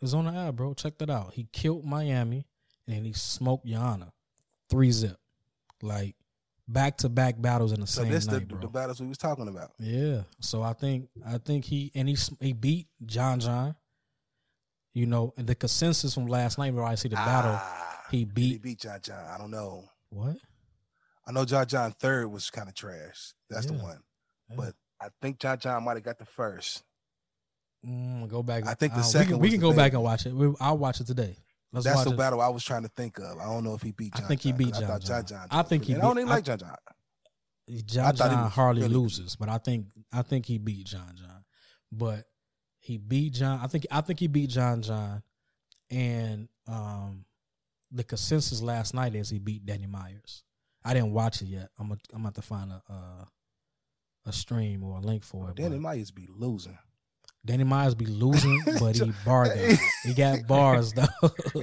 it's 0.00 0.14
on 0.14 0.26
the 0.26 0.32
app, 0.32 0.54
bro. 0.54 0.74
Check 0.74 0.96
that 0.98 1.10
out. 1.10 1.34
He 1.34 1.46
killed 1.52 1.84
Miami 1.84 2.46
and 2.86 2.96
then 2.96 3.04
he 3.04 3.12
smoked 3.12 3.66
Yana, 3.66 4.12
three 4.70 4.92
zip, 4.92 5.16
like 5.82 6.14
back 6.72 6.96
to 6.98 7.08
back 7.08 7.40
battles 7.40 7.72
in 7.72 7.80
the 7.80 7.86
So 7.86 8.02
same 8.02 8.10
this 8.12 8.26
the, 8.26 8.38
night, 8.38 8.48
bro. 8.48 8.60
the 8.60 8.68
battles 8.68 9.00
we 9.00 9.06
was 9.08 9.18
talking 9.18 9.48
about. 9.48 9.72
yeah, 9.78 10.22
so 10.40 10.62
I 10.62 10.72
think 10.72 11.08
I 11.26 11.38
think 11.38 11.64
he 11.64 11.90
and 11.94 12.08
he 12.08 12.16
he 12.40 12.52
beat 12.52 12.86
John 13.04 13.40
John. 13.40 13.74
You 14.92 15.06
know, 15.06 15.32
and 15.36 15.46
the 15.46 15.54
consensus 15.54 16.14
from 16.14 16.26
last 16.26 16.58
night, 16.58 16.74
where 16.74 16.84
I 16.84 16.96
see 16.96 17.08
the 17.08 17.14
battle, 17.14 17.52
Ah, 17.54 18.02
he 18.10 18.18
he 18.18 18.24
beat 18.24 18.62
beat 18.62 18.80
John 18.80 18.98
John. 19.02 19.24
I 19.24 19.38
don't 19.38 19.50
know. 19.52 19.84
what? 20.08 20.36
I 21.26 21.32
know 21.32 21.44
John 21.44 21.66
John 21.66 21.92
third 21.92 22.26
was 22.28 22.50
kind 22.50 22.68
of 22.68 22.74
trash. 22.74 23.32
That's 23.48 23.66
the 23.66 23.74
Yeah. 23.74 23.82
one. 23.82 24.00
But 24.56 24.74
I 25.00 25.08
think 25.22 25.38
John 25.38 25.58
John 25.60 25.84
might 25.84 25.96
have 25.96 26.02
got 26.02 26.18
the 26.18 26.24
first. 26.26 26.82
Mm, 27.86 28.28
go 28.28 28.42
back. 28.42 28.66
I 28.66 28.74
think 28.74 28.92
the 28.94 28.98
uh, 28.98 29.02
second 29.02 29.28
We 29.28 29.32
can, 29.34 29.40
we 29.42 29.50
can 29.52 29.60
the 29.60 29.66
go 29.68 29.72
back 29.76 29.92
and 29.92 30.02
watch 30.02 30.26
it. 30.26 30.34
We, 30.34 30.52
I'll 30.60 30.76
watch 30.76 31.00
it 31.00 31.06
today. 31.06 31.36
Let's 31.72 31.84
That's 31.86 32.04
the 32.04 32.10
it. 32.10 32.16
battle 32.16 32.40
I 32.40 32.48
was 32.48 32.64
trying 32.64 32.82
to 32.82 32.88
think 32.88 33.18
of. 33.18 33.38
I 33.38 33.44
don't 33.44 33.62
know 33.64 33.74
if 33.74 33.82
he 33.82 33.92
beat 33.92 34.12
I 34.16 34.18
John 34.20 34.28
think 34.28 34.40
he 34.42 34.50
John, 34.50 34.58
beat 34.58 34.72
'cause 34.74 34.82
I 34.82 34.86
thought 34.86 35.00
John 35.02 35.20
John 35.20 35.26
John. 35.26 35.48
John. 35.50 35.58
I 35.60 35.62
think 35.62 35.84
he 35.84 35.92
and 35.92 36.02
I 36.02 36.04
don't 36.06 36.16
beat- 36.16 36.20
even 36.22 36.32
I- 36.32 36.34
like 36.34 36.44
John 36.44 36.58
John. 36.58 36.76
John 37.86 38.12
he 38.12 38.18
John 38.18 38.50
hardly 38.50 38.82
really 38.82 38.94
loses, 38.94 39.36
but 39.36 39.48
I 39.48 39.58
think 39.58 39.86
I 40.12 40.22
think 40.22 40.46
he 40.46 40.58
beat 40.58 40.86
John 40.86 41.14
John. 41.16 41.44
But 41.92 42.24
he 42.80 42.96
beat 42.98 43.34
John. 43.34 43.60
I 43.60 43.66
think 43.68 43.86
I 43.90 44.00
think 44.00 44.18
he 44.18 44.26
beat 44.26 44.50
John 44.50 44.82
John, 44.82 45.22
and 45.90 46.48
um, 46.66 47.24
the 47.92 48.02
consensus 48.02 48.60
last 48.60 48.92
night 48.94 49.14
is 49.14 49.30
he 49.30 49.38
beat 49.38 49.64
Danny 49.66 49.86
Myers. 49.86 50.42
I 50.84 50.94
didn't 50.94 51.12
watch 51.12 51.42
it 51.42 51.46
yet. 51.46 51.68
I'm 51.78 51.88
gonna 51.88 52.00
I'm 52.12 52.24
have 52.24 52.34
to 52.34 52.42
find 52.42 52.72
a 52.72 52.82
uh, 52.88 53.24
a 54.26 54.32
stream 54.32 54.82
or 54.82 54.96
a 54.98 55.00
link 55.00 55.22
for 55.22 55.50
it. 55.50 55.56
Danny 55.56 55.78
Myers 55.78 56.10
be 56.10 56.26
losing. 56.28 56.76
Danny 57.44 57.64
Myers 57.64 57.94
be 57.94 58.04
losing, 58.06 58.60
but 58.80 58.96
he 58.96 59.10
bar 59.24 59.46
guy. 59.46 59.76
He 60.04 60.12
got 60.14 60.40
bars 60.46 60.92
though. 60.92 61.06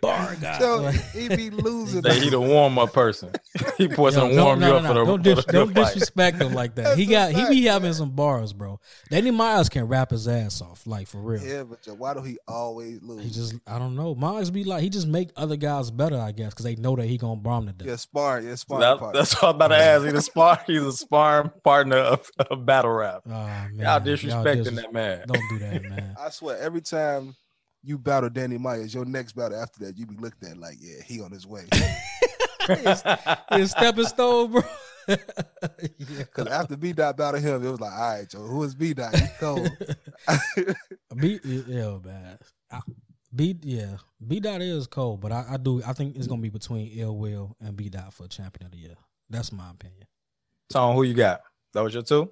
bar 0.00 0.34
guy. 0.40 0.58
So 0.58 0.88
he 0.90 1.28
be 1.28 1.50
losing. 1.50 2.02
Say 2.02 2.20
he 2.20 2.30
the 2.30 2.40
warm 2.40 2.78
up 2.78 2.92
person. 2.92 3.30
he 3.76 3.86
wasn't 3.86 4.32
Yo, 4.32 4.44
warm 4.44 4.60
no, 4.60 4.66
you 4.66 4.72
no, 4.72 4.78
up 4.78 4.82
no, 4.82 4.88
for 4.88 4.94
the, 4.94 5.04
Don't, 5.04 5.18
for 5.18 5.22
dis- 5.34 5.44
the 5.44 5.52
don't 5.52 5.74
fight. 5.74 5.84
disrespect 5.94 6.40
him 6.40 6.54
like 6.54 6.74
that. 6.76 6.96
He 6.96 7.04
got 7.06 7.30
a 7.30 7.34
he 7.34 7.48
be 7.60 7.64
having 7.66 7.88
man. 7.88 7.94
some 7.94 8.10
bars, 8.10 8.52
bro. 8.54 8.80
Danny 9.10 9.30
Myers 9.30 9.68
can 9.68 9.84
rap 9.88 10.10
his 10.10 10.26
ass 10.26 10.62
off, 10.62 10.86
like 10.86 11.06
for 11.06 11.18
real. 11.20 11.42
Yeah, 11.42 11.64
but 11.64 11.86
yo, 11.86 11.94
why 11.94 12.14
do 12.14 12.22
he 12.22 12.38
always 12.48 13.02
lose? 13.02 13.22
He 13.22 13.30
just 13.30 13.54
I 13.66 13.78
don't 13.78 13.96
know. 13.96 14.14
Myers 14.14 14.50
be 14.50 14.64
like 14.64 14.82
he 14.82 14.88
just 14.88 15.06
make 15.06 15.30
other 15.36 15.56
guys 15.56 15.90
better, 15.90 16.18
I 16.18 16.32
guess, 16.32 16.50
because 16.54 16.64
they 16.64 16.76
know 16.76 16.96
that 16.96 17.06
he 17.06 17.18
gonna 17.18 17.36
bomb 17.36 17.66
to 17.66 17.72
death. 17.72 17.88
yeah, 17.88 17.96
spar, 17.96 18.40
yeah, 18.40 18.54
spar. 18.54 18.80
That- 18.80 19.12
that's 19.12 19.34
what 19.34 19.50
I'm 19.50 19.54
about 19.56 19.68
to 19.68 19.76
ask. 19.76 20.04
He's 20.04 20.14
a 20.14 20.22
spar. 20.22 20.60
He's 20.66 20.82
a 20.82 20.92
sparring 20.92 21.50
partner 21.62 21.96
of, 21.98 22.30
of 22.50 22.64
battle 22.64 22.92
rap. 22.92 23.22
Oh, 23.26 23.30
man. 23.30 23.74
Y'all 23.78 24.00
disrespecting 24.00 24.64
dis- 24.64 24.74
that 24.76 24.92
man. 24.92 25.09
Don't 25.26 25.42
do 25.50 25.58
that, 25.60 25.82
man. 25.84 26.16
I 26.20 26.30
swear, 26.30 26.58
every 26.58 26.80
time 26.80 27.34
you 27.82 27.98
battle 27.98 28.30
Danny 28.30 28.58
Myers, 28.58 28.94
your 28.94 29.04
next 29.04 29.32
battle 29.32 29.60
after 29.60 29.84
that, 29.86 29.96
you 29.98 30.06
be 30.06 30.16
looked 30.16 30.42
at 30.44 30.56
like, 30.58 30.76
yeah, 30.80 31.02
he 31.04 31.20
on 31.20 31.30
his 31.30 31.46
way. 31.46 31.66
It's 32.68 33.72
stepping 33.72 34.04
stone, 34.04 34.52
bro. 34.52 34.62
Because 35.06 35.24
yeah. 35.98 36.18
Because 36.18 36.46
after 36.46 36.76
B 36.76 36.92
Dot 36.92 37.16
battled 37.16 37.42
him, 37.42 37.64
it 37.66 37.70
was 37.70 37.80
like, 37.80 37.92
all 37.92 37.98
right, 38.18 38.28
Joe, 38.28 38.46
who 38.46 38.62
is 38.62 38.74
B 38.76 38.94
Dot? 38.94 39.12
He's 39.18 39.30
cold. 39.40 39.68
B 41.16 41.40
yeah, 41.42 41.98
man. 42.04 42.38
I- 42.70 42.80
B 43.34 43.56
yeah, 43.62 43.96
B 44.26 44.40
dot 44.40 44.60
is 44.60 44.88
cold, 44.88 45.20
but 45.20 45.30
I, 45.30 45.44
I 45.52 45.56
do 45.56 45.80
I 45.86 45.92
think 45.92 46.16
it's 46.16 46.26
gonna 46.26 46.42
be 46.42 46.48
between 46.48 46.90
Ill 46.96 47.16
Will 47.16 47.56
and 47.60 47.76
B 47.76 47.88
dot 47.88 48.12
for 48.12 48.26
champion 48.26 48.66
of 48.66 48.72
the 48.72 48.78
year. 48.78 48.96
That's 49.28 49.52
my 49.52 49.70
opinion. 49.70 50.06
Tone, 50.72 50.96
who 50.96 51.04
you 51.04 51.14
got? 51.14 51.40
That 51.72 51.82
was 51.82 51.94
your 51.94 52.02
two? 52.02 52.30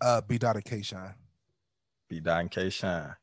uh, 0.00 0.20
B 0.20 0.36
Dot 0.38 0.56
and 0.56 0.64
K 0.64 0.82
Shine. 0.82 1.14
B 2.08 2.20
Dot 2.20 2.40
and 2.40 2.50
K 2.50 2.70
Shine. 2.70 3.14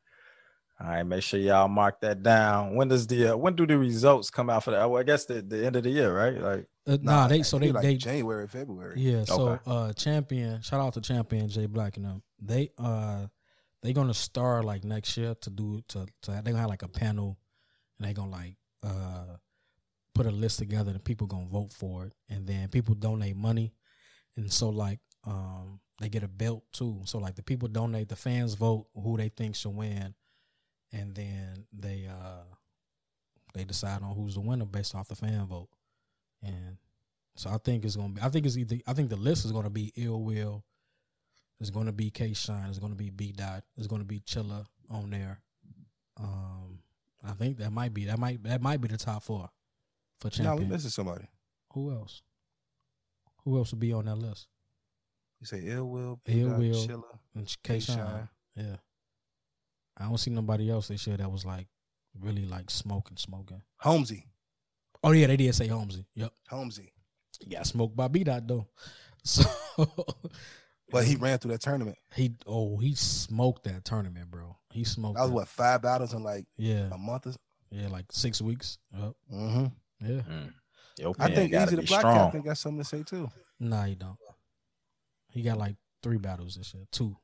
All 0.78 0.88
right, 0.88 1.02
make 1.04 1.22
sure 1.22 1.40
y'all 1.40 1.68
mark 1.68 2.00
that 2.02 2.22
down. 2.22 2.74
When 2.74 2.88
does 2.88 3.06
the 3.06 3.28
uh, 3.28 3.36
when 3.36 3.56
do 3.56 3.66
the 3.66 3.78
results 3.78 4.30
come 4.30 4.50
out 4.50 4.64
for 4.64 4.72
that? 4.72 4.90
Well, 4.90 5.00
I 5.00 5.04
guess 5.04 5.24
the, 5.24 5.40
the 5.40 5.64
end 5.64 5.76
of 5.76 5.84
the 5.84 5.90
year, 5.90 6.14
right? 6.14 6.38
Like 6.38 6.66
Uh, 6.86 6.98
nah, 7.00 7.26
they 7.28 7.42
so 7.42 7.58
they 7.58 7.72
like 7.72 7.82
they 7.82 7.96
January, 7.96 8.46
February. 8.46 9.00
Yeah, 9.00 9.24
so 9.24 9.48
Okay. 9.48 9.62
uh 9.66 9.92
champion, 9.94 10.60
shout 10.60 10.80
out 10.80 10.92
to 10.94 11.00
champion 11.00 11.48
Jay 11.48 11.66
Black 11.66 11.96
and 11.96 12.04
them. 12.04 12.22
They 12.40 12.70
uh 12.76 13.26
they 13.82 13.92
gonna 13.94 14.12
start 14.14 14.64
like 14.66 14.84
next 14.84 15.16
year 15.16 15.34
to 15.34 15.50
do 15.50 15.80
to 15.88 16.06
to 16.22 16.30
they 16.44 16.50
gonna 16.50 16.58
have 16.58 16.68
like 16.68 16.82
a 16.82 16.88
panel 16.88 17.38
and 17.98 18.06
they 18.06 18.12
gonna 18.12 18.30
like 18.30 18.56
uh 18.82 19.36
put 20.14 20.26
a 20.26 20.30
list 20.30 20.58
together 20.58 20.90
and 20.90 21.02
people 21.04 21.26
gonna 21.26 21.46
vote 21.46 21.72
for 21.72 22.04
it 22.04 22.12
and 22.28 22.46
then 22.46 22.68
people 22.68 22.94
donate 22.94 23.36
money 23.36 23.72
and 24.36 24.52
so 24.52 24.68
like 24.68 24.98
um 25.26 25.80
they 26.00 26.08
get 26.08 26.22
a 26.22 26.28
belt 26.28 26.64
too. 26.72 27.00
So 27.04 27.18
like 27.18 27.34
the 27.36 27.42
people 27.42 27.68
donate, 27.68 28.08
the 28.08 28.16
fans 28.16 28.54
vote 28.54 28.86
who 28.94 29.16
they 29.16 29.28
think 29.28 29.56
should 29.56 29.74
win 29.74 30.14
and 30.92 31.14
then 31.14 31.66
they 31.72 32.06
uh 32.08 32.44
they 33.54 33.64
decide 33.64 34.02
on 34.02 34.14
who's 34.14 34.34
the 34.34 34.40
winner 34.40 34.66
based 34.66 34.94
off 34.94 35.08
the 35.08 35.16
fan 35.16 35.46
vote. 35.46 35.68
And 36.42 36.76
so 37.36 37.50
I 37.50 37.58
think 37.58 37.84
it's 37.84 37.96
gonna 37.96 38.10
be. 38.12 38.22
I 38.22 38.28
think 38.28 38.46
it's 38.46 38.56
either. 38.56 38.76
I 38.86 38.92
think 38.92 39.08
the 39.08 39.16
list 39.16 39.44
is 39.44 39.52
gonna 39.52 39.70
be 39.70 39.92
Ill 39.96 40.22
Will. 40.22 40.64
It's 41.58 41.70
gonna 41.70 41.92
be 41.92 42.10
K 42.10 42.34
Shine. 42.34 42.68
It's 42.68 42.78
gonna 42.78 42.94
be 42.94 43.10
B 43.10 43.32
Dot. 43.32 43.64
It's 43.76 43.86
gonna 43.86 44.04
be 44.04 44.20
Chilla 44.20 44.66
on 44.90 45.10
there. 45.10 45.40
Um, 46.18 46.80
I 47.26 47.32
think 47.32 47.58
that 47.58 47.72
might 47.72 47.94
be 47.94 48.04
that 48.06 48.18
might 48.18 48.42
that 48.44 48.60
might 48.60 48.80
be 48.80 48.88
the 48.88 48.98
top 48.98 49.22
four 49.22 49.48
for 50.20 50.30
champion. 50.30 50.56
Now 50.56 50.62
we 50.62 50.70
missing 50.70 50.90
somebody. 50.90 51.26
Who 51.72 51.90
else? 51.92 52.22
Who 53.44 53.56
else 53.56 53.70
would 53.70 53.80
be 53.80 53.92
on 53.92 54.04
that 54.04 54.16
list? 54.16 54.48
You 55.40 55.46
say 55.46 55.60
Ill 55.64 55.84
Will, 55.86 56.20
B 56.24 56.40
Ill 56.40 56.50
Dot, 56.50 56.58
Will. 56.58 56.74
Chilla, 56.86 57.02
And 57.34 57.46
K 57.62 57.74
K 57.74 57.80
Shine. 57.80 57.96
Shine. 57.98 58.28
Yeah. 58.56 58.76
I 59.98 60.04
don't 60.04 60.18
see 60.18 60.30
nobody 60.30 60.70
else 60.70 60.88
this 60.88 61.06
year 61.06 61.16
that 61.16 61.30
was 61.30 61.44
like 61.44 61.66
really 62.20 62.46
like 62.46 62.70
smoking, 62.70 63.16
smoking. 63.16 63.62
Holmesy. 63.78 64.26
Oh 65.04 65.12
yeah, 65.12 65.26
they 65.26 65.36
did 65.36 65.54
say 65.54 65.66
Holmesy. 65.66 66.06
Yep. 66.14 66.32
Holmesy. 66.48 66.92
He 67.40 67.50
got 67.50 67.66
smoked 67.66 67.94
by 67.96 68.08
B 68.08 68.24
Dot 68.24 68.46
though. 68.46 68.66
So 69.24 69.42
But 70.90 71.04
he 71.04 71.16
ran 71.16 71.38
through 71.38 71.50
that 71.52 71.60
tournament. 71.60 71.98
he 72.14 72.34
oh 72.46 72.76
he 72.78 72.94
smoked 72.94 73.64
that 73.64 73.84
tournament, 73.84 74.30
bro. 74.30 74.56
He 74.72 74.84
smoked 74.84 75.16
That 75.16 75.22
was 75.22 75.30
that. 75.30 75.34
what 75.34 75.48
five 75.48 75.82
battles 75.82 76.14
in 76.14 76.22
like 76.22 76.46
Yeah, 76.56 76.88
a 76.92 76.98
month. 76.98 77.26
Or 77.26 77.32
yeah, 77.70 77.88
like 77.88 78.06
six 78.12 78.40
weeks. 78.40 78.78
Yep. 78.96 79.12
mm-hmm. 79.34 79.66
Yeah. 80.06 80.20
Mm. 80.20 80.52
I 81.18 81.34
think 81.34 81.50
gotta 81.52 81.72
Eazy 81.72 81.76
the 81.76 81.82
be 81.82 81.86
Block 81.88 82.00
strong. 82.00 82.16
Captain 82.16 82.42
got 82.42 82.56
something 82.58 82.78
to 82.78 82.84
say 82.84 83.02
too. 83.02 83.28
Nah, 83.58 83.84
he 83.84 83.96
don't. 83.96 84.16
He 85.36 85.42
got 85.42 85.58
like 85.58 85.76
three 86.02 86.16
battles 86.16 86.54
this 86.56 86.72
year. 86.72 86.84
Two. 86.90 87.14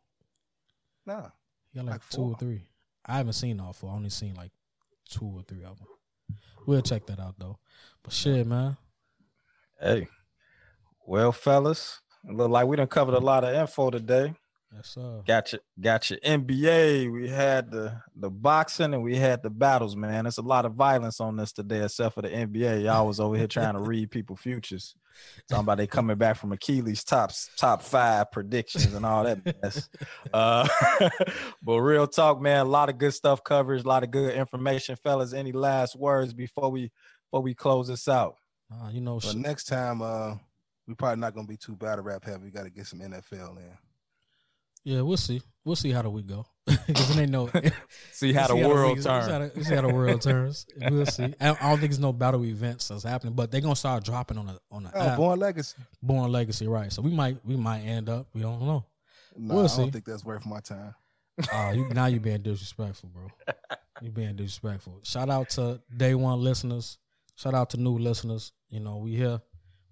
Nah, 1.07 1.29
He 1.73 1.79
got 1.79 1.87
like, 1.87 1.95
Like 1.95 2.11
two 2.11 2.21
or 2.21 2.37
three. 2.39 2.69
I 3.07 3.17
haven't 3.17 3.33
seen 3.33 3.59
all 3.59 3.73
four. 3.73 3.89
I 3.91 3.95
only 3.95 4.11
seen 4.11 4.35
like 4.35 4.53
two 5.09 5.25
or 5.25 5.43
three 5.49 5.65
of 5.65 5.79
them. 5.79 5.89
We'll 6.67 6.83
check 6.83 7.07
that 7.07 7.19
out 7.19 7.37
though. 7.39 7.59
But 8.03 8.13
shit, 8.13 8.47
man. 8.47 8.77
Hey, 9.81 10.09
well, 11.07 11.33
fellas, 11.33 12.03
look 12.29 12.51
like 12.51 12.67
we 12.67 12.77
done 12.77 12.87
covered 12.87 13.15
a 13.15 13.19
lot 13.19 13.45
of 13.45 13.55
info 13.55 13.89
today. 13.89 14.35
Yes, 14.75 14.89
sir. 14.89 15.23
Got 15.27 15.53
your 16.11 16.19
NBA. 16.21 17.13
We 17.13 17.29
had 17.29 17.71
the 17.71 18.01
the 18.17 18.31
boxing 18.31 18.95
and 18.95 19.03
we 19.03 19.17
had 19.17 19.43
the 19.43 19.51
battles, 19.51 19.97
man. 19.97 20.25
There's 20.25 20.39
a 20.39 20.43
lot 20.43 20.65
of 20.65 20.75
violence 20.75 21.21
on 21.21 21.37
this 21.37 21.53
today, 21.53 21.85
except 21.85 22.15
for 22.15 22.23
the 22.23 22.31
NBA. 22.31 22.85
Y'all 22.85 23.07
was 23.07 23.21
over 23.21 23.37
here 23.37 23.47
trying 23.47 23.75
to 23.75 23.81
read 23.83 24.11
people 24.11 24.35
futures. 24.35 24.95
Talking 25.47 25.65
about 25.65 25.77
they 25.77 25.87
coming 25.87 26.17
back 26.17 26.37
from 26.37 26.53
Achilles 26.53 27.05
top 27.05 27.33
top 27.59 27.83
five 27.83 28.33
predictions 28.33 28.95
and 28.95 29.05
all 29.05 29.25
that 29.25 29.45
mess. 29.45 29.89
Uh, 30.33 30.67
but 31.63 31.81
real 31.81 32.07
talk, 32.07 32.41
man. 32.41 32.61
A 32.61 32.69
lot 32.69 32.89
of 32.89 32.97
good 32.97 33.13
stuff 33.13 33.45
covered, 33.45 33.85
a 33.85 33.89
lot 33.89 34.03
of 34.03 34.11
good 34.11 34.35
information, 34.35 34.97
fellas. 34.97 35.35
Any 35.35 35.53
last 35.53 35.95
words 35.95 36.33
before 36.33 36.71
we 36.71 36.91
before 37.27 37.43
we 37.43 37.55
close 37.55 37.89
this 37.89 38.09
out? 38.09 38.37
Nah, 38.71 38.89
you 38.89 39.03
know, 39.03 39.17
but 39.17 39.33
shit. 39.33 39.37
next 39.37 39.65
time, 39.65 40.01
uh, 40.01 40.37
we 40.87 40.95
probably 40.95 41.21
not 41.21 41.35
gonna 41.35 41.47
be 41.47 41.59
too 41.59 41.77
battle 41.77 42.05
rap 42.05 42.25
heavy. 42.25 42.45
We 42.45 42.51
got 42.51 42.63
to 42.63 42.71
get 42.71 42.87
some 42.87 43.01
NFL 43.01 43.59
in. 43.59 43.77
Yeah, 44.85 45.01
we'll 45.03 45.17
see. 45.17 45.43
We'll 45.65 45.77
see 45.77 45.91
how 45.93 46.03
the 46.03 46.11
week 46.11 46.27
go. 46.27 46.47
Because 46.87 47.17
it 47.17 47.21
ain't 47.23 47.31
no. 47.31 47.49
See 48.13 48.33
how 48.33 48.47
the 48.49 48.55
see 48.55 48.65
world 48.65 48.97
week- 48.97 49.05
we'll 49.05 49.23
see 49.23 49.29
how 49.31 49.39
turns. 49.39 49.53
the- 49.55 49.65
see 49.65 49.75
how 49.75 49.81
the 49.83 49.95
world 49.95 50.23
turns. 50.23 50.67
We'll 50.91 51.07
see. 51.07 51.35
I 51.41 51.51
I 51.51 51.55
don't 51.55 51.79
think 51.79 51.81
there's 51.93 51.99
no 51.99 52.13
battle 52.13 52.45
events 52.45 52.89
that's 52.89 53.03
happening, 53.05 53.35
but 53.35 53.51
they're 53.51 53.61
gonna 53.61 53.77
start 53.77 54.05
dropping 54.05 54.39
on 54.39 54.47
the 54.47 54.59
on 54.71 54.85
the 54.85 54.91
Oh, 54.95 55.01
app. 55.01 55.17
Born 55.17 55.39
Legacy. 55.41 55.77
Born 56.03 56.31
Legacy, 56.33 56.67
right? 56.69 56.93
So 56.93 57.03
we 57.03 57.11
might 57.13 57.39
we 57.45 57.57
might 57.57 57.81
end 57.81 58.09
up. 58.09 58.27
We 58.35 58.43
don't 58.43 58.61
know. 58.61 58.85
Nah, 59.37 59.55
We'll 59.55 59.65
I 59.65 59.67
see. 59.69 59.83
don't 59.83 59.91
think 59.93 60.05
that's 60.05 60.25
worth 60.25 60.45
my 60.47 60.61
time. 60.61 60.95
Oh, 61.53 61.71
you 61.73 61.89
now 61.91 62.07
you 62.07 62.21
being 62.21 62.43
disrespectful, 62.43 63.09
bro. 63.09 63.29
You're 64.01 64.13
being 64.13 64.37
disrespectful. 64.37 65.01
Shout 65.05 65.31
out 65.31 65.51
to 65.51 65.81
day 65.97 66.15
one 66.15 66.41
listeners. 66.41 66.99
Shout 67.37 67.55
out 67.55 67.71
to 67.71 67.77
new 67.77 67.99
listeners. 67.99 68.53
You 68.69 68.81
know, 68.81 68.99
we 68.99 69.17
here. 69.17 69.41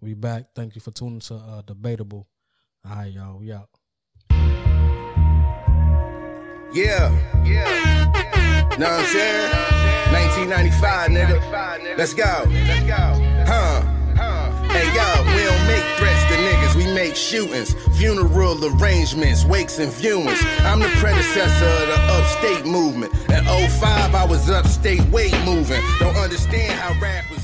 We 0.01 0.15
back. 0.15 0.47
Thank 0.55 0.75
you 0.75 0.81
for 0.81 0.91
tuning 0.93 1.21
to 1.21 1.35
uh, 1.35 1.63
Debatable. 1.63 2.29
All 2.89 2.97
right, 2.97 3.13
y'all. 3.13 3.39
We 3.39 3.53
out. 3.53 3.69
Yeah. 6.73 7.11
Yeah. 7.45 8.05
Know 8.79 8.87
what 8.87 9.01
I'm 9.01 9.07
saying? 9.07 9.51
1995, 10.13 11.11
nigga. 11.11 11.99
Let's 11.99 12.15
go. 12.15 12.45
Let's 12.47 12.87
go. 12.87 13.45
Huh. 13.47 13.83
Hey, 14.71 14.87
yo, 14.95 15.03
we 15.35 15.43
don't 15.43 15.67
make 15.67 15.83
threats 15.99 16.23
to 16.31 16.37
niggas, 16.39 16.77
we 16.77 16.85
make 16.95 17.17
shootings, 17.17 17.75
funeral 17.99 18.57
arrangements, 18.65 19.45
wakes 19.45 19.81
and 19.81 19.91
viewings. 19.91 20.39
I'm 20.65 20.79
the 20.79 20.89
predecessor 21.01 21.67
of 21.67 21.89
the 21.89 22.01
upstate 22.13 22.65
movement. 22.65 23.13
In 23.31 23.45
05, 23.45 24.15
I 24.15 24.25
was 24.25 24.49
upstate 24.49 25.03
weight 25.11 25.35
moving. 25.45 25.83
Don't 25.99 26.17
understand 26.17 26.79
how 26.79 26.95
rap 27.01 27.29
was. 27.31 27.40